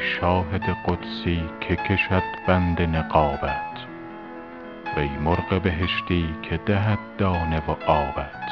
شاهد 0.00 0.76
قدسی 0.86 1.42
که 1.60 1.76
کشد 1.76 2.22
بند 2.46 2.82
نقابت. 2.82 3.86
وی 4.96 5.08
مرغ 5.08 5.62
بهشتی 5.62 6.34
که 6.42 6.56
دهد 6.56 6.98
دانه 7.18 7.62
و 7.68 7.90
آبت. 7.90 8.50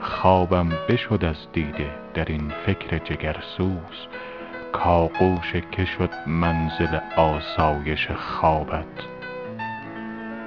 خوابم 0.00 0.68
بشد 0.88 1.24
از 1.24 1.36
دیده 1.52 1.90
در 2.14 2.24
این 2.24 2.52
فکر 2.66 2.98
جگرسوز. 2.98 4.06
کآغوش 4.72 5.52
که 5.72 5.84
شد 5.84 6.10
منزل 6.26 6.98
آسایش 7.16 8.10
خوابت. 8.10 8.86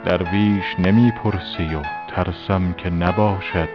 درویش 0.05 0.79
نمی 0.79 1.11
پرسی 1.11 1.75
و 1.75 1.81
ترسم 2.07 2.73
که 2.73 2.89
نباشد 2.89 3.69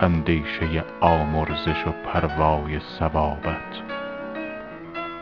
اندیشه 0.00 0.84
آمرزش 1.00 1.86
و 1.86 1.90
پروای 1.90 2.80
ثوابت. 2.98 3.97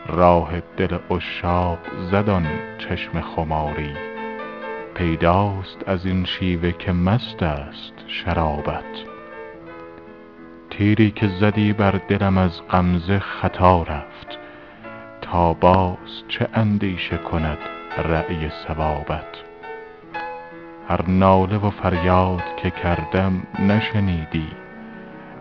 راه 0.07 0.59
دل 0.77 0.97
عشاق 1.11 1.79
زد 2.11 2.29
آن 2.29 2.47
چشم 2.77 3.21
خماری. 3.21 3.93
پیداست 4.95 5.77
از 5.87 6.05
این 6.05 6.25
شیوه 6.25 6.71
که 6.71 6.91
مست 6.91 7.43
است 7.43 7.93
شرابت. 8.07 8.83
تیری 10.69 11.11
که 11.11 11.27
زدی 11.27 11.73
بر 11.73 11.91
دلم 11.91 12.37
از 12.37 12.61
غمزه 12.69 13.19
خطا 13.19 13.83
رفت. 13.83 14.37
تا 15.21 15.53
باز 15.53 16.23
چه 16.27 16.47
اندیشه 16.53 17.17
کند 17.17 17.57
رای 18.03 18.49
صوابت 18.67 19.47
هر 20.89 21.07
ناله 21.07 21.57
و 21.57 21.69
فریاد 21.69 22.43
که 22.57 22.69
کردم 22.69 23.43
نشنیدی. 23.59 24.47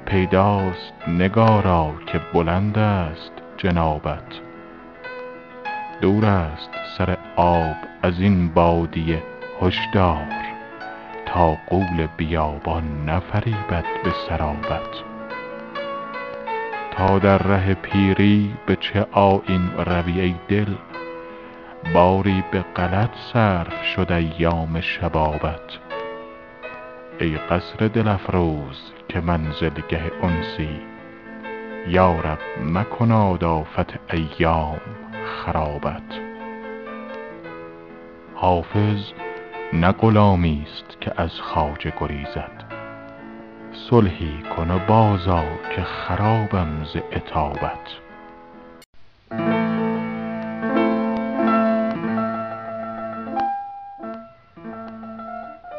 پیداست 0.07 0.93
نگارا 1.09 1.95
که 2.07 2.21
بلند 2.35 2.79
است 2.79 3.32
جنابت. 3.57 4.46
دور 6.01 6.25
است 6.25 6.71
سر 6.99 7.16
آب 7.37 7.77
از 8.02 8.21
این 8.21 8.49
بادیه 8.49 9.23
هشدار 9.63 10.27
تا 11.27 11.57
غول 11.69 12.07
بیابان 12.16 13.11
نفریبد 13.11 13.85
به 14.05 14.11
سرابت. 14.29 15.03
تا 16.91 17.19
در 17.19 17.38
ره 17.38 17.75
پیری 17.75 18.55
به 18.66 18.77
چه 18.77 19.07
آیین 19.13 19.71
روی 19.87 20.21
ای 20.21 20.35
دل 20.49 20.75
باری 21.95 22.45
به 22.51 22.65
غلط 22.77 23.10
صرف 23.33 23.85
شد 23.85 24.13
ایام 24.13 24.81
شبابت. 24.81 25.79
ای 27.21 27.37
قصر 27.37 27.88
دل 27.88 28.09
افروز 28.09 28.93
که 29.09 29.21
منزلگه 29.21 30.03
انسی 30.23 30.81
یا 31.88 32.13
رب 32.13 32.38
مکناد 32.65 33.45
آفت 33.45 34.13
ایام 34.13 34.81
خرابت. 35.45 36.20
حافظ 38.34 39.12
نه 39.73 39.92
غلامی 39.92 40.66
ست 40.74 41.01
که 41.01 41.12
از 41.16 41.40
خواجه 41.40 41.92
گریزد. 42.01 42.65
صلحی 43.90 44.42
کن 44.57 44.70
و 44.70 44.79
بازآ 44.79 45.42
که 45.76 45.82
خرابم 45.82 46.84
ز 46.84 46.96
عتابت. 46.96 48.07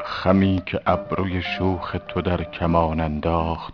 خمی 0.05 0.61
که 0.65 0.81
ابروی 0.85 1.41
شوخ 1.41 1.95
تو 2.07 2.21
در 2.21 2.43
کمان 2.43 2.99
انداخت 2.99 3.73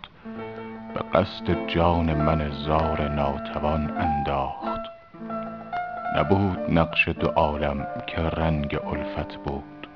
به 0.94 1.00
قصد 1.18 1.66
جان 1.66 2.14
من 2.14 2.50
زار 2.50 3.08
ناتوان 3.08 3.90
انداخت. 3.96 4.93
نبود 6.14 6.58
نقش 6.68 7.08
دو 7.08 7.28
عالم 7.28 7.86
که 8.06 8.22
رنگ 8.22 8.78
الفت 8.86 9.36
بود. 9.36 9.88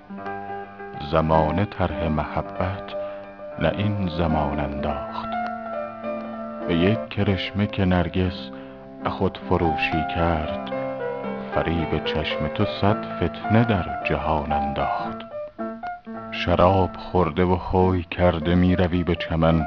زمانه 1.13 1.65
طرح 1.65 2.09
محبت 2.09 2.95
نه 3.59 3.73
این 3.77 4.09
زمان 4.19 4.61
انداخت. 4.61 5.29
به 6.69 6.75
یک 6.75 7.09
کرشمه 7.09 7.67
که 7.67 7.85
نرگس 7.85 8.51
خود 9.07 9.39
فروشی 9.49 10.05
کرد 10.15 10.73
فریب 11.55 12.05
چشم 12.05 12.49
تو 12.55 12.65
صد 12.81 13.05
فتنه 13.17 13.65
در 13.65 14.05
جهان 14.05 14.53
انداخت. 14.53 15.19
شراب 16.31 16.91
خورده 16.97 17.45
و 17.45 17.55
هوی 17.55 18.03
کرده 18.03 18.55
می 18.55 18.77
روی 18.77 19.05
به 19.05 19.15
چمن 19.15 19.67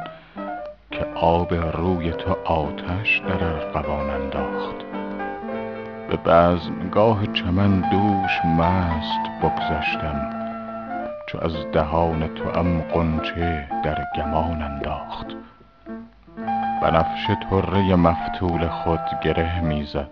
که 0.92 1.06
آب 1.16 1.54
روی 1.54 2.12
تو 2.12 2.38
آتش 2.46 3.22
در 3.28 3.44
ارغوان 3.44 4.10
انداخت. 4.10 5.01
به 6.12 6.18
بزمگاه 6.18 7.26
چمن 7.34 7.80
دوش 7.80 8.46
مست 8.46 9.42
بگذشتم 9.42 10.30
چو 11.28 11.38
از 11.42 11.72
دهان 11.74 12.28
توام 12.28 12.82
غنچه 12.82 13.68
در 13.84 14.06
گمان 14.18 14.62
انداخت. 14.62 15.26
بنفشه 16.82 17.38
طره 17.50 17.96
مفتول 17.96 18.68
خود 18.68 19.00
گره 19.24 19.62
می 19.62 19.84
زد 19.84 20.10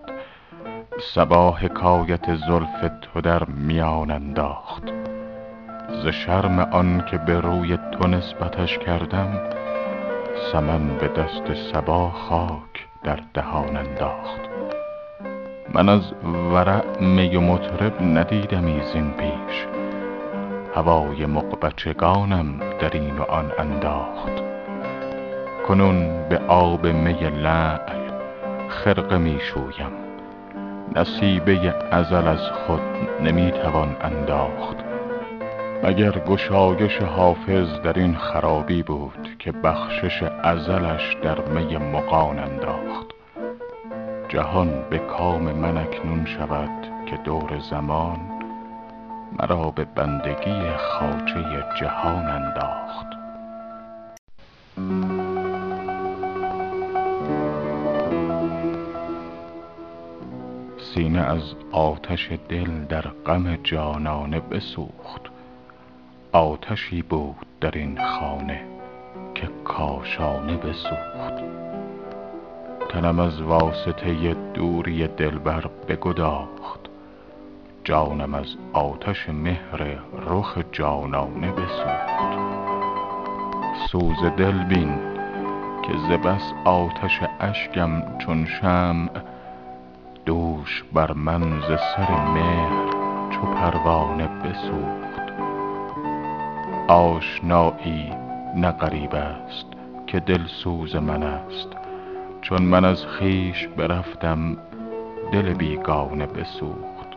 صبا 1.13 1.51
حکایت 1.51 2.35
زلف 2.35 2.91
تو 3.01 3.21
در 3.21 3.45
میان 3.45 4.11
انداخت. 4.11 4.83
ز 6.03 6.07
شرم 6.07 6.59
آن 6.59 7.03
که 7.11 7.17
به 7.17 7.39
روی 7.39 7.77
تو 7.91 8.07
نسبتش 8.07 8.77
کردم 8.77 9.39
سمن 10.51 10.87
به 10.97 11.07
دست 11.07 11.53
صبا 11.71 12.09
خاک 12.09 12.87
در 13.03 13.19
دهان 13.33 13.77
انداخت. 13.77 14.48
من 15.73 15.89
از 15.89 16.01
ورع 16.51 16.99
می 17.01 17.35
و 17.35 17.41
مطرب 17.41 18.01
ندیدمی 18.01 18.81
زین 18.93 19.11
پیش. 19.11 19.67
هوای 20.75 21.25
مغبچگانم 21.25 22.59
در 22.79 22.89
این 22.93 23.17
و 23.17 23.21
آن 23.23 23.51
انداخت. 23.59 24.31
کنون 25.67 26.29
به 26.29 26.37
آب 26.47 26.85
می 26.85 27.13
لعل 27.13 28.09
خرقه 28.69 29.17
می 29.17 29.39
شویم. 29.39 29.91
نصیبه 30.95 31.75
ازل 31.91 32.27
از 32.27 32.51
خود 32.51 32.81
نمی 33.23 33.51
توان 33.51 33.95
انداخت. 34.01 34.77
مگر 35.83 36.11
گشایش 36.11 36.97
حافظ 36.97 37.79
در 37.83 37.99
این 37.99 38.15
خرابی 38.15 38.83
بود 38.83 39.27
که 39.39 39.51
بخشش 39.51 40.23
ازلش 40.43 41.17
در 41.23 41.41
می 41.41 41.77
مغان 41.77 42.39
انداخت؟ 42.39 43.08
جهان 44.29 44.83
به 44.89 44.97
کام 44.97 45.41
من 45.41 45.77
اکنون 45.77 46.25
شود 46.25 47.05
که 47.05 47.17
دور 47.17 47.59
زمان 47.59 48.19
مرا 49.39 49.71
به 49.71 49.85
بندگی 49.85 50.71
خواجه 50.77 51.65
جهان 51.79 52.25
انداخت. 52.25 53.05
سینه 60.93 61.19
از 61.19 61.53
آتش 61.71 62.29
دل 62.49 62.85
در 62.85 63.01
غم 63.01 63.55
جانانه 63.55 64.39
بسوخت. 64.39 65.21
آتشی 66.31 67.01
بود 67.01 67.45
در 67.61 67.71
این 67.71 67.97
خانه 68.05 68.61
که 69.35 69.49
کاشانه 69.63 70.57
بسوخت. 70.57 71.78
تنم 72.89 73.19
از 73.19 73.41
واسطه 73.41 74.33
دوری 74.53 75.07
دلبر 75.07 75.65
بگداخت. 75.87 76.79
جانم 77.83 78.33
از 78.33 78.55
آتش 78.73 79.29
مهر 79.29 79.97
رخ 80.27 80.57
جانانه 80.71 81.51
بسوخت. 81.51 82.39
سوز 83.91 84.23
دل 84.37 84.63
بین 84.63 84.99
که 85.81 85.93
ز 85.97 86.11
بس 86.11 86.53
آتش 86.65 87.19
اشکم 87.39 88.17
چون 88.17 88.45
شمع 88.45 89.09
دوش 90.25 90.83
بر 90.93 91.11
من 91.11 91.59
ز 91.59 91.65
سر 91.67 92.11
مهر 92.33 92.89
چو 93.29 93.41
پروانه 93.41 94.27
بسوخت. 94.27 95.31
آشنایی 96.87 98.13
نه 98.55 98.71
غریب 98.71 99.15
است 99.15 99.67
که 100.07 100.19
دلسوز 100.19 100.95
من 100.95 101.23
است. 101.23 101.78
چون 102.41 102.61
من 102.61 102.85
از 102.85 103.05
خویش 103.05 103.67
برفتم 103.67 104.57
دل 105.31 105.53
بیگانه 105.53 106.25
بسوخت. 106.25 107.07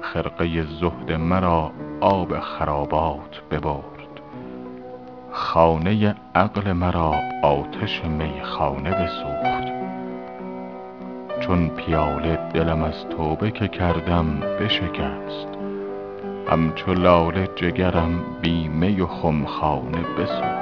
خرقه 0.00 0.62
زهد 0.62 1.12
مرا 1.12 1.72
آب 2.00 2.40
خرابات 2.40 3.42
ببرد. 3.50 3.94
خانه 5.30 6.14
عقل 6.34 6.72
مرا 6.72 7.14
آتش 7.42 8.04
میخانه 8.04 8.90
بسوخت. 8.90 9.74
چون 11.40 11.68
پیاله 11.68 12.36
دلم 12.54 12.82
از 12.82 13.08
توبه 13.08 13.50
که 13.50 13.68
کردم 13.68 14.40
بشکست 14.40 15.48
همچو 16.50 16.94
لاله 16.94 17.48
جگرم 17.56 18.20
بی 18.42 18.68
می 18.68 19.00
و 19.00 19.06
خمخانه 19.06 20.02
بسوخت. 20.18 20.53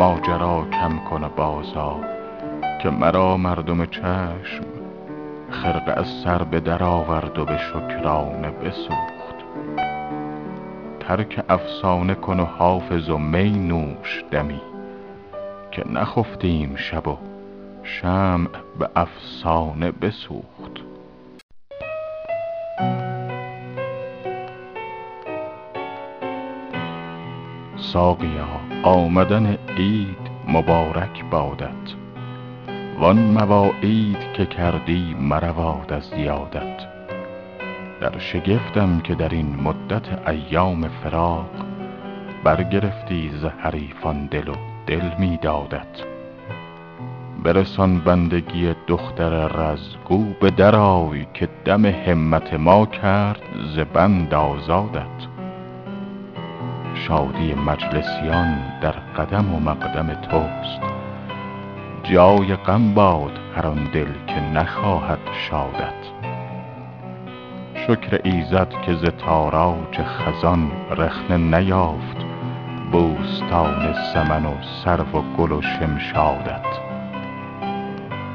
ماجرا 0.00 0.66
کم 0.72 0.98
کن 1.10 1.24
و 1.24 1.28
بازآ 1.28 1.94
که 2.82 2.90
مرا 2.90 3.36
مردم 3.36 3.86
چشم 3.86 4.64
خرقه 5.50 5.92
از 5.92 6.06
سر 6.24 6.42
به 6.42 6.60
در 6.60 6.82
آورد 6.82 7.38
و 7.38 7.44
به 7.44 7.58
شکرانه 7.58 8.50
بسوخت. 8.50 9.34
ترک 11.00 11.44
افسانه 11.48 12.14
کن 12.14 12.40
و 12.40 12.44
حافظ 12.44 13.08
و 13.08 13.18
می 13.18 13.50
نوش 13.50 14.24
دمی 14.30 14.60
که 15.70 15.84
نخفتیم 15.88 16.76
شب 16.76 17.08
و 17.08 17.16
شمع 17.82 18.48
به 18.78 18.88
افسانه 18.96 19.90
بسوخت. 19.90 20.80
ساقیا 27.76 28.69
آمدن 28.82 29.58
عید 29.76 30.30
مبارک 30.48 31.24
بادت. 31.30 31.94
وان 32.98 33.18
مواعید 33.18 34.32
که 34.32 34.46
کردی 34.46 35.16
مرود 35.20 35.92
از 35.92 36.12
یادت 36.16 36.86
در 38.00 38.18
شگفتم 38.18 39.00
که 39.00 39.14
در 39.14 39.28
این 39.28 39.56
مدت 39.56 40.28
ایام 40.28 40.88
فراق 40.88 41.50
برگرفتی 42.44 43.30
ز 43.42 43.44
حریفان 43.44 44.26
دل 44.26 44.48
و 44.48 44.54
دل 44.86 45.10
می 45.18 45.38
دادت. 45.42 46.04
برسان 47.44 47.98
بندگی 47.98 48.74
دختر 48.86 49.48
رز 49.48 49.96
گو 50.08 50.24
به 50.40 50.50
در 50.50 50.76
آی 50.76 51.26
که 51.34 51.48
دم 51.64 51.86
همت 51.86 52.54
ما 52.54 52.86
کرد 52.86 53.42
ز 53.74 53.78
بند 53.78 54.34
آزادت. 54.34 55.29
شادی 57.10 57.54
مجلسیان 57.54 58.58
در 58.80 58.90
قدم 58.90 59.54
و 59.54 59.60
مقدم 59.60 60.14
توست. 60.14 60.80
جای 62.02 62.56
غم 62.56 62.94
باد 62.94 63.38
هر 63.56 63.66
آن 63.66 63.84
دل 63.92 64.08
که 64.26 64.40
نخواهد 64.40 65.18
شادت. 65.32 66.00
شکر 67.74 68.20
ایزد 68.24 68.68
که 68.86 68.94
ز 68.94 69.04
تاراج 69.04 70.02
خزان 70.02 70.70
رخنه 70.90 71.36
نیافت. 71.36 72.16
بوستان 72.92 73.94
سمن 74.14 74.46
و 74.46 74.54
سرو 74.84 75.18
و 75.18 75.22
گل 75.36 75.52
و 75.52 75.62
شمشادت. 75.62 76.66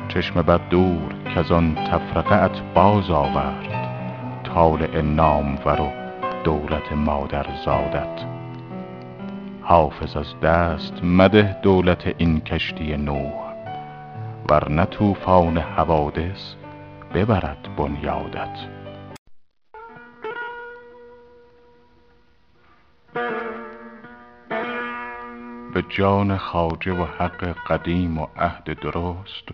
چشم 0.07 0.41
بد 0.41 0.61
دور 0.69 1.15
کز 1.35 1.51
آن 1.51 1.75
تفرقه 1.75 2.43
ات 2.43 2.61
باز 2.73 3.11
آورد. 3.11 3.89
طالع 4.43 5.01
نامور 5.01 5.81
و 5.81 5.89
دولت 6.43 6.91
مادرزادت. 6.91 8.34
حافظ 9.67 10.17
از 10.17 10.39
دست 10.39 11.03
مده 11.03 11.57
دولت 11.61 12.15
این 12.17 12.41
کشتی 12.41 12.97
نوح. 12.97 13.53
ور 14.49 14.69
نه 14.71 14.85
طوفان 14.85 15.57
حوادث 15.57 16.53
ببرد 17.13 17.75
بنیادت. 17.77 18.57
به 25.73 25.83
جان 25.89 26.37
خواجه 26.37 26.93
و 26.93 27.05
حق 27.05 27.55
قدیم 27.67 28.17
و 28.17 28.27
عهد 28.37 28.79
درست 28.79 29.49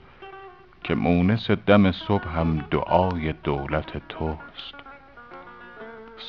که 0.84 0.96
مونس 0.96 1.52
دم 1.52 1.92
صبحم 1.92 2.66
دعای 2.72 3.34
دولت 3.44 4.08
توست. 4.10 4.81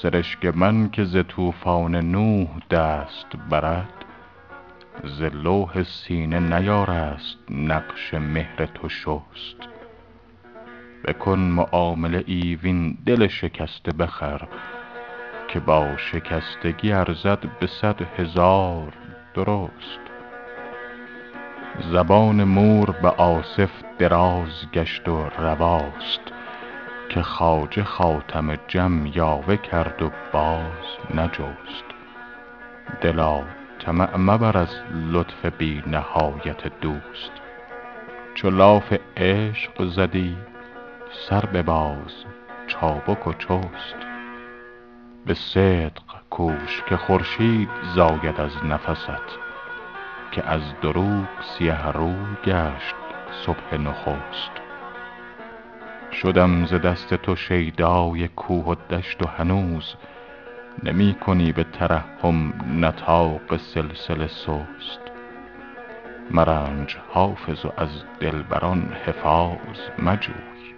سرشک 0.00 0.46
من 0.46 0.90
که 0.90 1.04
ز 1.04 1.16
طوفان 1.28 1.96
نوح 1.96 2.48
دست 2.70 3.26
برد 3.50 4.04
ز 5.04 5.22
لوح 5.22 5.82
سینه 5.82 6.40
نیارست 6.40 7.38
نقش 7.50 8.14
مهر 8.14 8.66
تو 8.66 8.88
شست. 8.88 9.56
بکن 11.04 11.38
معامله 11.38 12.24
ای 12.26 12.58
وین 12.62 12.98
دل 13.06 13.26
شکسته 13.26 13.92
بخر 13.92 14.48
که 15.48 15.60
با 15.60 15.96
شکستگی 15.96 16.92
ارزد 16.92 17.58
به 17.60 17.66
صد 17.66 18.02
هزار 18.18 18.92
درست. 19.34 20.00
زبان 21.92 22.44
مور 22.44 22.90
به 22.90 23.08
آصف 23.08 23.70
دراز 23.98 24.70
گشت 24.72 25.08
و 25.08 25.28
رواست. 25.38 26.31
که 27.12 27.22
خواجه 27.22 27.84
خاتم 27.84 28.56
جم 28.68 29.06
یاوه 29.06 29.56
کرد 29.56 30.02
و 30.02 30.10
باز 30.32 31.14
نجست. 31.14 31.84
دلا 33.00 33.42
طمع 33.78 34.16
مبر 34.16 34.58
از 34.58 34.76
لطف 35.10 35.46
بی 35.46 35.82
نهایت 35.86 36.80
دوست. 36.80 37.32
چو 38.34 38.50
لاف 38.50 38.92
عشق 39.16 39.84
زدی 39.84 40.36
سر 41.28 41.46
بباز 41.46 42.24
چابک 42.66 43.26
و 43.26 43.32
چست. 43.32 43.96
به 45.26 45.34
صدق 45.34 46.02
کوش 46.30 46.82
که 46.88 46.96
خورشید 46.96 47.68
زاید 47.94 48.40
از 48.40 48.64
نفست 48.64 49.38
که 50.30 50.46
از 50.46 50.62
دروغ 50.82 51.28
سیه 51.40 51.90
روی 51.90 52.36
گشت 52.44 52.94
صبح 53.46 53.74
نخست. 53.74 54.61
شدم 56.22 56.66
ز 56.66 56.74
دست 56.74 57.14
تو 57.14 57.36
شیدای 57.36 58.28
کوه 58.28 58.64
و 58.64 58.74
دشت 58.74 59.22
و 59.22 59.28
هنوز. 59.28 59.94
نمی 60.82 61.14
کنی 61.14 61.52
به 61.52 61.64
ترحم 61.64 62.52
نطاق 62.84 63.56
سلسله 63.56 64.26
سست. 64.26 65.00
مرنج 66.30 66.96
حافظ 67.12 67.64
و 67.64 67.72
از 67.76 67.88
دلبران 68.20 68.92
حفاظ 69.06 69.78
مجوی. 69.98 70.74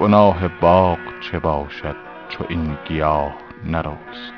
گناه 0.00 0.48
باغ 0.48 0.98
چه 1.20 1.38
باشد 1.38 1.96
چو 2.28 2.44
این 2.48 2.78
گیاه 2.84 3.34
نرست؟ 3.64 4.34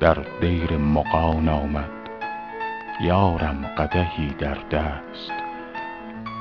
در 0.00 0.16
دیر 0.40 0.76
مغان 0.76 1.48
آمد 1.48 1.95
یارم 3.00 3.66
قدحی 3.78 4.28
در 4.38 4.54
دست. 4.70 5.32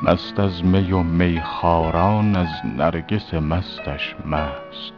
مست 0.04 0.40
از 0.40 0.66
می 0.66 0.92
و 0.92 1.04
میخواران 1.04 2.36
از 2.36 2.48
نرگس 2.78 3.34
مستش 3.34 4.16
مست. 4.26 4.94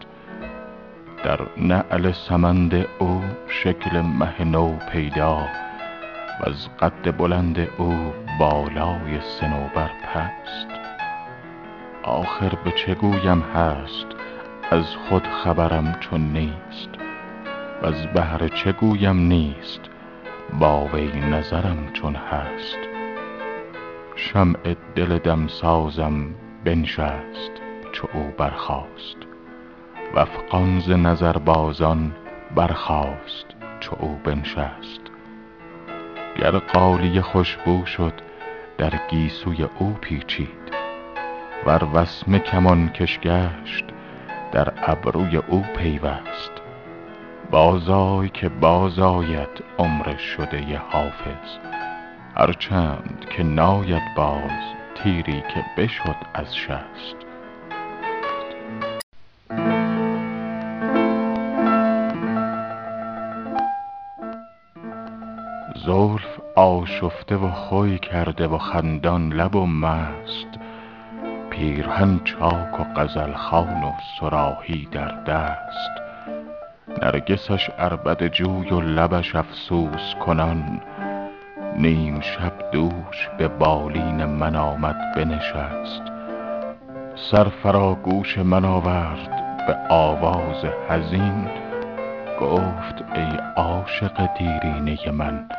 در 1.24 1.40
نعل 1.58 2.12
سمند 2.12 2.86
او 3.00 3.24
شکل 3.48 4.02
مه 4.02 4.44
نو 4.44 4.76
پیدا 4.92 5.48
وز 6.44 6.68
قد 6.80 7.18
بلند 7.18 7.68
او 7.78 8.14
بالای 8.40 9.22
صنوبر 9.22 9.90
پست. 10.04 10.68
آخر 12.04 12.50
به 12.64 12.72
چه 12.72 12.96
گویم 12.96 13.42
هست؟ 13.42 14.08
از 14.72 14.86
خود 14.96 15.28
خبرم 15.28 15.98
چون 16.00 16.22
نیست. 16.22 16.90
وز 17.84 18.06
بهر 18.06 18.48
چه 18.48 18.72
گویم 18.72 19.20
نیست؟ 19.20 19.82
با 20.60 20.86
وی 20.86 21.20
نظرم 21.20 21.90
چون 21.94 22.16
هست. 22.16 22.78
شمع 24.16 24.76
دل 24.96 25.18
دمسازم 25.18 26.26
بنشست 26.64 27.52
چو 27.92 28.08
او 28.14 28.34
برخاست. 28.38 29.18
وافغان 30.14 30.80
ز 30.80 30.92
نظربازان 30.92 32.16
برخاست 32.56 33.46
چو 33.80 33.96
او 34.00 34.20
بنشست. 34.24 35.02
گر 36.38 36.52
غالیه 36.52 37.22
خوش 37.22 37.58
بو 37.58 37.86
شد 37.86 38.14
در 38.78 38.94
گیسوی 39.10 39.68
او 39.80 39.94
پیچید. 40.02 40.74
ور 41.66 41.88
وسمه 41.94 42.40
کمان 42.40 42.90
کش 42.90 43.20
گشت 43.20 43.86
در 44.52 44.74
ابروی 44.78 45.38
او 45.38 45.62
پیوست. 45.78 46.57
باز 47.52 47.90
آی 47.90 48.30
که 48.30 48.50
باز 48.50 49.00
آید 49.00 49.64
عمر 49.80 50.18
شده 50.18 50.78
حافظ. 50.78 51.58
هر 52.36 52.54
چند 52.54 53.26
که 53.30 53.44
ناید 53.44 54.16
باز 54.16 54.76
تیری 54.96 55.44
که 55.54 55.66
بشد 55.78 56.16
از 56.34 56.56
شست. 56.56 57.16
زلف 65.86 66.40
آشفته 66.56 67.36
و 67.36 67.52
خوی 67.52 68.00
کرده 68.00 68.48
و 68.48 68.58
خندان 68.58 69.34
لب 69.34 69.56
و 69.56 69.66
مست. 69.66 70.48
پیرهن 71.50 72.20
چاک 72.24 72.80
و 72.80 72.84
غزل 72.84 73.34
خوان 73.34 73.84
و 73.84 73.92
صراحی 74.20 74.88
در 74.92 75.24
دست. 75.24 76.07
نرگسش 77.02 77.70
عربده 77.70 78.30
جوی 78.30 78.70
و 78.70 78.82
لبش 78.82 79.36
افسوس 79.36 80.16
کنان. 80.26 80.82
نیم 81.78 82.20
شب 82.20 82.54
دوش 82.72 83.30
به 83.38 83.48
بالین 83.48 84.26
من 84.26 84.56
آمد 84.56 84.96
بنشست. 85.16 86.02
سر 87.16 87.44
فرا 87.44 87.96
گوش 87.96 88.38
من 88.38 88.66
آورد 88.66 89.30
به 89.68 89.78
آواز 89.90 90.66
حزین. 90.90 91.48
گفت 92.42 93.04
ای 93.16 93.38
عاشق 93.56 94.30
دیرینه 94.38 95.12
من 95.12 95.50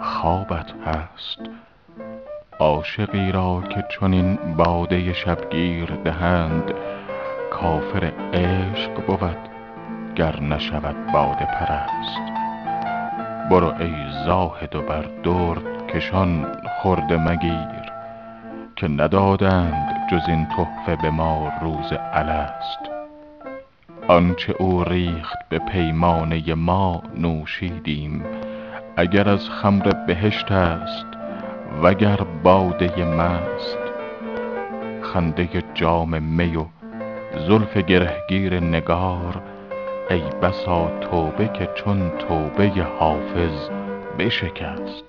خوابت 0.00 0.72
هست. 0.86 1.38
عاشقی 2.60 3.32
را 3.32 3.62
که 3.70 3.84
چنین 3.88 4.38
باده 4.56 5.12
شبگیر 5.12 5.86
دهند 6.04 6.72
کافر 7.50 8.12
عشق 8.32 9.06
بود 9.06 9.47
گر 10.18 10.40
نشود 10.40 11.12
باده 11.12 11.44
پرست. 11.44 12.20
برو 13.50 13.74
ای 13.80 13.94
زاهد 14.26 14.76
و 14.76 14.82
بر 14.82 15.04
درد 15.22 15.86
کشان 15.86 16.46
خرده 16.82 17.16
مگیر 17.16 17.92
که 18.76 18.88
ندادند 18.88 20.08
جز 20.10 20.28
این 20.28 20.46
تحفه 20.46 20.96
به 21.02 21.10
ما 21.10 21.52
روز 21.62 21.92
الست. 22.12 22.78
آنچه 24.08 24.54
او 24.58 24.84
ریخت 24.84 25.38
به 25.48 25.58
پیمانه 25.58 26.54
ما 26.54 27.02
نوشیدیم 27.18 28.24
اگر 28.96 29.28
از 29.28 29.50
خمر 29.50 29.92
بهشت 30.06 30.52
است 30.52 31.06
وگر 31.82 32.18
باده 32.42 33.04
مست. 33.04 33.78
خنده 35.02 35.48
جام 35.74 36.22
می 36.22 36.56
و 36.56 36.64
زلف 37.48 37.76
گرهگیر 37.76 38.60
نگار 38.60 39.42
ای 40.10 40.20
بسا 40.20 41.00
توبه 41.00 41.48
که 41.48 41.68
چون 41.74 42.10
توبه 42.10 42.68
حافظ 42.98 43.68
بشکست. 44.18 45.04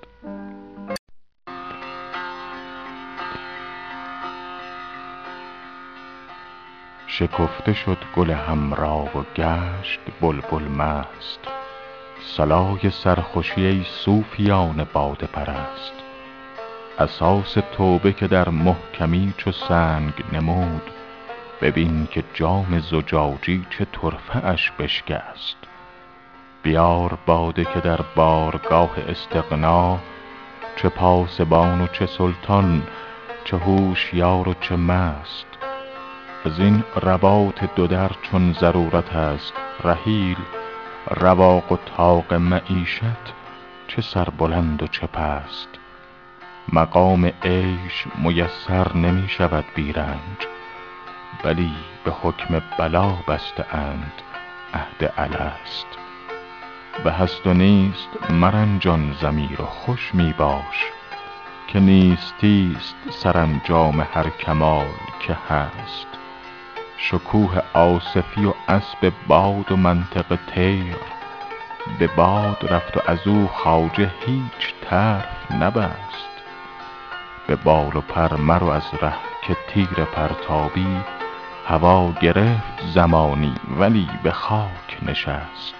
شکفته 7.06 7.72
شد 7.72 7.98
گل 8.16 8.30
حمرا 8.30 8.96
و 8.96 9.24
گشت 9.36 10.00
بلبل 10.20 10.68
مست. 10.68 11.40
صلای 12.20 12.90
سرخوشی 12.90 13.66
ای 13.66 13.84
صوفیان 13.84 14.86
باده 14.92 15.26
پرست. 15.26 15.92
اساس 16.98 17.56
توبه 17.72 18.12
که 18.12 18.26
در 18.26 18.48
محکمی 18.48 19.34
چو 19.36 19.52
سنگ 19.52 20.12
نمود. 20.32 20.99
ببین 21.60 22.08
که 22.10 22.24
جام 22.34 22.80
زجاجی 22.80 23.66
چه 23.70 23.84
طرفه 23.84 24.46
اش 24.46 24.70
بشکست. 24.70 25.56
بیار 26.62 27.18
باده 27.26 27.64
که 27.64 27.80
در 27.80 28.00
بارگاه 28.14 28.90
استغنا 29.08 29.98
چه 30.76 30.88
پاسبان 30.88 31.80
و 31.80 31.86
چه 31.86 32.06
سلطان 32.06 32.82
چه 33.44 33.56
هوشیار 33.56 34.48
و 34.48 34.54
چه 34.60 34.76
مست. 34.76 35.46
از 36.44 36.60
این 36.60 36.84
رباط 37.02 37.64
دو 37.76 37.86
در 37.86 38.10
چون 38.22 38.52
ضرورت 38.52 39.16
است 39.16 39.52
رحیل 39.84 40.36
رواق 41.10 41.72
و 41.72 41.76
طاق 41.96 42.34
معیشت 42.34 43.34
چه 43.88 44.02
سربلند 44.02 44.82
و 44.82 44.86
چه 44.86 45.06
پست. 45.06 45.68
مقام 46.72 47.32
عیش 47.42 48.06
میسر 48.24 48.96
نمی 48.96 49.28
شود 49.28 49.64
بی 49.74 49.92
بلی 51.44 51.76
به 52.04 52.10
حکم 52.10 52.62
بلا 52.78 53.10
بسته 53.10 53.74
اند 53.74 54.12
عهد 54.74 55.12
الست. 55.16 55.86
به 57.04 57.12
هست 57.12 57.46
و 57.46 57.54
نیست 57.54 58.08
مرنجان 58.30 59.16
ضمیر 59.20 59.62
و 59.62 59.66
خوش 59.66 60.14
می 60.14 60.32
باش 60.32 60.84
که 61.68 61.80
نیستی 61.80 62.76
ست 62.80 63.10
سرانجام 63.10 64.00
هر 64.00 64.28
کمال 64.28 64.86
که 65.20 65.36
هست. 65.48 66.06
شکوه 66.96 67.62
آصفی 67.72 68.44
و 68.44 68.54
اسب 68.68 69.12
باد 69.26 69.72
و 69.72 69.76
منطق 69.76 70.38
طیر 70.54 70.96
به 71.98 72.06
باد 72.06 72.72
رفت 72.72 72.96
و 72.96 73.00
از 73.06 73.26
او 73.26 73.48
خواجه 73.48 74.10
هیچ 74.26 74.74
طرف 74.82 75.52
نبست. 75.52 76.30
به 77.46 77.56
بال 77.56 77.96
و 77.96 78.00
پر 78.00 78.36
مرو 78.36 78.68
از 78.68 78.94
ره 79.02 79.14
که 79.42 79.56
تیر 79.68 80.04
پرتابی 80.04 81.00
هوا 81.70 82.12
گرفت 82.20 82.86
زمانی 82.94 83.54
ولی 83.78 84.08
به 84.22 84.30
خاک 84.30 84.98
نشست. 85.02 85.74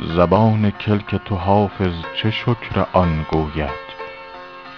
زبان 0.00 0.70
کلک 0.70 1.14
تو 1.14 1.34
حافظ 1.34 1.92
چه 2.16 2.30
شکر 2.30 2.86
آن 2.92 3.26
گوید 3.30 3.88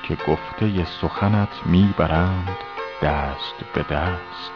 که 0.03 0.17
گفته 0.29 0.85
سخنت 0.85 1.49
می 1.67 1.95
برند 1.99 2.57
دست 3.03 3.55
به 3.75 3.83
دست. 3.83 4.53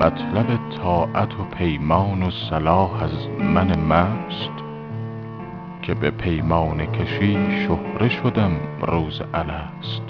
مطلب 0.00 0.58
طاعت 0.82 1.34
و 1.34 1.44
پیمان 1.44 2.22
و 2.22 2.30
صلاح 2.30 3.02
از 3.02 3.28
من 3.38 3.78
مست. 3.78 4.59
که 5.82 5.94
به 5.94 6.10
پیمانه 6.10 6.86
کشی 6.86 7.66
شهره 7.66 8.08
شدم 8.08 8.52
روز 8.82 9.22
الست. 9.34 10.02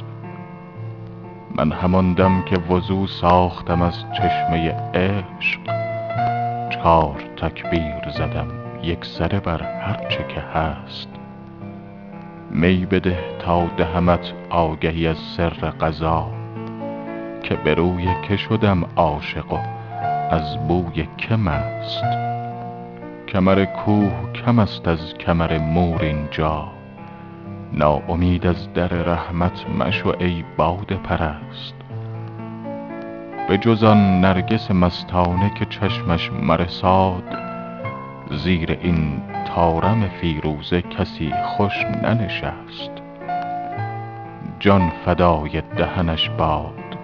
من 1.56 1.72
همان 1.72 2.14
دم 2.14 2.42
که 2.42 2.56
وضو 2.56 3.06
ساختم 3.06 3.82
از 3.82 4.04
چشمه 4.12 4.74
عشق 4.94 5.60
چار 6.70 7.14
تکبیر 7.36 8.10
زدم 8.14 8.48
یکسره 8.82 9.40
بر 9.40 9.62
هر 9.62 10.08
چه 10.08 10.24
که 10.28 10.40
هست. 10.40 11.08
می 12.50 12.86
بده 12.86 13.18
تا 13.38 13.66
دهمت 13.76 14.32
آگهی 14.50 15.06
از 15.06 15.16
سر 15.36 15.50
قضا 15.50 16.30
که 17.42 17.54
به 17.54 17.74
روی 17.74 18.08
که 18.28 18.36
شدم 18.36 18.84
عاشق 18.96 19.52
و 19.52 19.58
از 20.30 20.68
بوی 20.68 21.08
که 21.18 21.36
مست. 21.36 22.39
کمر 23.30 23.64
کوه 23.64 24.32
کم 24.32 24.58
است 24.58 24.88
از 24.88 25.14
کمر 25.14 25.58
مور 25.58 26.02
اینجا. 26.02 26.68
ناامید 27.72 28.46
از 28.46 28.72
در 28.72 28.88
رحمت 28.88 29.66
مشو 29.78 30.14
ای 30.18 30.44
باده 30.56 30.96
پرست. 30.96 31.74
به 33.48 33.58
جز 33.58 33.84
آن 33.84 34.20
نرگس 34.20 34.70
مستانه 34.70 35.52
که 35.54 35.64
چشمش 35.64 36.30
مرساد 36.32 37.38
زیر 38.30 38.78
این 38.82 39.22
طارم 39.54 40.08
فیروزه 40.20 40.82
کسی 40.82 41.32
خوش 41.44 41.84
ننشست. 42.02 42.90
جان 44.60 44.92
فدای 45.04 45.62
دهنش 45.76 46.28
باد 46.28 46.98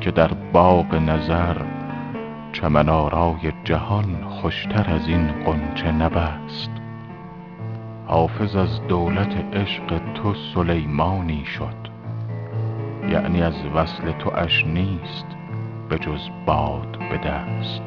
که 0.00 0.10
در 0.10 0.30
باغ 0.52 0.94
نظر 0.94 1.56
چمن 2.54 2.88
آرای 2.88 3.52
جهان 3.64 4.28
خوشتر 4.28 4.90
از 4.90 5.08
این 5.08 5.44
غنچه 5.44 5.92
نبست. 5.92 6.70
حافظ 8.06 8.56
از 8.56 8.86
دولت 8.88 9.54
عشق 9.54 10.00
تو 10.14 10.34
سلیمانی 10.54 11.44
شد. 11.44 11.88
یعنی 13.08 13.42
از 13.42 13.66
وصل 13.74 14.12
تواش 14.12 14.66
نیست 14.66 15.26
به 15.88 15.98
جز 15.98 16.20
باد 16.46 16.98
به 16.98 17.18
دست. 17.18 17.82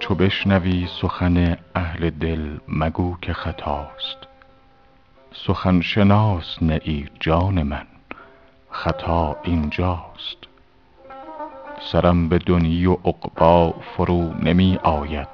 چو 0.00 0.14
بشنوی 0.14 0.88
سخن 1.02 1.56
اهل 1.74 2.10
دل 2.10 2.58
مگو 2.68 3.16
که 3.22 3.32
خطاست. 3.32 4.27
سخن 5.46 5.80
شناس 5.80 6.62
نه 6.62 6.80
ای 6.84 7.06
جان 7.20 7.62
من 7.62 7.86
خطا 8.70 9.36
اینجاست. 9.42 10.36
سرم 11.80 12.28
به 12.28 12.38
دنیی 12.38 12.86
و 12.86 12.92
عقبی 12.92 13.72
فرو 13.96 14.34
نمی 14.42 14.78
آید. 14.82 15.28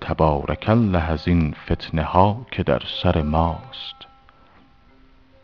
تبارک 0.00 0.64
الله 0.68 1.10
از 1.10 1.28
این 1.28 1.54
فتنه 1.66 2.02
ها 2.02 2.46
که 2.50 2.62
در 2.62 2.82
سر 3.02 3.22
ماست. 3.22 3.96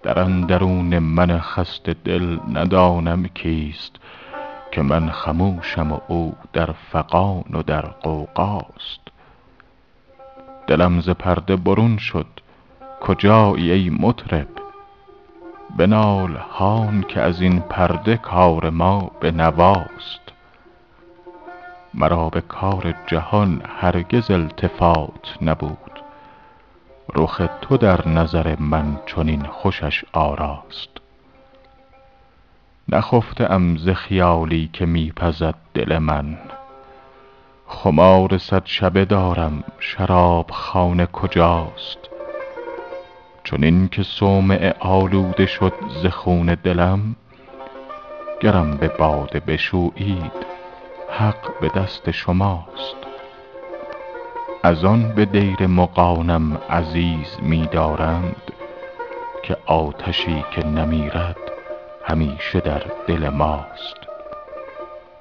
در 0.02 0.18
اندرون 0.18 0.98
من 0.98 1.38
خسته 1.38 1.94
دل 2.04 2.38
ندانم 2.52 3.26
کیست 3.26 3.96
که 4.72 4.82
من 4.82 5.10
خموشم 5.10 5.92
و 5.92 5.98
او 6.08 6.36
در 6.52 6.72
فغان 6.72 7.44
و 7.52 7.62
در 7.62 7.86
غوغاست 7.86 9.00
دلم 10.66 11.00
ز 11.00 11.10
پرده 11.10 11.56
برون 11.56 11.96
شد 11.96 12.33
کجایی 13.06 13.70
ای 13.72 13.90
مطرب؟ 13.90 14.48
بنال 15.76 16.36
هان 16.36 17.04
که 17.08 17.20
از 17.20 17.40
این 17.40 17.60
پرده 17.60 18.16
کار 18.16 18.70
ما 18.70 19.10
به 19.20 19.30
نواست. 19.30 20.20
مرا 21.94 22.28
به 22.28 22.40
کار 22.40 22.94
جهان 23.06 23.62
هرگز 23.80 24.30
التفات 24.30 25.36
نبود. 25.42 26.02
رخ 27.14 27.42
تو 27.60 27.76
در 27.76 28.08
نظر 28.08 28.56
من 28.58 29.00
چنین 29.06 29.42
خوشش 29.42 30.04
آراست. 30.12 30.90
نخفته 32.88 33.52
ام 33.52 33.76
ز 33.76 33.88
خیالی 33.88 34.70
که 34.72 34.86
می 34.86 35.12
پزد 35.16 35.54
دل 35.74 35.98
من. 35.98 36.38
خمار 37.66 38.38
صد 38.38 38.62
شبه 38.64 39.04
دارم 39.04 39.64
شراب 39.78 40.50
خانه 40.50 41.06
کجاست؟ 41.06 42.13
چنین 43.44 43.88
که 43.88 44.02
صومعه 44.02 44.74
آلوده 44.80 45.46
شد 45.46 45.72
ز 46.02 46.06
خون 46.06 46.46
دلم 46.62 47.16
گرم 48.40 48.76
به 48.76 48.88
باده 48.88 49.40
بشویید 49.40 50.32
حق 51.10 51.60
به 51.60 51.68
دست 51.68 52.10
شماست. 52.10 52.96
از 54.62 54.84
آن 54.84 55.12
به 55.14 55.24
دیر 55.24 55.66
مغانم 55.66 56.58
عزیز 56.70 57.36
می 57.42 57.66
دارند 57.66 58.42
که 59.42 59.56
آتشی 59.66 60.44
که 60.52 60.66
نمیرد 60.66 61.36
همیشه 62.04 62.60
در 62.60 62.82
دل 63.06 63.28
ماست. 63.28 63.96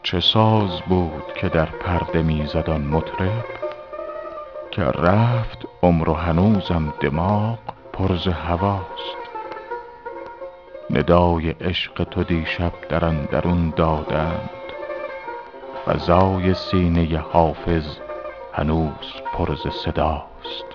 چه 0.03 0.19
ساز 0.19 0.81
بود 0.81 1.33
که 1.35 1.49
در 1.49 1.65
پرده 1.65 2.21
می 2.21 2.45
زد 2.45 2.69
آن 2.69 2.81
مطرب 2.81 3.45
که 4.71 4.81
رفت 4.81 5.57
عمر 5.83 6.09
و 6.09 6.13
هنوزم 6.13 6.93
دماغ 6.99 7.72
پر 7.93 8.15
ز 8.15 8.27
هواست. 8.27 9.17
ندای 10.89 11.49
عشق 11.49 12.03
تو 12.03 12.23
دیشب 12.23 12.71
در 12.89 13.05
اندرون 13.05 13.73
دادند. 13.75 14.49
فضای 15.85 16.53
سینه 16.53 17.17
حافظ 17.17 17.97
هنوز 18.53 19.13
پر 19.33 19.55
ز 19.55 19.67
صداست. 19.85 20.65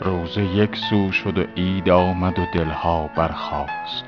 روزه 0.00 0.42
یک 0.42 0.76
سو 0.76 1.12
شد 1.12 1.38
و 1.38 1.42
عید 1.56 1.90
آمد 1.90 2.38
و 2.38 2.46
دل 2.54 2.70
ها 2.70 3.10
برخاست. 3.16 4.04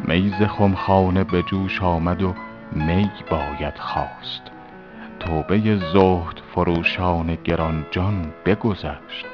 می 0.00 0.34
ز 0.40 0.42
خمخانه 0.42 1.24
به 1.24 1.42
جوش 1.42 1.82
آمد 1.82 2.22
و 2.22 2.34
می 2.72 3.10
باید 3.30 3.78
خواست. 3.78 4.59
توبه 5.20 5.76
زهد 5.76 6.40
فروشان 6.54 7.38
گران 7.44 7.86
جان 7.90 8.32
بگذشت. 8.46 9.26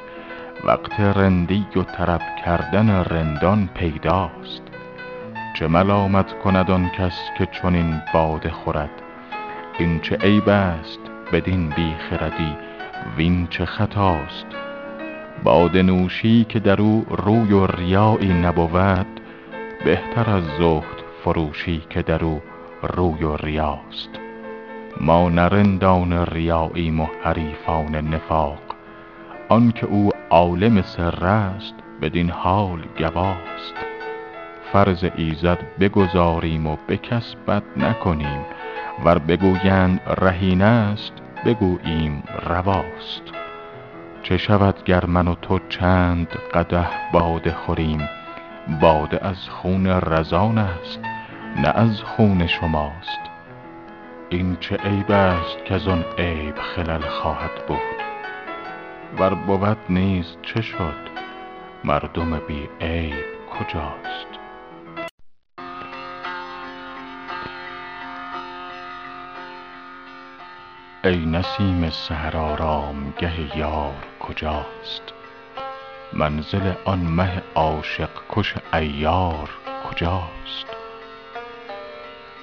وقت 0.65 1.01
رندی 1.01 1.67
و 1.77 1.83
طرب 1.83 2.21
کردن 2.45 2.91
رندان 2.91 3.69
پیداست. 3.75 4.63
چه 5.59 5.67
ملامت 5.67 6.39
کند 6.39 6.71
آن 6.71 6.89
کس 6.89 7.19
که 7.39 7.47
چنین 7.47 8.03
باده 8.15 8.51
خورد؟ 8.51 8.91
این 9.79 10.01
چه 10.01 10.17
عیب 10.17 10.49
است 10.49 11.01
بدین 11.33 11.69
بی 11.69 11.95
خردی 12.11 12.57
وین 13.17 13.47
چه 13.47 13.65
خطاست؟ 13.65 14.47
باده 15.45 15.83
نوشی 15.83 16.45
که 16.49 16.61
در 16.61 16.81
او 16.81 17.07
روی 17.11 17.53
و 17.53 17.67
ریایی 17.67 18.33
نبود 18.33 19.21
بهتر 19.85 20.31
از 20.31 20.45
زهد 20.59 21.03
فروشی 21.25 21.83
که 21.91 22.03
در 22.03 22.25
او 22.25 22.43
روی 22.83 23.25
و 23.25 23.37
ریاست. 23.37 24.26
ما 25.01 25.29
نه 25.29 25.43
رندان 25.43 26.27
ریاییم 26.27 27.01
و 27.01 27.07
حریفان 27.25 27.95
نفاق. 27.95 28.59
آن 29.49 29.73
که 29.73 29.87
او 29.87 30.11
عالم 30.31 30.83
سر 30.83 31.25
است 31.25 31.75
بدین 32.03 32.31
حال 32.31 32.83
گواست. 32.99 33.75
فرض 34.73 35.05
ایزد 35.17 35.59
بگزاریم 35.81 36.67
و 36.67 36.77
به 36.87 36.97
کس 36.97 37.35
بد 37.49 37.63
نکنیم. 37.77 38.41
ور 39.05 39.19
بگویند 39.19 40.01
رهین 40.21 40.63
است 40.63 41.13
بگوییم 41.45 42.23
رواست. 42.47 43.23
چه 44.23 44.37
شود 44.37 44.85
گر 44.85 45.05
من 45.07 45.29
و 45.29 45.35
تو 45.35 45.59
چند 45.69 46.29
قدح 46.55 46.91
باده 47.13 47.53
خوریم؟ 47.53 48.09
باده 48.81 49.27
از 49.27 49.49
خون 49.49 49.87
رزان 49.87 50.59
است 50.59 51.01
نه 51.57 51.69
از 51.69 52.03
خون 52.03 52.47
شماست. 52.47 53.26
این 54.31 54.57
چه 54.61 54.77
عیب 54.77 55.11
است 55.11 55.65
کز 55.65 55.89
آن 55.89 56.05
عیب 56.19 56.59
خلل 56.59 57.01
خواهد 57.01 57.67
بود؟ 57.67 57.79
ور 59.19 59.35
بود 59.35 59.79
نیز 59.89 60.37
چه 60.43 60.63
شد؟ 60.63 61.09
مردم 61.85 62.39
بی 62.39 62.69
عیب 62.81 63.25
کجاست؟ 63.51 64.27
ای 71.05 71.27
نسیم 71.27 71.91
سحرآرامگه 71.91 73.59
یار 73.59 74.07
کجاست؟ 74.21 75.03
منزل 76.13 76.73
آن 76.85 76.99
مه 76.99 77.43
عاشق 77.55 78.11
کش 78.31 78.55
عیار 78.73 79.51
کجاست؟ 79.91 80.76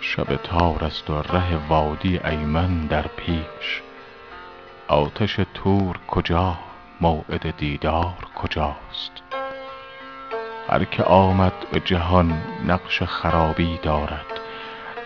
شب 0.05 0.35
تار 0.35 0.83
است 0.83 1.09
و 1.09 1.21
ره 1.21 1.67
وادی 1.67 2.19
ایمن 2.25 2.87
در 2.87 3.01
پیش. 3.01 3.81
آتش 4.87 5.39
طور 5.53 5.97
کجا؟ 6.07 6.57
موعد 7.01 7.57
دیدار 7.57 8.15
کجاست؟ 8.35 9.11
هر 10.69 10.83
که 10.83 11.03
آمد 11.03 11.53
به 11.71 11.79
جهان 11.79 12.41
نقش 12.67 13.03
خرابی 13.03 13.79
دارد. 13.83 14.25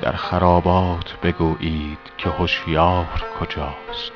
در 0.02 0.12
خرابات 0.12 1.16
بگویید 1.24 2.00
که 2.18 2.30
هشیار 2.30 3.24
کجاست. 3.40 4.14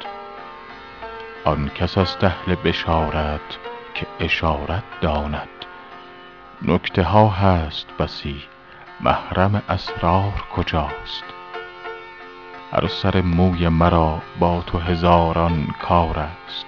آن 1.45 1.69
کس 1.75 1.97
است 1.97 2.23
اهل 2.23 2.55
بشارت 2.55 3.57
که 3.93 4.07
اشارت 4.19 4.83
داند. 5.01 5.49
نکته 6.61 7.03
ها 7.03 7.27
هست 7.27 7.87
بسی. 7.99 8.50
محرم 9.03 9.61
اسرار 9.69 10.43
کجاست؟ 10.55 11.23
هر 12.73 12.87
سر 12.87 13.21
موی 13.21 13.67
مرا 13.67 14.21
با 14.39 14.61
تو 14.61 14.77
هزاران 14.77 15.67
کار 15.81 16.19
است. 16.19 16.65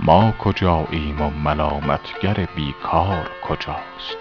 ما 0.00 0.32
کجاییم 0.38 1.20
و 1.20 1.30
ملامتگر 1.30 2.48
بی 2.54 2.74
کار 2.82 3.30
کجاست؟ 3.42 4.16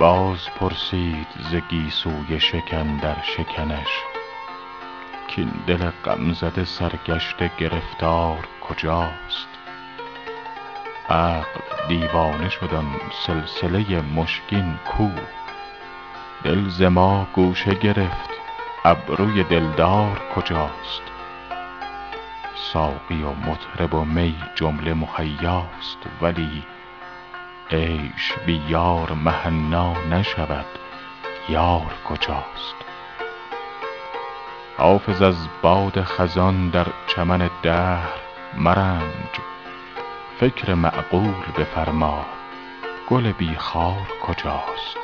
باز 0.00 0.50
پرسید 0.60 1.26
ز 1.50 1.54
گیسوی 1.54 2.40
شکن 2.40 2.96
در 2.96 3.16
شکنش 3.22 3.88
کاین 5.36 5.52
دل 5.66 5.90
غمزده 6.04 6.64
سرگشته 6.64 7.50
گرفتار 7.58 8.48
کجاست؟ 8.68 9.48
عقل 11.10 11.60
دیوانه 11.88 12.48
شد 12.48 12.74
آن 12.74 12.86
سلسله 13.26 14.00
مشکین 14.00 14.78
کو 14.84 15.08
دل 16.44 16.68
ز 16.68 16.82
ما 16.82 17.26
گوشه 17.32 17.74
گرفت. 17.74 18.30
ابروی 18.84 19.44
دلدار 19.44 20.20
کجاست؟ 20.34 21.02
ساقی 22.54 23.22
و 23.22 23.30
مطرب 23.30 23.94
و 23.94 24.04
می 24.04 24.36
جمله 24.54 24.94
مهیاست 24.94 25.98
ولی 26.22 26.62
عیش 27.70 28.32
بی 28.46 28.62
یار 28.68 29.12
مهنا 29.12 29.92
نشود. 30.10 30.66
یار 31.48 31.94
کجاست؟ 32.08 32.74
حافظ 34.78 35.22
از 35.22 35.48
باد 35.62 36.02
خزان 36.02 36.68
در 36.68 36.86
چمن 37.06 37.50
دهر 37.62 38.20
مرنج. 38.56 39.40
فکر 40.40 40.74
معقول 40.74 41.52
بفرما 41.58 42.26
گل 43.08 43.32
بی 43.32 43.56
خار 43.56 44.08
کجاست؟ 44.22 44.99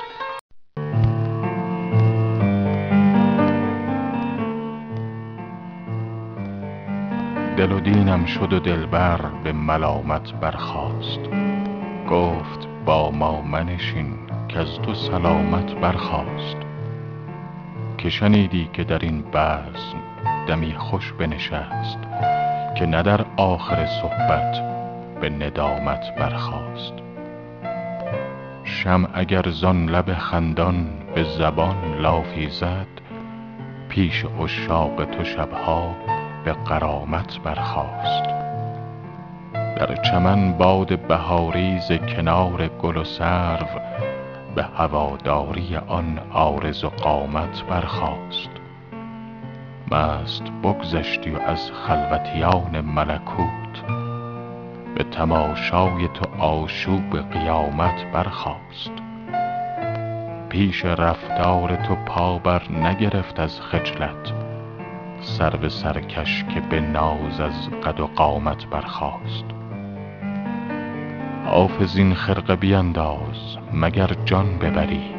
دل 7.57 7.73
و 7.73 7.81
دینم 7.81 8.25
شد 8.25 8.53
و 8.53 8.59
دلبر 8.59 9.21
به 9.45 9.53
ملامت 9.53 10.33
برخاست. 10.33 11.21
گفت 12.11 12.69
با 12.85 13.11
ما 13.11 13.43
منشین 13.43 14.15
کز 14.49 14.79
تو 14.79 14.95
سلامت 14.95 15.75
برخاست. 15.75 16.57
که 17.99 18.09
شنیدی 18.09 18.71
که 18.73 18.85
در 18.85 18.99
این 18.99 19.23
بزم 19.23 19.99
دمی 20.49 20.75
خوش 20.75 21.13
بنشست 21.13 21.99
که 22.79 22.87
نه 22.87 23.03
در 23.03 23.25
آخر 23.37 23.87
صحبت 23.87 24.57
به 25.21 25.31
ندامت 25.31 26.15
برخاست. 26.19 26.95
شمع 28.65 29.09
اگر 29.15 29.51
زان 29.51 29.87
لب 29.87 30.15
خندان 30.15 30.87
به 31.15 31.25
زبان 31.25 31.99
لافی 32.01 32.51
زد 32.51 32.87
پیش 33.89 34.25
عشاق 34.41 35.05
تو 35.05 35.25
شب 35.25 35.53
ها 35.53 35.97
به 36.47 36.53
غرامت 36.53 37.41
برخاست. 37.41 38.25
در 39.53 39.97
چمن 39.97 40.53
باد 40.53 40.99
بهاری 40.99 41.81
ز 41.81 41.93
کنار 41.93 42.69
گل 42.69 42.97
و 42.97 43.05
سرو 43.05 43.67
به 44.55 44.63
هواداری 44.63 45.77
آن 45.77 46.21
عارض 46.33 46.85
و 46.85 46.89
قامت 46.89 47.65
برخاست. 47.65 48.49
مست 49.91 50.43
بگذشتی 50.63 51.31
و 51.31 51.39
از 51.39 51.71
خلوتیان 51.71 52.81
ملکوت 52.81 53.83
به 54.95 55.05
تماشای 55.05 56.09
تو 56.09 56.43
آشوب 56.43 57.31
قیامت 57.31 58.05
برخاست. 58.13 58.93
پیش 60.49 60.85
رفتار 60.85 61.77
تو 61.77 61.95
پا 61.95 62.39
بر 62.39 62.63
نگرفت 62.73 63.41
از 63.41 63.61
خجلت. 63.61 64.46
سرو 65.27 65.69
سرکش 65.69 66.45
که 66.45 66.61
به 66.61 66.81
ناز 66.81 67.41
از 67.41 67.71
قد 67.85 68.01
و 68.01 68.07
قامت 68.07 68.67
برخاست. 68.67 69.45
حافظ 71.47 71.97
این 71.97 72.15
خرقه 72.15 72.57
بینداز 72.57 73.57
مگر 73.73 74.11
جان 74.25 74.59
ببری؟ 74.59 75.15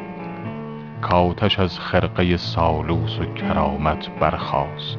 کآتش 1.02 1.60
از 1.60 1.80
خرقه 1.80 2.38
سالوس 2.38 3.20
و 3.20 3.26
کرامت 3.26 4.10
برخاست. 4.10 4.98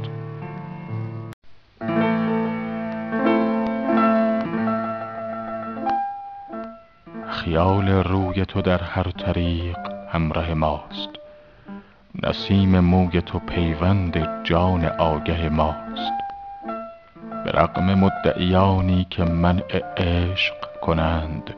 خیال 7.28 7.88
روی 7.88 8.44
تو 8.44 8.62
در 8.62 8.82
هر 8.82 9.10
طریق 9.10 9.78
همره 10.12 10.54
ماست. 10.54 11.17
نسیم 12.22 12.80
موی 12.80 13.20
تو 13.20 13.38
پیوند 13.38 14.44
جان 14.44 14.84
آگه 14.84 15.48
ماست. 15.48 16.12
به 17.44 17.50
رغم 17.50 17.94
مدعیانی 17.94 19.06
که 19.10 19.24
منع 19.24 19.82
عشق 19.96 20.54
کنند 20.82 21.54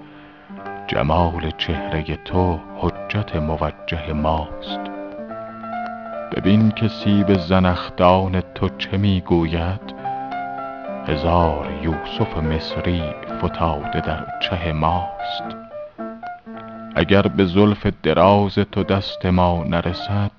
جمال 0.87 1.51
چهره 1.59 2.17
تو 2.17 2.59
حجت 2.79 3.37
موجه 3.37 4.13
ماست. 4.13 4.81
ببین 6.33 6.71
که 6.71 6.89
سیب 6.89 7.35
زنخدان 7.35 8.41
تو 8.41 8.69
چه 8.69 8.97
می 8.97 9.21
گوید 9.21 9.95
هزار 11.07 11.69
یوسف 11.83 12.37
مصری 12.37 13.03
فتاده 13.43 14.01
در 14.01 14.27
چه 14.41 14.73
ماست. 14.73 15.60
اگر 16.95 17.23
به 17.23 17.45
زلف 17.45 17.87
دراز 18.03 18.55
تو 18.55 18.83
دست 18.83 19.27
ما 19.27 19.65
نرسد 19.65 20.31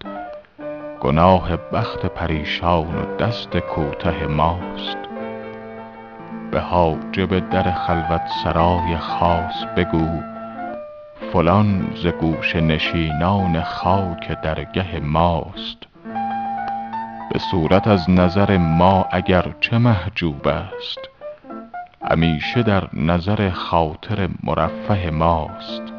گناه 1.01 1.57
بخت 1.57 2.05
پریشان 2.05 2.95
و 2.95 3.15
دست 3.19 3.57
کوته 3.57 4.27
ماست. 4.27 4.97
به 6.51 6.59
حاجب 6.59 7.49
در 7.49 7.71
خلوت 7.71 8.21
سرای 8.43 8.97
خاص 8.97 9.65
بگو 9.77 10.21
فلان 11.33 11.87
ز 11.95 12.07
گوشه 12.07 12.61
نشینان 12.61 13.61
خاک 13.61 14.41
درگه 14.41 14.99
ماست. 14.99 15.77
به 17.33 17.39
صورت 17.39 17.87
از 17.87 18.09
نظر 18.09 18.57
ما 18.57 19.05
اگر 19.11 19.45
چه 19.59 19.77
محجوب 19.77 20.47
است 20.47 20.99
همیشه 22.11 22.63
در 22.63 22.83
نظر 22.93 23.49
خاطر 23.49 24.29
مرفه 24.43 25.09
ماست. 25.09 25.90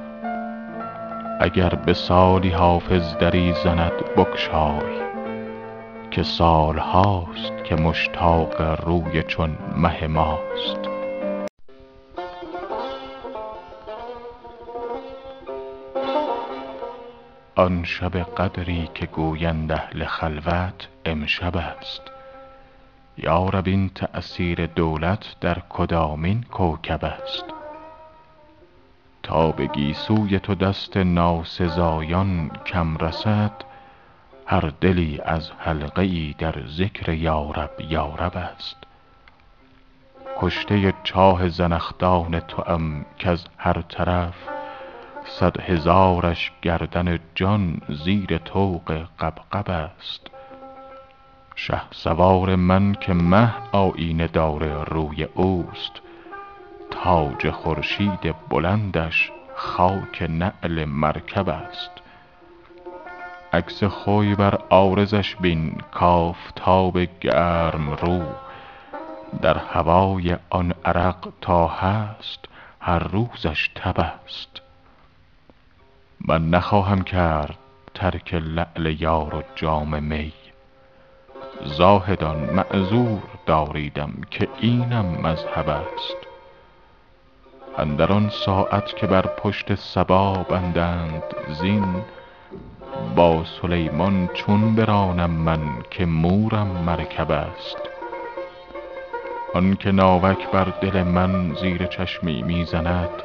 اگر 1.44 1.68
به 1.68 1.94
سالی 1.94 2.50
حافظ 2.50 3.16
دری 3.16 3.55
زند 3.64 3.92
بگشای 4.16 5.02
که 6.11 6.22
سال 6.22 6.78
هاست 6.78 7.64
که 7.64 7.74
مشتاق 7.74 8.61
روی 8.87 9.22
چون 9.22 9.59
مه 9.76 10.07
ماست. 10.07 10.78
آن 17.55 17.85
شب 17.85 18.16
قدری 18.16 18.88
که 18.94 19.07
گویند 19.07 19.72
اهل 19.72 20.05
خلوت 20.05 20.88
امشب 21.05 21.57
است. 21.57 22.02
یا 23.18 23.48
رب 23.48 23.66
این 23.66 23.88
تأثیر 23.94 24.66
دولت 24.66 25.37
در 25.40 25.59
کدامین 25.68 26.42
کوکب 26.42 27.05
است؟ 27.05 27.62
تا 29.22 29.52
به 29.52 29.66
گیسوی 29.66 30.38
تو 30.38 30.54
دست 30.54 30.96
ناسزایان 30.96 32.50
کم 32.66 32.96
رسد 32.96 33.52
هر 34.46 34.72
دلی 34.80 35.20
از 35.24 35.50
حلقه 35.58 36.02
ای 36.02 36.35
در 36.38 36.54
ذکر 36.66 37.12
یا 37.12 37.50
رب 37.50 37.80
یا 37.88 38.14
رب 38.14 38.37
است. 38.37 38.76
کشته 40.38 40.94
چاه 41.04 41.48
زنخدان 41.48 42.40
توام 42.40 43.04
کز 43.18 43.44
هر 43.58 43.82
طرف 43.82 44.35
صد 45.24 45.61
هزارش 45.61 46.52
گردن 46.62 47.18
جان 47.35 47.80
زیر 47.88 48.38
طوق 48.38 49.04
غبغب 49.20 49.70
است. 49.70 50.26
شهسوار 51.54 52.56
من 52.56 52.94
که 52.94 53.12
مه 53.12 53.54
آیینه 53.72 54.26
دار 54.26 54.85
روی 54.85 55.24
اوست 55.24 56.01
تاج 56.92 57.50
خورشید 57.50 58.35
بلندش 58.48 59.33
خاک 59.55 60.22
نعل 60.31 60.85
مرکب 60.85 61.48
است. 61.48 61.90
عکس 63.52 63.85
خوی 63.85 64.35
بر 64.35 64.59
عارضش 64.70 65.37
بین 65.37 65.81
کآفتاب 65.92 66.98
گرم 67.20 67.90
رو. 67.90 68.22
در 69.42 69.59
هوای 69.59 70.37
آن 70.50 70.74
عرق 70.85 71.28
تا 71.40 71.68
هست 71.68 72.44
هر 72.81 72.98
روزش 72.98 73.70
تب 73.74 74.00
است. 74.00 74.61
من 76.20 76.50
نخواهم 76.50 77.02
کرد 77.02 77.59
ترک 77.94 78.35
لعل 78.35 79.02
یار 79.02 79.35
و 79.35 79.42
جام 79.55 80.02
می. 80.02 80.33
زاهدان 81.64 82.37
معذور 82.37 83.22
داریدم 83.46 84.12
که 84.31 84.48
اینم 84.61 85.07
مذهب 85.07 85.68
است. 85.68 86.32
اندر 87.78 88.12
آن 88.12 88.30
ساعت 88.30 88.96
که 88.96 89.06
بر 89.06 89.26
پشت 89.26 89.74
صبا 89.74 90.32
بندند 90.32 91.22
زین 91.61 92.04
با 93.16 93.44
سلیمان 93.44 94.28
چون 94.35 94.74
برانم 94.74 95.30
من 95.30 95.61
که 95.90 96.06
مورم 96.06 96.66
مرکب 96.66 97.30
است. 97.30 97.78
آن 99.54 99.76
که 99.76 99.92
ناوک 99.92 100.50
بر 100.50 100.64
دل 100.64 101.02
من 101.02 101.54
زیر 101.54 101.87
چشمی 101.87 102.42
می 102.42 102.64
زند 102.64 103.22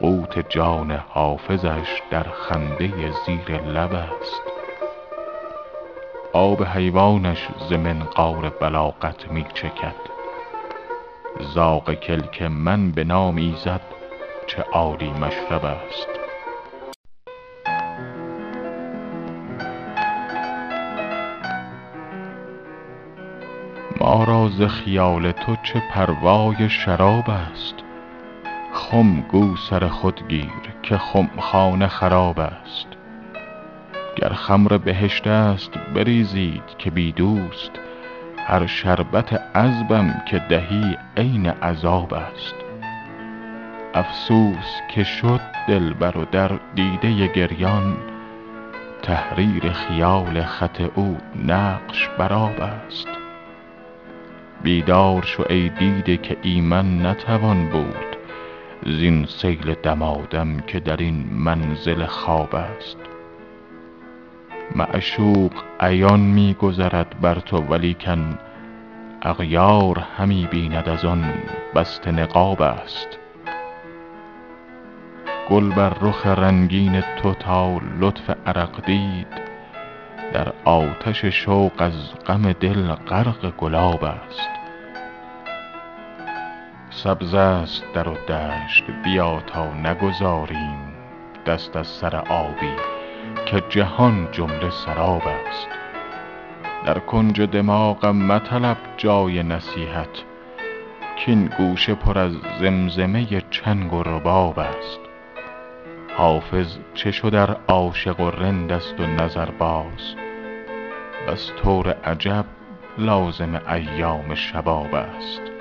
قوت 0.00 0.48
جان 0.48 0.90
حافظش 1.08 2.02
در 2.10 2.22
خنده 2.22 2.92
زیر 3.26 3.62
لب 3.62 3.94
است. 3.94 4.42
آب 6.32 6.64
حیوانش 6.64 7.48
ز 7.68 7.72
منقار 7.72 8.52
بلاغت 8.60 9.30
می 9.30 9.46
چکد 9.54 10.15
زاغ 11.40 11.94
کلک 11.94 12.42
من 12.42 12.90
به 12.90 13.04
نام 13.04 13.36
ایزد 13.36 13.80
چه 14.46 14.62
عالی 14.62 15.10
مشرب 15.10 15.64
است. 15.64 16.08
ما 24.00 24.24
را 24.24 24.48
ز 24.48 24.62
خیال 24.62 25.32
تو 25.32 25.56
چه 25.62 25.82
پروای 25.90 26.68
شراب 26.68 27.30
است؟ 27.30 27.74
خم 28.72 29.20
گو 29.20 29.56
سر 29.56 29.88
خود 29.88 30.28
گیر 30.28 30.74
که 30.82 30.98
خمخانه 30.98 31.86
خراب 31.86 32.40
است. 32.40 32.86
گر 34.16 34.32
خمر 34.32 34.78
بهشت 34.78 35.26
است 35.26 35.70
بریزید 35.94 36.62
که 36.78 36.90
بی 36.90 37.12
دوست. 37.12 37.70
هر 38.48 38.66
شربت 38.66 39.32
عذبم 39.56 40.22
که 40.26 40.38
دهی 40.38 40.98
عین 41.16 41.46
عذاب 41.46 42.14
است. 42.14 42.54
افسوس 43.94 44.80
که 44.90 45.04
شد 45.04 45.40
دلبر 45.68 46.18
و 46.18 46.24
در 46.24 46.50
دیده 46.74 47.26
گریان 47.26 47.96
تحریر 49.02 49.72
خیال 49.72 50.42
خط 50.42 50.80
او 50.94 51.18
نقش 51.46 52.08
بر 52.18 52.32
آب 52.32 52.60
است. 52.60 53.08
بیدار 54.62 55.22
شو 55.22 55.44
ای 55.50 55.68
دیده 55.68 56.16
که 56.16 56.36
ایمن 56.42 57.06
نتوان 57.06 57.68
بود 57.68 58.16
زین 58.86 59.26
سیل 59.26 59.74
دمادم 59.82 60.60
که 60.60 60.80
در 60.80 60.96
این 60.96 61.26
منزل 61.32 62.06
خواب 62.06 62.54
است. 62.54 63.15
معشوق 64.74 65.52
عیان 65.80 66.20
می 66.20 66.54
گذرد 66.54 67.20
بر 67.20 67.34
تو 67.34 67.56
ولیکن 67.56 68.38
اغیار 69.22 69.98
همی 70.18 70.48
بیند 70.50 70.88
از 70.88 71.04
آن. 71.04 71.32
بسته 71.74 72.10
نقاب 72.10 72.62
است. 72.62 73.08
گل 75.50 75.70
بر 75.70 75.92
رخ 76.00 76.26
رنگین 76.26 77.00
تو 77.00 77.34
تا 77.34 77.78
لطف 78.00 78.30
عرق 78.46 78.84
دید. 78.86 79.26
در 80.32 80.52
آتش 80.64 81.24
شوق 81.24 81.72
از 81.78 82.14
غم 82.26 82.52
دل 82.52 82.92
غرق 82.92 83.56
گلاب 83.56 84.04
است. 84.04 84.48
سبز 86.90 87.34
است 87.34 87.84
در 87.94 88.08
و 88.08 88.14
دشت 88.28 88.84
بیا 89.04 89.40
تا 89.46 89.74
نگذاریم. 89.74 90.78
دست 91.46 91.76
از 91.76 91.86
سر 91.86 92.16
آبی 92.16 92.95
که 93.46 93.62
جهان 93.68 94.28
جمله 94.32 94.70
سراب 94.70 95.22
است. 95.26 95.68
در 96.86 96.98
کنج 96.98 97.40
دماغم 97.40 98.16
مطلب 98.16 98.76
جای 98.96 99.42
نصیحت 99.42 100.22
کاین 101.26 101.50
گوشه 101.58 101.94
پر 101.94 102.18
از 102.18 102.32
زمزمه 102.60 103.26
چنگ 103.50 103.92
و 103.92 104.02
رباب 104.02 104.58
است. 104.58 105.00
حافظ 106.16 106.78
چه 106.94 107.10
شد 107.10 107.34
ار 107.34 107.60
عاشق 107.68 108.20
و 108.20 108.30
رند 108.30 108.72
است 108.72 109.00
و 109.00 109.06
نظرباز 109.06 110.14
بس 111.28 111.52
طور 111.62 111.88
عجب 111.88 112.44
لازم 112.98 113.60
ایام 113.68 114.34
شباب 114.34 114.94
است. 114.94 115.55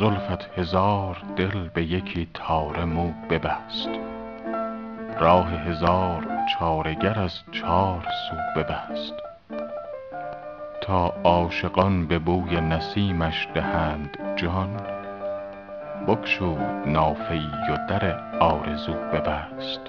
زلفت 0.00 0.58
هزار 0.58 1.16
دل 1.36 1.68
به 1.74 1.82
یکی 1.82 2.28
تار 2.34 2.84
مو 2.84 3.12
ببست. 3.30 3.88
راه 5.20 5.50
هزار 5.50 6.26
چاره 6.54 6.94
گر 6.94 7.18
از 7.18 7.40
چار 7.52 8.06
سو 8.30 8.60
ببست. 8.60 9.14
تا 10.80 11.14
عاشقان 11.24 12.06
به 12.06 12.18
بوی 12.18 12.60
نسیمش 12.60 13.48
دهند 13.54 14.18
جان 14.36 14.80
بگشود 16.08 16.88
نافه 16.88 17.34
ای 17.34 17.74
و 17.74 17.76
در 17.88 18.18
آرزو 18.40 18.94
ببست. 18.94 19.80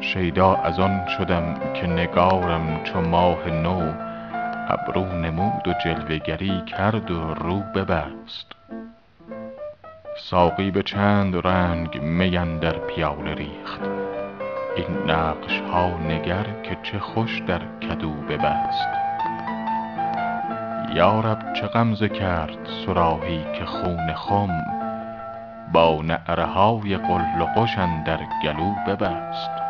شیدا 0.00 0.54
از 0.54 0.80
آن 0.80 1.06
شدم 1.18 1.54
که 1.74 1.86
نگارم 1.86 2.80
چو 2.84 3.00
ماه 3.00 3.50
نو 3.50 4.05
ابرو 4.68 5.04
نمود 5.04 5.68
و 5.68 5.72
جلوه 5.84 6.18
گری 6.18 6.62
کرد 6.66 7.10
و 7.10 7.34
رو 7.34 7.60
ببست 7.60 8.52
ساقی 10.18 10.70
به 10.70 10.82
چند 10.82 11.46
رنگ 11.46 12.00
می 12.00 12.36
اندر 12.36 12.72
پیاله 12.72 13.34
ریخت. 13.34 13.80
این 14.76 15.10
نقش 15.10 15.60
ها 15.60 15.98
نگر 15.98 16.44
که 16.62 16.78
چه 16.82 16.98
خوش 16.98 17.42
در 17.46 17.60
کدو 17.80 18.10
ببست 18.10 18.88
یا 20.94 21.20
رب 21.20 21.52
چه 21.52 21.66
غمزه 21.66 22.08
کرد 22.08 22.58
صراحی 22.86 23.44
که 23.58 23.64
خون 23.64 24.14
خم 24.14 24.64
با 25.72 26.02
نعره 26.02 26.44
های 26.44 26.96
قلقش 26.96 27.78
اندر 27.78 28.18
گلو 28.44 28.74
ببست 28.86 29.65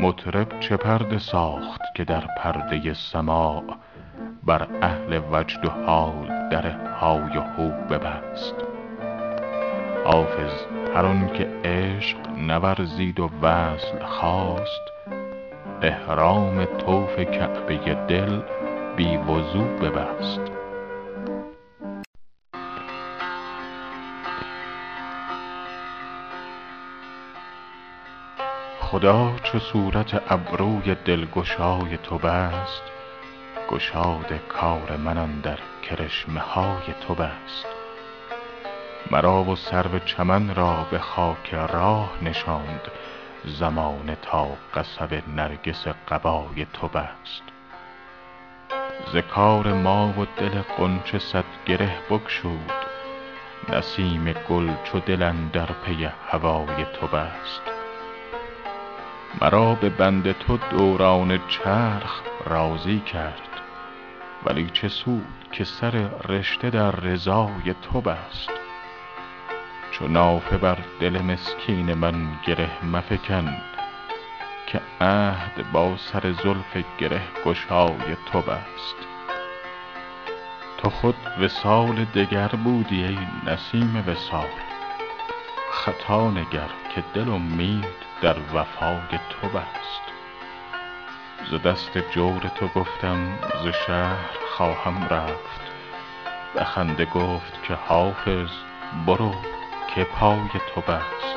مطرب 0.00 0.60
چه 0.60 0.76
پرده 0.76 1.18
ساخت 1.18 1.80
که 1.96 2.04
در 2.04 2.24
پرده 2.38 2.94
سماع 2.94 3.62
بر 4.42 4.68
اهل 4.82 5.20
وجد 5.32 5.64
و 5.64 5.70
حال 5.70 6.48
در 6.50 6.70
های 7.00 7.36
و 7.36 7.40
هو 7.40 7.68
ببست. 7.68 8.54
حافظ 10.04 10.66
هر 10.94 11.04
آن 11.06 11.30
که 11.34 11.48
عشق 11.64 12.18
نورزید 12.38 13.20
و 13.20 13.30
وصل 13.42 14.04
خواست 14.04 14.82
احرام 15.82 16.64
طوف 16.64 17.18
کعبه 17.18 17.94
دل 18.08 18.40
بی 18.96 19.16
وضو 19.16 19.64
ببست. 19.64 20.43
خدا 28.84 29.36
چو 29.42 29.58
صورت 29.58 30.32
ابروی 30.32 30.94
دلگشای 30.94 31.96
تو 31.96 32.18
بست 32.18 32.82
گشاد 33.70 34.32
کار 34.48 34.96
من 34.96 35.18
اندر 35.18 35.58
کرشمه 35.82 36.40
های 36.40 36.94
تو 37.06 37.14
بست. 37.14 37.66
مرا 39.10 39.44
و 39.44 39.56
سرو 39.56 39.98
چمن 39.98 40.54
را 40.54 40.86
به 40.90 40.98
خاک 40.98 41.54
راه 41.54 42.10
نشاند 42.22 42.80
زمانه 43.44 44.16
تا 44.22 44.48
قصب 44.74 45.22
نرگس 45.28 45.86
قبای 45.88 46.66
تو 46.72 46.88
بست. 46.88 47.42
ز 49.12 49.16
کار 49.16 49.72
ما 49.72 50.14
و 50.18 50.26
دل 50.36 50.62
غنچه 50.78 51.18
صد 51.18 51.44
گره 51.66 51.98
بگشود 52.10 52.84
نسیم 53.68 54.32
گل 54.48 54.70
چو 54.84 55.00
دل 55.00 55.22
اندر 55.22 55.66
پی 55.66 56.08
هوای 56.30 56.84
تو 57.00 57.06
بست. 57.06 57.73
مرا 59.40 59.74
به 59.74 59.88
بند 59.88 60.32
تو 60.32 60.56
دوران 60.56 61.40
چرخ 61.48 62.20
راضی 62.46 63.00
کرد. 63.00 63.48
ولی 64.46 64.70
چه 64.70 64.88
سود 64.88 65.26
که 65.52 65.64
سر 65.64 66.10
رشته 66.28 66.70
در 66.70 66.90
رضای 66.90 67.74
تو 67.82 68.00
بست. 68.00 68.50
چو 69.90 70.08
نافه 70.08 70.56
بر 70.58 70.78
دل 71.00 71.22
مسکین 71.22 71.94
من 71.94 72.26
گره 72.46 72.84
مفکن 72.84 73.56
که 74.66 74.80
عهد 75.00 75.72
با 75.72 75.96
سر 75.96 76.32
زلف 76.32 76.84
گره 76.98 77.22
گشای 77.44 78.16
تو 78.32 78.40
بست. 78.40 78.96
تو 80.78 80.90
خود 80.90 81.16
وصال 81.40 82.04
دگر 82.04 82.48
بودی 82.48 83.04
ای 83.04 83.18
نسیم 83.46 84.04
وصال. 84.06 84.48
خطا 85.72 86.30
نگر 86.30 86.68
که 86.94 87.04
دل 87.14 87.28
امید 87.28 88.03
در 88.22 88.36
وفای 88.54 89.18
تو 89.30 89.48
بست. 89.48 90.02
ز 91.50 91.54
دست 91.66 91.98
جور 91.98 92.40
تو 92.54 92.68
گفتم 92.68 93.38
ز 93.64 93.66
شهر 93.86 94.30
خواهم 94.56 95.04
رفت. 95.04 95.60
به 96.54 96.64
خنده 96.64 97.04
گفت 97.04 97.62
که 97.62 97.74
حافظ 97.74 98.48
برو 99.06 99.34
که 99.94 100.04
پای 100.04 100.48
تو 100.74 100.80
بست. 100.80 101.34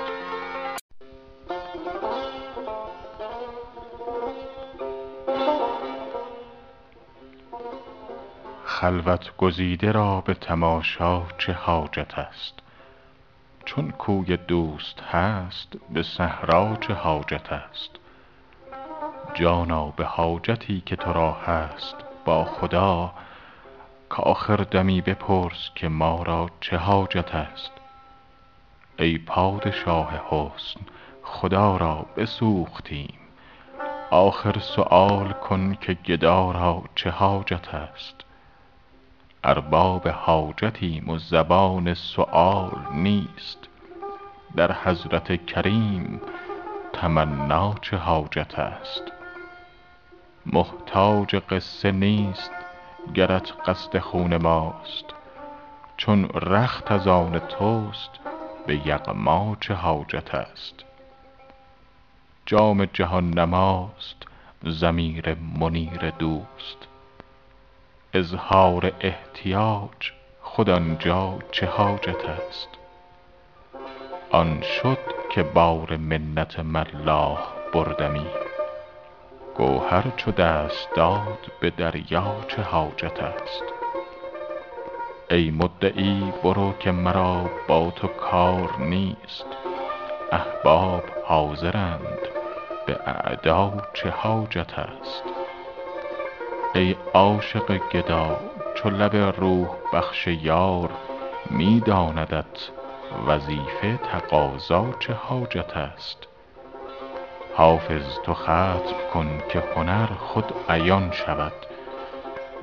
خلوت 8.65 9.37
گزیده 9.37 9.91
را 9.91 10.21
به 10.21 10.33
تماشا 10.33 11.23
چه 11.37 11.53
حاجت 11.53 12.19
است؟ 12.19 12.66
چون 13.67 13.91
کوی 13.91 14.37
دوست 14.37 15.01
هست 15.01 15.73
به 15.89 16.03
صحرا 16.03 16.77
چه 16.81 16.93
حاجت 16.93 17.51
است؟ 17.51 17.89
جانا 19.33 19.85
به 19.85 20.05
حاجتی 20.05 20.83
که 20.85 20.95
تو 20.95 21.13
را 21.13 21.31
هست 21.31 21.95
با 22.25 22.45
خدا. 22.45 23.13
کآخر 24.09 24.55
دمی 24.55 25.01
بپرس 25.01 25.69
که 25.75 25.87
ما 25.87 26.23
را 26.23 26.49
چه 26.61 26.77
حاجت 26.77 27.35
است؟ 27.35 27.71
ای 28.99 29.17
پادشاه 29.17 30.21
حسن 30.29 30.79
خدا 31.23 31.77
را 31.77 32.05
بسوختیم. 32.17 33.19
آخر 34.11 34.59
سؤال 34.59 35.31
کن 35.31 35.75
که 35.81 35.93
گدا 35.93 36.51
را 36.51 36.83
چه 36.95 37.09
حاجت 37.09 37.73
است؟ 37.73 38.16
ارباب 39.47 40.07
حاجتیم 40.07 41.09
و 41.09 41.17
زبان 41.17 41.93
سؤال 41.93 42.71
نیست. 42.93 43.57
در 44.55 44.71
حضرت 44.71 45.45
کریم 45.45 46.21
تمنا 46.93 47.75
چه 47.81 47.97
حاجت 47.97 48.59
است؟ 48.59 49.03
محتاج 50.45 51.35
قصه 51.35 51.91
نیست 51.91 52.51
گرت 53.13 53.53
قصد 53.65 53.99
خون 53.99 54.37
ماست. 54.37 55.05
چون 55.97 56.29
رخت 56.29 56.91
از 56.91 57.07
آن 57.07 57.39
توست 57.39 58.11
به 58.65 58.87
یغما 58.87 59.57
چه 59.59 59.73
حاجت 59.73 60.35
است؟ 60.35 60.75
جام 62.45 62.85
جهان 62.85 63.29
نماست 63.39 64.23
ضمیر 64.65 65.37
منیر 65.59 66.09
دوست. 66.09 66.86
اظهار 68.17 68.91
احتیاج 69.01 70.11
خود 70.41 70.69
آن 70.69 70.97
جا 70.99 71.39
چه 71.51 71.65
حاجت 71.65 72.25
است؟ 72.25 72.69
آن 74.31 74.61
شد 74.61 74.97
که 75.29 75.43
بار 75.43 75.97
منت 75.97 76.59
ملاح 76.59 77.39
بردمی. 77.73 78.27
گوهر 79.55 80.03
چو 80.15 80.31
دست 80.31 80.89
داد 80.95 81.51
به 81.59 81.69
دریا 81.69 82.35
چه 82.47 82.61
حاجت 82.61 83.23
است؟ 83.23 83.63
ای 85.29 85.51
مدعی 85.51 86.33
برو 86.43 86.73
که 86.79 86.91
مرا 86.91 87.49
با 87.67 87.91
تو 87.95 88.07
کار 88.07 88.75
نیست. 88.79 89.45
احباب 90.31 91.03
حاضرند 91.25 92.19
به 92.87 92.99
اعدا 93.05 93.73
چه 93.93 94.09
حاجت 94.09 94.79
است؟ 94.79 95.23
ای 96.77 96.95
عاشق 97.13 97.77
گدا 97.93 98.39
چو 98.75 98.89
لب 98.89 99.15
روح 99.15 99.67
بخش 99.93 100.27
یار 100.27 100.89
می 101.49 101.79
داندت 101.79 102.69
وظیفه 103.27 103.97
تقاضا 103.97 104.85
چه 104.99 105.13
حاجت 105.13 105.77
است؟ 105.77 106.27
حافظ 107.55 108.19
تو 108.23 108.33
ختم 108.33 108.81
کن 109.13 109.41
که 109.49 109.63
هنر 109.75 110.05
خود 110.05 110.53
عیان 110.69 111.11
شود. 111.11 111.53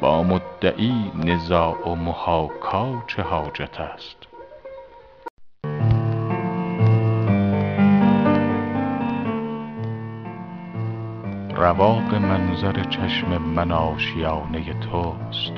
با 0.01 0.23
مدعی 0.23 1.13
نزاع 1.15 1.89
و 1.89 1.95
محاکا 1.95 3.03
چه 3.07 3.23
حاجت 3.23 3.81
است؟ 3.81 4.24
رواق 11.57 12.15
منظر 12.15 12.83
چشم 12.83 13.39
من 13.39 13.73
آشیانه 13.73 14.73
توست. 14.73 15.53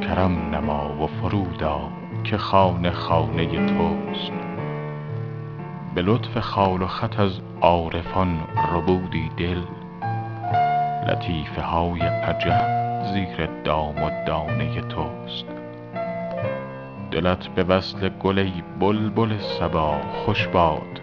کرم 0.00 0.54
نما 0.54 1.02
و 1.02 1.06
فرود 1.06 1.64
آ 1.64 1.88
که 2.24 2.38
خانه 2.38 2.90
خانه 2.90 3.66
توست. 3.66 4.32
به 5.94 6.02
لطف 6.02 6.38
خال 6.38 6.82
و 6.82 6.86
خط 6.86 7.20
از 7.20 7.40
عارفان 7.60 8.38
ربودی 8.72 9.30
دل. 9.36 9.62
لطیفه 11.08 11.62
های 11.62 12.00
عجب 12.00 12.66
زیر 13.12 13.48
دام 13.64 14.02
و 14.02 14.10
دانه 14.26 14.80
توست. 14.80 15.46
دلت 17.10 17.48
به 17.48 17.64
وصل 17.64 18.08
گل 18.08 18.38
ای 18.38 18.62
بلبل 18.80 19.38
صبا 19.38 20.00
خوش 20.24 20.46
باد. 20.46 21.00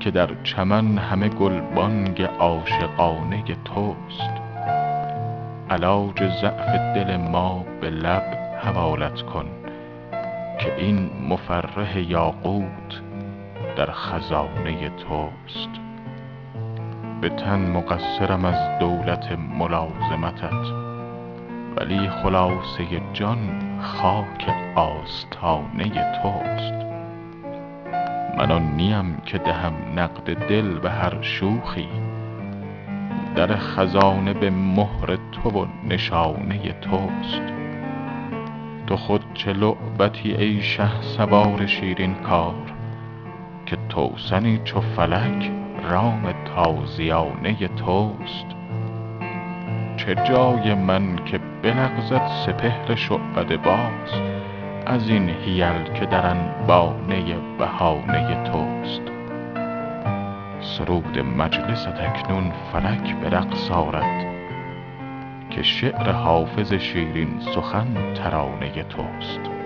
که 0.00 0.10
در 0.10 0.42
چمن 0.42 0.98
همه 0.98 1.28
گلبانگ 1.28 2.22
عاشقانه 2.22 3.42
توست. 3.64 4.30
علاج 5.70 6.28
ضعف 6.40 6.68
دل 6.94 7.16
ما 7.16 7.64
به 7.80 7.90
لب 7.90 8.22
حوالت 8.62 9.22
کن 9.22 9.46
که 10.58 10.76
این 10.76 11.10
مفرح 11.28 11.98
یاقوت 11.98 13.00
در 13.76 13.90
خزانه 13.92 14.88
توست. 14.88 15.70
به 17.20 17.28
تن 17.28 17.70
مقصرم 17.70 18.44
از 18.44 18.78
دولت 18.78 19.32
ملازمتت 19.58 20.66
ولی 21.76 22.08
خلاصه 22.08 22.86
جان 23.12 23.38
خاک 23.80 24.54
آستانه 24.74 26.22
توست. 26.22 26.89
من 28.38 28.50
آن 28.50 28.62
نیم 28.62 29.16
که 29.26 29.38
دهم 29.38 29.74
نقد 29.96 30.34
دل 30.48 30.78
به 30.78 30.90
هر 30.90 31.22
شوخی. 31.22 31.88
در 33.36 33.56
خزانه 33.56 34.32
به 34.32 34.50
مهر 34.50 35.18
تو 35.32 35.50
و 35.50 35.66
نشانه 35.88 36.72
توست. 36.72 37.42
تو 38.86 38.96
خود 38.96 39.24
چه 39.34 39.52
لعبتی 39.52 40.32
ای 40.32 40.62
شهسوار 40.62 41.66
شیرین 41.66 42.14
کار 42.14 42.54
که 43.66 43.78
توسنی 43.88 44.60
چو 44.64 44.80
فلک 44.80 45.50
رام 45.90 46.34
تازیانه 46.54 47.68
توست. 47.68 48.46
چه 49.96 50.14
جای 50.14 50.74
من 50.74 51.16
که 51.24 51.40
بلغزد 51.62 52.26
سپهر 52.46 52.94
شعبده 52.94 53.56
باز 53.56 54.39
از 54.90 55.08
این 55.08 55.30
حیل 55.30 55.92
که 55.94 56.06
در 56.06 56.26
انبانه 56.26 57.36
بهانه 57.58 58.44
توست. 58.44 59.02
سرود 60.60 61.18
مجلست 61.18 62.00
اکنون 62.00 62.52
فلک 62.72 63.16
به 63.16 63.30
رقص 63.30 63.70
آرد 63.70 64.26
که 65.50 65.62
شعر 65.62 66.10
حافظ 66.10 66.72
شیرین 66.72 67.40
سخن 67.40 68.14
ترانه 68.14 68.82
توست. 68.82 69.59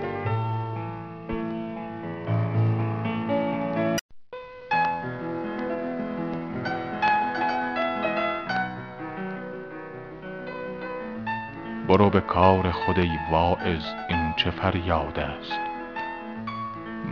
برو 11.89 12.11
به 12.11 12.21
کار 12.21 12.71
خود 12.71 12.99
ای 12.99 13.19
واعظ 13.31 13.85
این 14.09 14.35
چه 14.37 14.51
فریاد 14.51 15.19
است؟ 15.19 15.61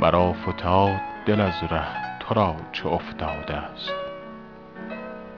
مرا 0.01 0.33
فتاد 0.33 1.01
دل 1.27 1.41
از 1.41 1.63
ره 1.71 2.19
تو 2.21 2.35
را 2.35 2.57
چه 2.73 2.89
افتاده 2.89 3.55
است؟ 3.55 3.93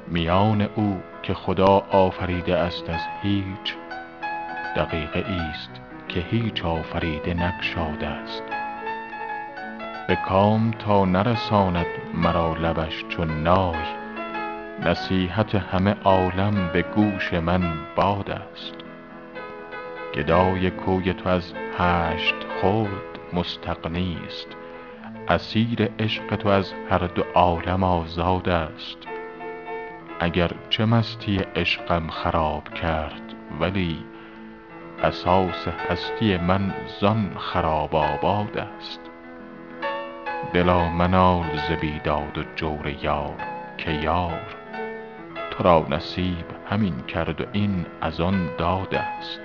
میان 0.08 0.68
او 0.74 1.00
که 1.22 1.34
خدا 1.34 1.82
آفریده 1.90 2.56
است 2.56 2.90
از 2.90 3.00
هیچ 3.22 3.74
دقیقه 4.76 5.24
ایست 5.28 5.70
که 6.08 6.20
هیچ 6.20 6.64
آفریده 6.64 7.34
نگشاده 7.34 8.06
است. 8.06 8.42
به 10.08 10.16
کام 10.16 10.70
تا 10.70 11.04
نرساند 11.04 11.86
مرا 12.14 12.54
لبش 12.54 13.04
چو 13.08 13.24
نای 13.24 14.04
نصیحت 14.82 15.54
همه 15.54 15.96
عالم 16.04 16.70
به 16.72 16.82
گوش 16.82 17.32
من 17.32 17.72
باد 17.96 18.30
است. 18.30 18.83
گدای 20.14 20.70
کوی 20.70 21.12
تو 21.12 21.28
از 21.28 21.54
هشت 21.78 22.34
خلد 22.62 23.14
مستغنی 23.32 24.18
است 24.26 24.56
اسیر 25.28 25.90
عشق 25.98 26.36
تو 26.36 26.48
از 26.48 26.72
هر 26.90 26.98
دو 26.98 27.22
عالم 27.34 27.84
آزاد 27.84 28.48
است. 28.48 28.98
اگر 30.20 30.50
چه 30.70 30.84
مستی 30.84 31.36
عشقم 31.56 32.08
خراب 32.08 32.74
کرد 32.74 33.34
ولی 33.60 33.98
اساس 35.02 35.68
هستی 35.90 36.36
من 36.36 36.74
زان 37.00 37.30
خراب 37.38 37.94
آباد 37.94 38.58
است. 38.58 39.00
دلا 40.52 40.88
منال 40.88 41.56
ز 41.68 41.72
بیداد 41.80 42.38
و 42.38 42.42
جور 42.56 42.96
یار 43.02 43.36
که 43.78 43.92
یار 43.92 44.40
تو 45.50 45.62
را 45.62 45.86
نصیب 45.90 46.44
همین 46.70 47.00
کرد 47.00 47.40
و 47.40 47.44
این 47.52 47.86
از 48.00 48.20
آن 48.20 48.56
داد 48.58 48.94
است. 48.94 49.43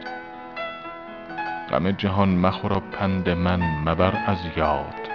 غم 1.72 1.92
جهان 1.92 2.30
مخور 2.30 2.74
و 2.74 2.80
پند 2.80 3.30
من 3.30 3.62
مبر 3.86 4.14
از 4.26 4.38
یاد 4.58 5.10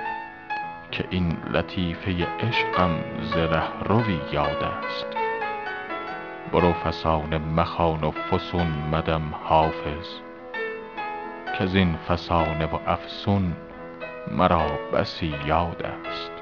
که 0.91 1.05
این 1.11 1.37
لطیفه 1.51 2.27
عشقم 2.41 2.91
ز 3.23 3.37
رهروی 3.37 4.21
یاد 4.33 4.63
است. 4.63 5.07
برو 6.53 6.73
فسانه 6.73 7.39
مخوان 7.39 8.05
و 8.05 8.11
فسون 8.11 8.67
مدم 8.93 9.23
حافظ 9.43 10.09
کز 11.59 11.75
این 11.75 11.97
فسانه 11.97 12.67
و 12.67 12.79
افسون 12.87 13.57
مرا 14.31 14.67
بسی 14.93 15.35
یاد 15.47 15.83
است. 15.83 16.34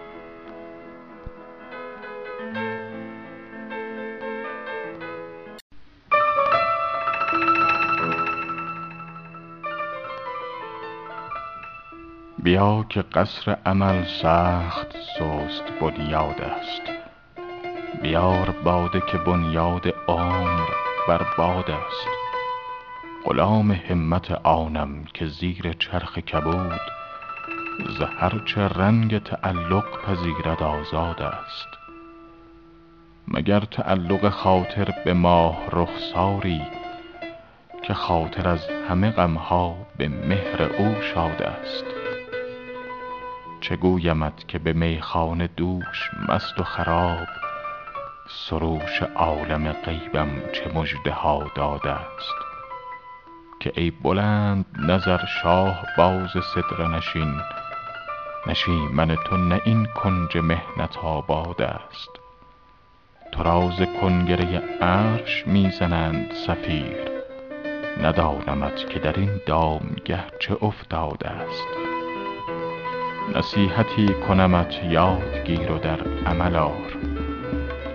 بیا 12.42 12.84
که 12.88 13.02
قصر 13.02 13.56
امل 13.66 14.04
سخت 14.04 14.96
سست 15.18 15.64
بنیاد 15.80 16.40
است. 16.40 16.82
بیار 18.02 18.50
باده 18.64 19.00
که 19.00 19.18
بنیاد 19.18 19.94
عمر 20.08 20.68
بر 21.08 21.26
باد 21.38 21.70
است. 21.70 22.08
غلام 23.24 23.70
همت 23.70 24.30
آنم 24.30 25.04
که 25.14 25.26
زیر 25.26 25.72
چرخ 25.72 26.18
کبود 26.18 26.80
ز 27.98 28.02
هر 28.18 28.42
چه 28.46 28.68
رنگ 28.68 29.22
تعلق 29.22 29.84
پذیرد 30.04 30.62
آزاد 30.62 31.22
است. 31.22 31.68
مگر 33.28 33.60
تعلق 33.60 34.28
خاطر 34.28 34.94
به 35.04 35.14
ماه 35.14 35.58
رخساری 35.72 36.62
که 37.82 37.94
خاطر 37.94 38.48
از 38.48 38.68
همه 38.88 39.10
غم 39.10 39.34
ها 39.34 39.76
به 39.98 40.08
مهر 40.08 40.62
او 40.62 41.02
شاد 41.02 41.42
است. 41.42 42.01
چه 43.62 43.76
گویمت 43.76 44.48
که 44.48 44.58
به 44.58 44.72
میخانه 44.72 45.46
دوش 45.46 46.10
مست 46.28 46.60
و 46.60 46.62
خراب؟ 46.64 47.28
سروش 48.28 49.02
عالم 49.16 49.72
غیبم 49.72 50.28
چه 50.52 50.72
مژده 50.74 51.12
ها 51.12 51.50
داده 51.54 51.90
است؟ 51.90 52.34
که 53.60 53.72
ای 53.76 53.90
بلند 53.90 54.64
نظر 54.78 55.20
شاه 55.42 55.86
باز 55.96 56.30
سدره 56.54 56.88
نشین 56.88 57.40
نشیمن 58.46 59.16
تو 59.16 59.36
نه 59.36 59.60
این 59.64 59.86
کنج 59.86 60.36
محنت 60.36 60.98
آباد 60.98 61.62
است. 61.62 62.10
تو 63.32 63.42
را 63.42 63.70
کنگره 64.00 64.62
عرش 64.80 65.46
می 65.46 65.70
زنند 65.70 66.32
صفیر 66.32 66.96
ندانمت 68.02 68.90
که 68.90 68.98
در 68.98 69.18
این 69.18 69.40
دامگه 69.46 70.24
چه 70.40 70.56
افتاده 70.62 71.28
است. 71.28 71.81
نصیحتی 73.36 74.06
کنمت 74.28 74.74
یاد 74.90 75.44
گیر 75.44 75.72
و 75.72 75.78
در 75.78 76.00
عمل 76.26 76.56
آر 76.56 76.96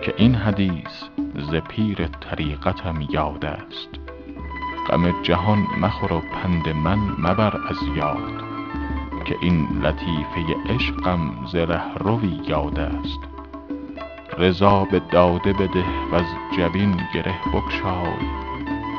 که 0.01 0.13
این 0.17 0.35
حدیث 0.35 1.03
ز 1.35 1.55
پیر 1.55 2.07
طریقتم 2.07 3.01
یاد 3.09 3.45
است. 3.45 3.89
غم 4.89 5.21
جهان 5.23 5.67
مخور 5.81 6.13
و 6.13 6.19
پند 6.19 6.69
من 6.69 6.97
مبر 6.97 7.57
از 7.69 7.77
یاد 7.95 8.43
که 9.25 9.35
این 9.41 9.67
لطیفه 9.81 10.55
عشقم 10.69 11.45
ز 11.51 11.55
رهروی 11.55 12.41
یاد 12.47 12.79
است. 12.79 13.19
رضا 14.37 14.87
به 14.91 15.01
داده 15.11 15.53
بده 15.53 15.83
وز 16.11 16.57
جبین 16.57 17.01
گره 17.13 17.35
بگشای 17.53 18.27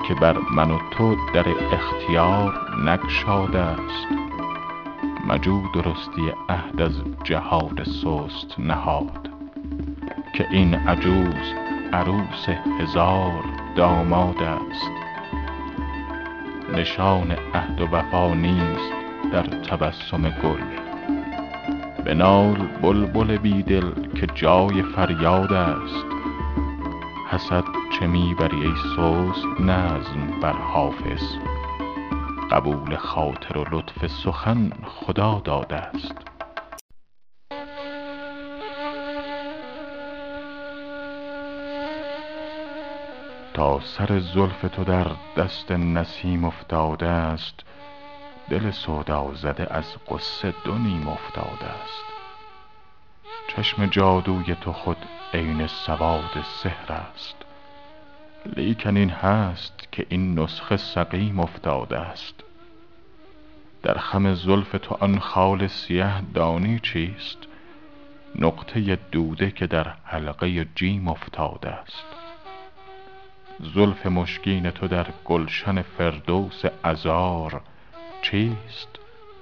که 0.09 0.15
بر 0.15 0.37
من 0.55 0.71
و 0.71 0.79
تو 0.91 1.17
در 1.35 1.47
اختیار 1.73 2.55
نگشاده 2.85 3.59
است. 3.59 4.28
مجو 5.29 5.63
درستی 5.75 6.33
عهد 6.49 6.81
از 6.81 7.03
جهاد 7.25 7.83
سست 7.83 8.61
نهاد 8.61 9.31
که 10.35 10.47
این 10.51 10.75
عجوز 10.75 11.55
عروس 11.93 12.49
هزار 12.81 13.45
داماد 13.77 14.43
است. 14.43 14.91
نشان 16.75 17.31
عهد 17.55 17.81
و 17.81 17.87
وفا 17.87 18.35
نیست 18.35 18.93
در 19.33 19.43
تبسم 19.43 20.23
گل. 20.23 20.63
بنال 22.05 22.57
بلبل 22.83 23.37
بی 23.37 23.63
دل 23.63 23.91
که 24.15 24.27
جای 24.35 24.83
فریاد 24.83 25.53
است. 25.53 26.07
حسد 27.31 27.65
چه 27.99 28.07
می 28.07 28.35
بری 28.39 28.61
ای 28.61 28.75
سست 28.97 29.61
نظم 29.61 30.41
بر 30.43 30.53
حافظ؟ 30.53 31.48
قبول 32.51 32.97
خاطر 32.97 33.59
و 33.59 33.65
لطف 33.71 34.07
سخن 34.07 34.71
خدا 34.85 35.41
داده 35.45 35.77
است. 35.77 36.15
تا 43.55 43.81
سر 43.81 44.19
زلف 44.19 44.61
تو 44.73 44.85
در 44.85 45.07
دست 45.37 45.73
نسیم 45.73 46.45
افتاده 46.45 47.07
است 47.07 47.61
دل 48.51 48.71
سودازده 48.71 49.67
از 49.71 49.97
غصه 50.09 50.55
دو 50.65 50.79
نیم 50.79 51.09
افتاده 51.09 51.67
است. 51.67 52.05
چشم 53.49 53.87
جادوی 53.87 54.55
تو 54.55 54.73
خود 54.73 54.99
عین 55.35 55.67
سواد 55.67 56.45
سحر 56.63 56.93
است. 56.93 57.37
لیکن 58.57 58.97
این 58.97 59.11
هست 59.11 59.78
که 59.93 60.07
این 60.09 60.39
نسخه 60.39 60.77
سقیم 60.77 61.41
افتاده 61.41 61.99
است. 61.99 62.35
در 63.83 63.95
خم 63.99 64.35
زلف 64.35 64.77
تو 64.83 64.97
آن 65.01 65.19
خال 65.19 65.67
سیه 65.67 66.23
دانی 66.35 66.81
چیست؟ 66.83 67.39
نقطه 68.35 68.99
دوده 69.13 69.51
که 69.51 69.67
در 69.67 69.95
حلقه 70.05 70.67
جیم 70.75 71.09
افتاده 71.09 71.69
است. 71.69 72.05
زلف 73.75 74.07
مشکین 74.07 74.71
تو 74.71 74.89
در 74.89 75.07
گلشن 75.25 75.83
فردوس 75.83 76.65
عذار 76.85 77.61
چیست؟ 78.23 78.89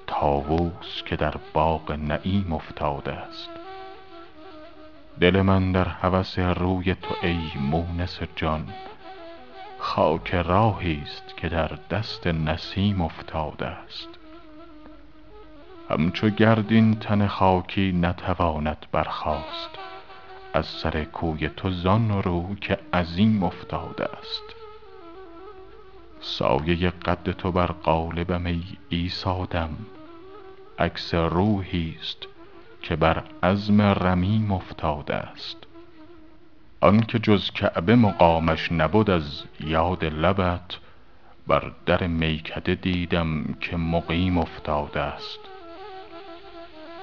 طاووس 0.07 1.03
که 1.07 1.16
در 1.16 1.34
باغ 1.53 1.92
نعیم 1.92 2.53
افتاده 2.53 3.12
است. 3.12 3.51
دل 5.20 5.42
من 5.42 5.72
در 5.72 5.88
هوس 5.88 6.38
روی 6.38 6.94
تو 6.94 7.14
ای 7.22 7.51
مونس 7.70 8.20
جان 8.36 8.68
خاک 9.87 10.34
راهی 10.34 11.03
است 11.03 11.37
که 11.37 11.49
در 11.49 11.78
دست 11.91 12.26
نسیم 12.26 13.01
افتاده 13.01 13.66
است. 13.66 14.09
همچو 15.91 16.28
گرد 16.28 16.72
این 16.72 16.95
تن 16.95 17.26
خاکی 17.26 17.93
نتواند 17.93 18.87
برخاست. 18.93 19.70
از 20.55 20.66
سر 20.66 21.05
کوی 21.05 21.49
تو 21.49 21.70
زان 21.70 22.22
رو 22.22 22.55
که 22.61 22.78
عظیم 22.93 23.43
افتاده 23.43 24.05
است. 24.05 24.43
سایه 26.20 26.91
قد 26.91 27.30
تو 27.32 27.53
بر 27.53 27.66
قالبم 27.66 28.47
ای 28.47 28.62
عیسی 28.93 29.47
دم 29.51 29.76
عکس 30.78 31.14
روحی 31.14 31.97
است 32.01 32.26
که 32.82 32.97
بر 32.97 33.22
عظم 33.43 33.80
رمیم 33.80 34.53
افتاده 34.53 35.14
است. 35.14 35.66
آن 36.87 37.01
که 37.01 37.18
جز 37.18 37.51
کعبه 37.51 37.97
مقامش 37.97 38.72
نبد 38.72 39.11
از 39.11 39.43
یاد 39.61 40.05
لبت 40.05 40.78
بر 41.47 41.72
در 41.87 42.07
میکده 42.07 42.74
دیدم 42.74 43.45
که 43.61 43.76
مقیم 43.76 44.39
افتاده 44.39 45.01
است. 45.01 45.39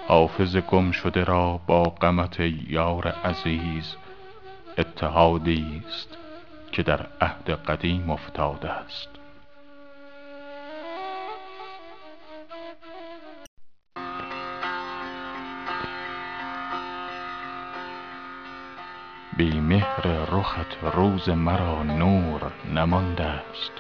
حافظ 0.08 0.58
گمشده 0.58 1.24
را 1.24 1.60
با 1.68 1.84
غمت 1.84 2.40
یار 2.68 3.08
عزیز 3.08 3.96
اتحادی 4.78 5.84
است 5.88 6.18
که 6.72 6.84
در 6.84 7.08
عهد 7.22 7.50
قدیم 7.50 8.10
افتاده 8.10 8.70
است. 8.70 9.13
بی 19.38 19.60
مهر 19.60 20.08
رخت 20.32 20.78
روز 20.96 21.30
مرا 21.30 21.84
نور 21.84 22.52
نمانده 22.74 23.24
است. 23.24 23.72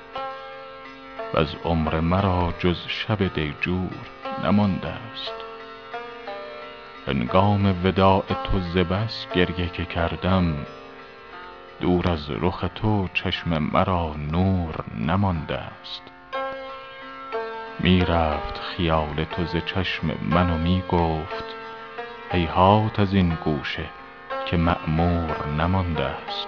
وز 1.34 1.56
عمر 1.64 2.00
مرا 2.00 2.54
جز 2.60 2.78
شب 2.88 3.34
دیجور 3.34 4.10
نمانده 4.44 4.88
است. 4.88 5.34
هنگام 7.08 7.86
وداع 7.86 8.24
تو 8.44 8.60
ز 8.60 8.78
بس 8.78 9.28
گریه 9.36 9.70
که 9.70 9.86
کردم 9.86 10.56
دور 11.82 12.12
از 12.12 12.30
رخ 12.30 12.66
تو 12.76 13.08
چشم 13.14 13.58
مرا 13.58 14.16
نور 14.32 14.76
نمانده 14.98 15.58
است. 15.58 16.02
می 17.80 18.06
رفت 18.06 18.60
خیال 18.60 19.24
تو 19.24 19.46
ز 19.46 19.56
چشم 19.66 20.12
من 20.22 20.50
و 20.50 20.58
می 20.58 20.84
گفت 20.90 21.46
هیهات 22.32 23.00
از 23.00 23.14
این 23.14 23.38
گوشه 23.46 23.90
که 24.54 24.58
معمور 24.58 25.48
نمانده 25.58 26.04
است. 26.04 26.48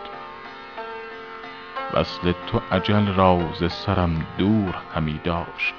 وصل 1.93 2.33
تو 2.47 2.61
اجل 2.71 3.07
را 3.07 3.39
ز 3.59 3.71
سرم 3.71 4.25
دور 4.37 4.75
همی 4.95 5.19
داشت. 5.23 5.73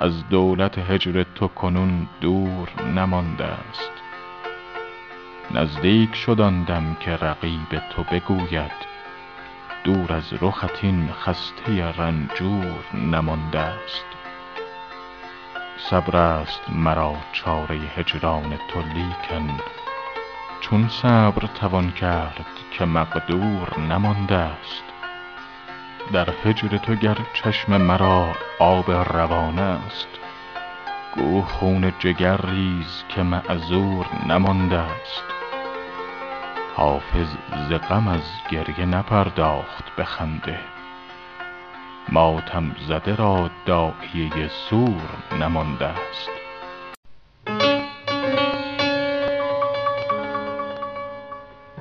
از 0.00 0.28
دولت 0.28 0.78
هجر 0.78 1.24
تو 1.34 1.48
کنون 1.48 2.08
دور 2.20 2.68
نمانده 2.94 3.44
است. 3.44 3.90
نزدیک 5.50 6.14
شد 6.14 6.36
دم 6.36 6.96
که 7.00 7.16
رقیب 7.16 7.82
تو 7.90 8.02
بگوید 8.02 8.72
دور 9.84 10.12
از 10.12 10.32
رخت 10.42 10.84
این 10.84 11.12
خسته 11.12 11.92
رنجور 11.98 12.84
نمانده 12.94 13.58
است. 13.58 14.06
صبر 15.90 16.16
است 16.16 16.60
مرا 16.70 17.16
چاره 17.32 17.76
هجران 17.96 18.58
تو 18.68 18.80
لیکن 18.82 19.60
چون 20.60 20.88
صبر 20.88 21.46
توان 21.46 21.90
کرد 21.90 22.46
که 22.70 22.84
مقدور 22.84 23.80
نمانده 23.80 24.36
است. 24.36 24.84
در 26.12 26.28
هجر 26.44 26.76
تو 26.76 26.94
گر 26.94 27.18
چشم 27.34 27.76
مرا 27.76 28.32
آب 28.58 28.90
روان 28.90 29.58
است 29.58 30.08
گو 31.14 31.42
خون 31.42 31.92
جگر 31.98 32.46
ریز 32.46 33.04
که 33.08 33.22
معذور 33.22 34.06
نمانده 34.26 34.78
است. 34.78 35.24
حافظ 36.76 37.28
ز 37.68 37.72
غم 37.72 38.08
از 38.08 38.30
گریه 38.50 38.86
نپرداخت 38.86 39.96
به 39.96 40.04
خنده 40.04 40.60
ماتم 42.08 42.76
زده 42.88 43.14
را 43.14 43.50
داعیه 43.66 44.48
سور 44.48 45.36
نمانده 45.40 45.86
است. 45.86 46.39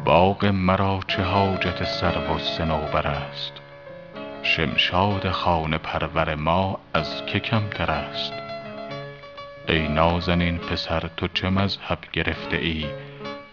باغ 0.06 0.46
مرا 0.46 1.00
چه 1.08 1.24
حاجت 1.24 1.84
سرو 1.84 2.36
و 2.36 2.40
صنوبر 2.40 3.08
است؟ 3.08 3.54
شمشاد 4.44 5.30
خانه 5.30 5.78
پرور 5.78 6.36
ما 6.36 6.80
از 6.94 7.26
که 7.26 7.40
کمتر 7.40 7.92
است؟ 7.92 8.34
ای 9.68 9.88
نازنین 9.88 10.58
پسر 10.58 11.10
تو 11.18 11.28
چه 11.28 11.50
مذهب 11.50 11.98
گرفته 12.14 12.58
ای؟ 12.58 12.86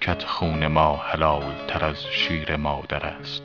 کت 0.01 0.25
خون 0.25 0.67
ما 0.67 0.97
حلال 0.97 1.53
تر 1.69 1.85
از 1.85 2.07
شیر 2.07 2.57
مادر 2.57 3.07
است. 3.07 3.43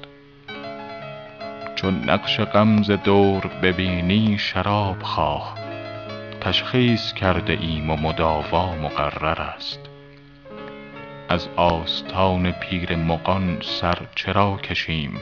چون 1.75 2.09
نقش 2.09 2.39
غم 2.39 2.83
ز 2.83 2.91
دور 2.91 3.47
ببینی 3.47 4.37
شراب 4.37 5.03
خواه. 5.03 5.55
تشخیص 6.41 7.13
کرده 7.13 7.53
ایم 7.53 7.89
و 7.89 7.95
مداوا 7.95 8.75
مقرر 8.75 9.41
است. 9.41 9.80
از 11.31 11.47
آستان 11.55 12.51
پیر 12.51 12.95
مغان 12.95 13.57
سر 13.61 13.97
چرا 14.15 14.57
کشیم؟ 14.57 15.21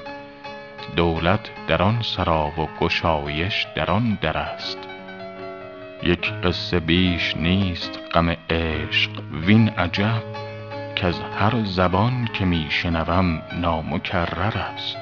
دولت 0.96 1.50
در 1.68 1.82
آن 1.82 2.02
سرا 2.02 2.52
و 2.58 2.68
گشایش 2.80 3.68
در 3.76 3.92
آن 3.92 4.18
در 4.22 4.38
است. 4.38 4.78
یک 6.04 6.34
قصه 6.34 6.80
بیش 6.80 7.38
نیست 7.38 8.00
غم 8.14 8.36
عشق 8.50 9.12
وین 9.46 9.70
عجب 9.70 10.22
کز 10.96 11.20
هر 11.40 11.64
زبان 11.64 12.30
که 12.34 12.46
می 12.46 12.68
شنوم 12.70 13.42
نامکرر 13.54 14.58
است. 14.58 14.98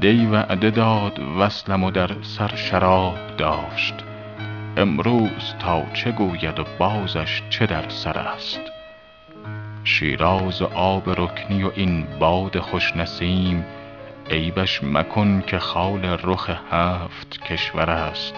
دی 0.00 0.26
وعده 0.26 0.70
داد 0.70 1.18
وصلم 1.38 1.84
و 1.84 1.90
در 1.90 2.10
سر 2.22 2.56
شراب 2.56 3.36
داشت. 3.38 3.94
امروز 4.76 5.54
تا 5.58 5.82
چه 5.92 6.10
گوید 6.10 6.58
و 6.58 6.64
بازش 6.78 7.42
چه 7.50 7.66
در 7.66 7.88
سر 7.88 8.18
است؟ 8.18 8.60
شیراز 9.84 10.62
و 10.62 10.66
آب 10.74 11.10
رکنی 11.20 11.62
و 11.62 11.70
این 11.74 12.06
باد 12.18 12.58
خوش 12.58 12.96
نسیم 12.96 13.64
عیبش 14.30 14.84
مکن 14.84 15.42
که 15.46 15.58
خال 15.58 16.04
رخ 16.04 16.50
هفت 16.70 17.40
کشور 17.40 17.90
است. 17.90 18.34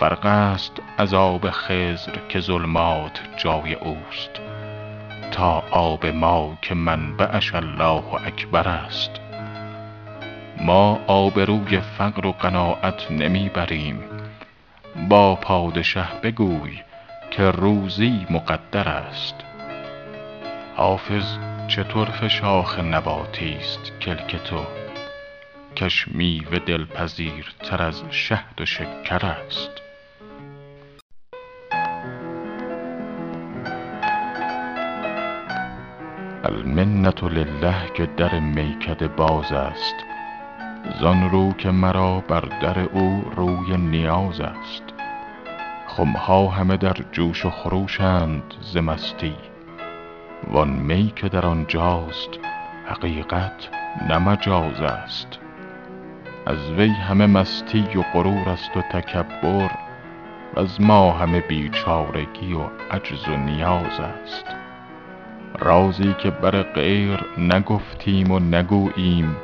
فرق 0.00 0.26
است 0.26 0.72
از 0.98 1.14
آب 1.14 1.50
خضر 1.50 2.12
که 2.28 2.40
ظلمات 2.40 3.20
جای 3.36 3.74
اوست. 3.74 4.30
تا 5.30 5.62
آب 5.70 6.06
ما 6.06 6.58
که 6.62 6.74
منبعش 6.74 7.54
الله 7.54 8.14
اکبر 8.26 8.68
است. 8.68 9.10
ما 10.60 11.00
آبروی 11.06 11.80
فقر 11.80 12.26
و 12.26 12.32
قناعت 12.32 13.10
نمی 13.10 13.48
بریم. 13.48 13.98
با 15.08 15.34
پادشه 15.34 16.04
بگوی 16.22 16.78
که 17.30 17.50
روزی 17.50 18.26
مقدر 18.30 18.88
است. 18.88 19.34
حافظ 20.76 21.38
چه 21.68 21.84
طرفه 21.84 22.28
شاخ 22.28 22.78
نباتی 22.78 23.52
است 23.52 23.92
کلک 24.00 24.36
تو؟ 24.36 24.64
کش 25.76 26.08
میوه 26.08 26.58
دلپذیرتر 26.58 27.82
از 27.82 28.02
شهد 28.10 28.60
و 28.60 28.66
شکر 28.66 29.26
است. 29.26 29.70
المنة 36.44 37.24
لله 37.24 37.90
که 37.94 38.06
در 38.06 38.38
میکده 38.38 39.08
باز 39.08 39.52
است. 39.52 39.94
زان 41.00 41.30
رو 41.30 41.52
که 41.52 41.70
مرا 41.70 42.20
بر 42.20 42.40
در 42.40 42.78
او 42.78 43.30
روی 43.36 43.76
نیاز 43.76 44.40
است. 44.40 44.82
خم 45.86 46.12
ها 46.12 46.48
همه 46.48 46.76
در 46.76 46.96
جوش 47.12 47.46
و 47.46 47.50
خروشند 47.50 48.54
ز 48.60 48.76
مستی. 48.76 49.53
وان 50.50 50.68
می 50.68 51.12
که 51.16 51.28
در 51.28 51.46
آنجاست 51.46 52.30
حقیقت 52.86 53.68
نه 54.08 54.18
مجاز 54.18 54.80
است. 54.80 55.38
از 56.46 56.70
وی 56.70 56.88
همه 56.88 57.26
مستی 57.26 57.88
و 57.96 58.02
غرور 58.12 58.48
است 58.48 58.76
و 58.76 58.80
تکبر 58.80 59.70
وز 60.56 60.80
ما 60.80 61.12
همه 61.12 61.40
بیچارگی 61.40 62.52
و 62.52 62.60
عجز 62.90 63.28
و 63.28 63.36
نیاز 63.36 64.00
است. 64.00 64.44
رازی 65.58 66.14
که 66.18 66.30
بر 66.30 66.62
غیر 66.62 67.20
نگفتیم 67.38 68.30
و 68.30 68.38
نگوییم 68.38 69.36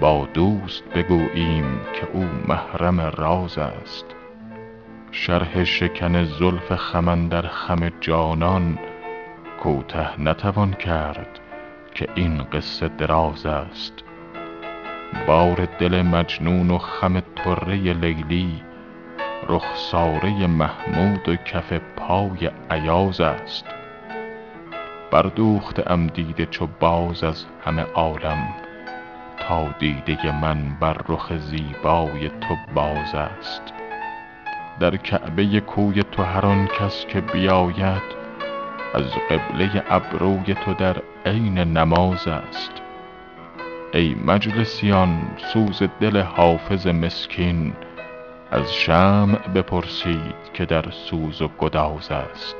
با 0.00 0.28
دوست 0.34 0.84
بگوییم 0.84 1.80
که 1.92 2.08
او 2.12 2.28
محرم 2.48 3.00
راز 3.00 3.58
است. 3.58 4.04
شرح 5.12 5.64
شکن 5.64 6.24
زلف 6.24 6.74
خم 6.74 7.08
اندر 7.08 7.42
خم 7.42 7.88
جانان 8.00 8.78
کوته 9.60 10.20
نتوان 10.20 10.72
کرد 10.72 11.38
که 11.94 12.08
این 12.14 12.42
قصه 12.42 12.88
دراز 12.88 13.46
است. 13.46 13.92
بار 15.26 15.68
دل 15.78 16.02
مجنون 16.02 16.70
و 16.70 16.78
خم 16.78 17.20
طره 17.20 17.74
لیلی 17.76 18.62
رخساره 19.48 20.46
محمود 20.46 21.28
و 21.28 21.36
کف 21.36 21.72
پای 21.72 22.50
ایاز 22.70 23.20
است. 23.20 23.64
بردوخته 25.10 25.92
ام 25.92 26.06
دیده 26.06 26.46
چو 26.46 26.68
باز 26.80 27.24
از 27.24 27.46
همه 27.64 27.82
عالم 27.82 28.48
تا 29.38 29.68
دیده 29.78 30.40
من 30.40 30.76
بر 30.80 30.96
رخ 31.08 31.36
زیبای 31.36 32.28
تو 32.28 32.56
باز 32.74 33.14
است. 33.14 33.62
در 34.80 34.96
کعبه 34.96 35.60
کوی 35.60 36.02
تو 36.02 36.22
هر 36.22 36.46
آن 36.46 36.66
کس 36.66 37.06
که 37.06 37.20
بیاید 37.20 38.19
از 38.94 39.04
قبله 39.30 39.82
ابروی 39.88 40.54
تو 40.54 40.74
در 40.74 40.96
عین 41.26 41.58
نماز 41.58 42.28
است. 42.28 42.72
ای 43.94 44.16
مجلسیان 44.26 45.36
سوز 45.52 45.82
دل 46.00 46.20
حافظ 46.20 46.86
مسکین 46.86 47.72
از 48.50 48.74
شمع 48.74 49.48
بپرسید 49.48 50.34
که 50.54 50.64
در 50.64 50.90
سوز 50.90 51.42
و 51.42 51.48
گداز 51.58 52.10
است. 52.10 52.56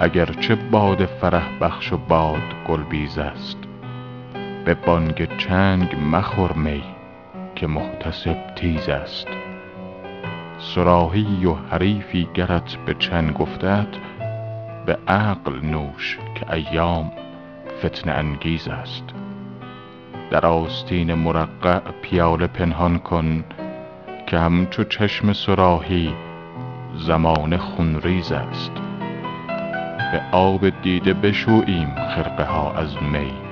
اگر 0.00 0.26
چه 0.26 0.54
باد 0.54 1.06
فرح 1.06 1.58
بخش 1.60 1.92
و 1.92 1.96
باد 1.96 2.54
گلبیز 2.68 3.18
است. 3.18 3.69
به 4.64 4.74
بانگ 4.74 5.36
چنگ 5.38 5.96
مخور 6.12 6.52
می 6.52 6.82
که 7.54 7.66
محتسب 7.66 8.54
تیز 8.56 8.88
است. 8.88 9.28
صراحی 10.58 11.46
و 11.46 11.54
حریفی 11.54 12.28
گرت 12.34 12.76
به 12.86 12.94
چنگ 12.94 13.40
افتد 13.40 13.88
به 14.86 14.98
عقل 15.08 15.60
نوش 15.62 16.18
که 16.34 16.54
ایام 16.54 17.12
فتنه 17.84 18.12
انگیز 18.12 18.68
است. 18.68 19.04
در 20.30 20.46
آستین 20.46 21.14
مرقع 21.14 21.80
پیاله 22.02 22.46
پنهان 22.46 22.98
کن 22.98 23.44
که 24.26 24.38
همچو 24.38 24.84
چشم 24.84 25.32
صراحی 25.32 26.14
زمانه 26.94 27.58
خونریز 27.58 28.32
است. 28.32 28.72
به 30.12 30.22
آب 30.32 30.82
دیده 30.82 31.14
بشوییم 31.14 31.94
خرقه 31.94 32.44
ها 32.44 32.72
از 32.72 33.02
می. 33.02 33.49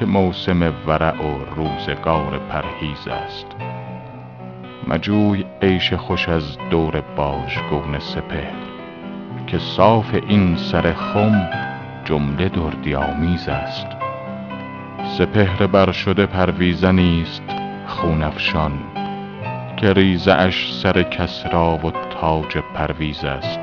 که 0.00 0.06
موسم 0.06 0.72
ورع 0.86 1.22
و 1.22 1.44
روزگار 1.56 2.38
پرهیز 2.38 3.08
است. 3.08 3.46
مجوی 4.88 5.44
عیش 5.62 5.92
خوش 5.92 6.28
از 6.28 6.58
دور 6.70 7.00
باژگون 7.16 7.98
سپهر 7.98 8.54
که 9.46 9.58
صاف 9.58 10.14
این 10.28 10.56
سر 10.56 10.92
خم 10.92 11.50
جمله 12.04 12.48
دردی 12.48 12.94
آمیز 12.94 13.48
است. 13.48 13.86
سپهر 15.18 15.66
برشده 15.66 16.26
پرویزنی 16.26 17.22
است 17.22 17.42
خون 17.86 18.22
افشان 18.22 18.72
که 19.76 19.92
ریزه 19.92 20.32
اش 20.32 20.74
سر 20.82 21.02
کسری 21.02 21.56
و 21.56 21.90
تاج 21.90 22.58
پرویز 22.74 23.24
است. 23.24 23.60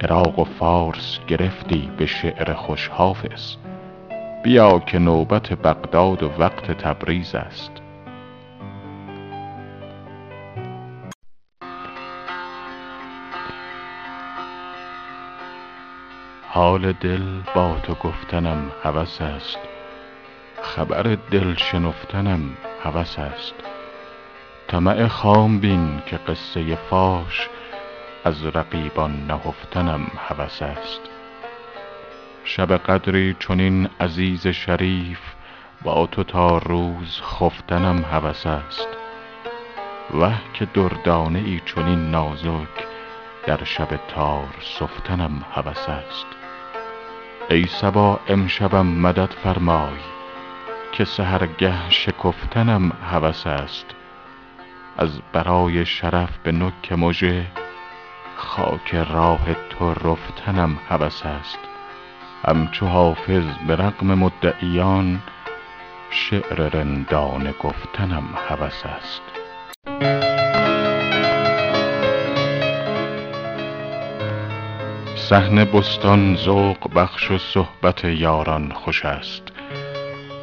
عراق 0.00 0.38
و 0.38 0.44
فارس 0.44 1.18
گرفتی 1.28 1.90
به 1.96 2.06
شعر 2.06 2.54
خوش 2.54 2.88
حافظ 2.88 3.56
بیا 4.44 4.78
که 4.78 4.98
نوبت 4.98 5.52
بغداد 5.52 6.22
و 6.22 6.30
وقت 6.38 6.70
تبریز 6.70 7.34
است. 7.34 7.70
حال 16.48 16.92
دل 16.92 17.40
با 17.54 17.76
تو 17.82 17.94
گفتنم 17.94 18.70
هوس 18.82 19.20
است. 19.20 19.58
خبر 20.62 21.16
دل 21.30 21.54
شنفتنم 21.54 22.40
هوس 22.84 23.18
است. 23.18 23.54
طمع 24.68 25.06
خام 25.06 25.58
بین 25.58 26.02
که 26.06 26.16
قصه 26.16 26.74
فاش 26.74 27.48
از 28.24 28.46
رقیبان 28.46 29.26
نهفتنم 29.26 30.00
هوس 30.16 30.62
است. 30.62 31.13
شب 32.46 32.76
قدری 32.76 33.36
چنین 33.38 33.88
عزیز 34.00 34.46
شریف 34.46 35.20
با 35.82 36.06
تو 36.06 36.24
تا 36.24 36.58
روز 36.58 37.20
خفتنم 37.20 38.04
هوس 38.12 38.46
است. 38.46 38.88
وه 40.14 40.34
که 40.54 40.64
دردانه 40.64 41.38
ای 41.38 41.60
چنین 41.66 42.10
نازک 42.10 42.86
در 43.46 43.64
شب 43.64 44.00
تار 44.08 44.54
سفتنم 44.78 45.44
هوس 45.54 45.88
است. 45.88 46.26
ای 47.50 47.66
صبا 47.66 48.20
امشبم 48.28 48.86
مدد 48.86 49.30
فرمای 49.30 50.00
که 50.92 51.04
سحرگه 51.04 51.90
شکفتنم 51.90 52.92
هوس 53.10 53.46
است. 53.46 53.86
از 54.98 55.20
برای 55.32 55.86
شرف 55.86 56.38
به 56.38 56.52
نوک 56.52 56.92
مژه 56.92 57.46
خاک 58.36 58.94
راه 58.94 59.54
تو 59.70 59.94
رفتنم 59.94 60.78
هوس 60.88 61.26
است. 61.26 61.73
همچو 62.48 62.86
حافظ 62.86 63.44
به 63.66 63.76
رغم 63.76 64.14
مدعیان 64.14 65.22
شعر 66.10 66.68
رندانه 66.68 67.54
گفتنم 67.62 68.24
هوس 68.48 68.86
است. 68.86 69.22
صحن 75.16 75.64
بستان 75.64 76.36
ذوق 76.36 76.94
بخش 76.94 77.30
و 77.30 77.38
صحبت 77.38 78.04
یاران 78.04 78.72
خوش 78.72 79.04
است. 79.04 79.42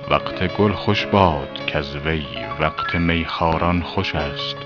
وقت 0.09 0.57
گل 0.57 0.71
خوش 0.71 1.05
باد 1.05 1.65
کز 1.67 1.95
وی 1.95 2.25
وقت 2.59 2.95
میخواران 2.95 3.81
خوش 3.81 4.15
است. 4.15 4.57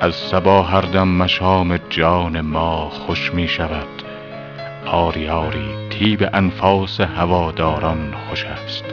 از 0.00 0.14
صبا 0.14 0.62
هر 0.62 0.80
دم 0.80 1.08
مشام 1.08 1.76
جان 1.90 2.40
ما 2.40 2.90
خوش 2.90 3.34
می 3.34 3.48
شود. 3.48 4.05
آری 4.86 5.28
آری 5.28 5.88
طیب 5.90 6.28
انفاس 6.32 7.00
هواداران 7.00 8.14
خوش 8.28 8.44
است. 8.44 8.84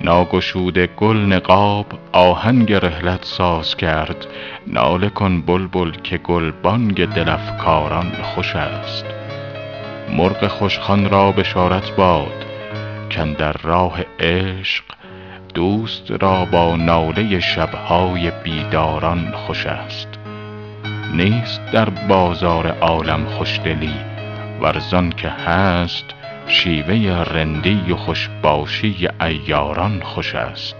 ناگشوده 0.00 0.86
گل 0.86 1.16
نقاب 1.16 1.86
آهنگ 2.12 2.72
رحلت 2.72 3.24
ساز 3.24 3.76
کرد. 3.76 4.26
ناله 4.66 5.08
کن 5.08 5.40
بلبل 5.40 5.90
که 5.90 6.18
گلبانگ 6.18 7.06
دل 7.06 7.28
افکاران 7.28 8.12
خوش 8.22 8.56
است. 8.56 9.04
مرغ 10.16 10.46
خوش 10.46 10.78
خوان 10.78 11.10
را 11.10 11.32
بشارت 11.32 11.96
باد. 11.96 12.44
کاندر 13.16 13.52
راه 13.62 14.00
عشق 14.20 14.84
دوست 15.54 16.10
را 16.10 16.44
با 16.44 16.76
ناله 16.76 17.40
شبهای 17.40 18.30
بیداران 18.44 19.32
خوش 19.46 19.66
است. 19.66 20.08
نیست 21.14 21.60
در 21.72 21.88
بازار 21.88 22.66
عالم 22.80 23.24
خوشدلی 23.24 24.13
ور 24.64 24.78
زان 24.78 25.10
که 25.10 25.28
هست 25.28 26.04
شیوه 26.46 27.22
رندی 27.22 27.92
و 27.92 27.96
خوشباشی 27.96 29.08
عیاران 29.20 30.00
خوش 30.02 30.34
است. 30.34 30.76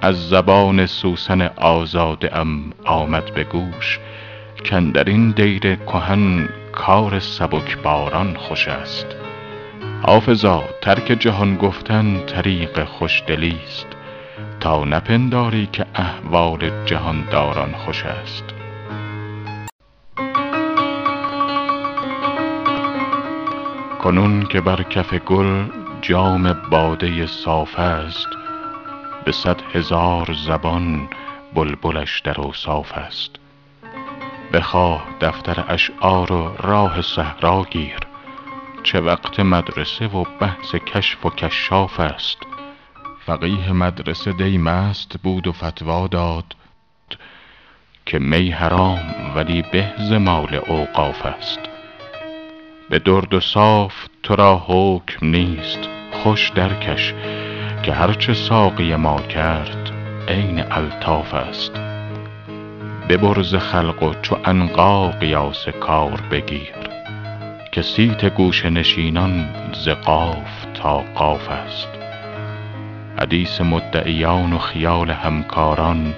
از 0.00 0.28
زبان 0.28 0.86
سوسن 0.86 1.42
آزاده 1.56 2.36
ام 2.36 2.72
آمد 2.84 3.34
به 3.34 3.44
گوش 3.44 3.98
کاندرین 4.70 5.30
دیر 5.30 5.74
کهن 5.74 6.48
کار 6.72 7.18
سبکباران 7.18 8.36
خوش 8.36 8.68
است. 8.68 9.06
حافظا 10.02 10.64
ترک 10.82 11.04
جهان 11.04 11.56
گفتن 11.56 12.20
طریق 12.26 12.84
خوشدلی 12.84 13.56
است 13.66 13.86
تا 14.60 14.84
نپنداری 14.84 15.68
که 15.72 15.86
احوال 15.94 16.70
جهانداران 16.84 17.72
خوش 17.72 18.04
است. 18.04 18.57
کنون 23.98 24.46
که 24.46 24.60
بر 24.60 24.82
کف 24.82 25.14
گل 25.14 25.64
جام 26.02 26.52
باده 26.52 27.26
صاف 27.26 27.78
است 27.78 28.28
به 29.24 29.32
صد 29.32 29.60
هزار 29.74 30.32
زبان 30.46 31.08
بلبلش 31.54 32.20
در 32.20 32.40
اوصاف 32.40 32.92
است. 32.92 33.30
بخواه 34.52 35.04
دفتر 35.20 35.64
اشعار 35.68 36.32
و 36.32 36.56
راه 36.58 37.02
صحرا 37.02 37.66
گیر 37.70 37.98
چه 38.82 39.00
وقت 39.00 39.40
مدرسه 39.40 40.06
و 40.06 40.24
بحث 40.40 40.74
کشف 40.74 41.26
و 41.26 41.30
کشاف 41.30 42.00
است. 42.00 42.38
فقیه 43.26 43.72
مدرسه 43.72 44.32
دی 44.32 44.58
مست 44.58 45.16
بود 45.22 45.46
و 45.46 45.52
فتوی 45.52 46.08
داد 46.08 46.56
که 48.06 48.18
می 48.18 48.50
حرام 48.50 49.32
ولی 49.34 49.62
به 49.62 50.18
مال 50.18 50.54
اوقاف 50.54 51.26
است. 51.26 51.77
به 52.90 52.98
درد 52.98 53.34
و 53.34 53.40
صاف 53.40 53.94
تو 54.22 54.36
را 54.36 54.62
حکم 54.66 55.26
نیست. 55.26 55.78
خوش 56.12 56.48
درکش 56.48 57.14
که 57.82 57.92
هر 57.92 58.12
چه 58.12 58.34
ساقی 58.34 58.96
ما 58.96 59.20
کرد 59.20 59.90
عین 60.28 60.64
الطاف 60.70 61.34
است. 61.34 61.72
ببر 63.08 63.42
ز 63.42 63.54
خلق 63.54 64.02
و 64.02 64.14
چو 64.22 64.36
عنقا 64.44 65.08
قیاس 65.08 65.68
کار 65.68 66.20
بگیر 66.30 66.74
که 67.72 67.82
صیت 67.82 68.24
گوشه 68.24 68.70
نشینان 68.70 69.48
ز 69.72 69.88
قاف 69.88 70.66
تا 70.74 70.98
قاف 71.14 71.48
است. 71.48 71.88
حدیث 73.18 73.60
مدعیان 73.60 74.52
و 74.52 74.58
خیال 74.58 75.10
همکاران 75.10 76.14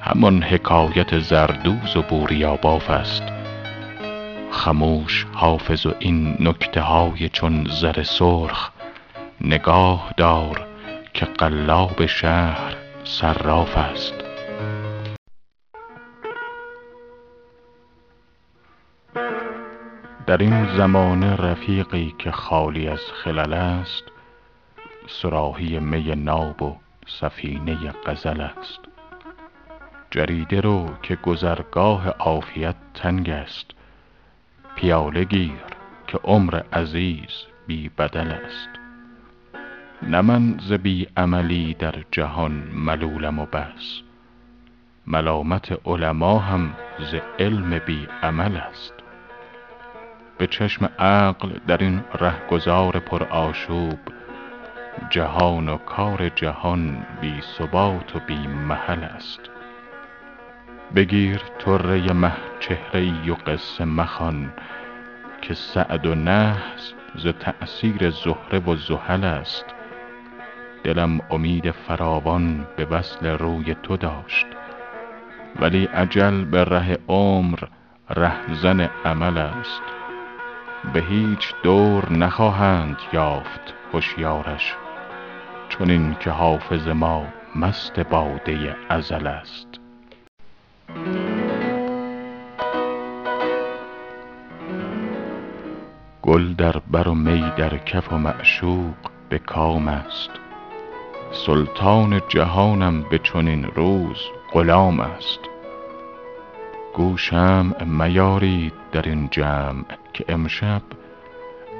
همان 0.00 0.42
حکایت 0.42 1.18
زردوز 1.18 1.96
و 1.96 2.02
بوریا 2.02 2.56
باف 2.56 2.90
است. 2.90 3.39
خموش 4.50 5.26
حافظ 5.32 5.86
و 5.86 5.94
این 5.98 6.36
نکته 6.40 6.80
های 6.80 7.28
چون 7.28 7.66
زر 7.70 8.02
سرخ 8.02 8.70
نگاه 9.40 10.14
دار 10.16 10.66
که 11.14 11.26
قلاب 11.26 12.06
شهر 12.06 12.76
صراف 13.04 13.76
است. 13.76 14.14
در 20.26 20.36
این 20.36 20.76
زمانه 20.76 21.36
رفیقی 21.36 22.14
که 22.18 22.30
خالی 22.30 22.88
از 22.88 23.00
خلل 23.24 23.52
است 23.52 24.04
صراحی 25.08 25.78
می 25.78 26.14
ناب 26.14 26.62
و 26.62 26.76
سفینه 27.06 27.94
غزل 28.06 28.40
است. 28.40 28.80
جریده 30.10 30.60
رو 30.60 30.86
که 31.02 31.16
گذرگاه 31.16 32.08
عافیت 32.08 32.76
تنگ 32.94 33.30
است. 33.30 33.79
پیاله 34.80 35.24
گیر 35.24 35.62
که 36.06 36.18
عمر 36.24 36.62
عزیز 36.72 37.44
بی 37.66 37.90
بدل 37.98 38.32
است. 38.32 38.68
نه 40.02 40.20
من 40.20 40.58
ز 40.58 40.72
بی 40.72 41.06
عملی 41.16 41.74
در 41.74 41.94
جهان 42.10 42.52
ملولم 42.74 43.38
و 43.38 43.46
بس. 43.46 44.00
ملامت 45.06 45.86
علما 45.86 46.38
هم 46.38 46.74
ز 46.98 47.14
علم 47.38 47.78
بی 47.86 48.08
عمل 48.22 48.56
است. 48.56 48.92
به 50.38 50.46
چشم 50.46 50.90
عقل 50.98 51.50
در 51.66 51.76
این 51.76 52.04
رهگذار 52.20 52.98
پرآشوب 52.98 53.98
جهان 55.10 55.68
و 55.68 55.76
کار 55.76 56.28
جهان 56.28 57.06
بی 57.20 57.40
ثبات 57.58 58.16
و 58.16 58.18
بی 58.26 58.46
محل 58.46 59.04
است. 59.04 59.40
بگیر 60.94 61.40
طره 61.58 62.12
مه 62.12 62.32
چهره 62.60 63.00
ای 63.00 63.30
و 63.30 63.34
قصه 63.34 63.84
مخوان 63.84 64.52
که 65.42 65.54
سعد 65.54 66.06
و 66.06 66.14
نحس 66.14 66.92
ز 67.14 67.26
تأثیر 67.26 68.10
زهره 68.10 68.58
و 68.58 68.76
زحل 68.76 69.24
است. 69.24 69.64
دلم 70.84 71.20
امید 71.30 71.70
فراوان 71.70 72.66
به 72.76 72.84
وصل 72.84 73.26
روی 73.26 73.76
تو 73.82 73.96
داشت 73.96 74.46
ولی 75.60 75.88
اجل 75.94 76.44
به 76.44 76.64
ره 76.64 76.98
عمر 77.08 77.58
رهزن 78.10 78.90
امل 79.04 79.38
است. 79.38 79.82
به 80.92 81.00
هیچ 81.00 81.54
دور 81.62 82.12
نخواهند 82.12 82.96
یافت 83.12 83.74
هشیارش 83.94 84.74
چنین 85.68 86.14
که 86.20 86.30
حافظ 86.30 86.88
ما 86.88 87.26
مست 87.56 88.00
باده 88.00 88.76
ازل 88.88 89.26
است. 89.26 89.69
گل 96.22 96.54
در 96.54 96.76
بر 96.90 97.08
و 97.08 97.14
می 97.14 97.52
در 97.56 97.78
کف 97.78 98.12
و 98.12 98.18
معشوق 98.18 98.94
به 99.28 99.38
کام 99.38 99.88
است. 99.88 100.30
سلطان 101.32 102.22
جهانم 102.28 103.02
به 103.02 103.18
چنین 103.18 103.64
روز 103.64 104.18
غلام 104.52 105.00
است. 105.00 105.40
گو 106.94 107.16
شمع 107.16 107.84
میارید 107.84 108.72
در 108.92 109.02
این 109.02 109.28
جمع 109.30 109.84
که 110.12 110.24
امشب 110.28 110.82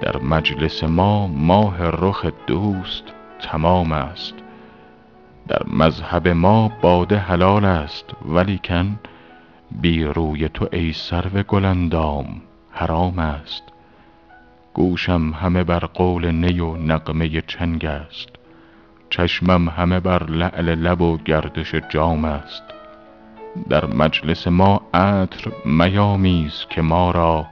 در 0.01 0.17
مجلس 0.17 0.85
ما 0.85 1.27
ماه 1.27 1.77
رخ 1.83 2.27
دوست 2.47 3.05
تمام 3.43 3.93
است. 3.93 4.35
در 5.51 5.63
مذهب 5.67 6.29
ما 6.29 6.73
باده 6.83 7.19
حلال 7.19 7.65
است 7.65 8.05
ولیکن 8.29 8.99
بی 9.81 10.05
روی 10.05 10.49
تو 10.49 10.69
ای 10.73 10.93
سرو 10.93 11.43
گل 11.43 11.65
اندام 11.65 12.43
حرام 12.71 13.19
است. 13.19 13.63
گوشم 14.75 15.31
همه 15.31 15.65
بر 15.65 15.79
قول 15.79 16.31
نی 16.31 16.61
و 16.61 16.77
نغمه 16.77 17.41
چنگ 17.41 17.85
است. 17.85 18.29
چشمم 19.11 19.69
همه 19.69 20.01
بر 20.01 20.25
لعل 20.31 20.75
لب 20.75 21.01
و 21.01 21.19
گردش 21.19 21.75
جام 21.75 22.25
است. 22.25 22.63
در 23.69 23.87
مجلس 23.87 24.47
ما 24.47 24.81
عطر 24.95 25.53
میامیز 25.65 26.67
که 26.71 26.83
ما 26.83 27.11
را 27.11 27.47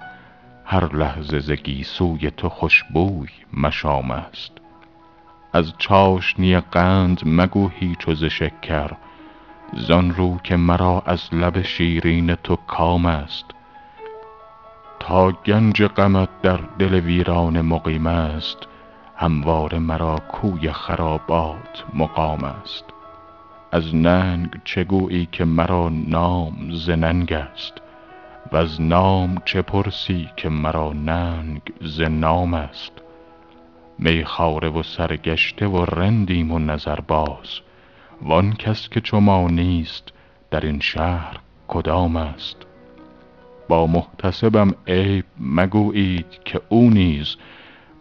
هر 0.65 0.97
لحظه 0.97 1.39
ز 1.39 1.51
گیسوی 1.51 2.31
تو 2.31 2.49
خوش 2.49 2.85
بوی 2.95 3.29
مشام 3.55 4.11
است. 4.11 4.58
از 5.53 5.73
چاشنی 5.79 6.61
قند 6.61 7.21
مگو 7.27 7.69
هیچ 7.69 8.11
ز 8.11 8.25
شکر. 8.25 8.91
زان 9.73 10.15
رو 10.15 10.39
که 10.45 10.57
مرا 10.57 11.03
از 11.07 11.35
لب 11.35 11.63
شیرین 11.63 12.35
تو 12.35 12.57
کام 12.57 13.07
است. 13.07 13.45
تا 15.01 15.31
گنج 15.31 15.83
غمت 15.83 16.29
در 16.43 16.61
دل 16.79 16.95
ویرانه 16.95 17.63
مقیم 17.63 18.07
است 18.07 18.59
همواره 19.17 19.79
مرا 19.79 20.17
کوی 20.17 20.73
خرابات 20.73 21.85
مقام 21.95 22.45
است. 22.45 22.85
از 23.73 23.95
ننگ 23.95 24.61
چه 24.65 24.85
گویی 24.85 25.29
که 25.33 25.45
مرا 25.45 25.89
نام 25.89 26.71
ز 26.71 26.91
ننگ 26.91 27.33
است؟ 27.33 27.73
وز 28.53 28.81
نام 28.81 29.43
چه 29.45 29.63
پرسی 29.63 30.29
که 30.37 30.49
مرا 30.49 30.93
ننگ 30.93 31.61
ز 31.81 32.01
نام 32.01 32.55
است؟ 32.55 32.93
میخواره 33.99 34.69
و 34.69 34.83
سرگشته 34.83 35.67
و 35.67 35.85
رندیم 35.85 36.53
و 36.53 36.59
نظرباز 36.59 37.61
وان 38.23 38.53
کس 38.53 38.89
که 38.89 39.01
چو 39.01 39.21
ما 39.21 39.49
نیست 39.49 40.13
در 40.51 40.61
این 40.61 40.81
شهر 40.81 41.37
کدام 41.69 42.17
است؟ 42.17 42.57
با 43.69 43.87
محتسبم 43.87 44.75
عیب 44.87 45.25
مگویید 45.41 46.39
که 46.45 46.61
او 46.69 46.91
نیز 46.91 47.37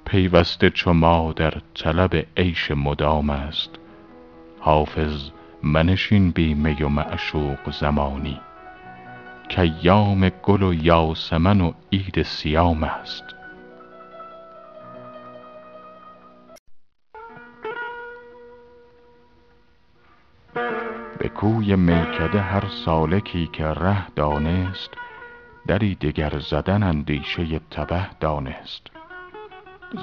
پیوسته 0.06 0.70
چو 0.70 0.93
ما 0.93 1.34
در 1.34 1.54
طلب 1.76 2.26
عیش 2.38 2.72
مدام 2.72 3.30
است. 3.30 3.70
حافظ 4.60 5.30
منشین 5.64 6.32
بی 6.32 6.54
می 6.54 6.84
و 6.84 6.89
معشوق 6.89 7.72
زمانی. 7.72 8.39
کایام 9.56 10.30
گل 10.30 10.64
و 10.64 10.74
یاسمن 10.74 11.62
و 11.62 11.72
عید 11.91 12.24
صیام 12.24 12.84
است. 12.84 13.36
به 21.20 21.30
کوی 21.30 21.76
میکده 21.76 22.41
هر 22.41 22.64
سالکی 22.86 23.47
که 23.47 23.66
ره 23.68 24.08
دانست 24.16 24.89
دری 25.68 25.95
دگر 25.95 26.39
زدن 26.39 26.84
اندیشه 26.84 27.60
تبه 27.60 28.08
دانست. 28.20 28.88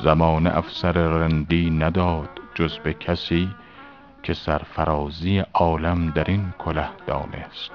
زمانه 0.03 0.57
افسر 0.57 0.93
رندی 0.93 1.71
نداد 1.71 2.29
جز 2.55 2.79
به 2.79 2.95
کسی 2.95 3.49
که 4.23 4.35
سرفرازی 4.35 5.39
عالم 5.55 6.11
در 6.11 6.25
این 6.25 6.55
کله 6.59 6.89
دانست. 7.07 7.71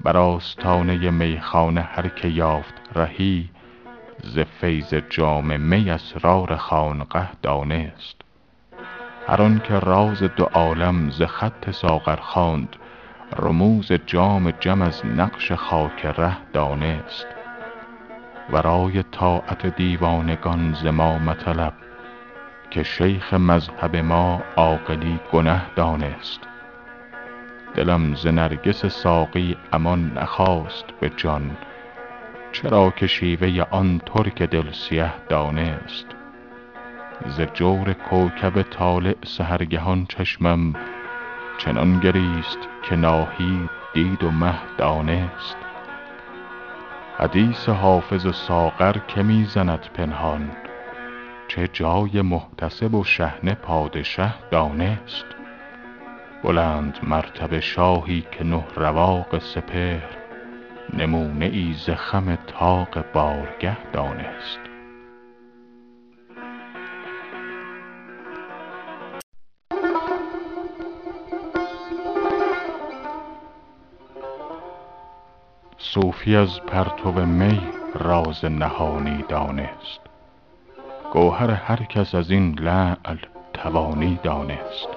بر 0.00 0.16
آستانه 0.16 1.10
میخانه 1.10 1.80
هر 1.80 2.08
که 2.08 2.28
یافت 2.28 2.74
رهی 2.94 3.50
ز 4.24 4.38
فیض 4.38 4.94
جام 4.94 5.60
می 5.60 5.90
اسرار 5.90 6.56
خانقه 6.56 7.28
دانست. 7.42 8.19
هر 9.28 9.42
آن 9.42 9.60
که 9.64 9.78
راز 9.78 10.22
دو 10.22 10.44
عالم 10.44 11.10
ز 11.10 11.22
خط 11.22 11.70
ساغر 11.70 12.16
خواند 12.16 12.76
رموز 13.36 13.92
جام 13.92 14.50
جم 14.50 14.82
از 14.82 15.06
نقش 15.06 15.52
خاک 15.52 16.06
ره 16.06 16.36
دانست. 16.52 17.26
ورای 18.52 19.02
طاعت 19.02 19.66
دیوانگان 19.66 20.74
ز 20.74 20.86
ما 20.86 21.18
مطلب 21.18 21.72
که 22.70 22.82
شیخ 22.82 23.34
مذهب 23.34 23.96
ما 23.96 24.42
عاقلی 24.56 25.20
گنه 25.32 25.62
دانست. 25.76 26.40
دلم 27.74 28.14
ز 28.14 28.26
نرگس 28.26 28.86
ساقی 28.86 29.56
امان 29.72 30.12
نخواست 30.16 30.84
به 31.00 31.10
جان 31.16 31.56
چرا 32.52 32.90
که 32.90 33.06
شیوه 33.06 33.66
آن 33.70 34.00
ترک 34.06 34.42
دل 34.42 34.72
سیه 34.72 35.12
دانست. 35.28 36.19
ز 37.26 37.40
جور 37.40 37.92
کوکب 37.92 38.62
طالع 38.62 39.14
سحرگهان 39.24 40.06
چشمم 40.06 40.74
چنان 41.58 42.00
گریست 42.00 42.58
که 42.82 42.96
ناهید 42.96 43.70
دید 43.94 44.24
و 44.24 44.30
مه 44.30 44.54
دانست. 44.78 45.56
حدیث 47.18 47.68
حافظ 47.68 48.26
و 48.26 48.32
ساغر 48.32 48.96
که 49.08 49.22
می 49.22 49.44
زند 49.44 49.88
پنهان 49.94 50.50
چه 51.48 51.68
جای 51.72 52.22
محتسب 52.22 52.94
و 52.94 53.04
شحنه 53.04 53.54
پادشه 53.54 54.34
دانست. 54.50 55.24
بلندمرتبه 56.44 57.60
شاهی 57.60 58.24
که 58.30 58.44
نه 58.44 58.64
رواق 58.76 59.38
سپهر 59.38 60.16
نمونه 60.92 61.44
ای 61.44 61.74
ز 61.74 61.90
خم 61.90 62.38
طاق 62.46 63.12
بارگه 63.12 63.76
دانست. 63.92 64.69
صوفی 75.82 76.36
از 76.36 76.60
پرتو 76.60 77.12
می 77.12 77.60
راز 77.94 78.44
نهانی 78.44 79.24
دانست. 79.28 80.00
گوهر 81.12 81.50
هر 81.50 81.76
کس 81.82 82.14
از 82.14 82.30
این 82.30 82.58
لعل 82.58 83.16
توانی 83.52 84.18
دانست. 84.22 84.88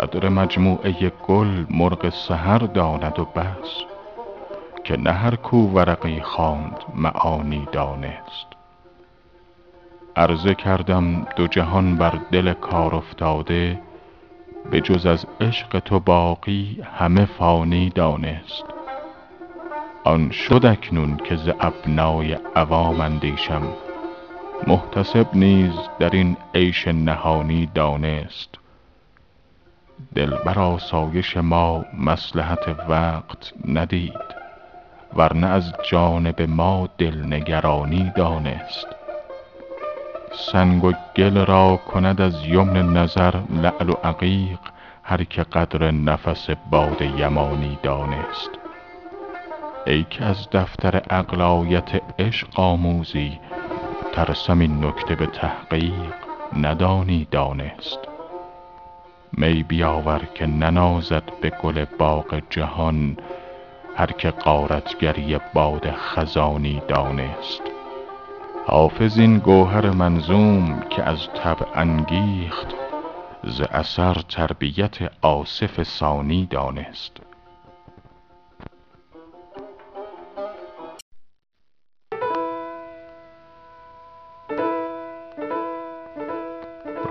قدر 0.00 0.28
مجموعه 0.28 1.12
گل 1.28 1.64
مرغ 1.70 2.08
سحر 2.08 2.58
داند 2.58 3.18
و 3.18 3.24
بس 3.24 3.82
که 4.84 4.96
نه 4.96 5.12
هر 5.12 5.36
کو 5.36 5.56
ورقی 5.56 6.20
خواند 6.20 6.78
معانی 6.94 7.68
دانست. 7.72 8.46
عرضه 10.16 10.54
کردم 10.54 11.26
دو 11.36 11.46
جهان 11.46 11.96
بر 11.96 12.18
دل 12.32 12.52
کارافتاده 12.52 13.80
بجز 14.72 15.06
از 15.06 15.26
عشق 15.40 15.78
تو 15.78 16.00
باقی 16.00 16.82
همه 16.98 17.24
فانی 17.24 17.90
دانست. 17.90 18.75
آن 20.06 20.30
شد 20.30 20.66
اکنون 20.66 21.16
که 21.16 21.36
ز 21.36 21.48
ابنای 21.60 22.38
عوام 22.56 23.00
اندیشم 23.00 23.62
محتسب 24.66 25.26
نیز 25.32 25.72
در 25.98 26.10
این 26.10 26.36
عیش 26.54 26.88
نهانی 26.88 27.68
دانست. 27.74 28.48
دل 30.14 30.34
بر 30.44 30.58
آسایش 30.58 31.36
ما 31.36 31.84
مصلحت 31.98 32.68
وقت 32.88 33.52
ندید 33.68 34.36
ورنه 35.16 35.46
از 35.46 35.72
جانب 35.90 36.42
ما 36.42 36.88
دل 36.98 37.34
نگرانی 37.34 38.12
دانست. 38.16 38.86
سنگ 40.32 40.84
و 40.84 40.92
گل 41.16 41.46
را 41.46 41.76
کند 41.76 42.20
از 42.20 42.46
یمن 42.46 42.92
نظر 42.92 43.34
لعل 43.50 43.90
و 43.90 43.94
عقیق 44.04 44.58
هر 45.02 45.24
که 45.24 45.42
قدر 45.42 45.90
نفس 45.90 46.50
باد 46.70 47.02
یمانی 47.02 47.78
دانست. 47.82 48.65
ای 49.86 50.04
که 50.10 50.24
از 50.24 50.50
دفتر 50.50 50.96
عقل 50.96 51.40
آیت 51.40 52.02
عشق 52.18 52.60
آموزی 52.60 53.40
ترسم 54.12 54.58
این 54.58 54.84
نکته 54.84 55.14
به 55.14 55.26
تحقیق 55.26 56.14
ندانی 56.56 57.28
دانست. 57.30 57.98
می 59.32 59.62
بیاور 59.62 60.22
که 60.34 60.46
ننازد 60.46 61.22
به 61.40 61.50
گل 61.50 61.84
باغ 61.98 62.42
جهان 62.50 63.16
هر 63.96 64.12
که 64.12 64.30
غارتگری 64.30 65.38
باد 65.54 65.90
خزانی 65.90 66.82
دانست. 66.88 67.62
حافظ 68.66 69.18
این 69.18 69.38
گوهر 69.38 69.90
منظوم 69.90 70.80
که 70.90 71.02
از 71.02 71.28
طبع 71.34 71.66
انگیخت 71.74 72.74
ز 73.44 73.60
اثر 73.60 74.14
تربیت 74.14 74.98
آصف 75.22 75.82
ثانی 75.82 76.46
دانست. 76.50 77.25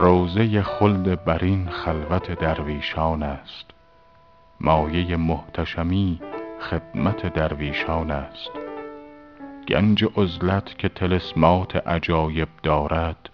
روضه 0.06 0.62
خلد 0.62 1.26
برین 1.26 1.70
خلوت 1.70 2.32
درویشان 2.40 3.24
است. 3.24 3.66
مایه 4.62 5.16
محتشمی 5.16 6.22
خدمت 6.60 7.34
درویشان 7.34 8.12
است. 8.12 8.50
گنج 9.68 10.06
عزلت 10.18 10.78
که 10.78 10.90
طلسمات 10.90 11.88
عجایب 11.88 12.48
دارد 12.64 13.30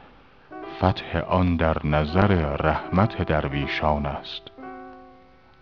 فتح 0.77 1.19
آن 1.19 1.55
در 1.55 1.87
نظر 1.87 2.55
رحمت 2.55 3.21
درویشان 3.21 4.05
است. 4.05 4.41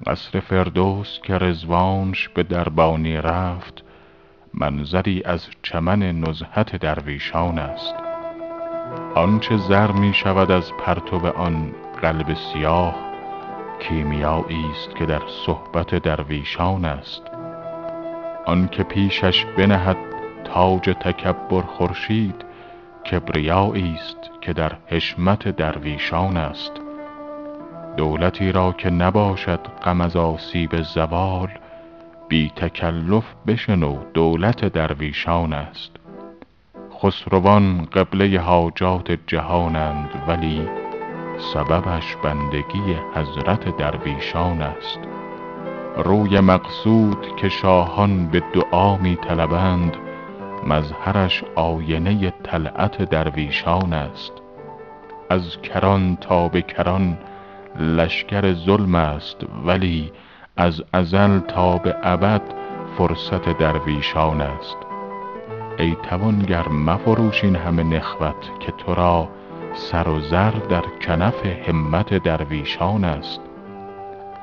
قصر 0.07 0.39
فردوس 0.39 1.20
که 1.24 1.38
رضوانش 1.38 2.30
به 2.30 2.43
دربانی 2.43 3.18
رفت 3.18 3.84
منظری 4.53 5.24
از 5.26 5.47
چمن 5.64 6.03
نزهت 6.03 6.76
درویشان 6.76 7.60
است. 7.60 8.09
آنچه 9.15 9.57
زر 9.57 9.91
می 9.91 10.13
شود 10.13 10.51
از 10.51 10.73
پرتو 10.73 11.27
آن 11.27 11.71
قلب 12.01 12.33
سیاه 12.33 12.95
کیمیایی 13.79 14.65
است 14.71 14.95
که 14.95 15.05
در 15.05 15.21
صحبت 15.45 15.95
درویشان 15.95 16.85
است. 16.85 17.21
آن 18.45 18.67
که 18.67 18.83
پیشش 18.83 19.45
بنهد 19.57 19.97
تاج 20.43 20.81
تکبر 20.81 21.61
خورشید 21.61 22.45
کبریایی 23.11 23.95
است 23.95 24.17
که 24.41 24.53
در 24.53 24.71
حشمت 24.87 25.47
درویشان 25.47 26.37
است. 26.37 26.71
دولتی 27.97 28.51
را 28.51 28.71
که 28.71 28.89
نباشد 28.89 29.59
غم 29.83 30.01
از 30.01 30.15
آسیب 30.15 30.81
زوال 30.81 31.49
بی 32.27 32.51
تکلف 32.55 33.23
بشنو 33.47 33.97
دولت 34.13 34.65
درویشان 34.65 35.53
است. 35.53 35.98
خسروان 37.03 37.85
قبله 37.85 38.39
حاجات 38.39 39.11
جهانند 39.27 40.09
ولی 40.27 40.69
سببش 41.53 42.15
بندگی 42.15 42.95
حضرت 43.15 43.77
درویشان 43.77 44.61
است. 44.61 44.99
روی 45.97 46.39
مقصود 46.39 47.35
که 47.35 47.49
شاهان 47.49 48.27
به 48.27 48.43
دعا 48.53 48.97
می 48.97 49.15
طلبند 49.15 49.97
مظهرش 50.67 51.43
آینه 51.55 52.33
طلعت 52.43 53.09
درویشان 53.09 53.93
است. 53.93 54.31
از 55.29 55.61
کران 55.61 56.15
تا 56.15 56.47
به 56.47 56.61
کران 56.61 57.17
لشکر 57.79 58.53
ظلم 58.53 58.95
است 58.95 59.37
ولی 59.65 60.11
از 60.57 60.83
ازل 60.93 61.39
تا 61.39 61.77
به 61.77 61.95
ابد 62.03 62.41
فرصت 62.97 63.57
درویشان 63.57 64.41
است. 64.41 64.88
ای 65.80 65.97
توانگر 66.09 66.69
مفروش 66.69 67.43
این 67.43 67.55
همه 67.55 67.84
نخوت 67.84 68.59
که 68.59 68.71
تو 68.71 68.93
را 68.95 69.30
سر 69.73 70.07
و 70.07 70.19
زر 70.19 70.51
در 70.51 70.84
کنف 71.01 71.45
همت 71.45 72.23
درویشان 72.23 73.03
است. 73.03 73.39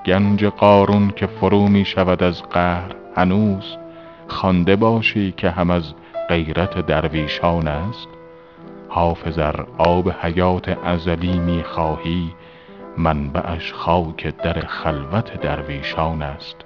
گنج 0.07 0.45
قارون 0.45 1.11
که 1.11 1.27
فرو 1.27 1.69
می 1.69 1.85
شود 1.85 2.23
از 2.23 2.43
قهر 2.43 2.95
هنوز 3.17 3.77
خوانده 4.29 4.77
باشی 4.77 5.33
که 5.37 5.51
هم 5.51 5.71
از 5.71 5.95
غیرت 6.29 6.87
درویشان 6.87 7.69
است. 7.69 8.09
حافظ 8.89 9.39
ار 9.39 9.67
آب 9.79 10.11
حیات 10.11 10.79
ازلی 10.85 11.39
می 11.39 11.63
خواهی 11.63 12.33
منبعش 12.99 13.73
خاک 13.73 14.37
در 14.37 14.61
خلوت 14.61 15.41
درویشان 15.41 16.23
است. 16.23 16.57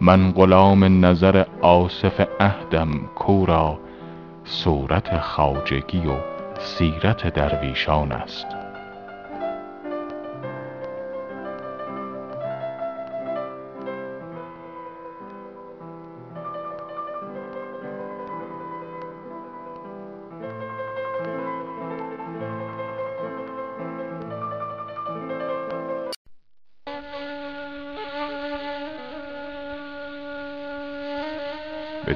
من 0.00 0.32
غلام 0.32 1.04
نظر 1.06 1.44
آصف 1.62 2.26
عهدم 2.40 2.88
کاو 3.14 3.46
را 3.46 3.78
صورت 4.44 5.18
خواجگی 5.18 6.06
و 6.06 6.16
سیرت 6.58 7.34
درویشان 7.34 8.12
است. 8.12 8.63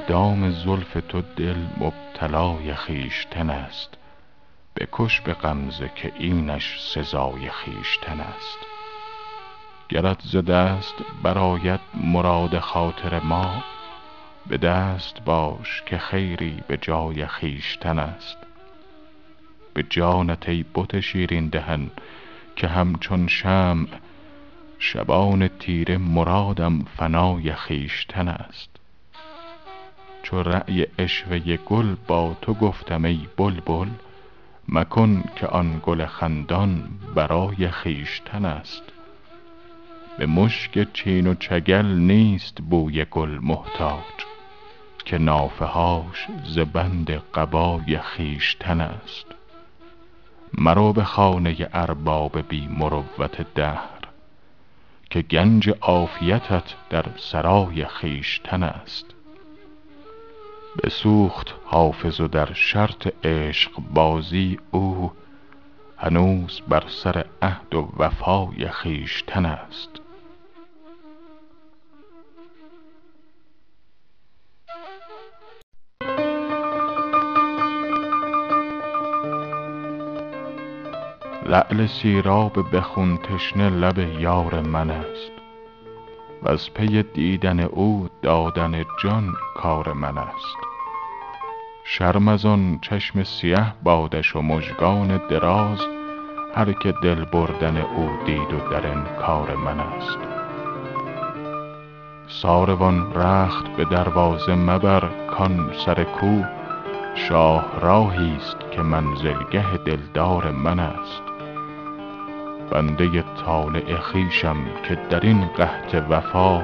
دام 0.09 0.51
زلف 0.51 0.97
تو 1.09 1.21
دل 1.21 1.55
مبتلای 1.77 2.73
خویشتن 2.73 3.49
است. 3.49 3.97
بکش 4.75 5.21
به 5.21 5.33
غمزه 5.33 5.91
که 5.95 6.11
اینش 6.19 6.79
سزای 6.93 7.49
خویشتن 7.49 8.19
است. 8.19 8.57
گرت 9.89 10.21
ز 10.23 10.37
دست 10.37 10.93
برآید 11.23 11.79
مراد 11.93 12.59
خاطر 12.59 13.19
ما. 13.19 13.63
به 14.47 14.57
دست 14.57 15.21
باش 15.25 15.83
که 15.85 15.97
خیری 15.97 16.63
به 16.67 16.77
جای 16.77 17.25
خویشتن 17.25 17.99
است. 17.99 18.37
به 19.73 19.83
جانت 19.83 20.49
ای 20.49 20.65
بت 20.75 20.99
شیرین 20.99 21.47
دهن 21.47 21.91
که 22.55 22.67
همچون 22.67 23.27
شمع 23.27 23.87
شبان 24.79 25.47
تیره 25.47 25.97
مرادم 25.97 26.85
فنای 26.97 27.53
خویشتن 27.53 28.27
است. 28.27 28.68
چو 30.29 30.43
رای 30.43 30.87
عشوه 30.99 31.57
گل 31.57 31.95
با 32.07 32.35
تو 32.41 32.53
گفتم 32.53 33.05
ای 33.05 33.27
بلبل 33.37 33.87
مکن 34.67 35.23
که 35.35 35.47
آن 35.47 35.81
گل 35.83 36.05
خندان 36.05 36.89
برای 37.15 37.71
خویشتن 37.71 38.45
است. 38.45 38.83
به 40.17 40.25
مشک 40.25 40.93
چین 40.93 41.27
و 41.27 41.33
چگل 41.33 41.85
نیست 41.85 42.57
بوی 42.69 43.05
گل 43.05 43.39
محتاج 43.41 44.25
که 45.05 45.17
نافه 45.17 45.65
هاش 45.65 46.27
ز 46.45 46.59
بند 46.59 47.11
قبای 47.11 47.97
خویشتن 47.97 48.81
است. 48.81 49.25
مرو 50.53 50.93
به 50.93 51.03
خانه 51.03 51.69
ارباب 51.73 52.47
بی 52.47 52.67
مروت 52.67 53.53
دهر 53.53 53.99
که 55.09 55.21
گنج 55.21 55.69
عافیتت 55.69 56.73
در 56.89 57.05
سرای 57.17 57.85
خویشتن 57.85 58.63
است. 58.63 59.05
بسوخت 60.83 61.55
حافظ 61.65 62.21
و 62.21 62.27
در 62.27 62.53
شرط 62.53 63.25
عشقبازی 63.25 64.59
او. 64.71 65.11
هنوز 65.97 66.61
بر 66.67 66.83
سر 66.87 67.25
عهد 67.41 67.75
و 67.75 67.89
وفای 67.97 68.69
خویشتن 68.69 69.45
است. 69.45 69.89
لعل 81.45 81.87
سیراب 81.87 82.71
به 82.71 82.81
خون 82.81 83.17
تشنه 83.17 83.69
لب 83.69 83.97
یار 84.19 84.61
من 84.61 84.89
است. 84.89 85.38
وز 86.43 86.69
پی 86.69 87.03
دیدن 87.03 87.59
او 87.59 88.07
دادن 88.21 88.85
جان 89.03 89.33
کار 89.55 89.93
من 89.93 90.17
است. 90.17 90.57
شرم 91.83 92.27
از 92.27 92.45
آن 92.45 92.79
چشم 92.81 93.23
سیه 93.23 93.73
بادش 93.83 94.35
و 94.35 94.41
مژگان 94.41 95.17
دراز 95.17 95.79
هر 96.55 96.71
که 96.71 96.93
دل 97.03 97.25
بردن 97.25 97.77
او 97.77 98.09
دید 98.25 98.53
و 98.53 98.69
در 98.71 98.87
انکار 98.87 99.55
من 99.55 99.79
است. 99.79 100.17
ساروان 102.27 103.13
رخت 103.13 103.67
به 103.67 103.85
دروازه 103.85 104.55
مبر 104.55 105.09
کان 105.27 105.73
سر 105.85 106.03
کو 106.03 106.43
شاهراهی 107.15 108.39
ست 108.39 108.71
که 108.71 108.81
منزلگه 108.81 109.77
دلدار 109.77 110.51
من 110.51 110.79
است. 110.79 111.28
بنده 112.71 113.23
طالع 113.45 113.95
خویشم 113.95 114.57
که 114.83 114.97
در 115.09 115.19
این 115.19 115.47
قحط 115.47 116.03
وفا 116.09 116.63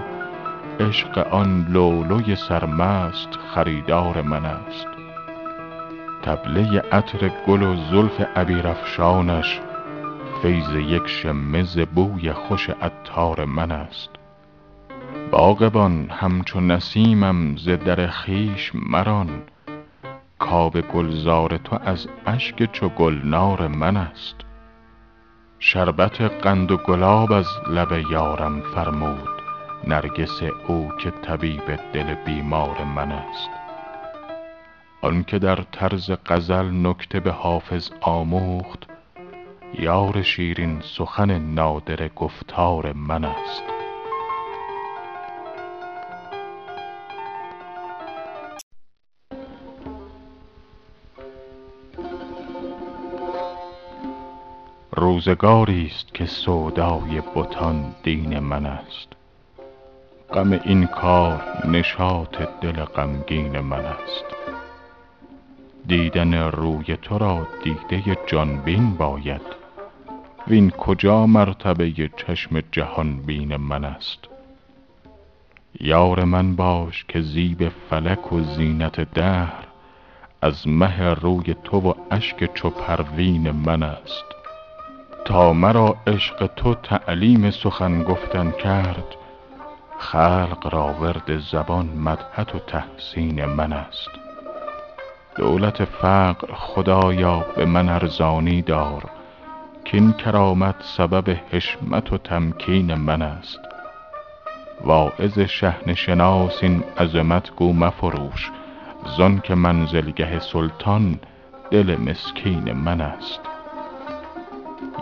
عشق 0.80 1.18
آن 1.18 1.66
لؤلؤی 1.70 2.36
سرمست 2.36 3.30
خریدار 3.56 4.22
من 4.22 4.46
است. 4.46 4.88
طبله 6.22 6.80
عطر 6.92 7.32
گل 7.48 7.64
و 7.64 7.76
زلف 7.76 8.22
عبیرافشانش 8.36 9.62
فیض 10.42 10.76
یک 10.76 11.08
شمه 11.08 11.64
ز 11.64 11.80
بوی 11.80 12.34
خوش 12.34 12.70
عطار 12.70 13.46
من 13.46 13.72
است. 13.72 14.10
باغبان 15.32 16.10
همچو 16.10 16.62
نسیمم 16.62 17.56
ز 17.58 17.70
در 17.70 18.08
خویش 18.08 18.72
مران 18.76 19.30
کآب 20.40 20.82
گلزار 20.82 21.58
تو 21.58 21.80
از 21.86 22.08
اشک 22.26 22.72
چو 22.72 22.90
گلنار 22.90 23.68
من 23.68 23.98
است. 23.98 24.45
شربت 25.60 26.22
قند 26.22 26.72
و 26.72 26.78
گلاب 26.78 27.32
از 27.32 27.48
لب 27.70 28.12
یارم 28.12 28.62
فرمود. 28.62 29.30
نرگس 29.88 30.44
او 30.68 30.92
که 31.00 31.12
طبیب 31.12 31.76
دل 31.94 32.14
بیمار 32.14 32.84
من 32.84 33.12
است. 33.12 33.50
آن 35.02 35.24
که 35.24 35.40
در 35.40 35.56
طرز 35.56 36.12
غزل 36.26 36.88
نکته 36.88 37.20
به 37.20 37.32
حافظ 37.32 37.90
آموخت 38.02 38.84
یار 39.80 40.22
شیرین 40.22 40.82
سخن 40.82 41.40
نادره 41.40 42.10
گفتار 42.16 42.94
من 42.94 43.26
است. 43.26 43.75
روزگاری 54.98 55.90
ست 55.90 56.14
که 56.14 56.26
سودای 56.26 57.22
بتان 57.36 57.96
دین 58.04 58.40
من 58.40 58.66
است. 58.66 59.08
غم 60.34 60.52
این 60.52 60.86
کار 60.88 61.68
نشاط 61.68 62.42
دل 62.62 62.84
غمگین 62.84 63.60
من 63.60 63.86
است. 63.86 64.26
دیدن 65.88 66.34
روی 66.34 66.98
تو 66.98 67.18
را 67.18 67.48
دیده 67.64 68.18
جان 68.28 68.58
بین 68.58 68.96
باید. 68.96 69.42
وین 70.48 70.72
کجا 70.72 71.26
مرتبه 71.26 72.10
چشم 72.18 72.64
جهان 72.72 73.18
بین 73.18 73.56
من 73.56 73.86
است. 73.86 74.28
یار 75.80 76.24
من 76.24 76.56
باش 76.56 77.06
که 77.08 77.22
زیب 77.22 77.72
فلک 77.90 78.34
و 78.34 78.42
زینت 78.42 79.14
دهر 79.14 79.68
از 80.42 80.68
مه 80.68 81.14
روی 81.14 81.56
تو 81.64 81.80
و 81.80 81.94
اشک 82.12 82.54
چو 82.54 82.70
پروین 82.70 83.52
من 83.52 83.84
است. 83.84 84.35
تا 85.26 85.54
مرا 85.54 85.96
عشق 86.08 86.48
تو 86.56 86.74
تعلیم 86.74 87.52
سخن 87.52 88.04
گفتن 88.04 88.52
کرد 88.52 89.16
خلق 90.00 90.70
را 90.72 90.94
ورد 91.02 91.40
زبان 91.40 91.86
مدحت 91.86 92.56
و 92.56 92.60
تحسین 92.60 93.46
من 93.46 93.74
است. 93.74 94.10
دولت 95.38 95.86
فقر 95.86 96.54
خدایا 96.54 97.46
به 97.56 97.66
من 97.66 97.90
ارزانی 97.90 98.62
دار 98.62 99.04
کاین 99.92 100.14
کرامت 100.14 100.76
سبب 100.80 101.38
حشمت 101.52 102.14
و 102.14 102.18
تمکین 102.18 102.94
من 102.94 103.22
است. 103.22 103.60
واعظ 104.84 105.40
شحنه 105.40 105.94
شناس 105.94 106.64
این 106.64 106.84
عظمت 106.98 107.52
گو 107.56 107.74
مفروش 107.74 108.52
زانک 109.18 109.52
منزلگه 109.52 110.40
سلطان 110.40 111.20
دل 111.72 111.96
مسکین 111.96 112.74
من 112.74 113.02
است. 113.02 113.55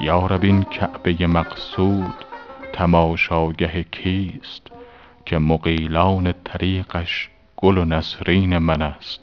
یا 0.01 0.25
رب 0.25 0.43
این 0.43 0.63
کعبه 0.63 1.27
مقصود 1.27 2.15
تماشاگه 2.73 3.83
کیست 3.83 4.67
که 5.25 5.37
مغیلان 5.37 6.33
طریقش 6.43 7.29
گل 7.57 7.77
و 7.77 7.85
نسرین 7.85 8.57
من 8.57 8.81
است؟ 8.81 9.19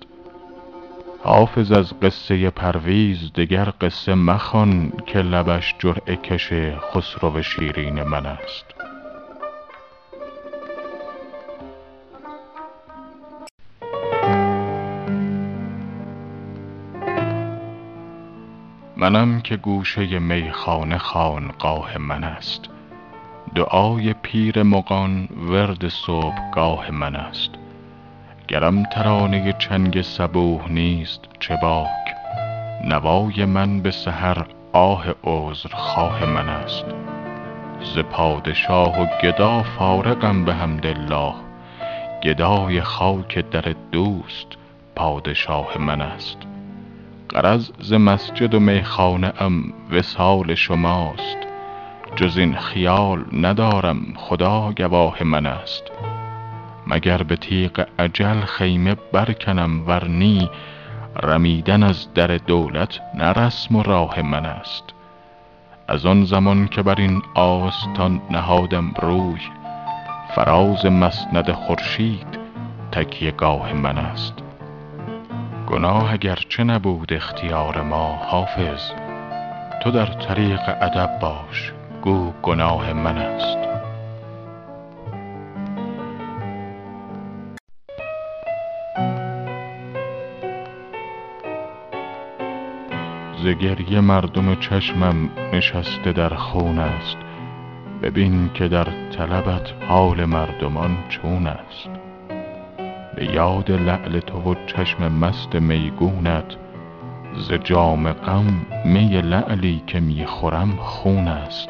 حافظ 1.24 1.72
از 1.72 2.00
قصه 2.00 2.50
پرویز 2.50 3.32
دگر 3.32 3.72
قصه 3.80 4.14
مخوان 4.14 4.92
که 5.06 5.18
لبش 5.18 5.74
جرعه 5.78 6.16
کش 6.16 6.52
خسرو 6.92 7.42
شیرین 7.42 8.02
من 8.02 8.26
است. 8.26 8.79
منم 19.00 19.40
که 19.40 19.56
گوشه 19.56 20.18
میخانه 20.18 20.98
خانقاه 20.98 21.98
من 21.98 22.24
است. 22.24 22.60
دعای 23.54 24.12
پیر 24.12 24.62
مغان 24.62 25.28
ورد 25.48 25.88
صبحگاه 25.88 26.90
من 26.90 27.16
است. 27.16 27.50
گرم 28.48 28.82
ترانه 28.82 29.52
چنگ 29.52 30.02
صبوح 30.02 30.72
نیست 30.72 31.20
چه 31.40 31.58
باک. 31.62 32.14
نوای 32.84 33.44
من 33.44 33.80
به 33.80 33.90
سحر 33.90 34.46
آه 34.72 35.04
عذرخواه 35.24 36.24
من 36.24 36.48
است. 36.48 36.84
ز 37.94 37.98
پادشاه 37.98 39.02
و 39.02 39.06
گدا 39.22 39.62
فارغم 39.62 40.44
بحمدالله 40.44 41.34
گدای 42.22 42.80
خاک 42.80 43.38
در 43.50 43.74
دوست 43.92 44.48
پادشاه 44.96 45.78
من 45.78 46.00
است. 46.00 46.38
غرض 47.34 47.70
ز 47.80 47.92
مسجد 47.92 48.54
و 48.54 48.60
میخانه 48.60 49.32
ام 49.40 49.72
وصال 49.90 50.54
شماست. 50.54 51.36
جز 52.16 52.38
این 52.38 52.54
خیال 52.54 53.24
ندارم 53.32 54.00
خدا 54.16 54.72
گواه 54.76 55.22
من 55.22 55.46
است. 55.46 55.82
مگر 56.86 57.22
به 57.22 57.36
تیغ 57.36 57.86
اجل 57.98 58.40
خیمه 58.40 58.96
برکنم 59.12 59.86
ور 59.86 60.08
نی 60.08 60.50
رمیدن 61.22 61.82
از 61.82 62.14
در 62.14 62.26
دولت 62.26 63.00
نه 63.14 63.32
رسم 63.32 63.76
و 63.76 63.82
راه 63.82 64.22
من 64.22 64.46
است. 64.46 64.84
از 65.88 66.06
آن 66.06 66.24
زمان 66.24 66.68
که 66.68 66.82
بر 66.82 67.00
این 67.00 67.22
آستان 67.34 68.20
نهادم 68.30 68.94
روی 69.02 69.40
فراز 70.34 70.86
مسند 70.86 71.52
خورشید 71.52 72.38
تکیه 72.92 73.30
گاه 73.30 73.72
من 73.72 73.98
است. 73.98 74.49
گناه 75.70 76.12
اگر 76.12 76.38
چه 76.48 76.64
نبود 76.64 77.12
اختیار 77.12 77.82
ما 77.82 78.16
حافظ. 78.16 78.90
تو 79.82 79.90
در 79.90 80.06
طریق 80.06 80.60
ادب 80.68 81.18
باش 81.20 81.72
گو 82.02 82.32
گناه 82.42 82.92
من 82.92 83.18
است. 83.18 83.58
ز 93.42 93.46
گریه 93.46 94.00
مردم 94.00 94.54
چشمم 94.54 95.30
نشسته 95.52 96.12
در 96.12 96.34
خون 96.34 96.78
است. 96.78 97.16
ببین 98.02 98.50
که 98.54 98.68
در 98.68 98.88
طلبت 99.10 99.72
حال 99.88 100.24
مردمان 100.24 100.96
چون 101.08 101.46
است. 101.46 101.99
به 103.16 103.24
یاد 103.24 103.70
لعل 103.70 104.20
تو 104.20 104.38
و 104.38 104.54
چشم 104.66 105.12
مست 105.12 105.54
میگونت 105.54 106.56
ز 107.36 107.52
جام 107.52 108.12
غم 108.12 108.66
می 108.84 109.22
لعلی 109.22 109.82
که 109.86 110.00
می 110.00 110.26
خورم 110.26 110.76
خون 110.76 111.28
است. 111.28 111.68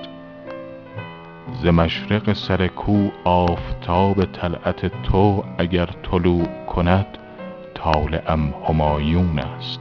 ز 1.63 1.67
مشرق 1.67 2.33
سر 2.33 2.67
کو 2.67 3.09
آفتاب 3.25 4.25
طلعت 4.25 5.03
تو 5.03 5.45
اگر 5.59 5.89
طلوع 6.03 6.47
کند 6.67 7.07
طالعم 7.75 8.55
همایون 8.69 9.39
است. 9.39 9.81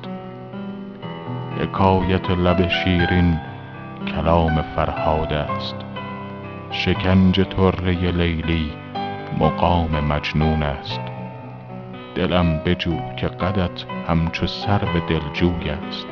حکایت 1.59 2.31
لب 2.31 2.69
شیرین 2.69 3.39
کلام 4.07 4.61
فرهاد 4.75 5.33
است. 5.33 5.75
شکنج 6.71 7.41
طره 7.41 8.11
لیلی 8.11 8.71
مقام 9.39 9.99
مجنون 9.99 10.63
است. 10.63 11.08
دلم 12.19 12.61
بجو 12.65 12.97
که 13.17 13.27
قدت 13.27 13.85
همچو 14.07 14.47
سرو 14.47 14.99
دلجوی 15.07 15.69
است. 15.69 16.07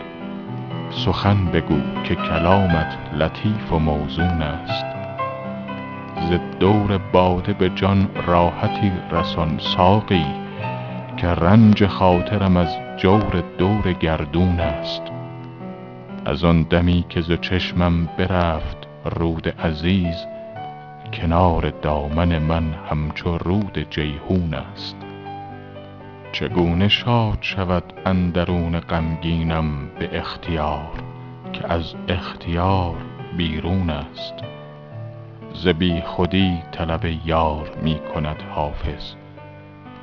سخن 0.90 1.46
بگو 1.46 1.80
که 2.04 2.16
کلامت 2.16 2.98
لطیف 3.14 3.74
و 3.74 3.80
موزون 3.80 4.42
است. 4.42 4.86
ز 6.30 6.60
دور 6.60 6.98
باده 6.98 7.54
به 7.54 7.70
جان 7.70 8.10
راحتی 8.28 8.92
رسان 9.12 9.60
ساقی 9.60 10.26
که 11.18 11.28
رنج 11.28 11.86
خاطرم 11.86 12.58
از 12.58 12.78
جور 12.98 13.44
دور 13.58 13.94
گردون 13.94 14.60
است. 14.60 15.02
از 16.26 16.44
آن 16.44 16.62
دمی 16.64 17.06
که 17.10 17.22
ز 17.22 17.32
چشمم 17.42 18.10
برفت 18.18 18.78
رود 19.06 19.48
عزیز 19.48 20.16
کنار 21.14 21.70
دامن 21.70 22.38
من 22.38 22.74
همچو 22.90 23.38
رود 23.38 23.88
جیحون 23.90 24.54
است. 24.54 25.07
چگونه 26.32 26.88
شاد 26.88 27.38
شود 27.42 27.94
اندرون 28.06 28.80
غمگینم 28.80 29.88
به 30.00 30.20
اختیار 30.20 31.04
که 31.54 31.74
از 31.74 31.94
اختیار 32.08 32.96
بیرون 33.38 33.90
است. 33.90 34.34
ز 35.54 35.68
بیخودی 35.68 36.64
طلب 36.72 37.06
یار 37.26 37.70
می 37.84 38.00
کند 38.14 38.42
حافظ 38.50 39.14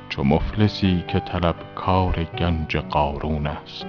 چو 0.09 0.23
مفلسی 0.23 1.03
که 1.07 1.19
طلبکار 1.19 2.23
گنج 2.23 2.77
قارون 2.77 3.47
است. 3.47 3.87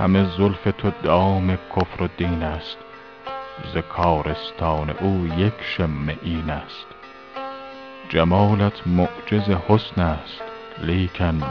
خم 0.00 0.24
زلف 0.24 0.68
تو 0.78 0.90
دام 1.02 1.58
کفر 1.76 2.02
و 2.02 2.08
دین 2.16 2.42
است. 2.42 2.78
ز 3.74 3.76
کارستان 3.76 4.90
او 4.90 5.26
یک 5.36 5.52
شمه 5.60 6.16
این 6.22 6.50
است. 6.50 6.86
جمالت 8.08 8.86
معجز 8.86 9.50
حسن 9.68 10.00
است 10.00 10.42
لیکن 10.78 11.42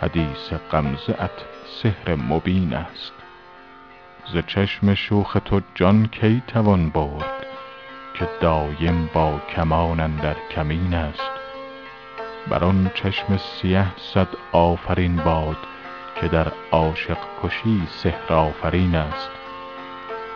حدیث 0.00 0.52
غمزه 0.72 1.22
ات 1.22 1.44
سحر 1.66 2.14
مبین 2.14 2.74
است. 2.74 3.12
ز 4.32 4.36
چشم 4.46 4.94
شوخ 4.94 5.36
تو 5.44 5.60
جان 5.74 6.06
کی 6.06 6.42
توان 6.46 6.90
برد 6.90 7.46
که 8.14 8.28
دایم 8.40 9.10
با 9.14 9.40
کمان 9.56 10.00
اندر 10.00 10.36
کمین 10.50 10.94
است؟ 10.94 11.30
بر 12.48 12.64
آن 12.64 12.90
چشم 12.94 13.36
سیه 13.36 13.86
صد 13.96 14.28
آفرین 14.52 15.16
باد 15.16 15.58
که 16.20 16.28
در 16.28 16.52
عاشق 16.72 17.18
کشی 17.42 17.82
سحرآفرین 17.90 18.94
است. 18.94 19.30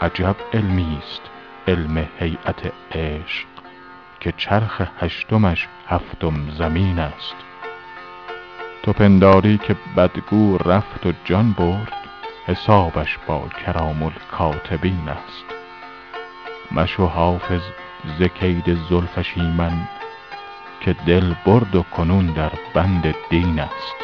عجب 0.01 0.37
علمی 0.55 0.99
است 1.03 1.23
علم 1.69 2.09
هیأت 2.19 2.73
عشق 2.93 3.47
که 4.21 4.33
چرخ 4.37 4.83
هشتمش 4.99 5.69
هفتم 5.89 6.51
زمین 6.59 6.99
است. 6.99 7.35
تو 8.83 8.93
پنداری 8.93 9.59
که 9.59 9.77
بدگو 9.97 10.59
رفت 10.59 11.07
و 11.07 11.13
جان 11.25 11.53
برد 11.53 11.93
حسابش 12.47 13.19
با 13.27 13.49
کرام 13.67 14.03
الکاتبین 14.03 15.09
است. 15.09 15.45
مشو 16.73 17.07
حافظ 17.07 17.63
ز 18.19 18.23
کید 18.23 18.79
زلفش 18.91 19.33
ایمن 19.37 19.89
که 20.81 20.93
دل 20.93 21.35
برد 21.47 21.77
و 21.77 21.83
کنون 21.83 22.27
در 22.27 22.53
بند 22.75 23.15
دین 23.31 23.61
است. 23.61 24.00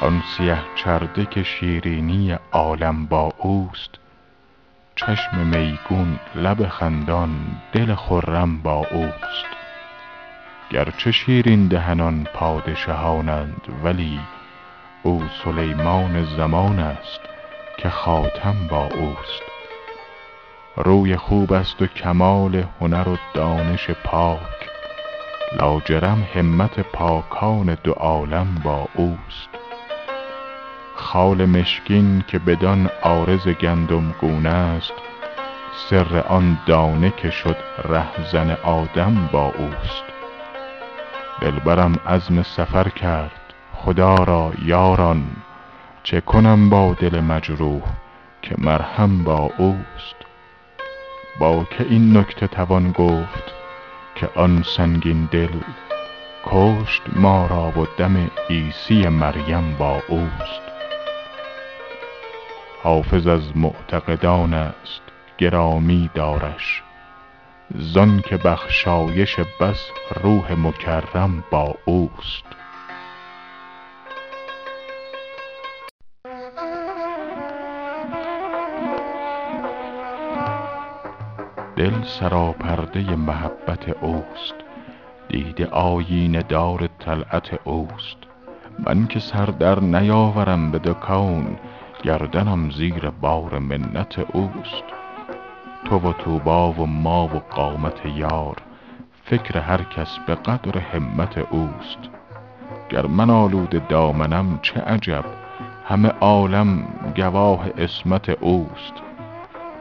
آن 0.00 0.22
سیه 0.36 0.58
چرده 0.74 1.26
که 1.26 1.42
شیرینی 1.42 2.36
عالم 2.52 3.06
با 3.06 3.32
اوست. 3.38 3.90
چشم 4.96 5.36
میگون 5.36 6.18
لب 6.34 6.68
خندان 6.68 7.30
دل 7.72 7.94
خرم 7.94 8.62
با 8.62 8.86
اوست. 8.90 9.46
گرچه 10.70 11.12
شیرین 11.12 11.68
دهنان 11.68 12.26
پادشهانند 12.34 13.62
ولی 13.84 14.20
او 15.02 15.24
سلیمان 15.44 16.24
زمان 16.24 16.78
است 16.78 17.20
که 17.78 17.88
خاتم 17.88 18.56
با 18.70 18.86
اوست. 18.86 19.42
روی 20.76 21.16
خوب 21.16 21.52
است 21.52 21.82
و 21.82 21.86
کمال 21.86 22.64
هنر 22.80 23.08
و 23.08 23.16
دانش 23.34 23.90
پاک. 23.90 24.68
لاجرم 25.60 26.28
همت 26.34 26.80
پاکان 26.80 27.78
دو 27.84 27.92
عالم 27.92 28.54
با 28.64 28.88
اوست. 28.94 29.57
خال 31.00 31.44
مشکین 31.44 32.24
که 32.26 32.38
بدان 32.38 32.90
عارض 33.02 33.48
گندم 33.48 34.14
گون 34.20 34.46
است 34.46 34.92
سر 35.90 36.24
آن 36.28 36.58
دانه 36.66 37.12
که 37.16 37.30
شد 37.30 37.56
رهزن 37.84 38.50
آدم 38.50 39.28
با 39.32 39.52
اوست. 39.58 40.04
دلبرم 41.40 41.94
عزم 42.06 42.42
سفر 42.42 42.88
کرد 42.88 43.54
خدا 43.74 44.14
را 44.14 44.52
یاران 44.64 45.24
چه 46.02 46.20
کنم 46.20 46.70
با 46.70 46.96
دل 47.00 47.20
مجروح 47.20 47.82
که 48.42 48.54
مرهم 48.58 49.24
با 49.24 49.50
اوست؟ 49.58 50.16
با 51.38 51.64
که 51.64 51.86
این 51.90 52.16
نکته 52.16 52.46
توان 52.46 52.92
گفت 52.92 53.52
که 54.14 54.28
آن 54.34 54.62
سنگین 54.76 55.28
دل 55.30 55.60
کشت 56.44 57.02
ما 57.16 57.46
را 57.46 57.80
و 57.80 57.86
دم 57.98 58.30
عیسی 58.50 59.08
مریم 59.08 59.76
با 59.78 60.02
اوست؟ 60.08 60.67
حافظ 62.82 63.26
از 63.26 63.56
معتقدان 63.56 64.54
است 64.54 65.02
گرامی 65.38 66.10
دارش. 66.14 66.82
زانکه 67.74 68.36
بخشایش 68.36 69.36
بس 69.60 69.90
روح 70.22 70.52
مکرم 70.52 71.44
با 71.50 71.74
اوست. 71.84 72.44
دل 81.76 82.02
سراپرده 82.02 83.16
محبت 83.16 83.88
اوست 83.88 84.54
دیده 85.28 85.66
آیینه 85.66 86.42
دار 86.42 86.88
طلعت 86.98 87.60
اوست. 87.64 88.16
من 88.78 89.06
که 89.06 89.20
سر 89.20 89.46
در 89.46 89.80
نیاورم 89.80 90.70
به 90.70 90.78
دو 90.78 90.94
کون 90.94 91.58
گردنم 92.02 92.70
زیر 92.70 93.10
بار 93.10 93.58
منت 93.58 94.18
اوست. 94.18 94.84
تو 95.84 95.98
و 95.98 96.12
طوبی 96.12 96.80
و 96.82 96.86
ما 96.86 97.24
و 97.24 97.42
قامت 97.50 98.06
یار 98.06 98.56
فکر 99.24 99.58
هر 99.58 99.82
کس 99.82 100.18
به 100.26 100.34
قدر 100.34 100.78
همت 100.78 101.38
اوست. 101.38 101.98
گر 102.88 103.06
من 103.06 103.30
آلوده 103.30 103.78
دامنم 103.88 104.58
چه 104.62 104.80
عجب 104.80 105.24
همه 105.88 106.08
عالم 106.08 106.84
گواه 107.16 107.68
عصمت 107.68 108.28
اوست. 108.28 108.92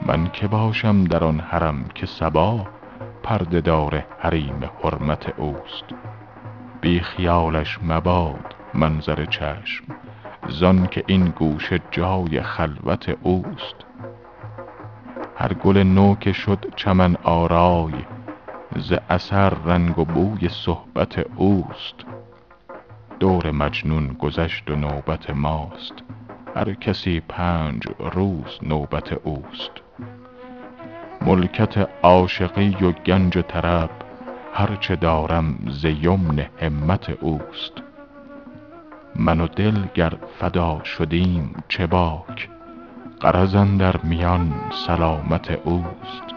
من 0.06 0.30
که 0.34 0.48
باشم 0.48 1.04
در 1.04 1.24
آن 1.24 1.40
حرم 1.40 1.86
که 1.96 2.06
صبا 2.06 2.68
پرده 3.24 3.62
دار 3.62 4.06
حریم 4.20 4.70
حرمت 4.84 5.40
اوست. 5.40 5.86
بی 6.82 7.00
خیالش 7.00 7.80
مباد 7.84 8.56
منظر 8.74 9.26
چشم 9.26 9.84
زانکه 10.50 11.04
این 11.08 11.26
گوشه 11.26 11.80
جای 11.92 12.42
خلوت 12.42 13.18
اوست. 13.22 13.76
هر 15.38 15.54
گل 15.54 15.78
نو 15.78 16.16
که 16.16 16.32
شد 16.32 16.66
چمن 16.76 17.16
آرای 17.24 17.94
ز 18.76 18.94
اثر 19.10 19.50
رنگ 19.50 20.00
و 20.00 20.06
بوی 20.06 20.50
صحبت 20.50 21.26
اوست. 21.36 21.96
دور 23.20 23.52
مجنون 23.52 24.08
گذشت 24.08 24.72
و 24.72 24.76
نوبت 24.76 25.30
ماست 25.30 25.94
هر 26.56 26.74
کسی 26.74 27.20
پنج 27.20 27.84
روز 28.00 28.60
نوبت 28.64 29.14
اوست. 29.14 29.72
ملکت 31.22 31.90
عاشقی 32.04 32.78
و 32.82 32.92
گنج 32.92 33.42
طرب 33.42 33.90
هر 34.54 34.76
چه 34.76 34.96
دارم 34.96 35.60
ز 35.68 35.86
یمن 35.86 36.46
همت 36.62 37.10
اوست. 37.10 37.87
من 39.20 39.40
و 39.40 39.48
دل 39.48 39.86
گر 39.94 40.14
فدا 40.40 40.84
شدیم 40.84 41.64
چه 41.68 41.88
باک؟ 41.88 42.50
غرض 43.22 43.56
اندر 43.56 43.98
میان 43.98 44.54
سلامت 44.88 45.52
اوست. 45.52 46.36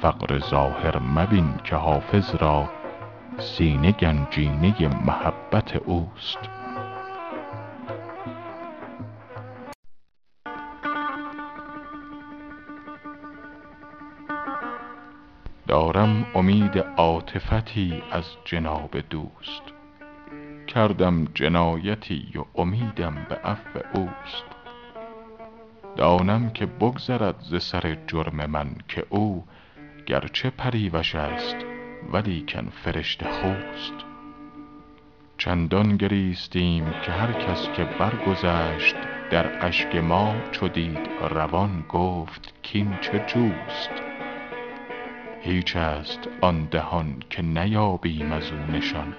فقر 0.00 0.38
ظاهر 0.38 0.98
مبین 0.98 1.54
که 1.64 1.76
حافظ 1.76 2.34
را 2.34 2.68
سینه 3.38 3.92
گنجینه 3.92 4.88
محبت 5.06 5.76
اوست. 5.76 6.38
دارم 15.68 16.26
امید 16.34 16.78
عاطفتی 16.78 18.02
از 18.12 18.24
جناب 18.44 18.96
دوست. 19.10 19.79
کردم 20.74 21.24
جنایتی 21.34 22.32
و 22.38 22.60
امیدم 22.60 23.26
به 23.28 23.34
عفو 23.34 23.78
اوست. 23.94 24.44
دانم 25.96 26.50
که 26.50 26.66
بگذرد 26.66 27.40
ز 27.40 27.62
سر 27.62 27.96
جرم 28.06 28.50
من 28.50 28.70
که 28.88 29.06
او 29.08 29.44
گرچه 30.06 30.50
پری 30.50 30.88
وش 30.88 31.14
است 31.14 31.56
ولیکن 32.12 32.68
فرشته 32.84 33.30
خوست. 33.30 33.94
چندان 35.38 35.96
گریستیم 35.96 36.84
که 36.84 37.12
هر 37.12 37.32
کس 37.32 37.68
که 37.76 37.84
برگذشت 37.84 38.96
در 39.30 39.66
اشک 39.66 39.96
ما 39.96 40.34
چو 40.52 40.68
دید 40.68 41.08
روان 41.30 41.84
گفت 41.88 42.54
کاین 42.72 42.98
چه 43.00 43.24
جوست. 43.26 43.90
هیچ 45.42 45.76
است 45.76 46.28
آن 46.40 46.64
دهان 46.64 47.22
که 47.30 47.42
نیابیم 47.42 48.32
از 48.32 48.52
او 48.52 48.76
نشان. 48.76 49.14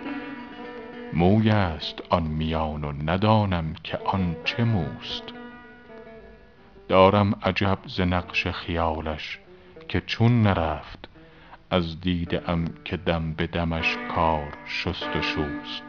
موی 1.13 1.49
است 1.49 2.01
آن 2.09 2.23
میان 2.23 2.83
و 2.83 2.91
ندانم 3.11 3.73
که 3.83 3.97
آن 3.97 4.35
چه 4.45 4.63
موست. 4.63 5.23
دارم 6.87 7.35
عجب 7.43 7.77
ز 7.85 8.01
نقش 8.01 8.47
خیالش 8.47 9.39
که 9.87 10.01
چون 10.01 10.41
نرفت 10.41 11.09
از 11.69 12.01
دیده 12.01 12.49
ام 12.49 12.65
که 12.85 12.97
دم 12.97 13.33
به 13.33 13.47
دمش 13.47 13.97
کار 14.15 14.53
شست 14.65 15.15
و 15.15 15.21
شوست. 15.21 15.83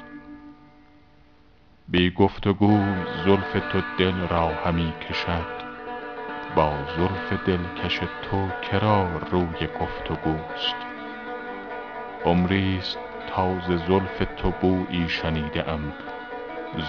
بی 1.89 2.11
گفت 2.11 2.47
و 2.47 2.55
زلف 3.25 3.53
تو 3.73 3.83
دل 3.99 4.29
را 4.29 4.49
همی 4.49 4.93
کشد 5.09 5.63
با 6.57 6.73
زلف 6.97 7.47
دلکش 7.47 7.99
تو 7.99 8.49
که 8.63 8.79
را 8.79 9.19
روی 9.19 9.69
گفت 9.81 10.11
و 10.11 10.15
گوست 10.15 10.77
عمریست 12.25 13.12
ز 13.37 13.71
زلف 13.89 14.23
تو 14.37 14.51
بویی 14.51 15.09
شنیده 15.09 15.71
ام 15.71 15.93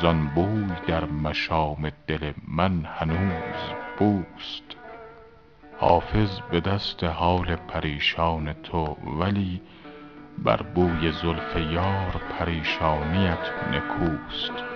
زان 0.01 0.27
بوی 0.27 0.67
در 0.87 1.05
مشام 1.05 1.91
دل 2.07 2.31
من 2.47 2.85
هنوز 2.85 3.73
بوست. 3.99 4.63
حافظ 5.77 6.39
به 6.51 6.59
دست 6.59 7.03
حال 7.03 7.55
پریشان 7.55 8.53
تو 8.53 8.97
ولی 9.19 9.61
بر 10.37 10.61
بوی 10.61 11.11
زلف 11.11 11.55
یار 11.55 12.21
پریشانیت 12.39 13.51
نکوست. 13.71 14.72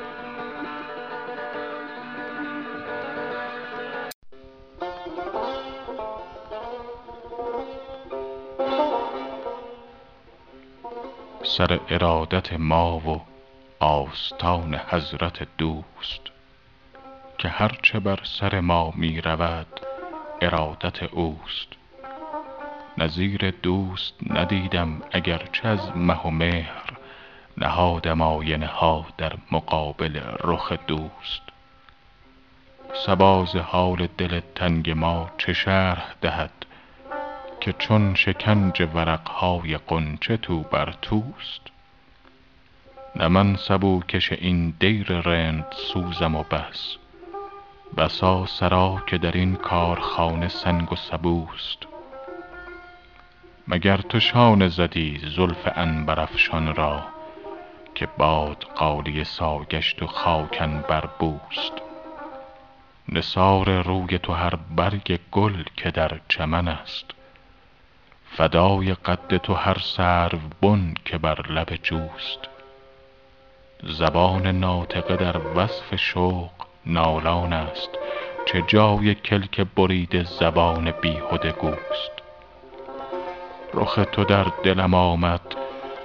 سر 11.48 11.80
ارادت 11.90 12.54
ما 12.54 13.00
و 13.00 13.22
آستان 13.80 14.76
حضرت 14.76 15.48
دوست 15.58 16.22
که 17.38 17.48
هر 17.48 17.78
چه 17.82 18.00
بر 18.00 18.20
سر 18.24 18.60
ما 18.60 18.94
می 18.96 19.22
رود 19.22 19.80
ارادت 20.42 21.04
اوست. 21.04 21.68
نظیر 22.98 23.52
دوست 23.52 24.14
ندیدم 24.30 25.02
اگرچه 25.12 25.68
از 25.68 25.96
مه 25.96 26.22
و 26.22 26.30
مهر 26.30 26.94
نهادم 27.58 28.22
آینه 28.22 28.68
ها 28.68 29.06
در 29.18 29.34
مقابل 29.52 30.22
رخ 30.44 30.74
دوست. 30.88 31.42
صبا 33.06 33.46
حال 33.46 34.08
دل 34.18 34.42
تنگ 34.56 34.90
ما 34.90 35.30
چه 35.38 35.54
شرح 35.54 36.16
دهد؟ 36.22 36.67
که 37.60 37.74
چون 37.74 38.16
شکنج 38.16 38.88
ورق 38.94 39.30
های 39.30 39.78
غنچه 39.78 40.38
تو 40.38 40.60
بر 40.60 40.94
توست. 41.02 41.62
نه 43.16 43.28
من 43.28 43.56
سبو 43.56 44.02
کش 44.02 44.32
این 44.32 44.74
دیر 44.80 45.08
رندسوزم 45.22 46.36
و 46.36 46.44
بس. 46.44 46.96
بسا 47.98 48.46
سرا 48.46 49.04
که 49.08 49.18
در 49.18 49.32
این 49.32 49.56
کارخانه 49.56 50.48
سنگ 50.48 50.94
و 50.94 50.96
سبوست. 50.96 51.78
مگر 53.68 53.98
تو 53.98 54.20
شانه 54.20 54.68
زدی 54.68 55.22
زلف 55.36 55.68
عنبرافشان 55.78 56.76
را 56.76 57.04
که 57.96 58.08
باد 58.18 58.66
غالیه 58.76 59.24
سا 59.24 59.60
گشت 59.60 60.04
و 60.04 60.08
خاک 60.08 60.62
عنبربوست 60.62 61.74
نثار 63.10 63.82
روی 63.82 64.20
تو 64.20 64.34
هر 64.34 64.56
برگ 64.76 65.20
گل 65.32 65.64
که 65.78 65.92
در 65.92 66.20
چمن 66.28 66.68
است. 66.68 67.17
فدای 68.38 68.94
قد 68.94 69.38
تو 69.38 69.54
هر 69.54 69.78
سروبن 69.80 70.94
که 71.06 71.18
بر 71.18 71.52
لب 71.52 71.76
جوست. 71.84 72.40
زبان 73.84 74.48
ناطقه 74.48 75.16
در 75.16 75.38
وصف 75.56 75.96
شوق 75.96 76.52
نالان 76.86 77.54
است 77.54 77.90
چه 78.46 78.64
جای 78.68 79.16
کلک 79.16 79.62
بریده 79.62 80.24
زبان 80.24 80.92
بیهده 80.92 81.52
گوست. 81.52 82.12
رخ 83.74 84.00
تو 84.12 84.24
در 84.24 84.46
دلم 84.64 84.94
آمد 84.94 85.56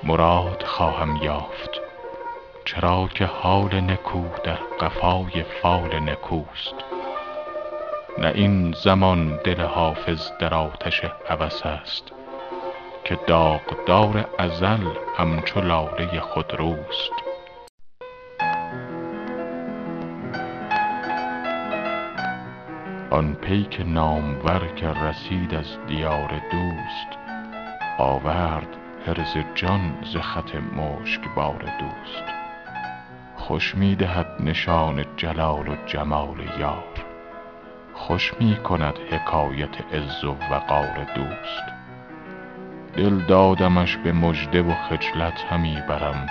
مراد 0.03 0.63
خواهم 0.67 1.17
یافت. 1.17 1.71
چرا 2.65 3.09
که 3.15 3.25
حال 3.25 3.81
نکو 3.81 4.25
در 4.45 4.59
قفای 4.81 5.43
فال 5.43 6.01
نکوست. 6.01 6.75
نه 8.19 8.33
این 8.35 8.73
زمان 8.73 9.41
دل 9.45 9.61
حافظ 9.61 10.31
در 10.41 10.55
آتش 10.55 11.03
هوس 11.29 11.67
است. 11.67 12.13
که 13.05 13.19
داغدار 13.27 14.29
ازل 14.39 14.87
همچو 15.17 15.61
لاله 15.61 16.21
خودروست 16.21 17.13
آن 23.11 23.35
پیک 23.35 23.83
نامور 23.87 24.73
که 24.77 24.89
رسید 24.89 25.55
از 25.55 25.79
دیار 25.87 26.43
دوست 26.53 27.19
آورد 27.99 28.77
حرز 29.07 29.37
جان 29.55 29.99
ز 30.05 30.17
خط 30.17 30.55
مشکبار 30.55 31.63
دوست. 31.81 32.25
خوش 33.37 33.75
می 33.75 33.97
دهد 33.97 34.27
نشان 34.41 35.05
جلال 35.17 35.69
و 35.69 35.77
جمال 35.87 36.41
یار 36.59 37.05
خوش 37.95 38.35
می 38.41 38.57
کند 38.57 38.99
حکایت 39.11 39.95
عز 39.95 40.25
و 40.25 40.37
وقار 40.51 41.07
دوست. 41.15 41.82
دل 42.97 43.19
دادمش 43.19 43.97
به 43.97 44.13
مژده 44.13 44.63
و 44.63 44.75
خجلت 44.75 45.45
همی 45.51 45.79
برم. 45.89 46.27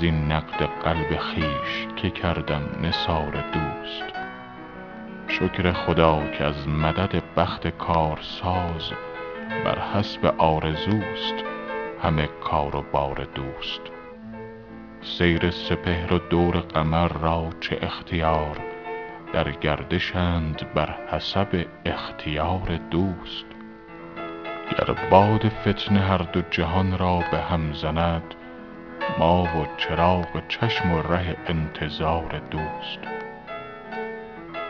زین 0.00 0.32
نقد 0.32 0.68
قلب 0.84 1.16
خویش 1.16 1.86
که 1.96 2.10
کردم 2.10 2.62
نثار 2.82 3.44
دوست. 3.52 4.12
شکر 5.28 5.72
خدا 5.72 6.22
که 6.38 6.44
از 6.44 6.68
مدد 6.68 7.22
بخت 7.36 7.68
کارساز 7.68 8.92
بر 9.64 9.78
حسب 9.78 10.34
آرزوست 10.38 11.34
همه 12.02 12.28
کار 12.44 12.76
و 12.76 12.84
بار 12.92 13.28
دوست. 13.34 13.80
سیر 15.00 15.50
سپهر 15.50 16.14
و 16.14 16.18
دور 16.18 16.56
قمر 16.56 17.08
را 17.08 17.50
چه 17.60 17.78
اختیار؟ 17.82 18.58
در 19.32 19.50
گردشند 19.50 20.74
بر 20.74 20.94
حسب 21.10 21.66
اختیار 21.86 22.80
دوست. 22.90 23.51
گر 24.78 24.94
باد 25.10 25.48
فتنه 25.48 26.00
هر 26.00 26.18
دو 26.18 26.42
جهان 26.50 26.98
را 26.98 27.18
به 27.30 27.38
هم 27.38 27.72
زند 27.72 28.34
ما 29.18 29.42
و 29.42 29.66
چراغ 29.76 30.48
چشم 30.48 30.92
و 30.92 31.02
ره 31.02 31.36
انتظار 31.46 32.42
دوست. 32.50 32.98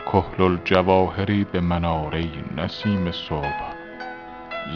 کحل 0.05 0.43
الجواهری 0.43 1.43
به 1.43 1.59
مناره 1.59 2.23
نسیم 2.57 3.11
صبح 3.11 3.73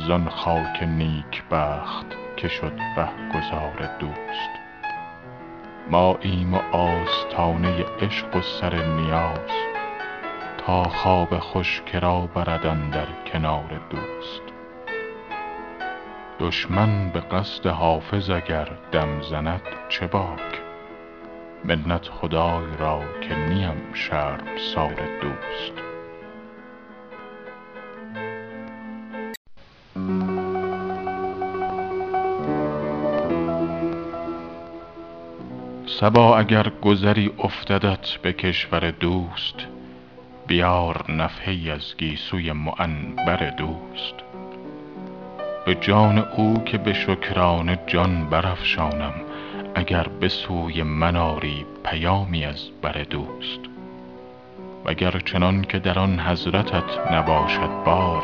زان 0.07 0.29
خاک 0.29 0.83
نیکبخت 0.83 2.05
که 2.37 2.47
شد 2.47 2.73
رهگذار 2.97 3.89
دوست. 3.99 4.49
ماییم 5.89 6.53
و 6.53 6.59
آستانه 6.71 7.85
عشق 8.01 8.35
و 8.35 8.41
سر 8.41 8.75
نیاز 8.75 9.51
تا 10.57 10.83
خواب 10.83 11.39
خوش 11.39 11.81
که 11.85 11.99
را 11.99 12.19
برد 12.35 12.65
اندر 12.65 13.07
کنار 13.33 13.79
دوست. 13.89 14.56
دشمن 16.39 17.09
به 17.09 17.19
قصد 17.19 17.67
حافظ 17.67 18.29
اگر 18.29 18.69
دم 18.91 19.21
زند 19.21 19.61
چه 19.89 20.07
باک؟ 20.07 20.61
منت 21.65 22.09
خدای 22.09 22.65
را 22.79 23.01
که 23.21 23.35
نیم 23.35 23.93
شرمسار 23.93 24.95
دوست. 25.21 25.73
صبا 35.85 36.37
اگر 36.37 36.71
گذری 36.81 37.31
افتدت 37.39 38.07
به 38.21 38.33
کشور 38.33 38.91
دوست 38.91 39.55
بیار 40.47 41.11
نفحه 41.11 41.71
از 41.71 41.97
گیسوی 41.97 42.51
معنبر 42.51 43.49
دوست. 43.49 44.26
به 45.67 45.75
جان 45.75 46.17
او 46.17 46.63
که 46.63 46.77
به 46.77 46.93
شکرانه 46.93 47.79
جان 47.87 48.29
برافشانم 48.29 49.13
اگر 49.75 50.07
به 50.19 50.27
سوی 50.27 50.83
من 50.83 51.15
آری 51.15 51.65
پیامی 51.85 52.45
از 52.45 52.69
بر 52.81 53.03
دوست. 53.09 53.59
وگر 54.85 55.11
چنان 55.25 55.61
که 55.61 55.79
در 55.79 55.99
آن 55.99 56.19
حضرتت 56.19 57.11
نباشد 57.11 57.69
بار 57.85 58.23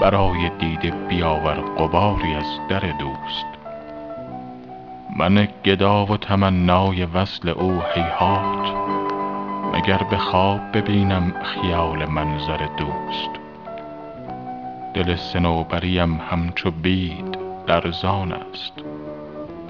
برای 0.00 0.50
دیده 0.58 0.90
بیاور 0.90 1.54
غباری 1.54 2.34
از 2.34 2.60
در 2.68 2.80
دوست. 2.80 3.46
من 5.16 5.48
گدا 5.64 6.06
و 6.06 6.16
تمنای 6.16 7.04
وصل 7.04 7.48
او 7.48 7.82
هیهات 7.94 8.68
مگر 9.74 9.98
به 10.10 10.16
خواب 10.16 10.60
ببینم 10.72 11.34
خیال 11.42 12.04
منظر 12.04 12.66
دوست. 12.78 13.45
دل 14.96 15.16
صنوبریم 15.16 16.20
همچو 16.30 16.70
بید 16.70 17.38
لرزان 17.68 18.32
است. 18.32 18.72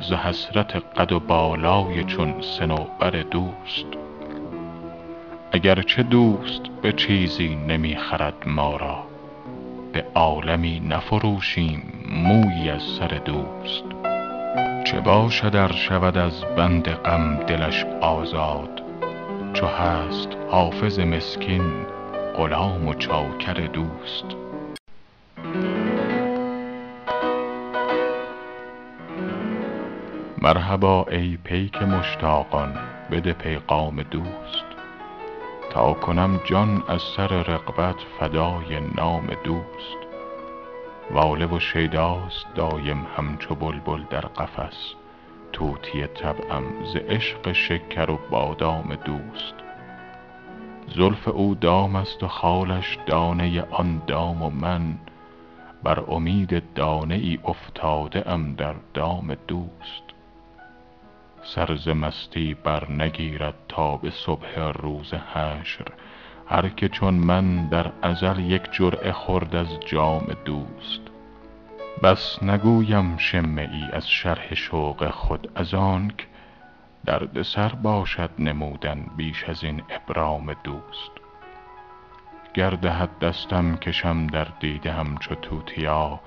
ز 0.01 0.12
حسرت 0.12 0.77
قد 0.77 1.12
و 1.12 1.20
بالای 1.20 2.05
چون 2.05 2.35
صنوبر 2.40 3.11
دوست. 3.11 3.86
اگر 5.53 5.82
چه 5.82 6.03
دوست 6.03 6.61
به 6.82 6.93
چیزی 6.93 7.55
نمی 7.69 7.97
خرد 7.97 8.35
ما 8.47 8.77
را 8.77 9.05
به 9.93 10.05
عالمی 10.15 10.81
نفروشیم 10.81 11.82
مویی 12.24 12.70
از 12.70 12.82
سر 12.82 13.20
دوست. 13.24 13.85
چه 14.85 15.01
باشد 15.01 15.57
ار 15.57 15.73
شود 15.73 16.16
از 16.16 16.44
بند 16.57 16.89
غم 16.89 17.36
دلش 17.36 17.85
آزاد 18.01 18.82
چو 19.53 19.66
هست 19.66 20.28
حافظ 20.51 20.98
مسکین 20.98 21.86
غلام 22.36 22.89
و 22.89 22.94
چاکر 22.94 23.55
دوست. 23.55 24.45
مرحبا 30.43 31.07
ای 31.11 31.39
پیک 31.45 31.83
مشتاقان 31.83 32.79
بده 33.11 33.33
پیغام 33.33 34.03
دوست. 34.03 34.65
تا 35.71 35.93
کنم 35.93 36.41
جان 36.45 36.83
از 36.89 37.03
سر 37.17 37.27
رغبت 37.27 37.97
فدای 38.21 38.81
نام 38.97 39.27
دوست. 39.45 39.97
واله 41.11 41.47
و 41.47 41.59
شیداست 41.61 42.47
دایم 42.55 43.07
همچو 43.17 43.55
بلبل 43.55 44.03
در 44.11 44.21
قفس. 44.21 44.95
طوطی 45.53 46.07
طبعم 46.07 46.65
ز 46.93 46.97
عشق 46.97 47.53
شکر 47.53 48.11
و 48.11 48.19
بادام 48.31 48.95
دوست. 48.95 49.55
زلف 50.97 51.29
او 51.29 51.55
دام 51.55 51.97
است 51.97 52.23
و 52.23 52.29
خالش 52.29 52.99
دانه 53.07 53.65
آن 53.71 54.03
دام 54.07 54.43
و 54.43 54.51
من. 54.51 54.99
بر 55.87 56.05
امید 56.09 56.75
دانه 56.75 57.15
ای 57.15 57.39
افتاده 57.45 58.31
ام 58.31 58.55
در 58.55 58.75
دام 58.95 59.37
دوست. 59.49 60.03
سر 61.43 61.77
ز 61.77 61.89
مستی 61.89 62.55
برنگیرد 62.55 63.55
تا 63.69 63.97
به 63.97 64.11
صبح 64.11 64.59
روز 64.59 65.15
حشر 65.15 65.85
هر 66.47 66.69
که 66.69 66.89
چون 66.89 67.15
من 67.15 67.69
در 67.69 67.93
ازل 68.03 68.39
یک 68.39 68.63
جرعه 68.73 69.13
خورد 69.13 69.57
از 69.57 69.81
جام 69.87 70.27
دوست. 70.45 71.01
بس 72.03 72.43
نگویم 72.43 73.17
شمه 73.17 73.63
ای 73.73 73.85
از 73.93 74.09
شرح 74.09 74.55
شوق 74.55 75.11
خود 75.11 75.51
از 75.55 75.75
آنک 75.75 76.27
دردسر 77.05 77.69
باشد 77.69 78.31
نمودن 78.39 79.07
بیش 79.17 79.45
از 79.45 79.65
این 79.65 79.83
ابرام 79.91 80.57
دوست. 80.65 81.26
گر 82.57 82.70
دهد 82.70 83.19
دستم 83.19 83.77
کشم 83.77 84.27
در 84.27 84.47
دیده 84.61 84.93
همچو 84.93 85.35
توتیا 85.35 86.20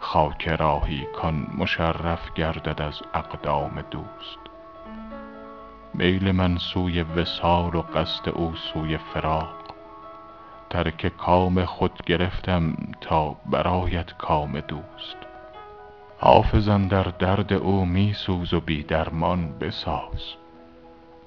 خاک 0.00 0.48
راهی 0.48 1.06
کان 1.16 1.46
مشرف 1.58 2.34
گردد 2.34 2.82
از 2.82 3.02
اقدام 3.14 3.84
دوست. 3.90 4.38
میل 5.94 6.32
من 6.32 6.58
سوی 6.58 7.02
وصال 7.02 7.74
و 7.74 7.82
قصد 7.82 8.28
او 8.28 8.54
سوی 8.56 8.96
فراق. 8.96 9.54
ترک 10.70 11.16
کام 11.16 11.64
خود 11.64 12.04
گرفتم 12.06 12.76
تا 13.00 13.36
برآید 13.46 14.14
کام 14.18 14.60
دوست. 14.60 15.16
حافظ 16.18 16.68
اندر 16.68 17.02
درد 17.02 17.52
او 17.52 17.84
می 17.84 18.12
سوز 18.12 18.54
و 18.54 18.60
بی 18.60 18.82
درمان 18.82 19.58
بساز. 19.58 20.22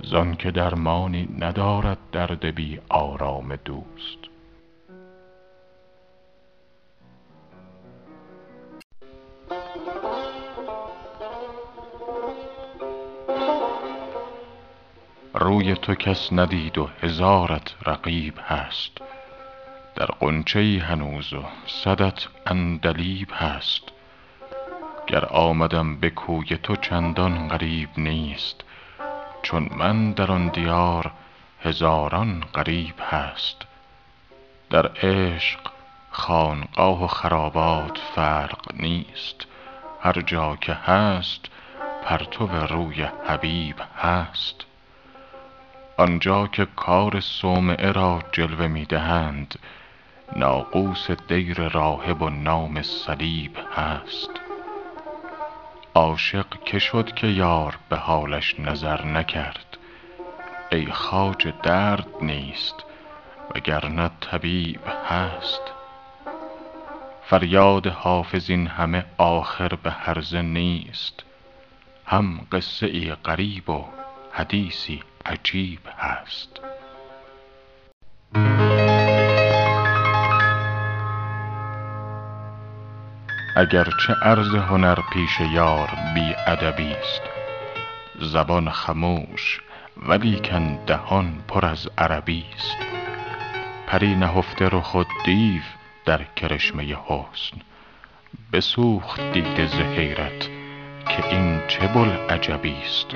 زانک 0.04 0.48
درمانی 0.48 1.30
ندارد 1.40 1.98
درد 2.12 2.46
بی 2.46 2.80
آرام 2.90 3.56
دوست. 3.56 4.29
روی 15.50 15.76
تو 15.76 15.96
کس 15.96 16.34
ندید 16.34 16.78
و 16.78 16.90
هزارت 17.04 17.76
رقیب 17.86 18.34
هست. 18.48 18.92
در 19.96 20.06
غنچه 20.06 20.60
ای 20.60 20.78
هنوز 20.78 21.34
و 21.34 21.44
صدت 21.68 22.28
عندلیب 22.46 23.28
هست. 23.34 23.82
گر 25.08 25.26
آمدم 25.26 25.96
به 25.96 26.10
کوی 26.10 26.58
تو 26.58 26.76
چندان 26.76 27.48
غریب 27.48 27.90
نیست 27.98 28.64
چون 29.42 29.70
من 29.78 30.12
در 30.12 30.32
آن 30.32 30.48
دیار 30.48 31.12
هزاران 31.64 32.44
غریب 32.54 32.96
هست. 33.12 33.62
در 34.70 34.88
عشق 34.88 35.60
خانقاه 36.12 37.04
و 37.04 37.08
خرابات 37.08 37.98
فرق 38.16 38.74
نیست. 38.74 39.48
هر 40.02 40.22
جا 40.22 40.56
که 40.56 40.74
هست 40.74 41.46
پرتو 42.04 42.48
روی 42.48 43.08
حبیب 43.28 43.76
هست. 43.98 44.69
آنجا 46.00 46.48
که 46.48 46.68
کار 46.76 47.20
صومعه 47.20 47.92
را 47.92 48.24
جلوه 48.32 48.68
می 48.68 48.86
دهند 48.86 49.60
ناقوس 50.36 51.12
دیر 51.12 51.68
راهب 51.68 52.22
و 52.22 52.30
نام 52.30 52.82
صلیب 52.82 53.58
هست. 53.76 54.30
عاشق 55.96 56.64
که 56.66 56.80
شد 56.80 57.14
که 57.14 57.28
یار 57.28 57.78
به 57.90 57.96
حالش 57.98 58.60
نظر 58.60 59.06
نکرد. 59.06 59.78
ای 60.72 60.86
خواجه 60.86 61.54
درد 61.64 62.08
نیست 62.22 62.76
وگرنه 63.56 64.12
طبیب 64.22 64.82
هست. 65.10 65.62
فریاد 67.24 67.88
حافظ 67.88 68.50
این 68.50 68.68
همه 68.68 69.06
آخر 69.18 69.76
به 69.76 69.92
هرزه 69.92 70.42
نیست. 70.42 71.24
هم 72.06 72.48
قصه 72.52 72.86
ای 72.86 73.12
غریب 73.12 73.70
و 73.70 73.86
حدیثی 74.32 75.04
عجیب 75.26 75.80
هست. 75.98 76.60
اگر 83.56 83.84
چه 83.84 84.14
عرض 84.24 84.56
هنر 84.56 85.00
پیش 85.14 85.40
یار 85.40 85.90
بی 86.16 86.36
ادبی 86.48 86.94
است 86.94 87.22
زبان 88.20 88.70
خموش 88.70 89.62
ولیکن 90.08 90.86
دهان 90.86 91.44
پر 91.48 91.66
از 91.66 91.90
عربی 91.98 92.46
است. 92.56 92.78
پری 93.88 94.16
نهفته 94.16 94.70
رخ 94.72 94.96
و 94.96 95.04
دیو 95.26 95.62
در 96.06 96.24
کرشمه 96.24 96.98
حسن 97.06 97.58
بسوخت 98.54 99.22
دیده 99.22 99.68
ز 99.68 99.74
حیرت 99.74 100.59
که 101.06 101.36
این 101.36 101.62
چه 101.68 101.88
بوالعجبی 101.88 102.76
است. 102.86 103.08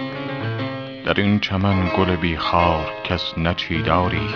در 1.06 1.14
این 1.22 1.40
چمن 1.40 1.92
گل 1.98 2.16
بی 2.16 2.38
خار 2.38 2.92
کس 3.04 3.38
نچید 3.38 3.90
آری 3.90 4.30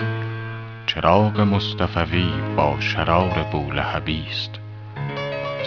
چراغ 0.86 1.40
مصطفوی 1.40 2.32
با 2.56 2.80
شرار 2.80 3.46
بولهبی 3.52 4.26
است. 4.30 4.50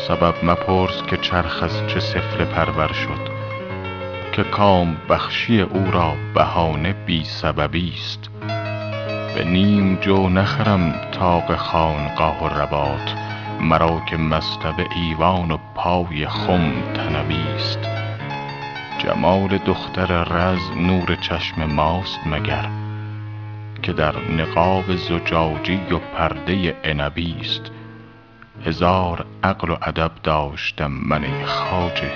سبب 0.08 0.34
مپرس 0.44 1.03
که 1.03 1.18
چرخ 1.18 1.64
از 1.64 1.88
چه 1.88 1.99
سفله 1.99 2.45
پرور 2.45 2.94
شد 2.94 3.32
که 4.32 4.44
کام 4.44 4.98
بخشی 5.10 5.62
او 5.62 5.91
را 5.91 6.14
بهانه 6.36 6.94
بی 6.94 7.24
سببی 7.24 7.94
است. 7.98 8.30
به 9.36 9.44
نیم 9.44 9.95
جو 9.95 10.30
نخرم 10.30 10.94
طاق 11.12 11.56
خانقاه 11.56 12.44
و 12.44 12.48
رباط 12.62 13.31
مرا 13.62 14.02
که 14.06 14.18
مصطبه 14.18 14.88
ایوان 14.96 15.52
و 15.52 15.58
پای 15.76 16.28
خم 16.28 16.72
طنبی 16.94 17.44
است 17.56 17.80
جمال 18.98 19.58
دختر 19.58 20.24
رز 20.24 20.78
نور 20.78 21.16
چشم 21.16 21.66
ماست 21.66 22.20
مگر 22.26 22.70
که 23.84 23.94
در 23.94 24.16
نقاب 24.38 24.96
زجاجی 24.96 25.82
و 25.92 25.98
پرده 25.98 26.76
عنبی 26.84 27.36
است 27.42 27.72
هزار 28.66 29.26
عقل 29.44 29.70
و 29.70 29.76
ادب 29.82 30.12
داشتم 30.24 30.92
من 30.92 31.24
ای 31.24 31.46
خواجه 31.46 32.12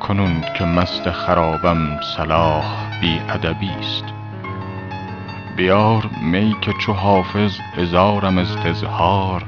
کنون 0.00 0.44
که 0.58 0.64
مست 0.64 1.10
خرابم 1.10 2.00
صلاح 2.16 3.00
بی 3.00 3.20
ادبی 3.28 3.70
است 3.70 4.04
بیار 5.56 6.10
می 6.22 6.56
که 6.60 6.72
چو 6.72 6.92
حافظ 6.92 7.58
هزارم 7.76 8.38
استظهار 8.38 9.44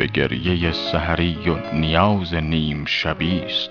به 0.00 0.06
گریه 0.06 0.72
سحری 0.72 1.36
و 1.50 1.74
نیاز 1.74 2.34
نیم 2.34 2.84
شبی 2.84 3.40
است. 3.40 3.70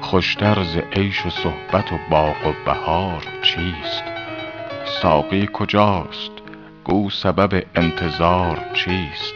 خوشتر 0.00 0.62
ز 0.62 0.76
عیش 0.92 1.26
و 1.26 1.30
صحبت 1.30 1.92
و 1.92 1.98
باغ 2.10 2.46
و 2.46 2.52
بهار 2.66 3.22
چیست؟ 3.42 4.04
ساقی 4.84 5.48
کجاست؟ 5.52 6.30
گو 6.84 7.10
سبب 7.10 7.62
انتظار 7.74 8.70
چیست؟ 8.74 9.34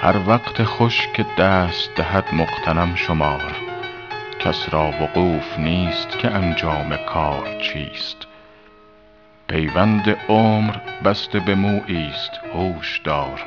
هر 0.00 0.16
وقت 0.26 0.62
خوش 0.62 1.08
که 1.14 1.26
دست 1.38 1.94
دهد 1.94 2.24
مغتنم 2.32 2.94
شمار. 2.94 3.69
کس 4.40 4.68
را 4.72 4.92
وقوف 5.00 5.58
نیست 5.58 6.18
که 6.18 6.30
انجام 6.30 6.96
کار 6.96 7.58
چیست. 7.58 8.16
پیوند 9.48 10.16
عمر 10.28 10.76
بسته 11.04 11.40
به 11.40 11.54
مویی 11.54 12.06
است 12.06 12.30
هوش 12.54 13.00
دار. 13.04 13.40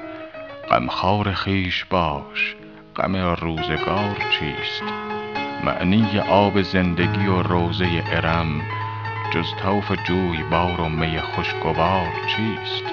غمخوار 0.70 1.34
خویش 1.34 1.86
باش 1.86 2.56
غم 2.96 3.16
روزگار 3.16 4.18
چیست. 4.40 4.84
معنی 5.64 6.20
آب 6.20 6.62
زندگی 6.62 7.28
و 7.28 7.42
روضه 7.42 8.04
ارم 8.12 8.62
جز 9.34 9.48
طوف 9.64 9.92
جویبار 10.08 10.82
و 10.82 10.90
می 10.90 11.20
خوشگوار 11.20 12.12
چیست. 12.28 12.84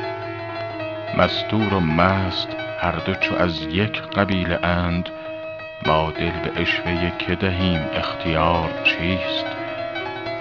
مستور 1.19 1.75
و 1.75 1.81
مست 1.81 2.49
هر 2.81 2.93
دو 2.93 3.15
چو 3.15 3.35
از 3.35 3.63
یک 3.63 4.03
قبیله 4.03 4.67
اند 4.67 5.09
ما 5.87 6.11
دل 6.11 6.31
به 6.31 6.61
عشوه 6.61 7.13
که 7.19 7.35
دهیم 7.35 7.81
اختیار 7.95 8.71
چیست؟ 8.85 9.47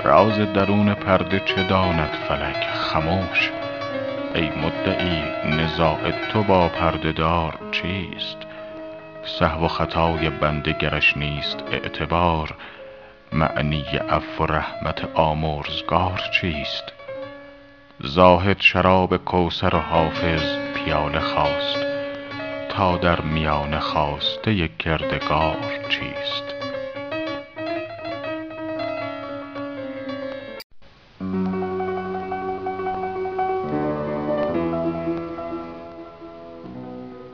راز 0.03 0.53
درون 0.53 0.93
پرده 0.93 1.39
چه 1.39 1.63
داند 1.63 2.09
فلک 2.27 2.67
خموش؟ 2.73 3.51
ای 4.35 4.49
مدعی 4.49 5.23
نزاع 5.45 6.11
تو 6.31 6.43
با 6.43 6.67
پرده 6.67 7.11
دار 7.11 7.59
چیست؟ 7.71 8.37
سهو 9.25 9.65
و 9.65 9.67
خطای 9.67 10.29
بنده 10.29 10.71
گرش 10.71 11.17
نیست 11.17 11.63
اعتبار 11.71 12.55
معنی 13.31 13.85
عفو 14.09 14.43
و 14.43 14.47
رحمت 14.47 15.09
آمرزگار 15.13 16.21
چیست؟ 16.41 16.83
زاهد 17.99 18.57
شراب 18.59 19.17
کوثر 19.17 19.75
و 19.75 19.79
حافظ 19.79 20.57
پیاله 20.75 21.19
خواست. 21.19 21.88
تا 22.69 22.97
در 22.97 23.21
میانه 23.21 23.79
خواسته 23.79 24.67
کردگار 24.67 25.57
چیست؟ 25.89 26.43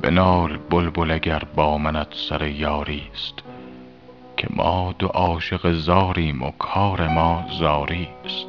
بنال 0.02 0.58
بلبل 0.70 1.12
اگر 1.12 1.44
با 1.56 1.78
منت 1.78 2.08
سر 2.30 2.48
یاری 2.48 3.04
است 3.14 3.34
که 4.38 4.48
ما 4.50 4.96
دو 5.00 5.08
عاشق 5.08 5.72
زاریم 5.72 6.44
و 6.44 6.52
کار 6.52 7.08
ما 7.08 7.46
زاری 7.60 8.08
است. 8.26 8.48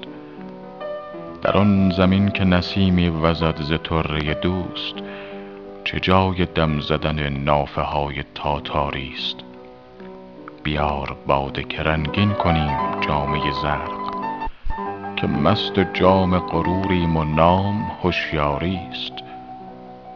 در 1.43 1.57
آن 1.57 1.91
زمین 1.91 2.29
که 2.29 2.45
نسیمی 2.45 3.09
وزد 3.09 3.63
ز 3.63 3.73
طره 3.85 4.35
دوست 4.35 5.06
چه 5.87 6.01
جای 6.01 6.47
دم 6.47 6.81
زدن 6.81 7.29
نافه 7.29 7.81
های 7.81 8.25
تاتاری 8.35 9.13
است. 9.15 9.37
بیار 10.63 11.17
باده 11.27 11.63
که 11.63 11.83
رنگین 11.83 12.33
کنیم 12.33 13.01
جامه 13.01 13.53
زرق 13.63 14.15
که 15.17 15.27
مست 15.27 15.79
جام 15.95 16.39
غروریم 16.39 17.17
و 17.17 17.25
نام 17.25 17.91
هشیاری 18.05 18.81
است. 18.91 19.13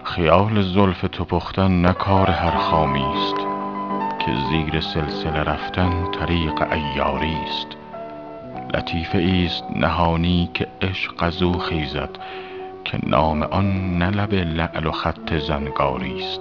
خیال 0.05 0.63
زلف 0.63 1.05
تو 1.13 1.25
پختن 1.25 1.81
نه 1.81 1.93
کار 1.93 2.31
هر 2.31 2.57
خامی 2.59 3.05
است 3.05 3.37
که 4.19 4.33
زیر 4.51 4.81
سلسله 4.81 5.43
رفتن 5.43 6.11
طریق 6.11 6.63
عیاری 6.63 7.37
است. 7.49 7.69
لطیفه 8.75 9.19
ای 9.19 9.47
است 9.47 9.65
نهانی 9.77 10.51
که 10.55 10.67
عشق 10.83 11.23
از 11.23 11.43
او 11.43 11.59
خیزد 11.59 12.11
که 12.91 12.99
نام 13.07 13.43
آن 13.43 13.99
نه 13.99 14.11
لب 14.11 14.35
لعل 14.35 14.87
و 14.87 14.91
خط 14.91 15.35
زنگاری 15.35 16.19
است. 16.19 16.41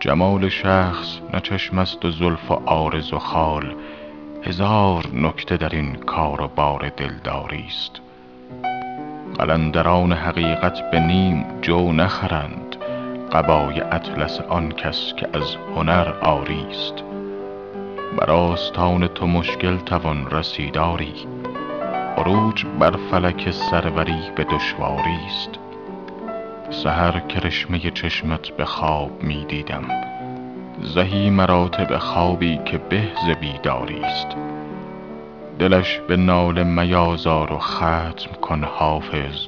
جمال 0.00 0.48
شخص 0.48 1.18
نه 1.34 1.40
چشم 1.40 1.78
است 1.78 2.04
و 2.04 2.10
زلف 2.10 2.50
و 2.50 2.54
عارض 2.54 3.12
و 3.12 3.18
خال 3.18 3.74
هزار 4.42 5.06
نکته 5.14 5.56
در 5.56 5.68
این 5.68 5.94
کار 5.94 6.40
و 6.40 6.48
بار 6.48 6.92
دلداری 6.96 7.64
است. 7.68 8.00
قلندران 9.38 10.12
حقیقت 10.12 10.90
به 10.90 11.00
نیم 11.00 11.44
جو 11.62 11.92
نخرند 11.92 12.76
قبای 13.32 13.80
اطلس 13.80 14.40
آن 14.40 14.72
کس 14.72 15.12
که 15.16 15.28
از 15.32 15.56
هنر 15.76 16.08
عاری 16.08 16.66
است. 16.70 16.94
بر 18.18 18.30
آستان 18.30 19.06
تو 19.06 19.26
مشکل 19.26 19.76
توان 19.76 20.30
رسید 20.30 20.78
آری 20.78 21.14
عروج 22.16 22.66
بر 22.78 22.96
فلک 23.10 23.50
سروری 23.50 24.30
به 24.36 24.44
دشواری 24.44 25.18
است. 25.26 25.50
سحر 26.70 27.20
کرشمه 27.20 27.90
چشمت 27.90 28.48
به 28.48 28.64
خواب 28.64 29.22
می 29.22 29.44
دیدم. 29.44 29.84
زهی 30.82 31.30
مراتب 31.30 31.98
خوابی 31.98 32.60
که 32.64 32.78
به 32.78 33.02
ز 33.26 33.30
بیداری 33.40 34.00
است. 34.00 34.26
دلش 35.58 36.00
به 36.08 36.16
ناله 36.16 36.64
میازار 36.64 37.52
و 37.52 37.58
ختم 37.58 38.40
کن 38.40 38.64
حافظ 38.64 39.46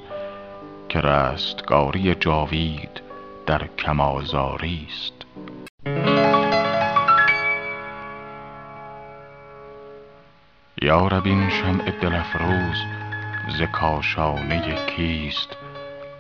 که 0.89 1.01
رستگاری 1.01 2.15
جاوید 2.15 3.01
در 3.47 3.67
کم 3.79 4.01
آزاری 4.01 4.87
است. 4.89 5.13
یارب 10.85 11.27
این 11.27 11.51
شمع 11.51 11.91
دل 11.91 12.15
افروز 12.15 12.85
ز 13.59 13.63
کاشانه 13.63 14.75
کیست؟ 14.87 15.57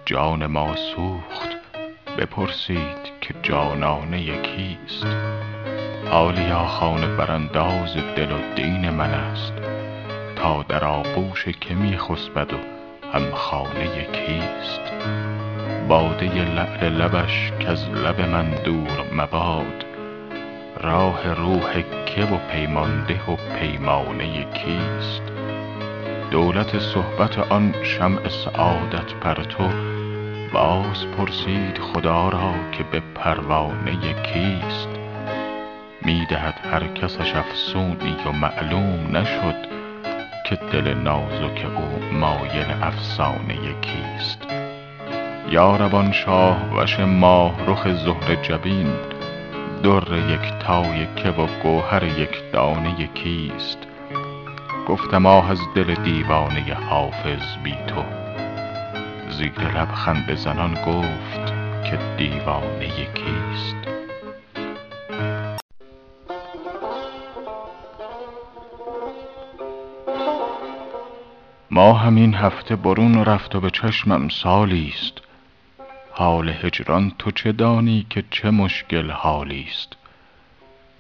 جان 0.07 0.47
ما 0.47 0.77
سوخت 0.77 1.49
بپرسید 2.19 3.21
که 3.21 3.35
جانانه 3.43 4.43
کیست؟ 4.43 5.07
حالیا 6.11 6.65
خانه 6.65 7.07
برانداز 7.07 7.97
دل 8.17 8.33
و 8.33 8.55
دین 8.55 8.91
من 8.91 9.11
است 9.11 9.53
تا 10.37 10.63
در 10.63 10.85
آغوش 10.85 11.49
که 11.49 11.75
می 11.75 11.99
خسبد 11.99 12.53
و 12.53 12.57
همخانه 13.13 14.05
کیست؟ 14.13 14.93
باده 15.89 16.45
لعل 16.45 16.89
لبش 16.89 17.53
کز 17.61 17.89
لب 17.89 18.21
من 18.21 18.51
دور 18.51 19.05
مباد 19.13 19.94
راه 20.85 21.35
روح 21.35 21.83
که 22.07 22.25
و 22.25 22.37
پیمان 22.53 23.05
ده 23.05 23.25
و 23.33 23.37
پیمانه 23.37 24.45
کیست 24.45 25.23
دولت 26.31 26.79
صحبت 26.79 27.39
آن 27.39 27.75
شمع 27.83 28.29
سعادت 28.29 29.15
پرتو 29.21 29.69
باز 30.53 31.07
پرسید 31.19 31.79
خدا 31.79 32.29
را 32.29 32.55
که 32.73 32.85
به 32.93 33.03
پروانه 33.15 34.23
کیست 34.23 34.89
می 36.03 36.27
دهد 36.31 36.61
هر 36.73 36.87
کسش 36.87 37.35
افسونی 37.35 38.17
و 38.27 38.33
معلوم 38.33 39.17
نشد 39.17 39.67
که 40.47 40.57
دل 40.73 40.95
نازک 40.95 41.67
او 41.77 42.17
مایل 42.19 42.67
افسانه 42.83 43.81
کیست 43.81 44.43
یارب 45.51 45.95
آن 45.95 46.13
شاه 46.13 46.57
وش 46.77 47.01
ماه 47.01 47.67
رخ 47.67 47.89
زهره 47.93 48.37
جبین 48.43 49.14
در 49.85 50.31
یکتای 50.31 51.07
که 51.17 51.31
و 51.31 51.47
گوهر 51.63 52.05
یک 52.05 52.53
دانه 52.53 53.07
کیست؟ 53.07 53.79
گفتم 54.89 55.27
آه 55.27 55.51
از 55.51 55.59
دل 55.75 55.95
دیوانه 55.95 56.75
حافظ 56.75 57.57
بی 57.65 57.77
تو. 57.87 58.05
زیر 59.31 59.61
لب 59.61 59.93
خنده 59.95 60.35
زنان 60.35 60.75
گفت 60.75 61.47
که 61.85 61.99
دیوانه 62.19 62.89
کیست؟ 63.15 63.77
ماهم 71.71 72.15
این 72.15 72.35
هفته 72.35 72.77
برون 72.77 73.25
رفت 73.25 73.55
و 73.55 73.61
به 73.61 73.71
چشمم 73.71 74.29
سالیست. 74.29 75.24
حال 76.17 76.49
هجران 76.49 77.13
تو 77.19 77.31
چه 77.31 77.53
دانی 77.53 78.07
که 78.11 78.25
چه 78.31 78.51
مشکل 78.51 79.11
حالیست 79.11 79.97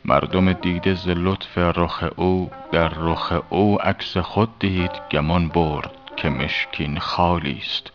مردم 0.04 0.52
دیده 0.52 0.94
ز 0.94 1.08
لطف 1.08 1.58
رخ 1.58 2.04
او 2.16 2.50
در 2.72 2.88
رخ 2.88 3.42
او 3.50 3.82
عکس 3.82 4.16
خود 4.16 4.58
دید 4.58 4.90
گمان 5.10 5.48
برد 5.48 5.90
که 6.16 6.28
مشکین 6.28 6.98
خالیست 6.98 7.92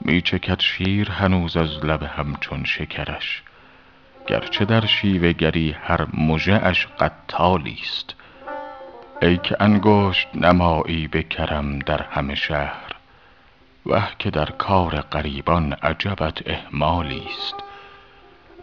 می 0.00 0.20
چکد 0.20 0.60
شیر 0.60 1.10
هنوز 1.10 1.56
از 1.56 1.84
لب 1.84 2.02
همچون 2.02 2.64
شکرش 2.64 3.42
گرچه 4.26 4.64
در 4.64 4.86
شیوه 4.86 5.32
گری 5.32 5.76
هر 5.82 6.06
مژه 6.14 6.60
اش 6.62 6.86
قتالیست 7.00 8.14
ای 9.22 9.36
که 9.36 9.56
انگشت 9.60 10.28
نمایی 10.34 11.08
به 11.08 11.22
کرم 11.22 11.78
در 11.78 12.02
همه 12.02 12.34
شهر 12.34 12.91
وه 13.86 14.08
که 14.18 14.30
در 14.30 14.50
کار 14.50 15.00
غریبان 15.00 15.72
عجبت 15.72 16.48
اهمالیست. 16.50 17.54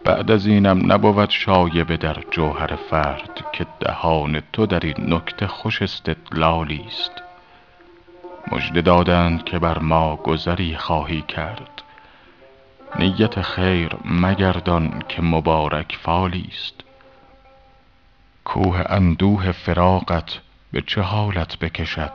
بعد 0.04 0.30
از 0.30 0.46
اینم 0.46 0.92
نبود 0.92 1.30
شایبه 1.30 1.96
در 1.96 2.16
جوهر 2.30 2.76
فرد 2.76 3.44
که 3.52 3.66
دهان 3.80 4.42
تو 4.52 4.66
در 4.66 4.80
این 4.80 5.14
نکته 5.14 5.46
خوش 5.46 5.82
استدلالیست. 5.82 7.12
مژده 8.52 8.80
دادند 8.80 9.44
که 9.44 9.58
بر 9.58 9.78
ما 9.78 10.16
گذری 10.16 10.76
خواهی 10.76 11.22
کرد. 11.22 11.82
نیت 12.98 13.42
خیر 13.42 13.96
مگردان 14.04 15.02
که 15.08 15.22
مبارک 15.22 15.98
فالیست. 16.02 16.74
کوه 18.44 18.84
اندوه 18.88 19.52
فراقت 19.52 20.38
به 20.72 20.82
چه 20.82 21.00
حالت 21.00 21.58
بکشد؟ 21.58 22.12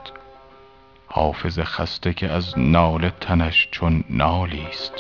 حافظ 1.15 1.59
خسته 1.59 2.13
که 2.13 2.31
از 2.31 2.59
ناله 2.59 3.09
تنش 3.09 3.67
چون 3.71 4.03
نالیست 4.09 4.93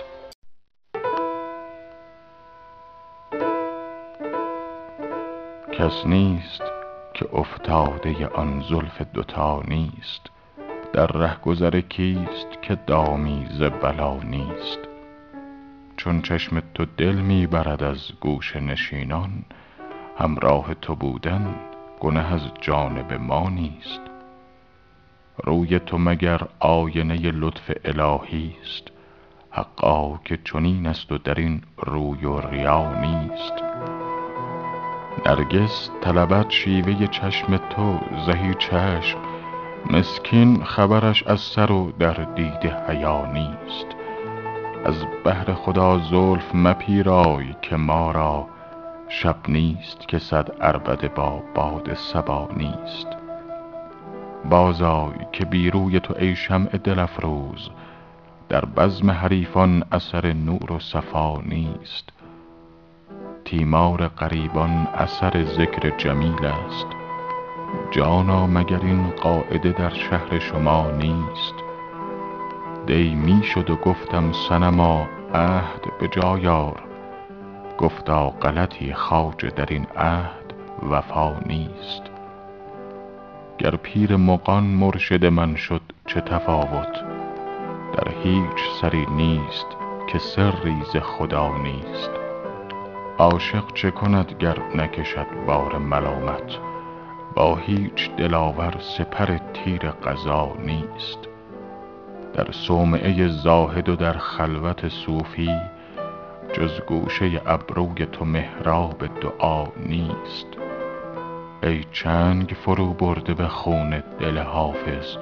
کس 5.79 6.05
نیست 6.05 6.61
که 7.13 7.29
افتاده 7.33 8.27
آن 8.27 8.63
زلف 8.69 9.01
دوتا 9.13 9.63
نیست. 9.67 10.21
در 10.93 11.07
رهگذر 11.07 11.81
کیست 11.81 12.61
که 12.61 12.75
دامی 12.75 13.47
ز 13.51 13.61
بلا 13.61 14.17
نیست. 14.23 14.79
چون 15.97 16.21
چشم 16.21 16.63
تو 16.73 16.85
دل 16.97 17.15
می 17.15 17.47
برد 17.47 17.83
از 17.83 18.11
گوشه 18.21 18.59
نشینان 18.59 19.45
همراه 20.17 20.73
تو 20.73 20.95
بودن 20.95 21.55
گنه 21.99 22.33
از 22.33 22.41
جانب 22.61 23.13
ما 23.13 23.49
نیست. 23.49 24.14
روی 25.43 25.79
تو 25.79 25.97
مگر 25.97 26.41
آینه 26.59 27.31
لطف 27.31 27.71
الهیست 27.85 28.91
حقا 29.55 30.17
که 30.25 30.37
چنین 30.43 30.87
است 30.87 31.11
و 31.11 31.17
در 31.17 31.33
این 31.33 31.61
روی 31.77 32.25
و 32.25 32.39
ریا 32.39 32.99
نیست. 33.01 33.53
نرگس 35.25 35.89
طلبد 36.01 36.49
شیوه 36.49 37.07
چشم 37.07 37.57
تو 37.57 37.99
زهی 38.25 38.53
چشم. 38.53 39.17
مسکین 39.89 40.63
خبرش 40.63 41.23
از 41.23 41.39
سر 41.39 41.71
و 41.71 41.91
در 41.99 42.13
دیده 42.13 42.85
حیا 42.87 43.25
نیست. 43.31 43.85
از 44.85 45.05
بهر 45.23 45.53
خدا 45.53 45.99
زلف 45.99 46.55
مپیرای 46.55 47.55
که 47.61 47.75
ما 47.75 48.11
را 48.11 48.47
شب 49.09 49.35
نیست 49.47 50.07
که 50.07 50.19
صد 50.19 50.51
عربده 50.61 51.07
با 51.07 51.43
باد 51.55 51.93
صبا 51.93 52.49
نیست. 52.57 53.24
بازآی 54.49 55.13
که 55.31 55.45
بی 55.45 55.69
روی 55.69 55.99
تو 55.99 56.13
ای 56.19 56.35
شمع 56.35 56.69
دل 56.69 56.99
افروز. 56.99 57.69
در 58.49 58.65
بزم 58.65 59.11
حریفان 59.11 59.83
اثر 59.91 60.33
نور 60.33 60.71
و 60.71 60.79
صفا 60.79 61.41
نیست. 61.41 62.09
تیمار 63.45 64.07
غریبان 64.07 64.87
اثر 64.93 65.43
ذکر 65.43 65.97
جمیل 65.97 66.45
است. 66.45 66.87
جانا 67.91 68.47
مگر 68.47 68.79
این 68.79 69.09
قاعده 69.09 69.71
در 69.71 69.89
شهر 69.89 70.39
شما 70.39 70.91
نیست. 70.91 71.53
دی 72.87 73.15
می 73.15 73.43
شد 73.43 73.69
و 73.69 73.75
گفتم 73.75 74.31
صنما 74.49 75.07
عهد 75.33 75.81
به 75.99 76.07
جای 76.07 76.47
آر 76.47 76.83
گفتا 77.77 78.29
غلطی 78.29 78.93
خواجه 78.93 79.49
در 79.49 79.65
این 79.69 79.87
عهد 79.97 80.53
وفا 80.89 81.35
نیست. 81.45 82.14
گر 83.57 83.75
پیر 83.75 84.15
مغان 84.15 84.63
مرشد 84.63 85.25
من 85.25 85.55
شد 85.55 85.81
چه 86.07 86.21
تفاوت؟ 86.21 86.93
در 87.93 88.11
هیچ 88.23 88.71
سری 88.81 89.05
نیست 89.05 89.65
که 90.07 90.19
سری 90.19 90.75
ز 90.93 90.97
خدا 90.97 91.57
نیست. 91.57 92.09
عاشق 93.17 93.73
چه 93.73 93.91
کند 93.91 94.35
گر 94.39 94.57
نکشد 94.75 95.27
بار 95.47 95.77
ملامت؟ 95.77 96.57
با 97.35 97.55
هیچ 97.55 98.11
دلاور 98.17 98.75
سپر 98.79 99.37
تیر 99.53 99.91
قضا 99.91 100.55
نیست. 100.59 101.19
در 102.33 102.51
صومعه 102.51 103.27
زاهد 103.27 103.89
و 103.89 103.95
در 103.95 104.13
خلوت 104.13 104.87
صوفی 104.87 105.51
جز 106.53 106.81
گوشه 106.81 107.41
ابروی 107.45 108.05
تو 108.05 108.25
محراب 108.25 109.07
دعا 109.21 109.63
نیست. 109.85 110.54
ای 111.65 111.83
چنگ 111.91 112.55
فرو 112.65 112.93
برده 112.93 113.33
به 113.33 113.47
خون 113.47 114.03
دل 114.19 114.37
حافظ. 114.37 115.17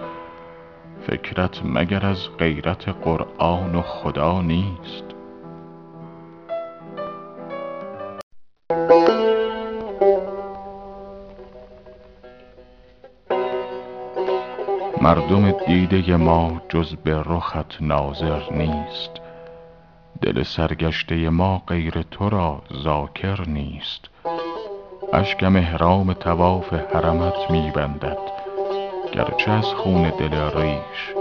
فکرت 1.07 1.61
مگر 1.65 2.05
از 2.05 2.29
غیرت 2.37 2.89
قرآن 2.89 3.75
و 3.75 3.81
خدا 3.81 4.41
نیست؟ 4.41 5.03
مردم 15.01 15.51
دیده 15.51 16.17
ما 16.17 16.61
جز 16.69 16.95
به 16.95 17.23
رخت 17.25 17.81
ناظر 17.81 18.41
نیست. 18.51 19.11
دل 20.21 20.43
سرگشته 20.43 21.29
ما 21.29 21.63
غیر 21.67 22.01
تو 22.11 22.29
را 22.29 22.61
ذاکر 22.83 23.49
نیست. 23.49 24.12
اشکم 25.15 25.55
احرام 25.55 26.13
طواف 26.13 26.73
حرمت 26.73 27.51
می 27.51 27.71
بندد 27.75 28.17
گرچه 29.11 29.51
از 29.51 29.65
خون 29.65 30.09
دل 30.09 30.51
ریش 30.55 31.13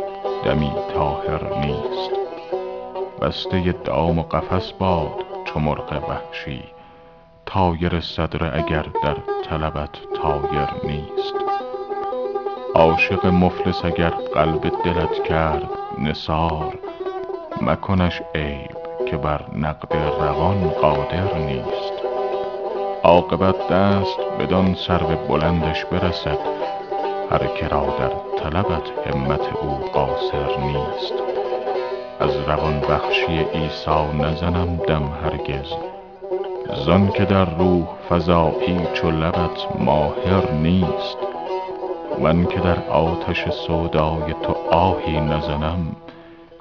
دمی 0.45 0.73
طاهر 0.95 1.59
نیست. 1.59 2.11
بسته 3.21 3.73
دام 3.73 4.19
و 4.19 4.23
قفس 4.23 4.73
باد 4.73 5.25
چو 5.45 5.61
مرغ 5.61 6.03
وحشی 6.09 6.65
طایر 7.47 8.01
صدره 8.01 8.51
اگر 8.55 8.87
در 9.03 9.17
طلبت 9.45 9.99
طایر 10.23 10.69
نیست. 10.85 11.35
عاشق 12.75 13.27
مفلس 13.27 13.85
اگر 13.85 14.11
قلب 14.11 14.73
دلت 14.85 15.23
کرد 15.25 15.69
نثار 15.99 16.79
مکنش 17.63 18.23
عیب 18.35 18.77
که 19.11 19.17
بر 19.17 19.45
نقد 19.57 19.97
روان 20.21 20.69
قادر 20.69 21.39
نیست. 21.39 22.02
عاقبت 23.05 23.69
دست 23.69 24.19
بدان 24.39 24.75
سرو 24.75 25.07
بلندش 25.29 25.85
برسد 25.85 26.39
هر 27.31 27.47
که 27.47 27.69
را 27.69 27.87
در 27.99 28.39
طلبت 28.39 28.83
همت 29.07 29.41
او 29.63 29.69
قاصر 29.93 30.59
نیست. 30.59 31.13
از 32.21 32.37
روان 32.37 32.81
بخشی 32.81 33.39
عیسی 33.55 34.19
نزنم 34.21 34.77
دم 34.77 35.13
هرگز 35.25 35.73
زانکه 36.85 37.25
در 37.25 37.45
روح 37.45 37.87
فزایی 38.11 38.87
چو 38.95 39.11
لبت 39.11 39.67
ماهر 39.79 40.51
نیست. 40.51 41.19
من 42.21 42.47
که 42.47 42.61
در 42.61 42.89
آتش 42.89 43.49
سودای 43.49 44.35
تو 44.43 44.55
آهی 44.71 45.21
نزنم 45.21 45.97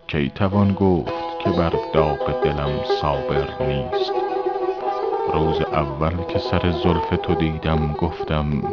کی 0.08 0.32
توان 0.36 0.74
گفت 0.74 1.40
که 1.40 1.50
بر 1.50 1.74
داغ 1.94 2.44
دلم 2.44 2.72
صابر 3.02 3.48
نیست؟ 3.68 4.31
روز 5.34 5.62
اول 5.62 6.24
که 6.28 6.40
سر 6.40 6.72
زلف 6.72 7.10
تو 7.24 7.36
دیدم 7.36 7.94
گفتم 7.94 8.64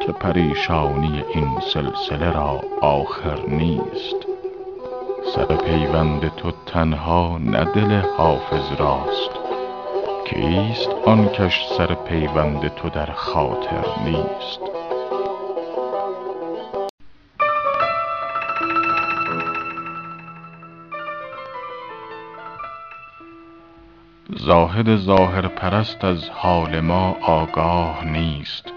که 0.00 0.12
پریشانی 0.12 1.24
این 1.34 1.60
سلسله 1.60 2.32
را 2.32 2.60
آخر 2.80 3.46
نیست. 3.48 4.16
سر 5.34 5.56
پیوند 5.56 6.34
تو 6.36 6.52
تنها 6.66 7.38
نه 7.38 7.64
دل 7.64 8.00
حافظ 8.16 8.72
راست. 8.78 9.30
کیست 10.26 10.90
آن 11.06 11.28
کش 11.28 11.66
سر 11.78 11.94
پیوند 11.94 12.74
تو 12.74 12.88
در 12.88 13.10
خاطر 13.10 13.84
نیست؟ 14.04 14.79
زاهد 24.50 24.96
ظاهرپرست 24.96 26.04
از 26.04 26.28
حال 26.30 26.80
ما 26.80 27.16
آگاه 27.22 28.04
نیست. 28.04 28.72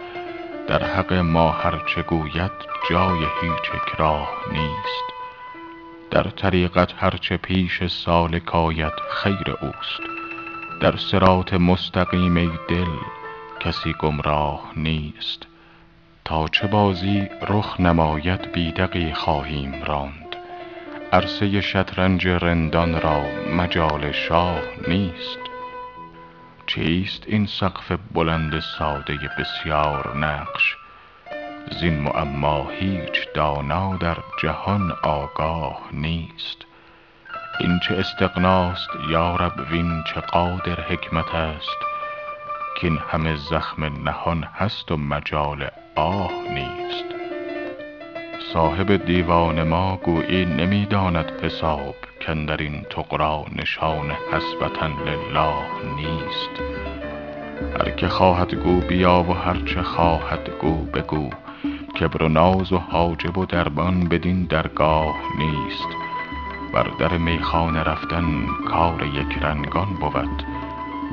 در 0.68 0.84
حق 0.84 1.14
ما 1.14 1.52
هر 1.52 1.84
چه 1.96 2.02
گوید 2.02 2.52
جای 2.90 3.20
هیچ 3.42 3.72
اکراه 3.74 4.30
نیست. 4.52 5.06
در 6.12 6.24
طریقت 6.24 6.94
هر 6.98 7.18
چه 7.22 7.38
پیش 7.38 7.88
سالک 7.88 8.56
آید 8.56 8.94
خیر 9.10 9.56
اوست. 9.62 10.02
در 10.82 10.98
صراط 10.98 11.54
مستقیم 11.54 12.60
دل 12.70 12.94
کسی 13.60 13.94
گمراه 14.00 14.72
نیست. 14.76 15.48
تا 16.26 16.48
چه 16.48 16.68
بازی 16.68 17.28
رخ 17.50 17.80
نماید 17.80 18.52
بی 18.52 18.72
دغی 18.72 19.14
خواهیم 19.14 19.84
راند. 19.86 20.36
عرصه 21.14 21.62
شطرنج 21.62 22.28
رندان 22.28 23.02
را 23.02 23.22
مجال 23.58 24.12
شاه 24.12 24.62
نیست. 24.88 25.43
چیست 26.76 27.24
این 27.28 27.46
سقف 27.46 27.92
بلند 28.14 28.60
ساده 28.60 29.20
بسیار 29.40 30.18
نقش؟ 30.18 30.76
زین 31.82 32.00
معما 32.00 32.70
هیچ 32.70 33.28
دانا 33.36 33.96
در 33.96 34.18
جهان 34.42 34.92
آگاه 35.04 35.80
نیست. 35.92 36.58
این 37.60 37.80
چه 37.80 37.96
استغناست 37.96 38.90
یا 39.10 39.36
رب 39.36 39.72
وین 39.72 40.04
چه 40.04 40.22
قادر 40.22 40.82
حکمت 40.82 41.36
است؟ 41.36 41.78
کین 42.80 43.00
همه 43.12 43.36
زخم 43.36 44.04
نهان 44.10 44.44
هست 44.44 44.92
و 44.92 44.98
مجال 44.98 45.68
آه 45.96 46.32
نیست. 46.50 47.06
صاحب 48.54 49.06
دیوان 49.06 49.64
ما 49.64 49.98
گویی 49.98 50.46
نمی 50.46 50.86
داند 50.86 51.38
حساب 52.24 52.36
کاندرین 52.36 52.86
طغرا 52.90 53.46
نشان 53.56 54.12
حسبة 54.32 54.88
لله 55.06 55.54
نیست. 55.96 56.62
هر 57.80 57.90
که 57.90 58.08
خواهد 58.08 58.56
گو 58.56 58.82
بیا 58.82 59.26
و 59.30 59.34
هر 59.34 59.58
چه 59.66 59.82
خواهد 59.82 60.50
گو 60.62 60.86
بگو. 60.86 61.30
کبر 62.00 62.24
و 62.24 62.30
ناز 62.30 62.74
و 62.74 62.78
حاجب 62.78 63.38
و 63.38 63.46
دربان 63.46 64.08
بدین 64.08 64.44
درگاه 64.44 65.16
نیست. 65.38 65.88
بر 66.74 66.88
در 67.00 67.18
میخانه 67.18 67.84
رفتن 67.84 68.46
کار 68.70 69.06
یک 69.06 69.38
رنگان 69.42 69.94
بود. 70.02 70.44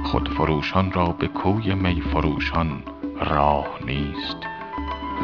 خودفروشان 0.05 0.93
را 0.93 1.07
به 1.07 1.27
کوی 1.27 1.75
می 1.75 2.01
فروشان 2.01 2.83
راه 3.31 3.67
نیست. 3.87 4.37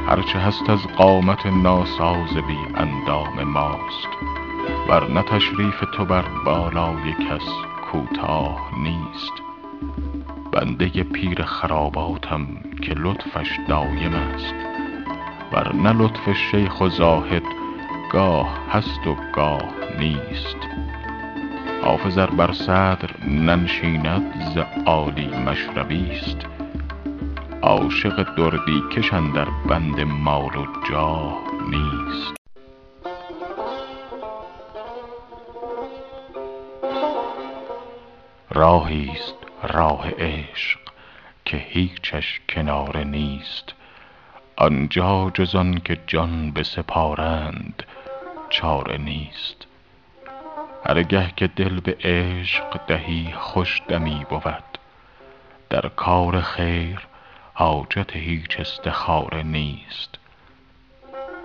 هر 0.08 0.22
چه 0.22 0.38
هست 0.38 0.70
از 0.70 0.86
قامت 0.96 1.46
ناساز 1.46 2.34
بی 2.34 2.58
اندام 2.74 3.42
ماست. 3.42 4.35
ور 4.88 5.10
نه 5.10 5.22
تشریف 5.22 5.84
تو 5.92 6.04
بر 6.04 6.24
بالای 6.44 7.12
کس 7.12 7.48
کوتاه 7.92 8.70
نیست. 8.82 9.32
بنده 10.52 11.02
پیر 11.02 11.42
خراباتم 11.42 12.46
که 12.82 12.94
لطفش 12.94 13.58
دایم 13.68 14.14
است. 14.14 14.54
ور 15.52 15.74
نه 15.74 15.92
لطف 15.92 16.32
شیخ 16.32 16.80
و 16.80 16.88
زاهد 16.88 17.42
گاه 18.12 18.58
هست 18.72 19.06
و 19.06 19.16
گاه 19.32 19.68
نیست. 19.98 20.56
حافظ 21.82 22.18
ار 22.18 22.30
بر 22.30 22.52
صدر 22.52 23.10
ننشیند 23.28 24.52
ز 24.54 24.58
عالی 24.86 25.26
مشربیست 25.26 26.46
عاشق 27.62 28.34
دردی 28.36 28.82
کش 28.92 29.12
اندر 29.12 29.46
بند 29.68 30.00
مال 30.00 30.56
و 30.56 30.66
جاه 30.90 31.38
نیست. 31.70 32.35
راهیست 38.56 39.34
راه 39.62 40.10
عشق 40.10 40.78
که 41.44 41.56
هیچش 41.56 42.40
کناره 42.48 43.04
نیست. 43.04 43.74
آنجا 44.56 45.30
جز 45.34 45.54
آنکه 45.54 45.98
جان 46.06 46.50
بسپارند 46.50 47.82
چاره 48.50 48.98
نیست. 48.98 49.66
هر 50.86 51.02
گه 51.02 51.32
که 51.36 51.46
دل 51.46 51.80
به 51.80 51.96
عشق 52.00 52.80
دهی 52.86 53.32
خوش 53.38 53.82
دمی 53.88 54.26
بود. 54.30 54.78
در 55.70 55.88
کار 55.88 56.40
خیر 56.40 57.06
حاجت 57.54 58.16
هیچ 58.16 58.60
استخاره 58.60 59.42
نیست. 59.42 60.14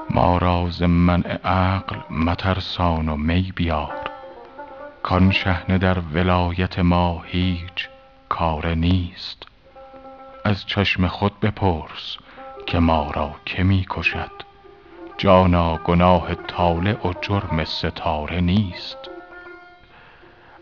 ما 0.09 0.37
را 0.37 0.67
ز 0.69 0.83
منع 0.83 1.39
عقل 1.43 1.95
مترسان 2.09 3.09
و 3.09 3.17
می 3.17 3.53
بیار. 3.55 4.10
کان 5.03 5.31
شحنه 5.31 5.77
در 5.77 5.99
ولایت 5.99 6.79
ما 6.79 7.23
هیچ 7.25 7.89
کاره 8.29 8.75
نیست. 8.75 9.43
از 10.45 10.65
چشم 10.65 11.07
خود 11.07 11.39
بپرس 11.39 12.17
که 12.65 12.79
ما 12.79 13.11
را 13.11 13.35
که 13.45 13.63
می 13.63 13.85
کشد. 13.89 14.31
جانا 15.17 15.77
گناه 15.77 16.35
طالع 16.35 17.07
و 17.07 17.13
جرم 17.21 17.63
ستاره 17.63 18.41
نیست. 18.41 18.97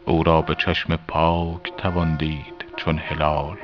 او 0.06 0.24
را 0.24 0.42
به 0.42 0.56
چشم 0.56 0.96
پاک 0.96 1.74
توان 1.78 2.16
دید 2.16 2.66
چون 2.78 2.98
هلال. 2.98 3.58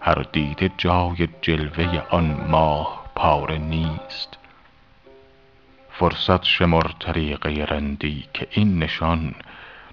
هر 0.00 0.26
دیده 0.32 0.70
جای 0.78 1.28
جلوه 1.42 2.02
آن 2.10 2.46
ماه 2.48 3.04
پاره 3.14 3.58
نیست. 3.58 4.38
فرصت 5.90 6.44
شمر 6.44 6.86
طریقه 7.00 7.64
رندی 7.64 8.24
که 8.34 8.46
این 8.50 8.78
نشان 8.78 9.34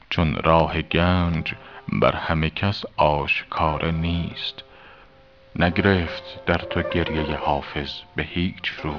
چون 0.10 0.36
راه 0.36 0.82
گنج 0.82 1.54
بر 2.02 2.16
همه 2.16 2.50
کس 2.50 2.84
آشکاره 2.98 3.92
نیست. 3.92 4.64
نگرفت 5.60 6.46
در 6.46 6.58
تو 6.58 6.82
گریه 6.82 7.36
حافظ 7.36 7.92
به 8.16 8.24
هیچ 8.24 8.72
رو. 8.84 8.96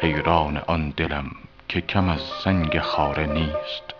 حیران 0.00 0.56
آن 0.56 0.90
دلم 0.90 1.30
که 1.68 1.80
کم 1.80 2.08
از 2.08 2.20
سنگ 2.20 2.78
خاره 2.78 3.26
نیست. 3.26 3.94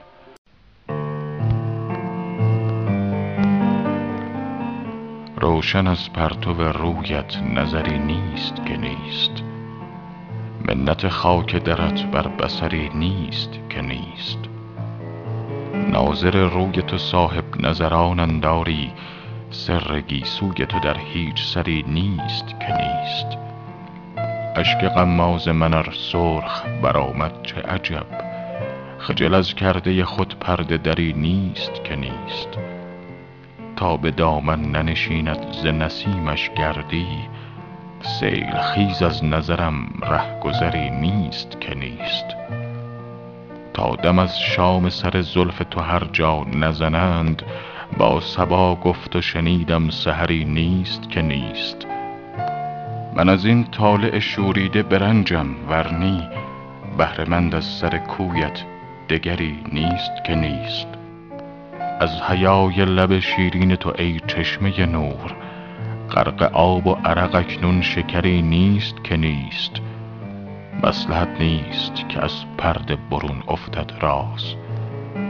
روشن 5.40 5.86
از 5.86 6.12
پرتو 6.12 6.52
رویت 6.55 7.36
نظری 7.43 7.98
نیست 7.98 8.66
که 8.66 8.77
نیست. 8.77 9.43
منت 10.68 11.09
خاک 11.09 11.56
درت 11.56 12.02
بر 12.02 12.28
بصری 12.28 12.89
نیست 12.94 13.51
که 13.70 13.82
نیست. 13.82 14.39
ناظر 15.88 16.48
روی 16.48 16.82
تو 16.82 16.98
صاحب 16.98 17.44
نظرانند 17.60 18.46
آری 18.46 18.92
سر 19.50 20.00
گیسوی 20.00 20.66
تو 20.66 20.80
در 20.80 20.96
هیچ 20.98 21.44
سری 21.44 21.84
نیست 21.88 22.48
که 22.48 22.72
نیست. 22.72 23.38
اشک 24.56 24.84
غماز 24.84 25.48
من 25.48 25.74
ار 25.74 25.94
سرخ 26.12 26.62
برآمد 26.82 27.42
چه 27.42 27.60
عجب 27.60 28.06
خجل 28.98 29.34
از 29.34 29.54
کرده 29.54 30.04
خود 30.04 30.38
پرده 30.40 30.76
دری 30.76 31.12
نیست 31.12 31.84
که 31.84 31.96
نیست. 31.96 32.48
تا 33.76 33.96
به 33.96 34.10
دامن 34.10 34.60
ننشیند 34.60 35.52
ز 35.52 35.66
نسیمش 35.66 36.50
گردی 36.50 37.06
سیل 38.00 38.58
خیز 38.74 39.02
از 39.02 39.24
نظرم 39.24 39.88
رهگذری 40.02 40.90
نیست 40.90 41.60
که 41.60 41.74
نیست. 41.74 42.26
تا 43.76 43.96
دم 43.96 44.18
از 44.18 44.40
شام 44.40 44.88
سر 44.88 45.20
زلف 45.20 45.62
تو 45.70 45.80
هر 45.80 46.02
جا 46.12 46.44
نزنند 46.44 47.42
با 47.98 48.20
صبا 48.20 48.74
گفت 48.74 49.16
و 49.16 49.20
شنیدم 49.20 49.90
سحری 49.90 50.44
نیست 50.44 51.10
که 51.10 51.22
نیست. 51.22 51.86
من 53.16 53.28
از 53.28 53.44
این 53.44 53.64
طالع 53.64 54.18
شوریده 54.18 54.82
به 54.82 54.98
رنجم 54.98 55.46
ور 55.68 55.94
نی 55.94 56.28
بهره 56.98 57.24
مند 57.28 57.54
از 57.54 57.64
سر 57.64 57.98
کویت 57.98 58.64
دگری 59.10 59.58
نیست 59.72 60.24
که 60.26 60.34
نیست. 60.34 60.88
از 62.00 62.22
حیای 62.22 62.84
لب 62.84 63.18
شیرین 63.18 63.76
تو 63.76 63.92
ای 63.98 64.20
چشمه 64.26 64.86
نور 64.86 65.36
غرق 66.10 66.42
آب 66.52 66.86
و 66.86 66.94
عرق 66.94 67.34
اکنون 67.34 67.82
شکری 67.82 68.42
نیست 68.42 69.04
که 69.04 69.16
نیست. 69.16 69.80
مصلحت 70.82 71.28
نیست 71.40 72.08
که 72.08 72.24
از 72.24 72.32
پرده 72.58 72.96
برون 73.10 73.42
افتد 73.48 73.92
راز 74.00 74.54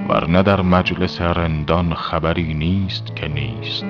ورنه 0.09 0.43
در 0.43 0.61
مجلس 0.61 1.21
رندان 1.21 1.95
خبری 1.95 2.55
نیست 2.55 3.17
که 3.17 3.29
نیست. 3.29 3.87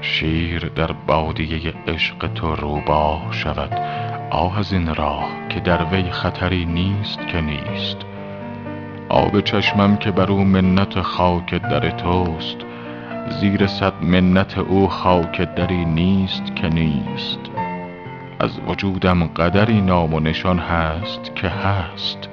شیر 0.00 0.68
در 0.68 0.92
بادیه 1.06 1.74
عشق 1.86 2.26
تو 2.34 2.54
روباه 2.54 3.22
شود 3.30 3.80
آه 4.30 4.58
از 4.58 4.72
این 4.72 4.94
راه 4.94 5.28
که 5.48 5.60
در 5.60 5.84
وی 5.84 6.10
خطری 6.10 6.64
نیست 6.64 7.26
که 7.26 7.40
نیست. 7.40 7.96
آب 9.08 9.40
چشمم 9.40 9.96
که 9.96 10.10
بر 10.10 10.30
او 10.30 10.44
منت 10.44 11.00
خاک 11.00 11.54
در 11.54 11.90
توست 11.90 12.56
زیر 13.40 13.66
صد 13.66 14.04
منت 14.04 14.58
او 14.58 14.88
خاک 14.88 15.40
دری 15.40 15.84
نیست 15.84 16.56
که 16.56 16.68
نیست. 16.68 17.61
از 18.42 18.50
وجودم 18.66 19.26
قدری 19.26 19.80
نام 19.80 20.14
و 20.14 20.20
نشان 20.20 20.58
هست 20.58 21.34
که 21.34 21.48
هست 21.48 22.28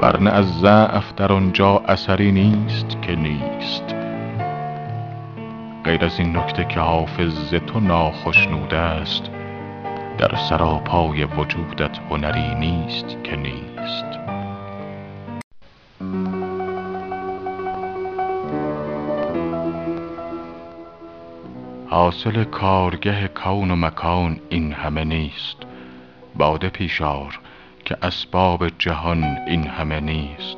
ورنه 0.00 0.30
از 0.30 0.60
ضعف 0.60 1.14
در 1.14 1.32
آنجا 1.32 1.78
اثری 1.88 2.32
نیست 2.32 3.02
که 3.02 3.16
نیست. 3.16 3.84
غیر 5.84 6.04
از 6.04 6.18
این 6.18 6.36
نکته 6.36 6.64
که 6.64 6.80
حافظ 6.80 7.50
ز 7.50 7.54
تو 7.54 7.80
ناخشنود 7.80 8.74
است 8.74 9.30
در 10.18 10.36
سراپای 10.36 11.24
وجودت 11.24 11.98
هنری 12.10 12.54
نیست 12.54 13.16
که 13.24 13.36
نیست. 13.36 14.21
حاصل 21.92 22.44
کارگه 22.44 23.28
کون 23.28 23.70
و 23.70 23.76
مکان 23.76 24.40
این 24.48 24.72
همه 24.72 25.04
نیست. 25.04 25.56
باده 26.34 26.68
پیش 26.68 27.02
آر 27.02 27.38
که 27.84 27.96
اسباب 28.02 28.68
جهان 28.78 29.38
این 29.46 29.66
همه 29.66 30.00
نیست. 30.00 30.56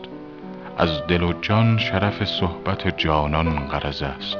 از 0.78 1.06
دل 1.06 1.22
و 1.22 1.32
جان 1.32 1.78
شرف 1.78 2.24
صحبت 2.24 2.98
جانان 2.98 3.68
غرض 3.68 4.02
است. 4.02 4.38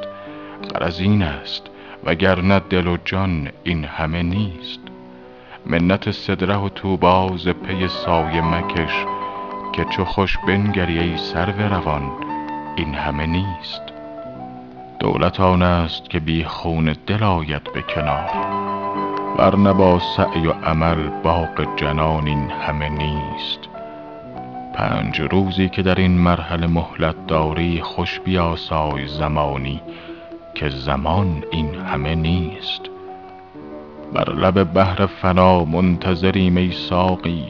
غرض 0.75 1.01
این 1.01 1.23
است 1.23 1.62
وگرنه 2.05 2.59
دل 2.59 2.87
و 2.87 2.97
جان 3.05 3.49
این 3.65 3.85
همه 3.85 4.23
نیست. 4.23 4.81
منت 5.66 6.11
سدره 6.11 6.57
و 6.57 6.69
طوبی 6.69 7.39
ز 7.39 7.49
پی 7.49 7.89
سایه 7.89 8.41
مکش 8.41 9.05
که 9.73 9.85
چو 9.85 10.05
خوش 10.05 10.39
بنگری 10.47 10.99
ای 10.99 11.16
سرو 11.16 11.75
روان 11.75 12.11
این 12.77 12.95
همه 12.95 13.27
نیست. 13.27 13.94
دولت 15.05 15.41
آن 15.41 15.63
است 15.63 16.11
که 16.11 16.21
بی 16.21 16.45
خون 16.45 16.97
دل 17.07 17.23
آید 17.23 17.73
به 17.75 17.83
کنار. 17.83 18.31
ورنه 19.39 19.73
با 19.73 20.01
سعی 20.17 20.47
و 20.47 20.51
عمل 20.51 21.09
باغ 21.23 21.77
جنان 21.77 22.27
این 22.27 22.51
همه 22.51 22.89
نیست. 22.89 23.59
پنج 24.75 25.21
روزی 25.21 25.69
که 25.69 25.83
در 25.83 25.95
این 25.95 26.19
مرحله 26.19 26.67
مهلت 26.67 27.27
داری 27.27 27.81
خوش 27.81 28.21
بیاسای 28.21 29.09
زمانی 29.09 29.81
که 30.55 30.69
زمان 30.69 31.45
این 31.51 31.75
همه 31.75 32.15
نیست. 32.15 32.83
بر 34.13 34.33
لب 34.33 34.65
بحر 34.65 35.07
فنا 35.07 35.65
منتظریم 35.65 36.57
ای 36.57 36.73
ساقی. 36.73 37.45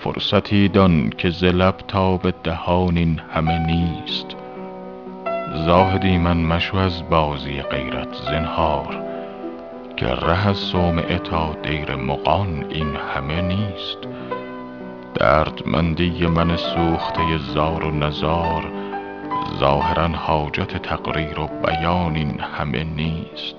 فرصتی 0.00 0.68
دان 0.68 1.10
که 1.10 1.30
ز 1.30 1.44
لب 1.44 1.76
تا 1.88 2.16
به 2.16 2.34
دهان 2.44 2.96
این 2.96 3.20
همه 3.34 3.58
نیست. 3.58 4.37
زاهدی 5.54 6.18
من 6.18 6.36
مشو 6.36 6.76
از 6.76 7.08
بازی 7.08 7.62
غیرت 7.62 8.14
زنهار 8.14 9.02
که 9.96 10.06
ره 10.06 10.48
از 10.48 10.56
صومعه 10.56 11.18
تا 11.18 11.56
دیر 11.62 11.96
مغان 11.96 12.64
این 12.70 12.96
همه 13.14 13.40
نیست. 13.40 13.98
دردمندی 15.14 16.26
من 16.26 16.56
سوخته 16.56 17.38
زار 17.38 17.84
و 17.84 17.90
نزار 17.90 18.72
ظاهرا 19.58 20.08
حاجت 20.08 20.82
تقریر 20.82 21.40
و 21.40 21.46
بیان 21.46 22.16
این 22.16 22.40
همه 22.40 22.84
نیست. 22.84 23.56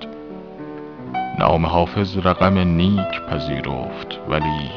نام 1.38 1.66
حافظ 1.66 2.18
رقم 2.18 2.58
نیک 2.58 3.20
پذیرفت 3.30 4.18
ولی 4.28 4.70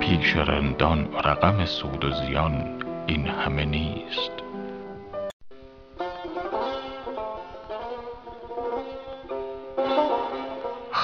پیش 0.00 0.36
رندان 0.36 1.08
رقم 1.24 1.64
سود 1.64 2.04
و 2.04 2.10
زیان 2.10 2.64
این 3.06 3.26
همه 3.26 3.64
نیست. 3.64 4.39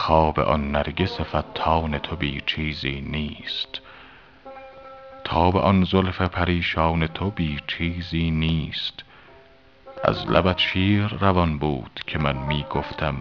خواب 0.06 0.40
آن 0.40 0.70
نرگس 0.70 1.20
فتان 1.20 1.98
تو 1.98 2.16
بی 2.16 2.42
چیزی 2.46 3.00
نیست. 3.00 3.80
تاب 5.24 5.56
آن 5.56 5.84
زلف 5.84 6.22
پریشان 6.22 7.06
تو 7.06 7.30
بی 7.30 7.58
چیزی 7.66 8.30
نیست. 8.30 9.04
از 10.04 10.30
لبت 10.30 10.58
شیر 10.58 11.06
روان 11.06 11.58
بود 11.58 12.00
که 12.06 12.18
من 12.18 12.36
می 12.36 12.64
گفتم 12.70 13.16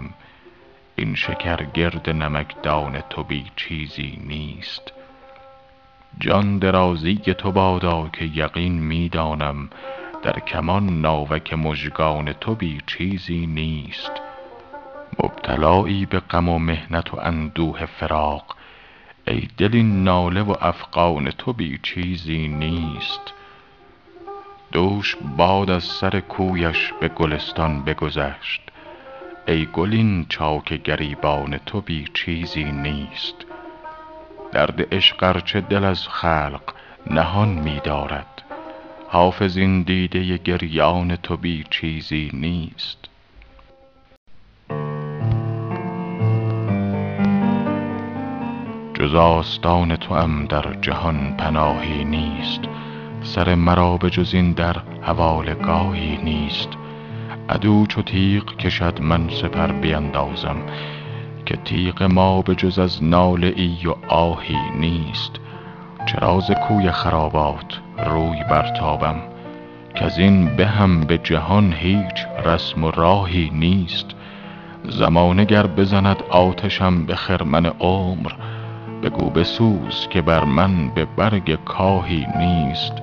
این 0.96 1.16
شکر 1.16 1.64
گرد 1.64 2.10
نمکدان 2.10 3.02
تو 3.10 3.24
بی 3.24 3.46
چیزی 3.56 4.20
نیست. 4.26 4.94
جان 6.20 6.60
درازی 6.60 7.16
تو 7.16 7.52
بادا 7.52 8.10
که 8.14 8.26
یقین 8.26 8.80
می 8.80 9.10
دانم 9.10 9.70
در 10.24 10.40
کمان 10.40 11.02
ناوک 11.02 11.54
مژگان 11.54 12.34
تو 12.34 12.56
بی 12.56 12.82
چیزی 12.88 13.48
نیست. 13.48 14.12
مبتلایی 15.24 16.06
به 16.06 16.20
غم 16.20 16.50
و 16.50 16.60
محنت 16.60 17.14
و 17.14 17.20
اندوه 17.20 17.86
فراق. 17.86 18.56
ای 19.28 19.48
دل 19.58 19.70
این 19.74 20.04
ناله 20.04 20.42
و 20.42 20.56
افغان 20.62 21.32
تو 21.32 21.54
بی 21.54 21.80
چیزی 21.84 22.48
نیست. 22.48 23.34
دوش 24.72 25.16
باد 25.38 25.70
از 25.70 25.84
سر 25.84 26.20
کویش 26.20 26.94
به 27.00 27.08
گلستان 27.08 27.84
بگذشت. 27.84 28.62
ای 29.48 29.68
گل 29.74 29.94
این 29.94 30.26
چاک 30.30 30.74
گریبان 30.74 31.58
تو 31.58 31.82
بی 31.82 32.06
چیزی 32.14 32.64
نیست. 32.64 33.36
درد 34.52 34.94
عشق 34.96 35.24
ار 35.24 35.40
چه 35.40 35.62
دل 35.62 35.84
از 35.84 36.08
خلق 36.08 36.62
نهان 37.10 37.50
می 37.50 37.80
دارد. 37.84 38.42
حافظ 39.08 39.58
این 39.58 39.82
دیده 39.82 40.38
گریان 40.38 41.16
تو 41.16 41.38
بی 41.38 41.64
چیزی 41.70 42.32
نیست. 42.34 42.98
جز 49.06 49.16
آستان 49.16 49.96
توام 49.96 50.46
در 50.46 50.74
جهان 50.82 51.36
پناهی 51.38 52.04
نیست. 52.04 52.60
سر 53.22 53.56
مرا 53.56 53.98
به 53.98 54.10
جز 54.10 54.34
این 54.34 54.52
در 54.52 54.76
حواله 55.02 55.54
گاهی 55.54 56.18
نیست. 56.24 56.70
عدو 57.50 57.86
چو 57.86 58.02
تیغ 58.02 58.58
کشد 58.58 59.02
من 59.02 59.30
سپر 59.30 59.72
بیندازم 59.72 60.56
که 61.46 61.56
تیغ 61.56 62.04
ما 62.04 62.42
به 62.42 62.56
جز 62.56 62.80
از 62.80 63.04
ناله 63.04 63.54
ای 63.56 63.78
و 63.86 64.14
آهی 64.14 64.60
نیست. 64.80 65.32
چرا 66.06 66.40
ز 66.40 66.52
کوی 66.52 66.92
خرابات 66.92 67.80
روی 68.06 68.44
برتابم؟ 68.50 69.16
کز 69.96 70.18
این 70.18 70.56
بهم 70.56 71.02
به 71.02 71.18
جهان 71.18 71.74
هیچ 71.74 72.26
رسم 72.46 72.84
و 72.84 72.92
راهی 72.92 73.52
نیست. 73.54 74.06
زمانه 74.90 75.46
گر 75.46 75.68
بزند 75.68 76.24
آتشم 76.30 77.06
به 77.06 77.16
خرمن 77.16 77.66
عمر 77.66 78.32
بگو 79.06 79.30
بسوز 79.30 80.08
که 80.10 80.22
بر 80.22 80.44
من 80.44 80.90
به 80.90 81.06
برگ 81.06 81.64
کاهی 81.66 82.28
نیست. 82.38 82.94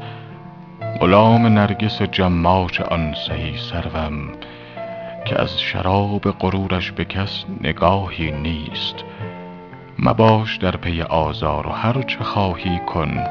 غلام 1.00 1.46
نرگس 1.46 2.02
جماش 2.02 2.80
آن 2.80 3.14
سهی 3.26 3.56
سروم 3.56 4.28
که 5.24 5.40
از 5.40 5.60
شراب 5.60 6.30
غرورش 6.30 6.92
به 6.92 7.04
کس 7.04 7.44
نگاهی 7.60 8.30
نیست. 8.30 8.94
مباش 9.98 10.56
در 10.56 10.76
پی 10.76 11.02
آزار 11.02 11.66
و 11.66 11.70
هر 11.70 12.02
چه 12.02 12.24
خواهی 12.24 12.78
کن 12.86 13.24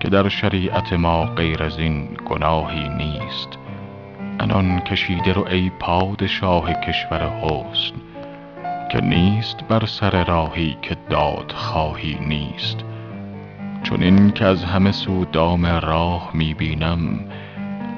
که 0.00 0.08
در 0.08 0.28
شریعت 0.28 0.92
ما 0.92 1.24
غیر 1.24 1.62
از 1.62 1.78
این 1.78 2.08
گناهی 2.26 2.88
نیست. 2.88 3.48
انان 4.40 4.80
کشیده 4.80 5.32
رو 5.32 5.48
ای 5.48 5.70
پادشاه 5.80 6.72
کشور 6.72 7.28
حسن. 7.28 8.07
که 8.88 9.00
نیست 9.00 9.56
بر 9.68 9.86
سر 9.86 10.24
راهی 10.24 10.76
که 10.82 10.96
دادخواهی 11.10 12.18
نیست. 12.20 12.78
چنین 13.82 14.30
که 14.30 14.44
از 14.44 14.64
همه 14.64 14.92
سو 14.92 15.24
دام 15.24 15.66
راه 15.66 16.30
می 16.34 16.54
بینم 16.54 17.20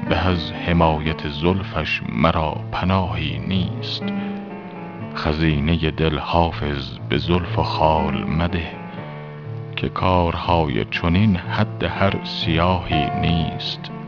به 0.09 0.17
از 0.17 0.53
حمایت 0.53 1.29
زلفش 1.29 2.03
مرا 2.09 2.57
پناهی 2.73 3.39
نیست. 3.39 4.03
خزینه 5.15 5.91
دل 5.91 6.19
حافظ 6.19 6.99
به 7.09 7.19
زلف 7.19 7.59
و 7.59 7.63
خال 7.63 8.25
مده 8.25 8.71
که 9.77 9.89
کارهای 9.89 10.85
چنین 10.85 11.37
حد 11.37 11.85
هر 11.85 12.25
سیاهی 12.25 13.11
نیست. 13.21 14.00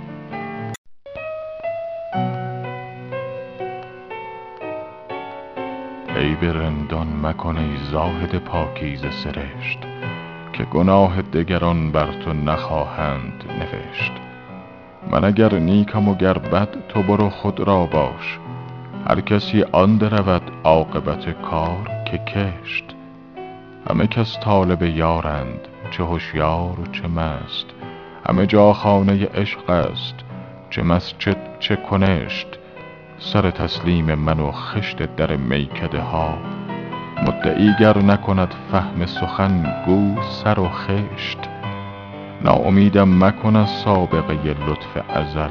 عیب 6.16 6.44
رندان 6.44 7.06
مکن 7.22 7.56
ای 7.56 7.76
زاهد 7.90 8.38
پاکیزه 8.38 9.10
سرشت 9.10 9.78
که 10.52 10.64
گناه 10.64 11.22
دگران 11.22 11.92
بر 11.92 12.12
تو 12.12 12.32
نخواهند 12.32 13.44
نوشت. 13.48 14.12
من 15.10 15.24
اگر 15.24 15.54
نیکم 15.54 16.08
و 16.08 16.14
گر 16.14 16.38
بد 16.38 16.68
تو 16.88 17.02
برو 17.02 17.30
خود 17.30 17.60
را 17.60 17.86
باش. 17.86 18.38
هر 19.08 19.20
کسی 19.20 19.62
آن 19.62 19.96
درود 19.96 20.42
عاقبت 20.64 21.42
کار 21.42 21.90
که 22.10 22.18
کشت. 22.18 22.84
همه 23.90 24.06
کس 24.06 24.38
طالب 24.40 24.82
یارند 24.82 25.68
چه 25.90 26.04
هشیار 26.04 26.80
و 26.80 26.86
چه 26.92 27.08
مست. 27.08 27.66
همه 28.28 28.46
جا 28.46 28.72
خانه 28.72 29.28
عشق 29.34 29.70
است 29.70 30.14
چه 30.70 30.82
مسجد 30.82 31.36
چه 31.60 31.76
کنشت. 31.76 32.58
سر 33.24 33.50
تسلیم 33.50 34.14
من 34.14 34.40
و 34.40 34.52
خشت 34.52 35.16
در 35.16 35.36
میکده 35.36 36.00
ها. 36.00 36.38
مدعی 37.26 37.70
گر 37.80 37.98
نکند 37.98 38.54
فهم 38.72 39.06
سخن 39.06 39.84
گو 39.86 40.22
سر 40.22 40.60
و 40.60 40.68
خشت. 40.68 41.38
ناامیدم 42.44 43.24
مکن 43.24 43.56
از 43.56 43.70
سابقه 43.70 44.56
لطف 44.68 45.10
ازل. 45.14 45.50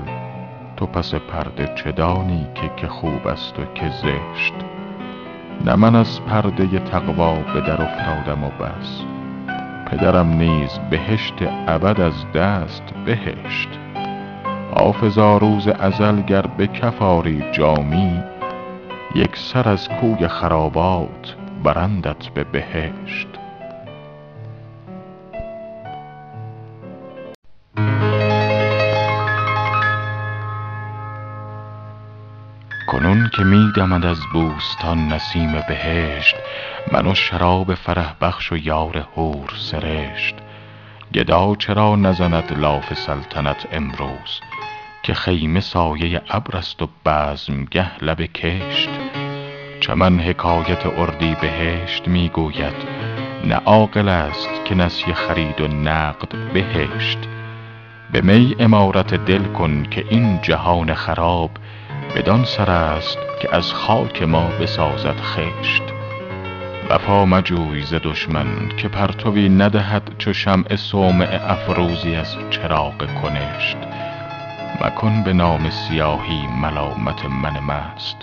تو 0.78 0.86
پس 0.86 1.16
پرده 1.16 1.74
چه 1.76 1.92
دانی 1.92 2.48
که 2.56 2.72
که 2.78 2.88
خوب 2.88 3.28
است 3.28 3.60
و 3.60 3.66
که 3.76 3.90
زشت؟ 3.90 4.54
نه 5.66 5.76
من 5.76 5.96
از 5.96 6.22
پرده 6.22 6.80
تقوا 6.80 7.36
به 7.36 7.62
در 7.62 7.82
افتادم 7.82 8.44
و 8.44 8.50
بس. 8.50 9.02
پدرم 9.92 10.28
نیز 10.28 10.80
بهشت 10.90 11.34
ابد 11.68 12.02
از 12.02 12.32
دست 12.32 12.84
بهشت. 13.06 13.81
حافظا 14.76 15.38
روز 15.38 15.68
ازل 15.68 16.22
گر 16.22 16.42
به 16.42 16.68
کف 16.68 17.02
آری 17.02 17.44
جامی 17.52 18.24
یک 19.16 19.38
سر 19.38 19.70
از 19.70 19.90
کوی 19.90 20.28
خرابات 20.28 21.36
برندت 21.64 22.28
به 22.28 22.44
بهشت. 22.44 23.28
کنون 32.88 33.30
که 33.34 33.44
می 33.44 33.72
دمد 33.76 34.06
از 34.06 34.20
بوستان 34.34 35.08
نسیم 35.08 35.52
بهشت 35.68 36.36
من 36.92 37.08
و 37.08 37.16
شراب 37.16 37.74
فرح 37.74 38.16
بخش 38.22 38.52
و 38.52 38.58
یار 38.58 39.06
حور 39.16 39.54
سرشت. 39.58 40.36
گدا 41.14 41.56
چرا 41.56 41.96
نزند 41.96 42.58
لاف 42.60 42.94
سلطنت 42.94 43.68
امروز؟ 43.72 44.42
که 45.04 45.14
خیمه 45.14 45.60
سایه 45.60 46.22
ابر 46.30 46.58
است 46.58 46.82
و 46.82 46.90
بزمگه 47.06 48.04
لب 48.04 48.22
کشت. 48.22 48.90
چمن 49.80 50.20
حکایت 50.20 50.86
اردیبهشت 50.86 52.08
می 52.08 52.30
گوید 52.30 52.76
نه 53.46 53.56
عاقل 53.56 54.10
است 54.10 54.66
که 54.66 54.76
نسیه 54.76 55.14
خرید 55.14 55.62
و 55.62 55.68
نقد 55.68 56.54
بهشت. 56.54 57.18
به 58.12 58.22
می 58.22 58.56
عمارت 58.60 59.14
دل 59.14 59.44
کن 59.44 59.84
که 59.84 60.06
این 60.10 60.40
جهان 60.42 60.94
خراب 60.94 61.52
بدان 62.16 62.44
سر 62.44 62.72
است 62.72 63.18
که 63.42 63.56
از 63.56 63.74
خاک 63.74 64.24
ما 64.24 64.50
بسازد 64.62 65.20
خشت. 65.22 65.84
وفا 66.90 67.26
مجوی 67.26 67.82
ز 67.82 67.94
دشمن 67.94 68.70
که 68.78 68.88
پرتوی 68.88 69.50
ندهد 69.50 70.16
چو 70.18 70.34
شمع 70.34 70.76
صومعه 70.76 71.52
افروزی 71.52 72.16
از 72.16 72.38
چراغ 72.50 73.22
کنشت. 73.22 73.78
مکن 74.86 75.24
به 75.24 75.34
نامه 75.34 75.70
سیاهی 75.70 76.48
ملامت 76.48 77.26
من 77.26 77.60
مست 77.60 78.18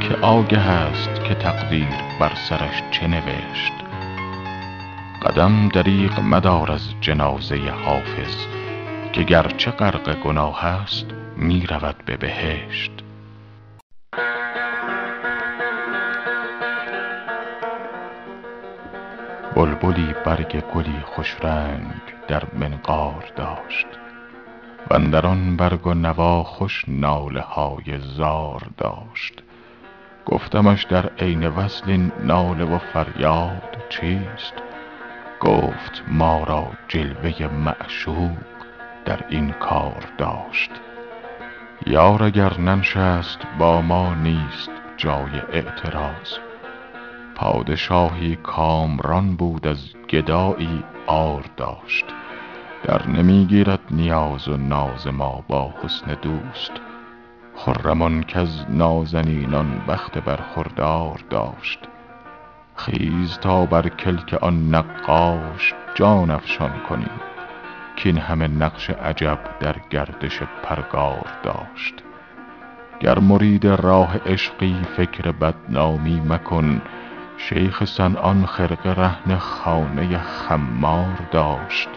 که 0.00 0.16
آگه 0.16 0.58
است 0.58 1.24
که 1.24 1.34
تقدیر 1.34 1.88
بر 2.20 2.34
سرش 2.34 2.82
چه 2.90 3.06
نوشت. 3.06 3.72
قدم 5.22 5.68
دریغ 5.68 6.20
مدار 6.20 6.72
از 6.72 6.94
جنازه 7.00 7.70
حافظ 7.84 8.46
که 9.12 9.22
گرچه 9.22 9.70
غرق 9.70 10.20
گناه 10.20 10.64
است 10.64 11.06
می 11.36 11.66
رود 11.66 11.96
به 12.06 12.16
بهشت. 12.16 12.92
بلبلی 19.56 20.14
برگ 20.26 20.60
گلی 20.74 21.00
خوش 21.04 21.36
رنگ 21.42 22.02
در 22.28 22.42
منقار 22.54 23.32
داشت. 23.36 23.86
واندر 24.92 25.26
آن 25.26 25.56
برگ 25.56 25.86
و 25.86 25.94
نوا 25.94 26.44
خوش 26.44 26.84
ناله 26.88 27.40
های 27.40 27.98
زار 27.98 28.62
داشت. 28.78 29.42
گفتمش 30.26 30.84
در 30.84 31.06
عین 31.18 31.46
وصل 31.46 31.90
این 31.90 32.12
ناله 32.24 32.64
و 32.64 32.78
فریاد 32.78 33.76
چیست؟ 33.88 34.52
گفت 35.40 36.02
ما 36.08 36.44
را 36.44 36.66
جلوه 36.88 37.46
معشوق 37.46 38.36
در 39.04 39.24
این 39.28 39.52
کار 39.52 40.04
داشت. 40.18 40.70
یار 41.86 42.22
اگر 42.22 42.60
ننشست 42.60 43.38
با 43.58 43.80
ما 43.80 44.14
نیست 44.14 44.70
جای 44.96 45.40
اعتراض. 45.52 46.38
پادشاهی 47.34 48.36
کامران 48.36 49.36
بود 49.36 49.66
از 49.66 49.94
گدایی 50.10 50.84
عار 51.06 51.44
داشت. 51.56 52.04
در 52.84 53.08
نمی 53.08 53.44
گیرد 53.44 53.80
نیاز 53.90 54.48
و 54.48 54.56
ناز 54.56 55.06
ما 55.06 55.44
با 55.48 55.74
حسن 55.82 56.16
دوست. 56.22 56.72
خرم 57.56 58.02
آن 58.02 58.22
کز 58.22 58.64
نازنینان 58.68 59.82
بخت 59.88 60.18
برخوردار 60.18 61.20
داشت. 61.30 61.78
خیز 62.76 63.38
تا 63.38 63.66
بر 63.66 63.88
کلک 63.88 64.38
آن 64.40 64.74
نقاش 64.74 65.74
جان 65.94 66.30
افشان 66.30 66.72
کنیم. 66.88 67.20
کاین 68.02 68.18
همه 68.18 68.48
نقش 68.48 68.90
عجب 68.90 69.38
در 69.60 69.76
گردش 69.90 70.42
پرگار 70.62 71.26
داشت. 71.42 71.94
گر 73.00 73.18
مرید 73.18 73.66
راه 73.66 74.16
عشقی 74.26 74.76
فکر 74.96 75.32
بدنامی 75.32 76.22
مکن 76.28 76.82
شیخ 77.36 77.84
صنعان 77.84 78.46
خرقه 78.46 78.94
رهن 78.94 79.36
خانه 79.36 80.18
خمار 80.18 81.18
داشت. 81.32 81.88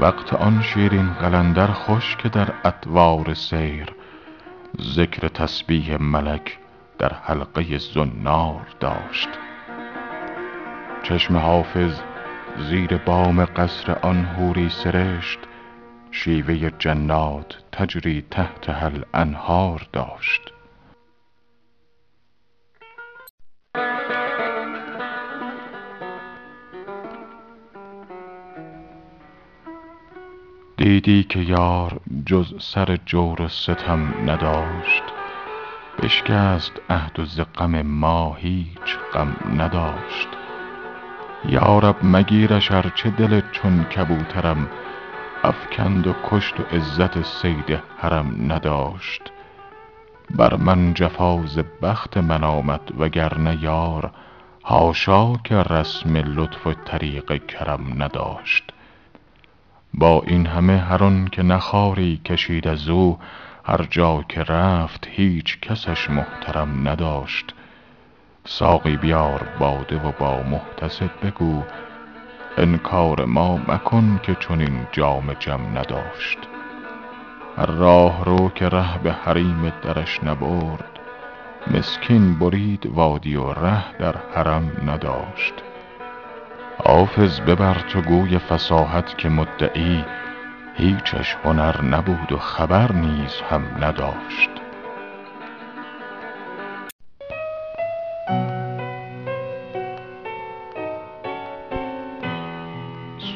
وقت 0.00 0.34
آن 0.34 0.62
شیرین 0.62 1.12
قلندر 1.12 1.66
خوش 1.66 2.16
که 2.16 2.28
در 2.28 2.52
اطوار 2.64 3.34
سیر. 3.34 3.94
ذکر 4.82 5.28
تسبیح 5.28 5.96
ملک 5.96 6.58
در 6.98 7.12
حلقه 7.14 7.78
زنار 7.78 8.66
داشت. 8.80 9.28
چشم 11.02 11.36
حافظ 11.36 12.00
زیر 12.58 12.96
بام 12.96 13.44
قصر 13.44 13.98
آن 14.02 14.24
حوری 14.24 14.68
سرشت 14.68 15.38
شیوه 16.10 16.70
جنات 16.78 17.58
تجری 17.72 18.24
تحتها 18.30 18.86
الانهار 18.86 19.86
داشت. 19.92 20.52
دیدی 30.78 31.22
که 31.22 31.38
یار 31.38 32.00
جز 32.26 32.54
سر 32.58 32.98
جور 33.06 33.42
و 33.42 33.48
ستم 33.48 34.30
نداشت. 34.30 35.02
بشکست 36.02 36.72
عهد 36.90 37.20
و 37.20 37.24
ز 37.24 37.40
غم 37.40 37.82
ما 37.82 38.34
هیچ 38.34 38.98
غم 39.14 39.36
نداشت. 39.60 40.28
یا 41.44 41.78
رب 41.78 41.96
مگیرش 42.02 42.72
ار 42.72 42.92
چه 42.94 43.10
دل 43.10 43.40
چون 43.52 43.84
کبوترم. 43.84 44.68
افکند 45.44 46.06
و 46.06 46.14
کشت 46.30 46.60
و 46.60 46.62
عزت 46.76 47.22
صید 47.22 47.78
حرم 47.98 48.52
نداشت. 48.52 49.22
بر 50.30 50.56
من 50.56 50.94
جفا 50.94 51.46
ز 51.46 51.58
بخت 51.82 52.16
من 52.16 52.44
آمد 52.44 52.80
وگرنه 52.98 53.58
یار. 53.62 54.10
حاشا 54.62 55.32
که 55.44 55.54
رسم 55.54 56.16
لطف 56.16 56.66
و 56.66 56.72
طریق 56.72 57.46
کرم 57.46 58.02
نداشت. 58.02 58.72
با 59.94 60.22
این 60.26 60.46
همه 60.46 60.78
هر 60.78 61.04
آن 61.04 61.28
که 61.32 61.42
نه 61.42 61.58
خاری 61.58 62.20
کشید 62.24 62.68
از 62.68 62.88
او 62.88 63.18
هر 63.64 63.86
جا 63.90 64.24
که 64.28 64.42
رفت 64.42 65.08
هیچ 65.10 65.60
کسش 65.60 66.10
محترم 66.10 66.88
نداشت. 66.88 67.54
ساقی 68.44 68.96
بیار 68.96 69.48
باده 69.58 69.96
و 69.96 70.12
با 70.18 70.42
محتسب 70.42 71.10
بگو 71.22 71.62
انکار 72.58 73.24
ما 73.24 73.56
مکن 73.56 74.20
که 74.22 74.34
چنین 74.34 74.86
جام 74.92 75.32
جم 75.32 75.60
نداشت. 75.78 76.38
هر 77.56 77.66
راهرو 77.66 78.48
که 78.48 78.68
ره 78.68 78.98
به 78.98 79.12
حریم 79.12 79.72
درش 79.82 80.24
نبرد 80.24 80.98
مسکین 81.74 82.38
برید 82.38 82.86
وادی 82.86 83.36
و 83.36 83.52
ره 83.52 83.98
در 83.98 84.14
حرم 84.34 84.72
نداشت. 84.86 85.54
حافظ 86.84 87.40
ببر 87.40 87.74
تو 87.74 88.00
گوی 88.02 88.38
فصاحت 88.38 89.18
که 89.18 89.28
مدعی 89.28 90.04
هیچش 90.74 91.36
هنر 91.44 91.82
نبود 91.82 92.32
و 92.32 92.38
خبر 92.38 92.92
نیز 92.92 93.40
هم 93.50 93.62
نداشت. 93.80 94.50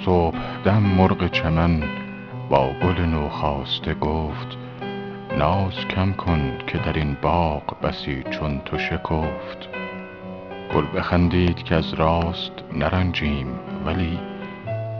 صبحدم 0.05 0.83
مرغ 0.83 1.31
چمن 1.31 1.83
با 2.51 2.73
گل 2.83 3.01
نوخاسته 3.01 3.95
گفت 3.95 4.59
ناز 5.39 5.75
کم 5.91 6.13
کن 6.13 6.59
که 6.67 6.79
در 6.79 6.93
این 6.93 7.17
باغ 7.23 7.81
بسی 7.81 8.23
چون 8.31 8.61
تو 8.65 8.79
شکفت. 8.79 9.82
گل 10.75 10.87
بخندید 10.95 11.63
که 11.63 11.75
از 11.75 11.95
راست 11.95 12.53
نرنجیم 12.73 13.47
ولی 13.87 14.19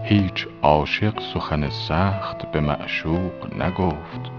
هیچ 0.05 0.47
عاشق 0.63 1.21
سخن 1.35 1.69
سخت 1.69 2.53
به 2.53 2.61
معشوق 2.61 3.63
نگفت. 3.63 4.31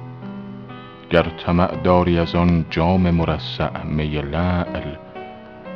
گر 1.09 1.23
طمع 1.23 1.75
داری 1.75 2.19
از 2.19 2.35
آن 2.35 2.65
جام 2.69 3.11
مرصع 3.11 3.83
می 3.83 4.21
لعل 4.21 4.95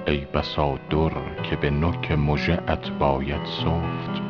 ای 0.08 0.26
بسا 0.34 0.80
در 0.90 1.44
که 1.44 1.56
به 1.56 1.70
نوک 1.70 2.12
مژه 2.12 2.60
ات 2.68 2.90
باید 2.90 3.46
سفت. 3.46 4.22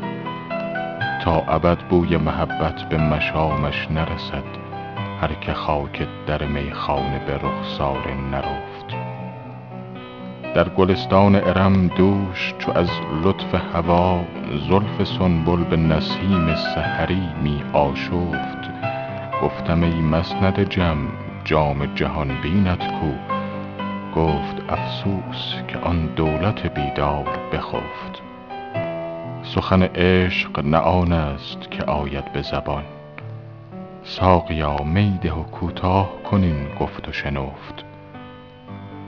تا 1.24 1.44
ابد 1.48 1.78
بوی 1.78 2.18
محبت 2.18 2.90
به 2.90 2.98
مشامش 2.98 3.88
نرسد 3.92 4.44
هر 5.22 5.34
که 5.34 5.54
خاک 5.54 6.08
در 6.28 6.46
میخانه 6.46 7.20
به 7.26 7.36
رخسار 7.36 8.14
نرفت. 8.32 8.77
در 10.58 10.70
گلستان 10.70 11.36
ارم 11.36 11.88
دوش 11.88 12.54
چو 12.60 12.72
از 12.72 12.90
لطف 13.24 13.56
هوا 13.76 14.22
زلف 14.70 15.08
سنبل 15.18 15.64
به 15.64 15.78
نسیم 15.78 16.56
سحری 16.56 17.24
می 17.44 17.64
آشفت. 17.74 18.70
گفتم 19.44 19.84
ای 19.84 20.02
مسند 20.02 20.70
جم 20.70 20.98
جام 21.44 21.86
جهان 21.96 22.42
بینت 22.42 22.88
کو؟ 22.88 23.12
گفت 24.22 24.62
افسوس 24.70 25.56
که 25.68 25.78
آن 25.78 26.06
دولت 26.06 26.68
بیدار 26.74 27.40
بخفت. 27.54 28.22
سخن 29.44 29.84
عشق 29.84 30.66
نه 30.66 30.78
آن 30.78 31.12
است 31.12 31.72
که 31.72 31.84
آید 31.84 32.34
به 32.34 32.42
زبان. 32.42 32.84
ساقیا 34.04 34.78
می 34.78 35.20
ده 35.22 35.34
و 35.34 35.44
کوتاه 35.44 36.10
کن 36.24 36.44
این 36.44 36.68
گفت 36.80 37.08
و 37.10 37.12
شنفت. 37.12 37.87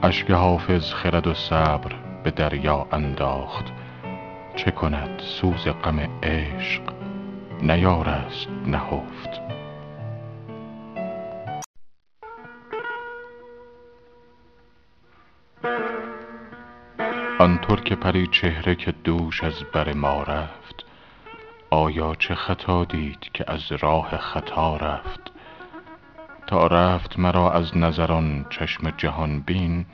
اشک 0.02 0.30
حافظ 0.30 0.92
خرد 0.92 1.26
و 1.26 1.34
صبر 1.34 1.92
به 2.24 2.30
دریا 2.30 2.86
انداخت. 2.92 3.64
چه 4.56 4.70
کند 4.70 5.18
سوز 5.18 5.68
غم 5.68 5.98
عشق؟ 6.22 6.82
نیارست 7.62 8.48
نهفت 8.66 9.40
آن 17.38 17.58
ترک 17.58 17.92
پریچهره 17.92 18.74
که 18.74 18.92
دوش 19.04 19.44
از 19.44 19.64
بر 19.72 19.92
ما 19.92 20.22
رفت 20.22 20.84
آیا 21.70 22.14
چه 22.14 22.34
خطا 22.34 22.84
دید 22.84 23.30
که 23.34 23.44
از 23.48 23.72
راه 23.72 24.16
خطا 24.16 24.76
رفت؟ 24.76 25.29
تا 26.50 26.66
رفت 26.66 27.18
مرا 27.18 27.52
از 27.52 27.76
نظر 27.76 28.12
آن 28.12 28.46
چشم 28.50 28.90
جهان 28.90 29.40
بین 29.40 29.86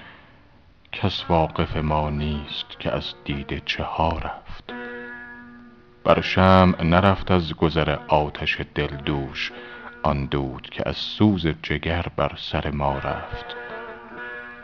کس 0.93 1.25
واقف 1.29 1.77
ما 1.77 2.11
نیست 2.11 2.81
که 2.81 2.93
از 2.93 3.15
دیده 3.25 3.63
چه 3.67 3.83
ها 3.83 4.19
رفت. 4.19 4.75
بر 6.05 6.21
شمع 6.21 6.83
نرفت 6.83 7.31
از 7.31 7.55
گذر 7.55 7.99
آتش 8.09 8.61
دل 8.75 8.97
دوش 8.97 9.53
آن 10.03 10.27
دود 10.27 10.71
که 10.71 10.83
از 10.89 10.97
سوز 10.97 11.47
جگر 11.47 12.07
بر 12.17 12.33
سر 12.37 12.71
ما 12.71 12.99
رفت. 12.99 13.57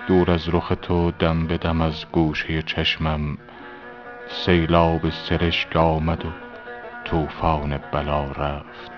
دور 0.06 0.30
از 0.30 0.48
رخ 0.48 0.72
تو 0.82 1.10
دم 1.10 1.46
به 1.46 1.58
دم 1.58 1.80
از 1.80 2.06
گوشه 2.12 2.62
چشمم 2.62 3.38
سیلاب 4.28 5.10
سرشک 5.10 5.76
آمد 5.76 6.24
و 6.24 6.28
طوفان 7.04 7.76
بلا 7.92 8.24
رفت. 8.24 8.91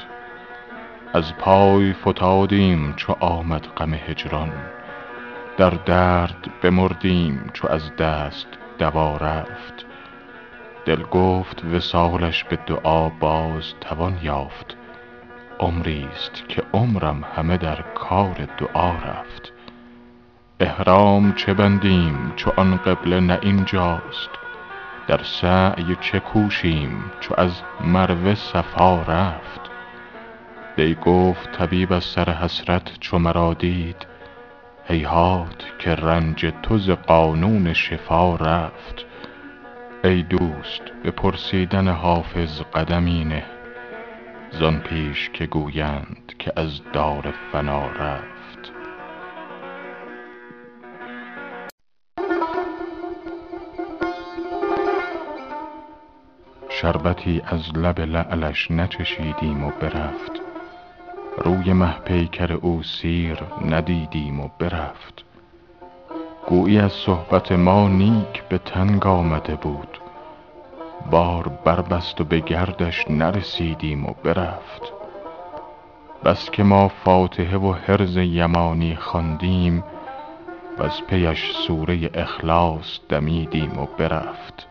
از 1.14 1.36
پای 1.36 1.92
فتادیم 1.92 2.94
چو 2.96 3.16
آمد 3.20 3.66
غم 3.76 3.94
هجران. 3.94 4.52
در 5.56 5.70
درد 5.70 6.50
بمردیم 6.62 7.50
چو 7.52 7.68
از 7.68 7.96
دست 7.96 8.46
دوا 8.78 9.16
رفت. 9.16 9.86
دل 10.84 11.02
گفت 11.02 11.64
وصالش 11.64 12.44
به 12.44 12.56
دعا 12.56 13.08
باز 13.08 13.74
توان 13.80 14.18
یافت. 14.22 14.76
عمریست 15.60 16.48
که 16.48 16.62
عمرم 16.72 17.24
همه 17.36 17.56
در 17.56 17.82
کار 17.94 18.48
دعا 18.58 18.92
رفت. 18.92 19.52
احرام 20.60 21.32
چه 21.32 21.54
بندیم 21.54 22.32
چو 22.36 22.52
آن 22.56 22.76
قبله 22.76 23.20
نه 23.20 23.38
اینجاست. 23.42 24.30
در 25.06 25.20
سعی 25.22 25.96
چه 26.00 26.20
کوشیم 26.20 27.04
چو 27.20 27.34
از 27.38 27.62
مروه 27.80 28.34
صفا 28.34 29.02
رفت. 29.02 29.63
دی 30.76 30.94
گفت 30.94 31.52
طبیب 31.52 31.92
از 31.92 32.04
سر 32.04 32.30
حسرت 32.30 32.98
چو 33.00 33.18
مرا 33.18 33.54
دید 33.54 34.06
هیهات 34.84 35.64
که 35.78 35.94
رنج 35.94 36.52
تو 36.62 36.78
ز 36.78 36.90
قانون 36.90 37.72
شفا 37.72 38.36
رفت. 38.36 39.04
ای 40.04 40.22
دوست 40.22 40.82
به 41.02 41.10
پرسیدن 41.10 41.88
حافظ 41.88 42.62
قدمی 42.74 43.24
نه 43.24 43.42
زان 44.50 44.80
پیش 44.80 45.30
که 45.30 45.46
گویند 45.46 46.32
که 46.38 46.52
از 46.56 46.80
دار 46.92 47.34
فنا 47.52 47.86
رفت. 47.86 48.72
شربتی 56.68 57.42
از 57.46 57.76
لب 57.76 58.00
لعلش 58.00 58.70
نچشیدیم 58.70 59.64
و 59.64 59.70
برفت. 59.70 60.43
روی 61.38 61.72
مه 61.72 61.98
پیکر 62.04 62.52
او 62.52 62.82
سیر 62.82 63.38
ندیدیم 63.64 64.40
و 64.40 64.48
برفت. 64.58 65.24
گویی 66.46 66.78
از 66.78 66.92
صحبت 66.92 67.52
ما 67.52 67.88
نیک 67.88 68.42
به 68.48 68.58
تنگ 68.58 69.06
آمده 69.06 69.54
بود. 69.54 70.00
بار 71.10 71.48
بربست 71.64 72.20
و 72.20 72.24
به 72.24 72.40
گردش 72.40 73.10
نرسیدیم 73.10 74.06
و 74.06 74.14
برفت. 74.24 74.92
بس 76.24 76.50
که 76.50 76.62
ما 76.62 76.88
فاتحه 76.88 77.58
و 77.58 77.72
حرز 77.72 78.16
یمانی 78.16 78.96
خواندیم 78.96 79.84
وز 80.78 81.02
پیش 81.08 81.52
سوره 81.66 82.10
اخلاص 82.14 82.98
دمیدیم 83.08 83.78
و 83.78 83.86
برفت. 83.98 84.66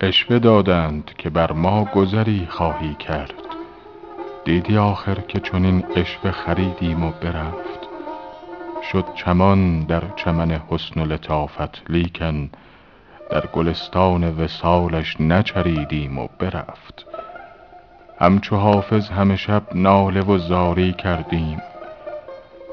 عشوه 0.00 0.38
دادند 0.38 1.10
که 1.18 1.30
بر 1.30 1.52
ما 1.52 1.84
گذری 1.84 2.46
خواهی 2.50 2.94
کرد. 2.94 3.51
دیدی 4.44 4.78
آخر 4.78 5.14
که 5.14 5.40
چنین 5.40 5.84
عشوه 5.96 6.30
خریدیم 6.30 7.04
و 7.04 7.12
برفت. 7.20 7.88
شد 8.92 9.04
چمان 9.14 9.80
در 9.80 10.02
چمن 10.16 10.50
حسن 10.50 11.00
و 11.00 11.06
لطافت 11.06 11.82
لیکن 11.90 12.50
در 13.30 13.46
گلستان 13.46 14.24
وصالش 14.24 15.20
نچریدیم 15.20 16.18
و 16.18 16.28
برفت. 16.38 17.06
همچو 18.18 18.56
حافظ 18.56 19.10
همه 19.10 19.36
شب 19.36 19.62
ناله 19.74 20.20
و 20.20 20.38
زاری 20.38 20.92
کردیم. 20.92 21.62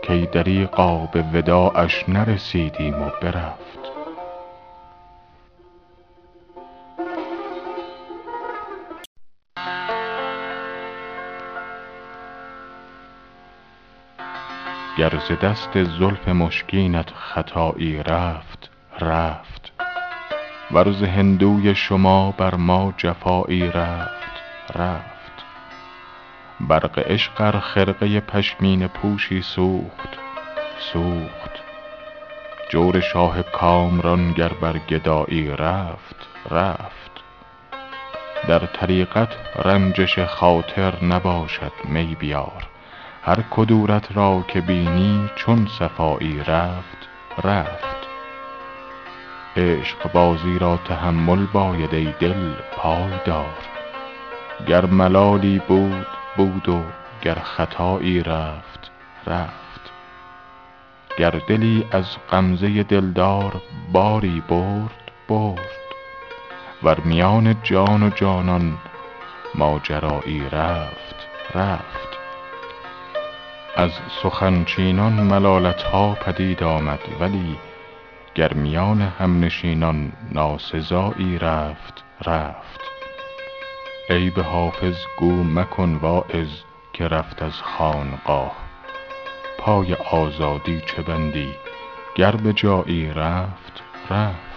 کای 0.07 0.25
دریغا 0.25 1.05
به 1.05 1.23
وداعش 1.33 2.09
نرسیدیم 2.09 3.01
و 3.01 3.09
برفت. 3.21 3.78
گر 14.99 15.13
ز 15.29 15.31
دست 15.31 15.83
زلف 15.83 16.27
مشکینت 16.27 17.09
خطایی 17.15 18.03
رفت 18.03 18.69
رفت. 19.01 19.71
ور 20.71 20.91
ز 20.91 21.03
هندوی 21.03 21.75
شما 21.75 22.31
بر 22.31 22.55
ما 22.55 22.93
جفایی 22.97 23.71
رفت 23.71 24.41
رفت. 24.75 25.45
برق 26.59 26.99
عشق 26.99 27.41
ار 27.41 27.59
خرقه 27.59 28.19
پشمینه 28.19 28.87
پوشی 28.87 29.41
سوخت 29.41 30.09
سوخت. 30.79 31.51
جور 32.69 32.99
شاه 32.99 33.41
کامران 33.41 34.31
گر 34.31 34.51
بر 34.61 34.77
گدایی 34.77 35.47
رفت 35.47 36.27
رفت. 36.51 37.11
در 38.47 38.59
طریقت 38.59 39.29
رنجش 39.65 40.19
خاطر 40.19 41.03
نباشد 41.03 41.73
می 41.85 42.15
بیار. 42.19 42.68
هر 43.23 43.43
کدورت 43.51 44.17
را 44.17 44.43
که 44.47 44.61
بینی 44.61 45.29
چون 45.35 45.67
صفایی 45.79 46.39
رفت 46.39 47.07
رفت. 47.43 47.99
عشقبازی 49.57 50.59
را 50.59 50.77
تحمل 50.77 51.45
باید 51.45 51.93
ای 51.93 52.13
دل 52.19 52.53
پای 52.71 53.11
دار 53.25 53.57
گر 54.67 54.85
ملالی 54.85 55.61
بود 55.67 56.07
بود 56.37 56.69
و 56.69 56.81
گر 57.21 57.35
خطایی 57.35 58.23
رفت 58.23 58.91
رفت. 59.27 59.91
گر 61.17 61.31
دلی 61.31 61.85
از 61.91 62.05
غمزه 62.31 62.83
دلدار 62.83 63.61
باری 63.91 64.43
برد 64.47 65.11
برد. 65.27 65.79
ور 66.83 66.99
میان 66.99 67.55
جان 67.63 68.03
و 68.03 68.09
جانان 68.09 68.77
ماجرایی 69.55 70.49
رفت 70.51 71.15
رفت. 71.55 72.08
از 73.75 73.91
سخن 74.23 74.63
چینان 74.63 75.13
ملالت 75.13 75.83
ها 75.83 76.13
پدید 76.13 76.63
آمد 76.63 76.99
ولی 77.19 77.57
گر 78.35 78.53
میان 78.53 79.01
همنشینان 79.01 80.11
ناسزایی 80.31 81.39
رفت 81.39 82.03
رفت. 82.25 82.79
عیب 84.09 84.39
حافظ 84.39 84.95
گو 85.17 85.43
مکن 85.43 85.99
واعظ 86.01 86.49
که 86.93 87.07
رفت 87.07 87.41
از 87.41 87.61
خانقاه. 87.61 88.55
پای 89.59 89.93
آزادی 89.93 90.81
چه 90.81 91.01
بندی؟ 91.01 91.55
گر 92.15 92.35
به 92.35 92.53
جایی 92.53 93.13
رفت 93.13 93.83
رفت. 94.09 94.48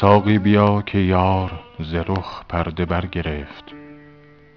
ساقی 0.00 0.38
بیا 0.38 0.82
که 0.82 0.98
یار 0.98 1.52
ز 1.80 1.94
رخ 1.94 2.44
پرده 2.48 2.84
برگرفت. 2.84 3.64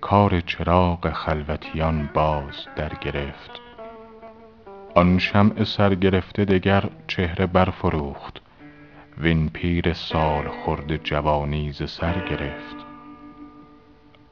کار 0.02 0.40
چراغ 0.40 1.12
خلوتیان 1.14 2.10
باز 2.14 2.68
درگرفت. 2.76 3.62
آن 4.96 5.20
شمع 5.20 5.64
سرگرفته 5.64 6.46
دگر 6.46 6.84
چهره 7.08 7.46
برفروخت. 7.46 8.42
وین 9.18 9.50
پیر 9.50 9.94
سالخورده 9.94 10.98
جوانی 10.98 11.72
ز 11.72 11.90
سر 11.90 12.26
گرفت. 12.30 12.76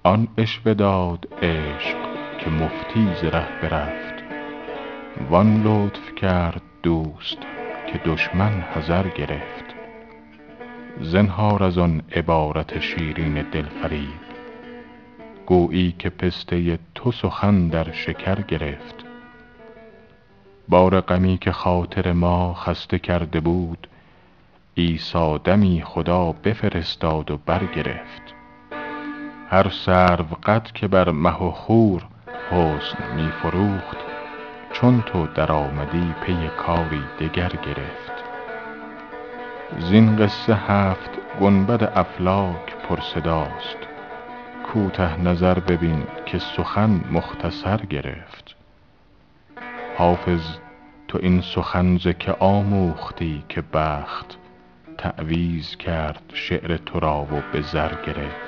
آن 0.04 0.28
عشوه 0.38 0.74
داد 0.74 1.28
عشق 1.42 1.98
که 2.40 2.50
مفتی 2.50 3.08
ز 3.22 3.24
ره 3.24 3.62
برفت. 3.62 4.24
وان 5.30 5.64
لطف 5.64 6.16
کرد 6.16 6.62
دوست 6.84 7.38
که 7.88 7.98
دشمن 8.06 8.62
حذر 8.62 9.08
گرفت. 9.08 9.57
زنهار 11.02 11.64
از 11.64 11.78
آن 11.78 12.02
عبارت 12.15 12.80
شیرین 12.80 13.34
دلفریب. 13.52 14.19
گویی 15.45 15.95
که 15.99 16.10
پسته 16.10 16.80
تو 16.95 17.11
سخن 17.11 17.68
در 17.68 17.91
شکر 17.91 18.41
گرفت. 18.41 18.95
بار 20.68 21.02
غمی 21.02 21.38
که 21.38 21.52
خاطر 21.52 22.11
ما 22.11 22.53
خسته 22.53 22.99
کرده 22.99 23.40
بود 23.40 23.88
عیسی 24.78 25.40
دمی 25.44 25.82
خدا 25.86 26.32
بفرستاد 26.32 27.32
و 27.32 27.38
برگرفت. 27.45 28.22
هر 29.49 29.69
سروقد 29.69 30.72
که 30.74 30.88
بر 30.88 31.10
مه 31.10 31.44
و 31.44 31.52
خور 31.52 32.03
حسن 32.52 33.15
می 33.15 33.32
فروخت 33.32 33.98
چون 34.74 35.02
تو 35.02 35.28
درآمدی 35.28 36.14
پی 36.26 36.49
کاری 36.57 37.03
دگر 37.19 37.49
گرفت. 37.49 38.16
زین 39.76 40.15
قصه 40.15 40.56
هفت 40.56 41.10
گنبد 41.41 41.84
افلاک 41.95 42.76
پر 42.89 42.99
صداست. 43.02 43.77
کوته 44.64 45.22
نظر 45.22 45.60
ببین 45.60 46.03
که 46.26 46.38
سخن 46.38 47.02
مختصر 47.11 47.77
گرفت. 47.77 48.56
حافظ 49.98 50.57
تو 51.07 51.19
این 51.22 51.41
سخن 51.41 51.98
ز 51.98 52.07
که 52.07 52.31
آموختی 52.39 53.44
که 53.49 53.64
بخت؟ 53.73 54.38
تعویذ 54.98 55.76
کرد 55.76 56.23
شعر 56.34 56.77
تو 56.77 56.99
را 56.99 57.22
و 57.22 57.41
به 57.53 57.61
زر 57.61 57.91
گرفت. 58.06 58.47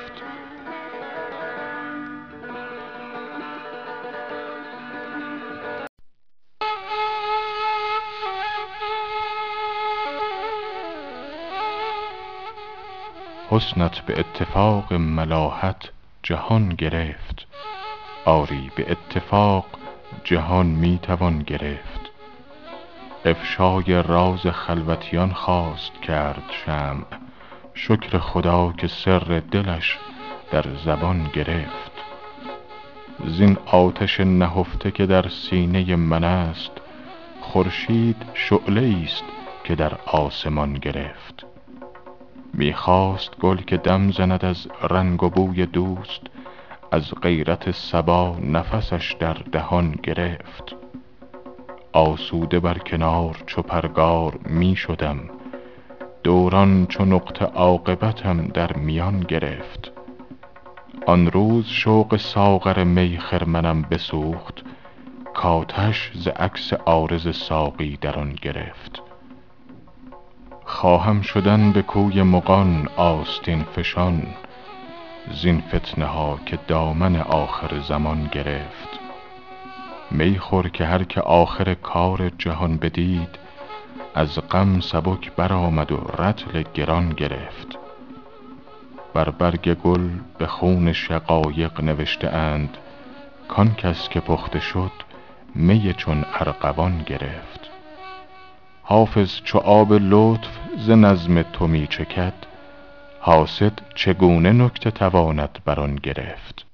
حسنت 13.51 13.99
به 13.99 14.19
اتفاق 14.19 14.93
ملاحت 14.93 15.89
جهان 16.23 16.69
گرفت. 16.69 17.47
آری 18.25 18.71
به 18.75 18.91
اتفاق 18.91 19.65
جهان 20.23 20.65
می 20.65 20.99
توان 21.01 21.39
گرفت. 21.39 21.99
افشای 23.25 24.03
راز 24.03 24.47
خلوتیان 24.47 25.33
خواست 25.33 26.01
کرد 26.01 26.43
شمع. 26.65 27.05
شکر 27.73 28.17
خدا 28.17 28.73
که 28.77 28.87
سر 28.87 29.41
دلش 29.51 29.97
در 30.51 30.65
زبان 30.85 31.29
گرفت. 31.33 31.91
زین 33.25 33.57
آتش 33.65 34.19
نهفته 34.19 34.91
که 34.91 35.05
در 35.05 35.29
سینه 35.29 35.95
من 35.95 36.23
است 36.23 36.71
خورشید 37.41 38.25
شعله 38.33 38.81
ایست 38.81 39.23
که 39.63 39.75
در 39.75 39.93
آسمان 40.05 40.73
گرفت. 40.73 41.48
می 42.53 42.73
خواست 42.73 43.39
گل 43.39 43.57
که 43.57 43.77
دم 43.77 44.11
زند 44.11 44.45
از 44.45 44.67
رنگ 44.89 45.23
و 45.23 45.29
بوی 45.29 45.65
دوست 45.65 46.21
از 46.91 47.13
غیرت 47.21 47.71
صبا 47.71 48.37
نفسش 48.43 49.15
در 49.19 49.33
دهان 49.33 49.91
گرفت. 49.91 50.75
آسوده 51.93 52.59
بر 52.59 52.77
کنار 52.77 53.43
چو 53.45 53.61
پرگار 53.61 54.39
می 54.45 54.75
شدم 54.75 55.19
دوران 56.23 56.85
چو 56.85 57.05
نقطه 57.05 57.45
عاقبتم 57.45 58.47
در 58.47 58.73
میان 58.73 59.19
گرفت. 59.19 59.91
آن 61.05 61.27
روز 61.27 61.65
شوق 61.67 62.17
ساغر 62.17 62.83
می 62.83 63.17
خرمنم 63.17 63.81
بسوخت 63.81 64.63
کآتش 65.33 66.11
ز 66.13 66.27
عکس 66.27 66.73
عارض 66.73 67.35
ساقی 67.35 67.97
در 68.01 68.19
آن 68.19 68.33
گرفت. 68.41 69.08
خواهم 70.69 71.21
شدن 71.21 71.71
به 71.71 71.81
کوی 71.81 72.23
مغان 72.23 72.89
آستین 72.97 73.63
فشان 73.63 74.27
زین 75.41 75.61
فتنه 75.61 76.05
ها 76.05 76.39
که 76.45 76.59
دامن 76.67 77.15
آخر 77.15 77.79
زمان 77.79 78.29
گرفت. 78.31 78.99
می 80.11 80.39
خور 80.39 80.69
که 80.69 80.85
هر 80.85 81.03
که 81.03 81.21
آخر 81.21 81.73
کار 81.73 82.31
جهان 82.37 82.77
بدید 82.77 83.29
از 84.15 84.39
غم 84.51 84.79
سبک 84.79 85.31
برآمد 85.31 85.91
و 85.91 85.97
رطل 85.97 86.63
گران 86.73 87.09
گرفت. 87.09 87.77
بر 89.13 89.29
برگ 89.29 89.73
گل 89.73 90.09
به 90.37 90.47
خون 90.47 90.93
شقایق 90.93 91.81
نوشته 91.81 92.27
اند 92.27 92.77
کان 93.47 93.75
کس 93.75 94.09
که 94.09 94.19
پخته 94.19 94.59
شد 94.59 94.91
می 95.55 95.93
چون 95.93 96.25
ارغوان 96.39 97.03
گرفت. 97.03 97.58
حافظ 98.91 99.41
چو 99.43 99.57
آب 99.57 99.93
لطف 99.93 100.49
ز 100.77 100.89
نظم 100.89 101.41
تو 101.41 101.67
می 101.67 101.87
چکد 101.87 102.33
حاسد 103.19 103.71
چگونه 103.95 104.51
نکته 104.51 104.91
تواند 104.91 105.59
بر 105.65 105.79
آن 105.79 105.95
گرفت؟ 105.95 106.65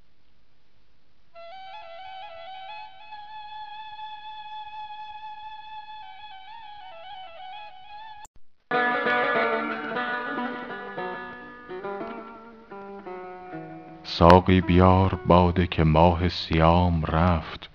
ساقی 14.03 14.61
بیار 14.61 15.19
باده 15.27 15.67
که 15.67 15.83
ماه 15.83 16.29
صیام 16.29 17.05
رفت 17.05 17.69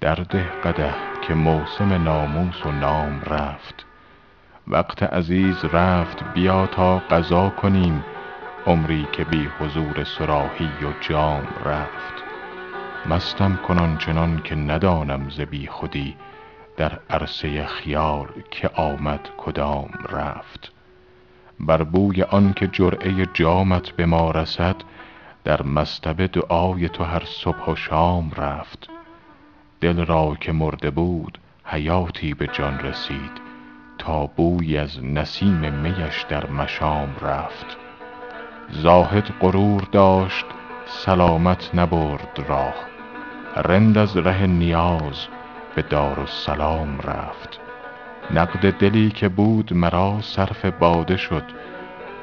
درده 0.00 0.42
قدح 0.42 1.09
که 1.30 1.36
موسم 1.36 1.92
ناموس 1.92 2.66
و 2.66 2.72
نام 2.72 3.20
رفت. 3.20 3.86
وقت 4.68 5.02
عزیز 5.02 5.64
رفت 5.64 6.24
بیا 6.34 6.66
تا 6.66 6.98
قضا 6.98 7.50
کنیم. 7.50 8.04
عمری 8.66 9.06
که 9.12 9.24
بی 9.24 9.48
حضور 9.60 10.04
صراحی 10.04 10.64
و 10.82 10.92
جام 11.00 11.46
رفت. 11.64 12.24
مستم 13.06 13.56
کن 13.56 13.78
آن 13.78 13.98
چنان 13.98 14.42
که 14.44 14.54
ندانم 14.54 15.30
ز 15.30 15.40
بیخودی 15.40 16.16
در 16.76 16.98
عرصه 17.10 17.66
خیال 17.66 18.28
که 18.50 18.68
آمد 18.74 19.28
کدام 19.38 19.90
رفت. 20.08 20.72
بر 21.60 21.82
بوی 21.82 22.22
آن 22.22 22.52
که 22.52 22.66
جرعه 22.66 23.26
جامت 23.34 23.90
به 23.90 24.06
ما 24.06 24.30
رسد 24.30 24.76
در 25.44 25.62
مصطبه 25.62 26.26
دعای 26.26 26.88
تو 26.88 27.04
هر 27.04 27.22
صبح 27.24 27.70
و 27.70 27.76
شام 27.76 28.30
رفت. 28.36 28.99
دل 29.80 30.04
را 30.06 30.36
که 30.40 30.52
مرده 30.52 30.90
بود 30.90 31.38
حیاتی 31.64 32.34
به 32.34 32.46
جان 32.46 32.78
رسید. 32.78 33.40
تا 33.98 34.26
بویی 34.26 34.78
از 34.78 35.04
نسیم 35.04 35.72
میش 35.72 36.22
در 36.28 36.46
مشام 36.46 37.08
رفت. 37.22 37.76
زاهد 38.70 39.24
غرور 39.40 39.82
داشت 39.92 40.46
سلامت 40.86 41.70
نبرد 41.74 42.44
راه. 42.48 42.74
رند 43.56 43.98
از 43.98 44.16
ره 44.16 44.46
نیاز 44.46 45.26
به 45.74 45.82
دارالسلام 45.82 46.98
رفت. 47.00 47.60
نقد 48.34 48.70
دلی 48.70 49.10
که 49.10 49.28
بود 49.28 49.74
مرا 49.74 50.20
صرف 50.20 50.64
باده 50.64 51.16
شد. 51.16 51.44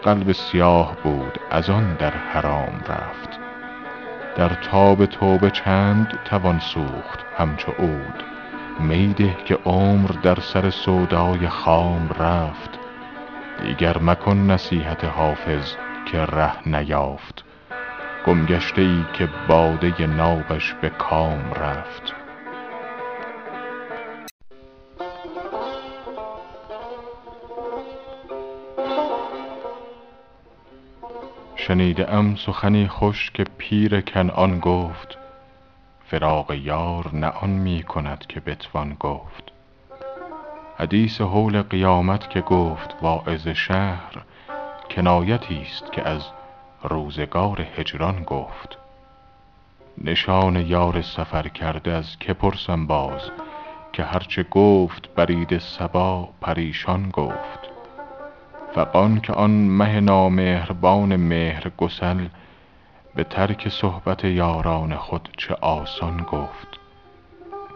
قلب 0.04 0.32
سیاه 0.32 0.98
بود 1.04 1.40
از 1.52 1.70
آن 1.70 1.94
در 1.94 2.12
حرام 2.12 2.82
رفت. 2.88 3.37
در 4.38 4.50
تاب 4.50 5.06
توبه 5.06 5.50
چند 5.50 6.20
توان 6.26 6.60
سوخت 6.60 7.20
همچو 7.38 7.72
عود. 7.72 8.24
می 8.80 9.14
ده 9.14 9.38
که 9.46 9.56
عمر 9.66 10.10
در 10.24 10.40
سر 10.40 10.70
سودای 10.70 11.48
خام 11.48 12.10
رفت. 12.20 12.70
دیگر 13.64 13.98
مکن 13.98 14.38
نصیحت 14.38 15.04
حافظ 15.04 15.76
که 16.06 16.26
ره 16.26 16.68
نیافت. 16.68 17.44
گم 18.26 18.46
گشته 18.46 18.82
ای 18.82 19.06
که 19.14 19.30
باده 19.48 20.08
نابش 20.08 20.74
به 20.74 20.90
کام 20.90 21.54
رفت. 21.54 22.17
شنیده 31.68 32.14
ام 32.14 32.36
سخنی 32.36 32.88
خوش 32.88 33.32
که 33.32 33.46
پیر 33.58 34.02
کنعان 34.02 34.60
گفت 34.60 35.18
فراق 36.06 36.52
یار 36.54 37.16
نه 37.16 37.28
آن 37.28 37.50
می 37.50 37.84
کند 37.84 38.26
که 38.28 38.40
بتوان 38.40 38.94
گفت. 39.00 39.52
حدیث 40.78 41.22
هول 41.22 41.62
قیامت 41.62 42.30
که 42.30 42.42
گفت 42.42 42.96
واعظ 43.02 43.48
شهر 43.48 44.22
کنایتی 44.92 45.62
است 45.62 45.92
که 45.92 46.08
از 46.08 46.22
روزگار 46.84 47.66
هجران 47.78 48.24
گفت. 48.24 48.78
نشان 50.04 50.56
یار 50.56 51.02
سفر 51.02 51.48
کرده 51.48 51.92
از 51.92 52.20
که 52.20 52.34
پرسم 52.34 52.88
باز 52.88 53.22
که 53.94 54.04
هر 54.04 54.20
چه 54.20 54.44
گفت 54.44 55.10
برید 55.16 55.58
صبا 55.58 56.30
پریشان 56.42 57.10
گفت. 57.10 57.67
فغان 58.76 59.20
که 59.20 59.34
آن 59.34 59.52
مه 59.52 60.00
نامهربان 60.00 61.16
مهر 61.16 61.72
گسل 61.78 62.28
به 63.16 63.24
ترک 63.24 63.70
صحبت 63.70 64.24
یاران 64.24 64.96
خود 64.96 65.30
چه 65.38 65.54
آسان 65.62 66.18
گفت. 66.18 66.80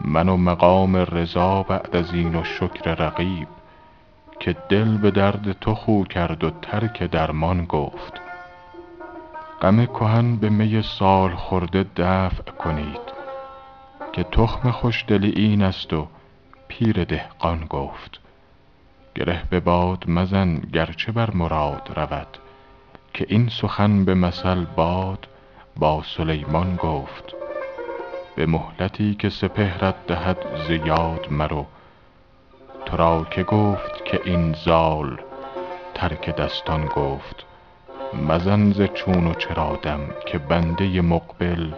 من 0.04 0.28
و 0.28 0.36
مقام 0.36 0.96
رضا 0.96 1.62
بعد 1.62 1.96
از 1.96 2.14
این 2.14 2.34
و 2.36 2.44
شکر 2.44 2.94
رقیب 2.94 3.48
که 4.40 4.56
دل 4.68 4.96
به 4.96 5.10
درد 5.10 5.52
تو 5.52 5.74
خو 5.74 6.04
کرد 6.04 6.44
و 6.44 6.50
ترک 6.50 7.02
درمان 7.02 7.64
گفت. 7.64 8.20
غم 9.62 9.86
کهن 9.86 10.36
به 10.36 10.48
می 10.48 10.82
سال 10.82 11.34
خورده 11.34 11.86
دفع 11.96 12.42
کنید 12.42 13.12
که 14.12 14.22
تخم 14.22 14.70
خوشدلی 14.70 15.30
این 15.30 15.62
است 15.62 15.92
و 15.92 16.08
پیر 16.68 17.04
دهقان 17.04 17.66
گفت. 17.66 18.21
گره 19.14 19.42
به 19.50 19.60
باد 19.60 20.04
مزن 20.08 20.56
گرچه 20.56 21.12
بر 21.12 21.30
مراد 21.30 21.92
رود 21.96 22.38
که 23.14 23.26
این 23.28 23.48
سخن 23.48 24.04
به 24.04 24.14
مثل 24.14 24.64
باد 24.64 25.26
با 25.76 26.02
سلیمان 26.02 26.76
گفت 26.76 27.34
به 28.36 28.46
مهلتی 28.46 29.14
که 29.14 29.28
سپهرت 29.28 30.06
دهد 30.06 30.38
ز 30.68 30.70
یاد 30.70 31.26
مرو. 31.30 31.66
تو 32.86 32.96
را 32.96 33.26
که 33.30 33.42
گفت 33.42 34.04
که 34.04 34.20
این 34.24 34.52
زال 34.52 35.20
ترک 35.94 36.36
دستان 36.36 36.86
گفت 36.86 37.44
مزن 38.28 38.72
ز 38.72 38.82
چون 38.82 39.26
و 39.26 39.34
چرا 39.34 39.78
دم 39.82 40.00
که 40.26 40.38
بنده 40.38 41.00
مقبل 41.00 41.72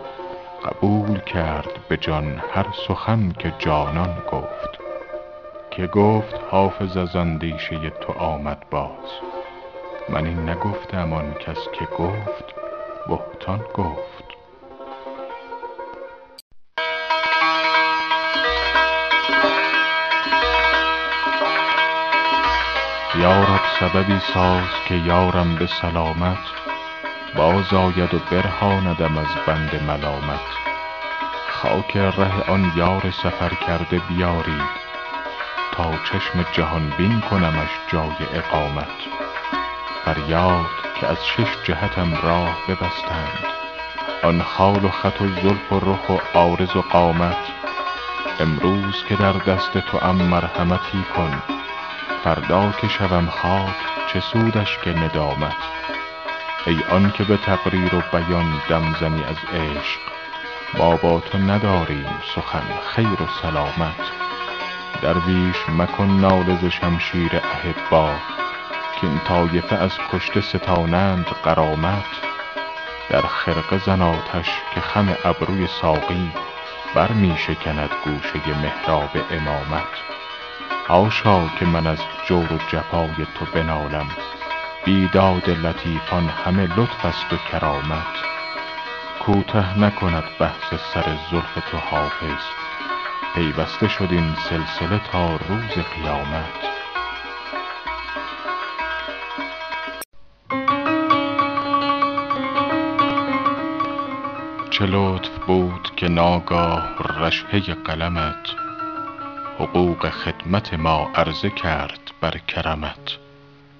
قبول 0.65 1.19
کرد 1.19 1.71
به 1.89 1.97
جان 1.97 2.43
هر 2.55 2.67
سخن 2.89 3.33
که 3.39 3.53
جانان 3.59 4.23
گفت. 4.33 4.74
که 5.77 5.87
گفت 5.87 6.35
حافظ 6.51 6.97
از 6.97 7.17
اندیشه 7.17 7.91
تو 7.91 8.13
آمد 8.13 8.71
باز. 8.71 9.11
من 10.09 10.27
این 10.27 10.49
نگفته 10.49 10.97
ام 10.97 11.13
آن 11.13 11.35
کس 11.35 11.59
که 11.73 11.85
گفت 11.85 12.55
بهتان 13.09 13.61
گفت. 13.75 14.25
یا 23.21 23.43
رب 23.43 23.61
سببی 23.81 24.19
ساز 24.35 24.69
که 24.89 24.95
یارم 24.95 25.57
به 25.57 25.67
سلامت 25.67 26.39
باز 27.37 27.75
آید 27.75 28.15
و 28.15 28.19
برهاندم 28.31 29.19
از 29.19 29.47
بند 29.47 29.83
ملامت. 29.83 30.41
خاک 31.49 31.97
ره 31.97 32.51
آن 32.51 32.73
یار 32.77 33.11
سفر 33.11 33.55
کرده 33.67 33.99
بیارید 33.99 34.84
تا 35.77 35.95
چشم 36.05 36.45
جهان 36.53 36.93
بین 36.99 37.21
کنمش 37.21 37.71
جای 37.89 38.27
اقامت. 38.35 38.99
فریاد 40.05 40.67
که 41.01 41.07
از 41.07 41.27
شش 41.27 41.57
جهتم 41.65 42.15
راه 42.23 42.57
ببستند. 42.69 43.45
آن 44.23 44.43
خال 44.43 44.85
و 44.85 44.89
خط 44.89 45.21
و 45.21 45.29
زلف 45.29 45.73
و 45.73 45.81
رخ 45.81 46.11
و 46.11 46.39
عارض 46.39 46.77
و 46.77 46.81
قامت. 46.81 47.37
امروز 48.41 49.05
که 49.09 49.17
در 49.17 49.33
دست 49.33 49.79
توام 49.79 50.17
مرحمتی 50.17 51.05
کن. 51.17 51.43
فردا 52.25 52.73
که 52.81 52.89
شوم 52.89 53.27
خاک 53.27 53.77
چه 54.13 54.21
سودش 54.21 54.79
که 54.79 54.91
ندامت. 54.91 55.57
ای 56.67 56.79
آن 56.91 57.11
که 57.11 57.25
به 57.25 57.37
تقریر 57.37 57.95
و 57.95 58.03
بیان 58.13 58.63
دم 58.69 58.95
زنی 59.01 59.25
از 59.25 59.37
عشق 59.53 60.01
ما 60.79 60.97
با 60.97 61.21
تو 61.21 61.39
نداریم 61.39 62.07
سخن 62.35 62.65
خیر 62.95 63.23
و 63.23 63.27
سلامت. 63.43 64.24
درویش 65.05 65.57
مکن 65.69 66.07
ناله 66.07 66.57
ز 66.63 66.65
شمشیر 66.65 67.33
احبا 67.37 68.11
کاین 69.01 69.21
طایفه 69.29 69.77
از 69.77 69.93
کشته 70.13 70.41
ستانند 70.41 71.27
غرامت. 71.45 72.05
در 73.11 73.21
خرقه 73.21 73.79
زن 73.79 74.03
آتش 74.03 74.49
که 74.75 74.81
خم 74.81 75.17
ابروی 75.25 75.67
ساقی 75.67 76.33
بر 76.95 77.13
می 77.13 77.37
شکند 77.39 77.91
گوشه 78.05 78.59
محراب 78.63 79.11
امامت. 79.31 79.95
حاشا 80.89 81.49
که 81.49 81.65
من 81.67 81.87
از 81.87 81.99
جور 82.27 82.53
و 82.53 82.59
جفای 82.69 83.27
تو 83.35 83.45
بنالم 83.55 84.09
بیداد 84.85 85.51
لطیفان 85.51 86.29
همه 86.29 86.63
لطف 86.63 87.05
است 87.05 87.33
و 87.33 87.37
کرامت. 87.37 88.15
کوته 89.21 89.79
نکند 89.79 90.25
بحث 90.41 90.75
سر 90.95 91.19
زلف 91.31 91.55
تو 91.71 91.77
حافظ 91.77 92.64
پیوسته 93.35 93.89
شد 93.89 94.09
این 94.11 94.35
سلسله 94.35 95.01
تا 95.13 95.37
روز 95.37 95.85
قیامت. 95.95 96.75
چه 104.71 104.87
لطف 104.87 105.39
بود 105.47 105.91
که 105.97 106.09
ناگاه 106.09 106.95
رشحه 106.99 107.61
قلمت 107.61 108.51
حقوق 109.59 110.09
خدمت 110.09 110.75
ما 110.75 111.11
عرضه 111.15 111.51
کرد 111.51 112.11
بر 112.21 112.39
کرمت. 112.39 113.19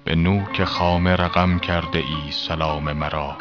به 0.03 0.15
نوک 0.15 0.63
خامه 0.63 1.15
رقم 1.15 1.59
کرده 1.59 1.99
ای 1.99 2.31
سلام 2.31 2.91
مرا 2.91 3.37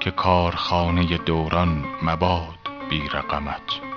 که 0.00 0.10
کارخانه 0.10 1.18
دوران 1.18 1.84
مباد 2.02 2.58
بی 2.90 3.08
رقمت. 3.08 3.91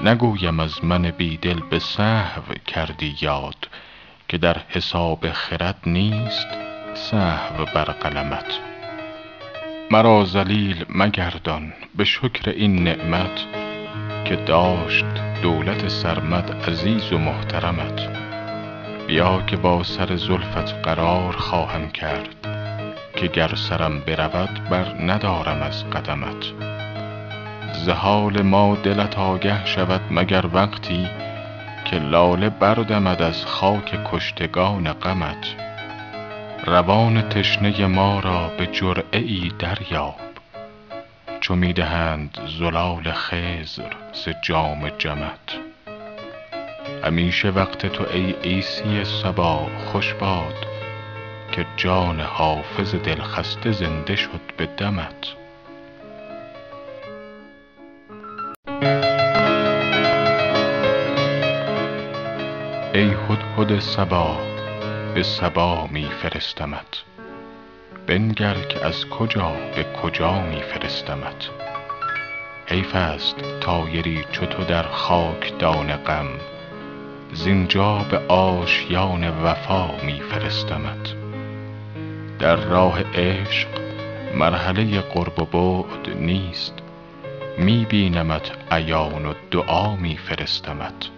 نگویم 0.00 0.60
از 0.60 0.84
من 0.84 1.02
بی 1.10 1.36
دل 1.36 1.60
به 1.70 1.78
سهو 1.78 2.54
کردی 2.66 3.16
یاد 3.20 3.68
که 4.28 4.38
در 4.38 4.56
حساب 4.68 5.30
خرد 5.32 5.78
نیست 5.86 6.46
سهو 6.94 7.64
بر 7.74 7.84
قلمت. 7.84 8.58
مرا 9.90 10.24
ذلیل 10.24 10.84
مگردان 10.88 11.72
به 11.96 12.04
شکر 12.04 12.50
این 12.50 12.84
نعمت 12.84 13.46
که 14.24 14.36
داشت 14.36 15.04
دولت 15.42 15.88
سرمد 15.88 16.70
عزیز 16.70 17.12
و 17.12 17.18
محترمت. 17.18 18.08
بیا 19.06 19.42
که 19.42 19.56
با 19.56 19.82
سر 19.82 20.16
زلفت 20.16 20.74
قرار 20.74 21.36
خواهم 21.36 21.90
کرد 21.90 22.28
که 23.16 23.26
گر 23.26 23.54
سرم 23.54 24.00
برود 24.00 24.68
بر 24.70 24.96
ندارم 25.00 25.62
از 25.62 25.90
قدمت. 25.90 26.52
ز 27.72 27.88
حال 27.88 28.42
ما 28.42 28.76
دلت 28.76 29.18
آگه 29.18 29.66
شود 29.66 30.00
مگر 30.10 30.46
وقتی 30.52 31.08
که 31.84 31.98
لاله 31.98 32.48
بردمد 32.48 33.22
از 33.22 33.46
خاک 33.46 33.98
کشتگان 34.04 34.92
غمت؟ 34.92 35.54
روان 36.64 37.22
تشنه 37.28 37.86
ما 37.86 38.20
را 38.20 38.48
به 38.58 38.66
جرعه 38.66 39.18
ای 39.18 39.52
دریاب. 39.58 40.20
چو 41.40 41.54
می 41.54 41.72
دهند 41.72 42.38
زلال 42.58 43.12
خضر 43.12 43.92
ز 44.12 44.28
جام 44.42 44.88
جمت. 44.98 45.58
همیشه 47.04 47.48
وقت 47.50 47.86
تو 47.86 48.04
ای 48.12 48.34
عیسی 48.44 49.04
صبا 49.04 49.66
خوش 49.86 50.14
باد 50.14 50.66
که 51.52 51.66
جان 51.76 52.20
حافظ 52.20 52.94
دلخسته 52.94 53.72
زنده 53.72 54.16
شد 54.16 54.40
به 54.56 54.66
دمت. 54.66 55.41
ای 62.94 63.10
هدهد 63.28 63.80
صبا 63.80 64.36
به 65.14 65.22
صبا 65.22 65.86
می 65.86 66.08
فرستمت. 66.22 67.02
بنگر 68.06 68.54
که 68.54 68.86
از 68.86 69.06
کجا 69.06 69.52
به 69.76 69.84
کجا 70.02 70.42
می 70.42 70.60
فرستمت. 70.60 71.48
حیف 72.66 72.94
است 72.94 73.36
طایری 73.60 74.24
چو 74.32 74.46
تو 74.46 74.64
در 74.64 74.82
خاکدان 74.82 75.96
غم 75.96 76.28
زینجا 77.32 77.98
به 78.10 78.18
آشیان 78.18 79.42
وفا 79.44 79.90
می 80.02 80.20
فرستمت. 80.20 81.14
در 82.38 82.56
راه 82.56 83.02
عشق 83.14 83.68
مرحله 84.34 85.00
قرب 85.00 85.38
و 85.38 85.44
بعد 85.44 86.16
نیست 86.16 86.74
می 87.58 87.86
بینمت 87.88 88.50
عیان 88.70 89.26
و 89.26 89.34
دعا 89.50 89.96
می 89.96 90.16
فرستمت 90.16 91.08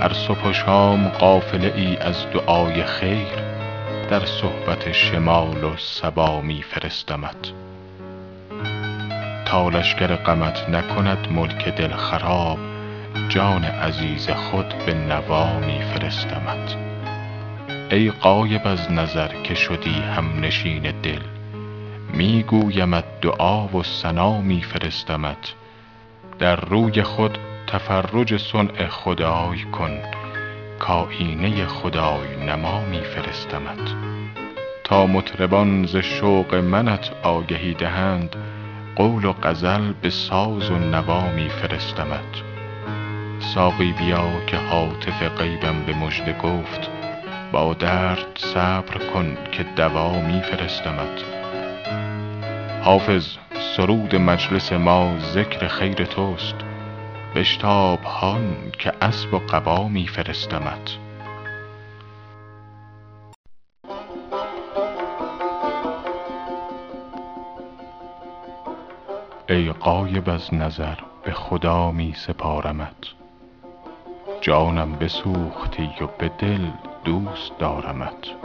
هر 0.00 0.12
صبح 0.12 0.50
و 0.50 0.52
شام 0.52 1.08
قافله 1.08 1.72
ای 1.76 1.96
از 1.96 2.26
دعای 2.34 2.84
خیر 2.84 3.52
در 4.10 4.24
صحبت 4.24 4.92
شمال 4.92 5.64
و 5.64 5.76
صبا 5.76 6.40
می 6.40 6.62
فرستمت 6.62 7.52
تا 9.44 9.68
لشکر 9.68 10.16
غمت 10.16 10.68
نکند 10.68 11.32
ملک 11.32 11.68
دل 11.68 11.92
خراب 11.92 12.58
جان 13.28 13.64
عزیز 13.64 14.30
خود 14.30 14.74
به 14.86 14.94
نوا 14.94 15.58
می 15.58 15.82
فرستمت 15.82 16.76
ای 17.90 18.10
غایب 18.10 18.66
از 18.66 18.92
نظر 18.92 19.28
که 19.42 19.54
شدی 19.54 19.94
همنشین 19.94 20.82
دل 21.02 21.20
می 22.12 22.42
گویمت 22.42 23.04
دعا 23.20 23.66
و 23.66 23.82
ثنا 23.82 24.40
می 24.40 24.62
فرستمت 24.62 25.54
در 26.38 26.56
روی 26.56 27.02
خود 27.02 27.38
تفرج 27.66 28.36
صنع 28.36 28.86
خدای 28.86 29.62
کن. 29.62 29.98
کآیینه 30.82 31.66
خدای 31.66 32.36
نما 32.46 32.80
می 32.80 33.00
فرستمت 33.00 33.94
تا 34.84 35.06
مطربان 35.06 35.86
ز 35.86 35.96
شوق 35.96 36.54
منت 36.54 37.10
آگهی 37.22 37.74
دهند 37.74 38.36
قول 38.96 39.24
و 39.24 39.32
غزل 39.32 39.92
به 39.92 40.10
ساز 40.10 40.70
و 40.70 40.78
نوا 40.78 41.32
می 41.32 41.48
فرستمت 41.48 42.42
ساقی 43.38 43.92
بیا 43.92 44.44
که 44.46 44.56
هاتف 44.56 45.22
غیبم 45.22 45.82
به 45.86 45.94
مژده 45.94 46.32
گفت 46.32 46.90
با 47.52 47.74
درد 47.74 48.38
صبر 48.38 48.98
کن 49.12 49.36
که 49.52 49.62
دوا 49.62 50.20
می 50.20 50.42
فرستمت 50.42 51.31
حافظ 52.84 53.36
سرود 53.76 54.16
مجلس 54.16 54.72
ما 54.72 55.18
ذکر 55.18 55.68
خیر 55.68 56.04
توست. 56.04 56.54
بشتاب 57.34 58.02
هان 58.02 58.72
که 58.78 58.92
اسب 59.00 59.34
و 59.34 59.38
قبا 59.38 59.88
می 59.88 60.06
فرستمت. 60.06 60.98
ای 69.48 69.72
غایب 69.72 70.30
از 70.30 70.54
نظر 70.54 70.98
به 71.24 71.32
خدا 71.32 71.90
می 71.90 72.14
سپارمت. 72.16 73.06
جانم 74.40 74.92
بسوختی 74.92 75.90
و 76.00 76.06
به 76.18 76.30
دل 76.38 76.66
دوست 77.04 77.58
دارمت. 77.58 78.41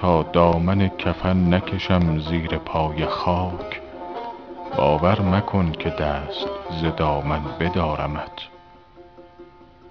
تا 0.00 0.22
دامن 0.22 0.88
کفن 0.88 1.54
نکشم 1.54 2.18
زیر 2.18 2.58
پای 2.58 3.06
خاک. 3.06 3.80
باور 4.76 5.20
مکن 5.20 5.72
که 5.72 5.90
دست 5.90 6.48
ز 6.70 6.84
دامن 6.96 7.40
بدارمت. 7.60 8.48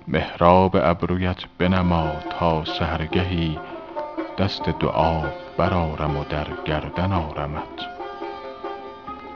محراب 0.07 0.75
ابرویت 0.75 1.37
بنما 1.57 2.11
تا 2.39 2.65
سحرگهی 2.65 3.59
دست 4.37 4.69
دعا 4.69 5.21
برآرم 5.57 6.17
و 6.17 6.23
در 6.23 6.47
گردن 6.65 7.11
آرمت. 7.11 7.87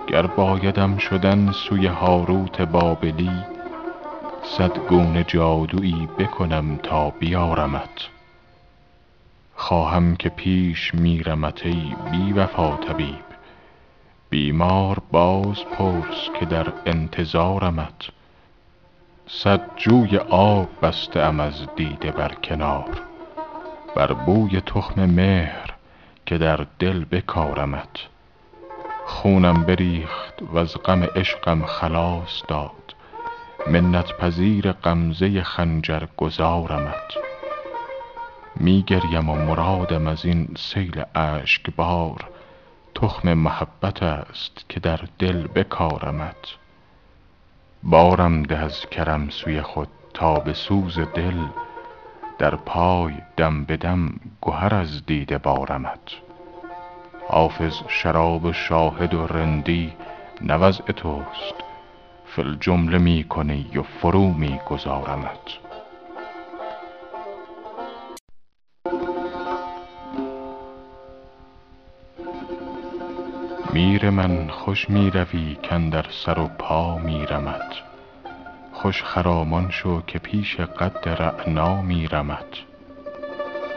گر 0.08 0.28
بایدم 0.28 0.98
شدن 0.98 1.52
سوی 1.52 1.88
هاروت 1.88 2.62
بابلی 2.62 3.44
صد 4.44 4.78
گونه 4.78 5.24
جادویی 5.24 6.10
بکنم 6.20 6.78
تا 6.78 7.10
بیارمت. 7.10 8.12
خواهم 9.64 10.15
که 10.15 10.30
پیش 10.30 10.95
میرمت 10.95 11.65
ای 11.65 11.95
بی 12.11 12.34
وفا 12.34 12.77
طبیب. 12.77 13.23
بیمار 14.30 14.98
باز 15.11 15.65
پرس 15.77 16.30
که 16.40 16.45
در 16.45 16.73
انتظارمت. 16.85 18.10
صد 19.27 19.61
جوی 19.76 20.18
آب 20.30 20.68
بسته 20.81 21.19
ام 21.19 21.40
از 21.40 21.68
دیده 21.76 22.11
بر 22.11 22.34
کنار. 22.34 23.02
بر 23.95 24.14
بوی 24.14 24.61
تخم 24.61 25.06
مهر 25.06 25.73
که 26.26 26.38
در 26.38 26.65
دل 26.80 27.06
بکارمت. 27.06 28.07
خونم 29.06 29.64
بریخت 29.64 30.34
وز 30.53 30.77
غم 30.77 31.03
عشقم 31.03 31.65
خلاص 31.65 32.41
داد. 32.48 32.95
منت 33.68 34.18
پذیر 34.18 34.72
غمزه 34.72 35.44
خنجر 35.44 36.03
گذارمت. 36.18 37.33
می 38.56 38.84
گریم 38.88 39.30
و 39.30 39.36
مرادم 39.36 40.08
از 40.08 40.26
این 40.26 40.48
سیل 40.58 41.04
اشکبار. 41.16 42.30
تخم 42.96 43.34
محبت 43.34 44.04
است 44.04 44.66
که 44.70 44.80
در 44.80 45.00
دل 45.20 45.48
بکارمت. 45.48 46.56
بارم 47.84 48.44
ده 48.44 48.58
از 48.58 48.86
کرم 48.86 49.30
سوی 49.30 49.62
خود 49.62 49.88
تا 50.14 50.40
به 50.40 50.54
سوز 50.54 51.00
دل. 51.00 51.46
در 52.38 52.56
پای 52.56 53.14
دم 53.38 53.64
به 53.64 53.78
دم 53.78 54.20
گهر 54.42 54.76
از 54.76 55.06
دیده 55.06 55.38
بارمت. 55.38 56.12
حافظ 57.30 57.74
شراب 57.88 58.52
شاهد 58.52 59.14
و 59.14 59.28
رندی 59.28 59.94
نه 60.42 60.56
وضع 60.56 60.84
توست. 60.84 61.56
فی 62.26 62.42
الجمله 62.42 62.98
می 62.98 63.24
کنی 63.24 63.72
و 63.76 63.84
فرو 63.84 64.34
می 64.34 64.60
گذارمت. 64.70 65.62
میر 73.74 74.10
من 74.10 74.48
خوش 74.48 74.90
می 74.90 75.12
روی 75.12 75.58
کاندر 75.70 76.06
سر 76.10 76.40
و 76.40 76.48
پا 76.48 76.98
میرمت 76.98 77.74
خوش 78.74 79.04
خرامان 79.04 79.70
شو 79.70 80.02
که 80.08 80.20
پیش 80.20 80.60
قد 80.60 81.10
رعنا 81.10 81.82
میرمت 81.82 82.45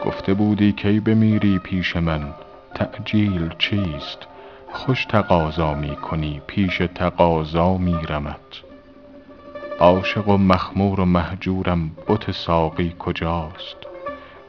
گفته 0.05 0.33
بودی 0.33 0.71
کی 0.71 0.99
بمیری 0.99 1.59
پیش 1.59 1.95
من؟ 1.95 2.33
تعجیل 2.75 3.49
چیست؟ 3.57 4.27
خوش 4.73 5.05
تقاضا 5.05 5.73
می 5.73 5.95
کنی 5.95 6.41
پیش 6.47 6.81
تقاضا 6.95 7.77
میرمت 7.77 8.63
عاشق 9.79 10.27
و 10.27 10.37
مخمور 10.37 10.99
و 10.99 11.05
مهجورم 11.05 11.91
بت 12.07 12.31
ساقی 12.31 12.95
کجاست؟ 12.99 13.77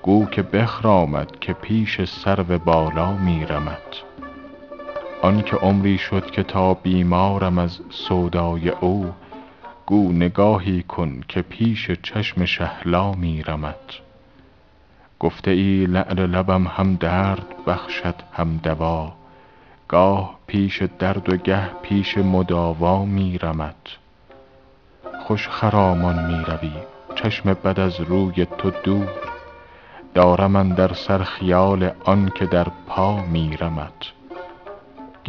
گو 0.02 0.26
که 0.26 0.42
بخرامد 0.42 1.40
که 1.40 1.52
پیش 1.52 2.04
سرو 2.04 2.58
بالا 2.58 3.12
میرمت 3.12 4.07
که 5.22 5.56
عمری 5.56 5.98
شد 5.98 6.30
که 6.30 6.42
تا 6.42 6.74
بیمارم 6.74 7.58
از 7.58 7.78
سودای 7.90 8.68
او 8.68 9.12
گو 9.86 10.12
نگاهی 10.12 10.82
کن 10.82 11.20
که 11.28 11.42
پیش 11.42 11.90
چشم 11.90 12.44
شهلا 12.44 13.12
میرمت 13.12 14.00
گفته 15.20 15.50
ای 15.50 15.86
لعل 15.86 16.26
لبم 16.26 16.66
هم 16.66 16.94
درد 16.94 17.46
بخشد 17.66 18.14
هم 18.32 18.60
دوا 18.62 19.12
گاه 19.88 20.38
پیش 20.46 20.82
درد 20.82 21.32
و 21.32 21.36
گه 21.36 21.68
پیش 21.82 22.18
مداوا 22.18 23.04
میرمت 23.04 23.96
خوش 25.26 25.48
خرامان 25.48 26.26
می 26.26 26.44
روی 26.44 26.72
چشم 27.14 27.52
بد 27.52 27.80
از 27.80 28.00
روی 28.00 28.46
تو 28.58 28.70
دور 28.70 29.08
دارم 30.14 30.56
اندر 30.56 30.92
سر 30.92 31.22
خیال 31.22 31.90
آن 32.04 32.32
که 32.34 32.46
در 32.46 32.66
پا 32.86 33.22
میرمت 33.22 34.17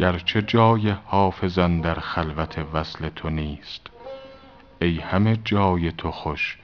گرچه 0.00 0.42
جای 0.42 0.90
حافظ 0.90 1.58
اندر 1.58 1.94
خلوت 1.94 2.58
وصل 2.72 3.08
تو 3.08 3.30
نیست. 3.30 3.86
ای 4.82 4.98
همه 4.98 5.38
جای 5.44 5.92
تو 5.92 6.10
خوش 6.10 6.58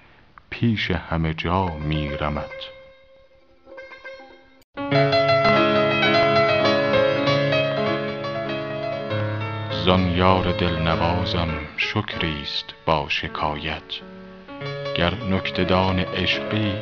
پیش 0.51 0.91
همه 0.91 1.35
جا 1.35 1.67
میرمت 1.67 2.71
زان 9.85 10.11
یار 10.17 10.53
دلنوازم 10.53 11.49
شکریست 11.77 12.75
با 12.87 13.07
شکایت. 13.09 14.01
گر 14.97 15.15
نکته 15.15 15.65
دان 15.65 15.99
عشقی 15.99 16.73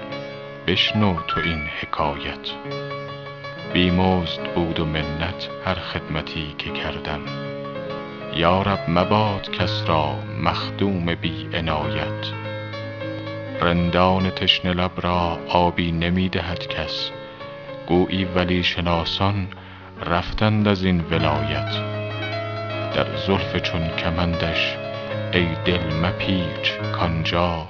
بشنو 0.67 1.15
تو 1.29 1.41
این 1.41 1.69
حکایت. 1.81 2.49
بی 3.75 3.91
مزد 3.91 4.55
بود 4.55 4.81
و 4.81 4.85
منت 4.85 5.49
هر 5.65 5.75
خدمتی 5.75 6.55
که 6.59 6.71
کردم. 6.71 7.21
یا 8.37 8.63
رب 8.63 8.79
مباد 8.89 9.51
کس 9.51 9.85
را 9.87 10.15
مخدوم 10.43 11.15
بی 11.15 11.49
عنایت. 11.55 12.33
رندان 13.61 14.31
تشنه 14.31 14.73
لب 14.73 14.91
را 15.01 15.39
آبی 15.49 15.93
نمی 15.93 16.29
دهد 16.29 16.67
کس. 16.69 17.11
گویی 17.87 18.25
ولی 18.25 18.63
شناسان 18.63 19.49
رفتند 20.07 20.69
از 20.69 20.85
این 20.85 21.01
ولایت. 21.11 21.73
در 22.95 23.17
زلف 23.27 23.57
چون 23.57 23.89
کمندش 23.89 24.77
ای 25.33 25.49
دل 25.65 25.95
مپیچ 26.03 26.73
کآنجا 26.99 27.69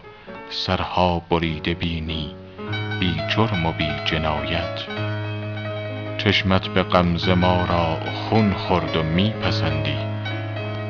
سرها 0.51 1.23
بریده 1.31 1.75
بینی. 1.75 2.35
بی 3.01 3.15
جرم 3.37 3.67
و 3.67 3.73
بی 3.73 3.89
جنایت. 4.05 5.14
چشمت 6.25 6.69
به 6.69 6.83
غمزه 6.83 7.35
ما 7.35 7.65
را 7.65 7.99
خون 8.13 8.53
خورد 8.53 8.97
و 8.97 9.03
می 9.03 9.31
پسندی 9.31 9.97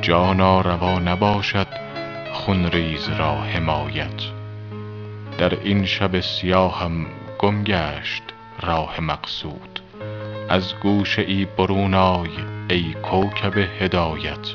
جانا 0.01 0.61
روا 0.61 0.99
نباشد 0.99 1.67
خون 2.33 2.67
ریز 2.67 3.09
را 3.09 3.35
حمایت. 3.35 4.23
در 5.39 5.59
این 5.65 5.85
شب 5.85 6.21
سیاهم 6.21 7.07
گم 7.39 7.65
گشت 7.65 8.23
راه 8.61 9.01
مقصود. 9.01 9.81
از 10.49 10.75
گوشه 10.83 11.23
ای 11.23 11.45
برون 11.45 11.95
آی 11.95 12.31
ای 12.71 12.95
کوکب 13.03 13.59
هدایت. 13.81 14.49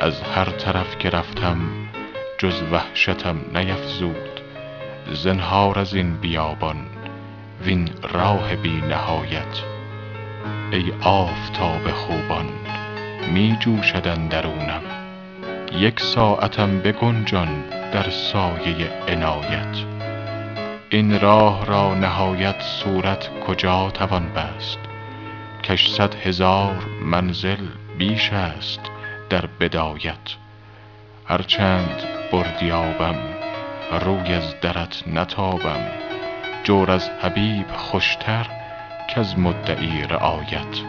از 0.00 0.22
هر 0.22 0.44
طرف 0.44 0.98
که 0.98 1.10
رفتم 1.10 1.58
جز 2.38 2.62
وحشتم 2.72 3.36
نیفزود. 3.54 4.40
زنهار 5.12 5.78
از 5.78 5.94
این 5.94 6.16
بیابان 6.16 6.76
وین 7.60 7.90
راه 8.12 8.56
بی 8.56 8.80
نهایت. 8.80 9.62
ای 10.72 10.92
آفتاب 11.02 11.90
خوبان 11.90 12.46
می 13.32 13.56
جوشد 13.60 14.08
اندرونم. 14.08 14.82
یک 15.72 16.00
ساعتم 16.00 16.78
بگنجان 16.78 17.64
در 17.92 18.10
سایه 18.10 18.90
عنایت. 19.08 19.84
این 20.90 21.20
راه 21.20 21.66
را 21.66 21.94
نهایت 21.94 22.62
صورت 22.62 23.30
کجا 23.46 23.90
توان 23.90 24.26
بست؟ 24.32 24.78
کش 25.62 25.90
صد 25.90 26.14
هزار 26.14 26.86
منزل 27.02 27.66
بیش 27.98 28.32
است 28.32 28.80
در 29.30 29.46
بدایت. 29.60 30.36
هر 31.26 31.42
چند 31.42 32.02
بردیابم 32.32 33.16
روی 34.00 34.34
از 34.34 34.60
درت 34.60 35.02
نتابم. 35.06 35.86
جور 36.64 36.90
از 36.90 37.10
حبیب 37.22 37.66
خوشتر 37.76 38.46
کز 39.14 39.38
مدعی 39.38 40.02
رعایت. 40.02 40.80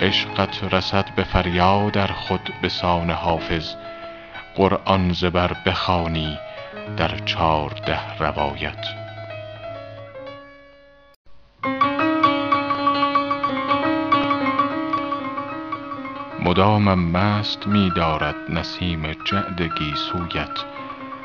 عشقت 0.00 0.74
رسد 0.74 1.04
به 1.16 1.24
فریاد 1.24 1.98
ار 1.98 2.12
خود 2.12 2.52
به 2.62 2.68
سان 2.68 3.10
حافظ 3.10 3.74
قرآن 4.56 5.12
ز 5.12 5.24
بر 5.24 5.56
بخوانی 5.66 6.38
در 6.96 7.18
چارده 7.18 8.18
روایت. 8.18 8.86
مدامم 16.40 17.10
مست 17.10 17.66
می 17.66 17.90
دارد 17.90 18.36
نسیم 18.48 19.12
جعد 19.12 19.62
گیسویت 19.62 20.64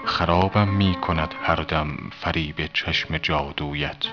خرابم 0.05 0.67
می 0.67 0.95
کند 0.95 1.35
هر 1.43 1.55
دم 1.55 1.97
فریب 2.19 2.69
چشم 2.73 3.17
جادویت. 3.17 4.05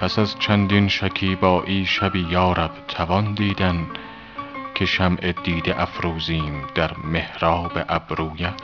پس 0.00 0.18
از 0.18 0.38
چندین 0.38 0.88
شکیبایی 0.88 1.86
شبی 1.86 2.26
یا 2.30 2.52
رب 2.52 2.86
توان 2.88 3.34
دیدن 3.34 3.86
که 4.74 4.86
شمع 4.86 5.32
دیده 5.44 5.82
افروزیم 5.82 6.62
در 6.74 6.90
محراب 7.04 7.72
ابرویت. 7.88 8.62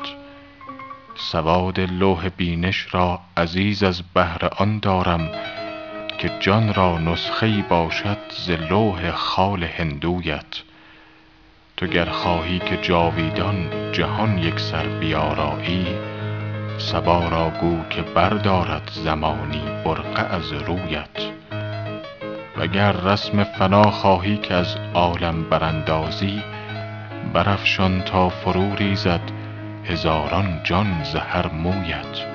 سواد 1.15 1.81
لوح 1.81 2.29
بینش 2.29 2.87
را 2.91 3.21
عزیز 3.37 3.83
از 3.83 4.03
بهر 4.15 4.49
آن 4.57 4.79
دارم 4.79 5.31
که 6.19 6.31
جان 6.41 6.75
را 6.75 6.99
نسخه 6.99 7.65
باشد 7.69 8.19
ز 8.31 8.51
لوح 8.51 9.11
خال 9.11 9.65
هندویت. 9.65 10.63
تو 11.77 11.87
گر 11.87 12.05
خواهی 12.05 12.59
که 12.59 12.77
جاویدان 12.77 13.93
جهان 13.93 14.39
یکسر 14.39 14.87
بیارایی 14.87 15.87
صبا 16.79 17.29
را 17.29 17.51
گو 17.61 17.85
که 17.91 18.03
بردارد 18.03 18.91
زمانی 18.95 19.63
برقع 19.85 20.35
از 20.35 20.53
رویت. 20.53 21.33
وگر 22.57 22.93
رسم 22.93 23.45
فنا 23.45 23.91
خواهی 23.91 24.37
که 24.37 24.55
از 24.55 24.77
عالم 24.95 25.43
براندازی 25.51 26.43
برافشان 27.33 28.03
تا 28.03 28.29
فرو 28.29 28.75
ریزد 28.75 29.21
هزاران 29.85 30.61
جان 30.65 31.05
ز 31.05 31.17
هر 31.17 31.53
مویت. 31.53 32.27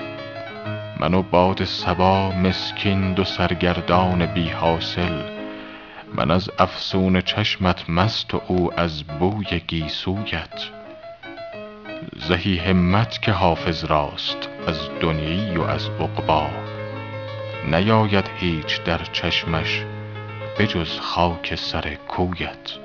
من 1.00 1.14
و 1.14 1.22
باد 1.22 1.64
صبا 1.64 2.32
مسکین 2.32 3.14
دو 3.14 3.24
سرگردان 3.24 4.26
بی 4.26 4.50
حاصل 4.50 5.22
من 6.16 6.32
از 6.32 6.50
افسون 6.60 7.22
چشمت 7.22 7.90
مست 7.90 8.34
و 8.34 8.42
او 8.48 8.80
از 8.80 9.04
بوی 9.04 9.62
گیسویت. 9.68 10.83
زهی 12.28 12.58
همت 12.58 13.22
که 13.22 13.32
حافظ 13.32 13.86
راست 13.86 14.50
از 14.68 14.90
دنیی 15.02 15.58
و 15.58 15.62
از 15.62 15.90
عقبی 16.00 16.56
نیاید 17.72 18.30
هیچ 18.36 18.84
در 18.84 19.04
چشمش 19.04 19.86
به 20.58 20.68
جز 20.68 21.00
خاک 21.00 21.56
سر 21.56 21.96
کویت. 22.08 22.78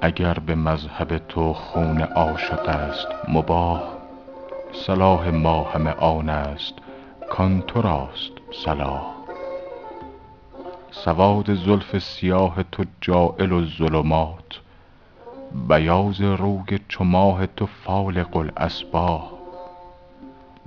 اگر 0.00 0.34
به 0.34 0.54
مذهب 0.54 1.18
تو 1.18 1.52
خون 1.52 2.00
عاشق 2.00 2.68
است 2.68 3.06
مباح 3.28 3.82
صلاح 4.72 5.28
ما 5.28 5.62
همه 5.64 5.90
آن 5.90 6.28
است 6.28 6.74
کآن 7.30 7.62
تو 7.62 7.82
راست. 7.82 8.33
صلاح. 8.62 9.14
سواد 10.90 11.54
زلف 11.54 11.98
سیاه 11.98 12.62
تو 12.72 12.84
جاعل 13.00 13.52
الظلمات 13.52 14.60
بیاض 15.68 16.20
روی 16.20 16.78
چو 16.88 17.04
ماه 17.04 17.46
تو 17.46 17.66
فالق 17.66 18.36
الاصباح 18.36 19.30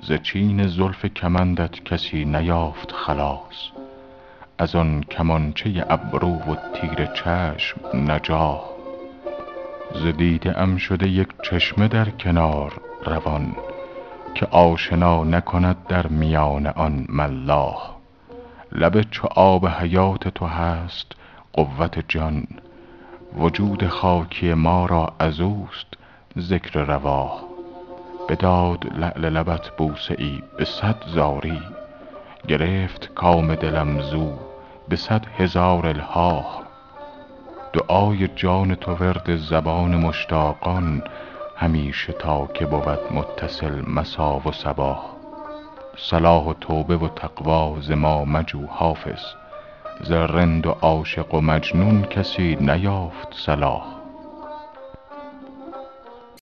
ز 0.03 0.13
چین 0.13 0.67
زلف 0.67 1.05
کمندت 1.05 1.83
کسی 1.83 2.25
نیافت 2.25 2.91
خلاص 2.91 3.71
از 4.57 4.75
آن 4.75 5.03
کمانچه 5.03 5.85
ابرو 5.89 6.33
و 6.33 6.55
تیر 6.73 7.05
چشم 7.05 7.79
نجاح. 8.11 8.61
ز 9.95 10.05
دیده 10.17 10.59
ام 10.59 10.77
شده 10.77 11.07
یک 11.07 11.27
چشمه 11.43 11.87
در 11.87 12.09
کنار 12.09 12.81
روان 13.05 13.55
که 14.37 14.45
آشنا 14.45 15.23
نکند 15.23 15.75
در 15.87 16.07
میان 16.07 16.67
آن 16.67 17.05
ملاح. 17.09 17.95
لب 18.71 19.01
چو 19.01 19.27
آب 19.35 19.67
حیات 19.67 20.27
تو 20.27 20.45
هست 20.45 21.11
قوت 21.53 22.05
جان. 22.07 22.47
وجود 23.37 23.87
خاکی 23.87 24.53
ما 24.53 24.85
را 24.85 25.13
از 25.19 25.39
اوست 25.39 25.87
ذکر 26.39 26.79
رواح. 26.79 27.31
بداد 28.29 28.85
لعل 28.97 29.29
لبت 29.29 29.69
بوسه 29.77 30.15
ای 30.17 30.43
به 30.57 30.65
صد 30.65 31.03
زاری. 31.07 31.61
گرفت 32.47 33.13
کام 33.15 33.55
دلم 33.55 34.01
زو 34.01 34.33
به 34.89 34.95
صد 34.95 35.25
هزار 35.37 35.87
الحاح. 35.87 36.61
دعای 37.73 38.27
جان 38.27 38.75
تو 38.75 38.91
ورد 38.91 39.35
زبان 39.35 39.95
مشتاقان 39.95 41.03
همیشه 41.57 42.13
تا 42.13 42.47
که 42.47 42.65
بود 42.65 43.13
متصل 43.13 43.81
مسا 43.87 44.41
و 44.45 44.51
صباح 44.51 45.17
صلاح 45.97 46.43
و 46.43 46.53
توبه 46.53 46.97
و 46.97 47.07
تقوا 47.07 47.81
ز 47.81 47.91
ما 47.91 48.25
مجو 48.25 48.65
حافظ. 48.67 49.21
ز 50.01 50.11
رند 50.11 50.67
و 50.67 50.71
عاشق 50.71 51.33
و 51.33 51.41
مجنون 51.41 52.03
کسی 52.03 52.57
نیافت 52.61 53.27
صلاح. 53.33 53.96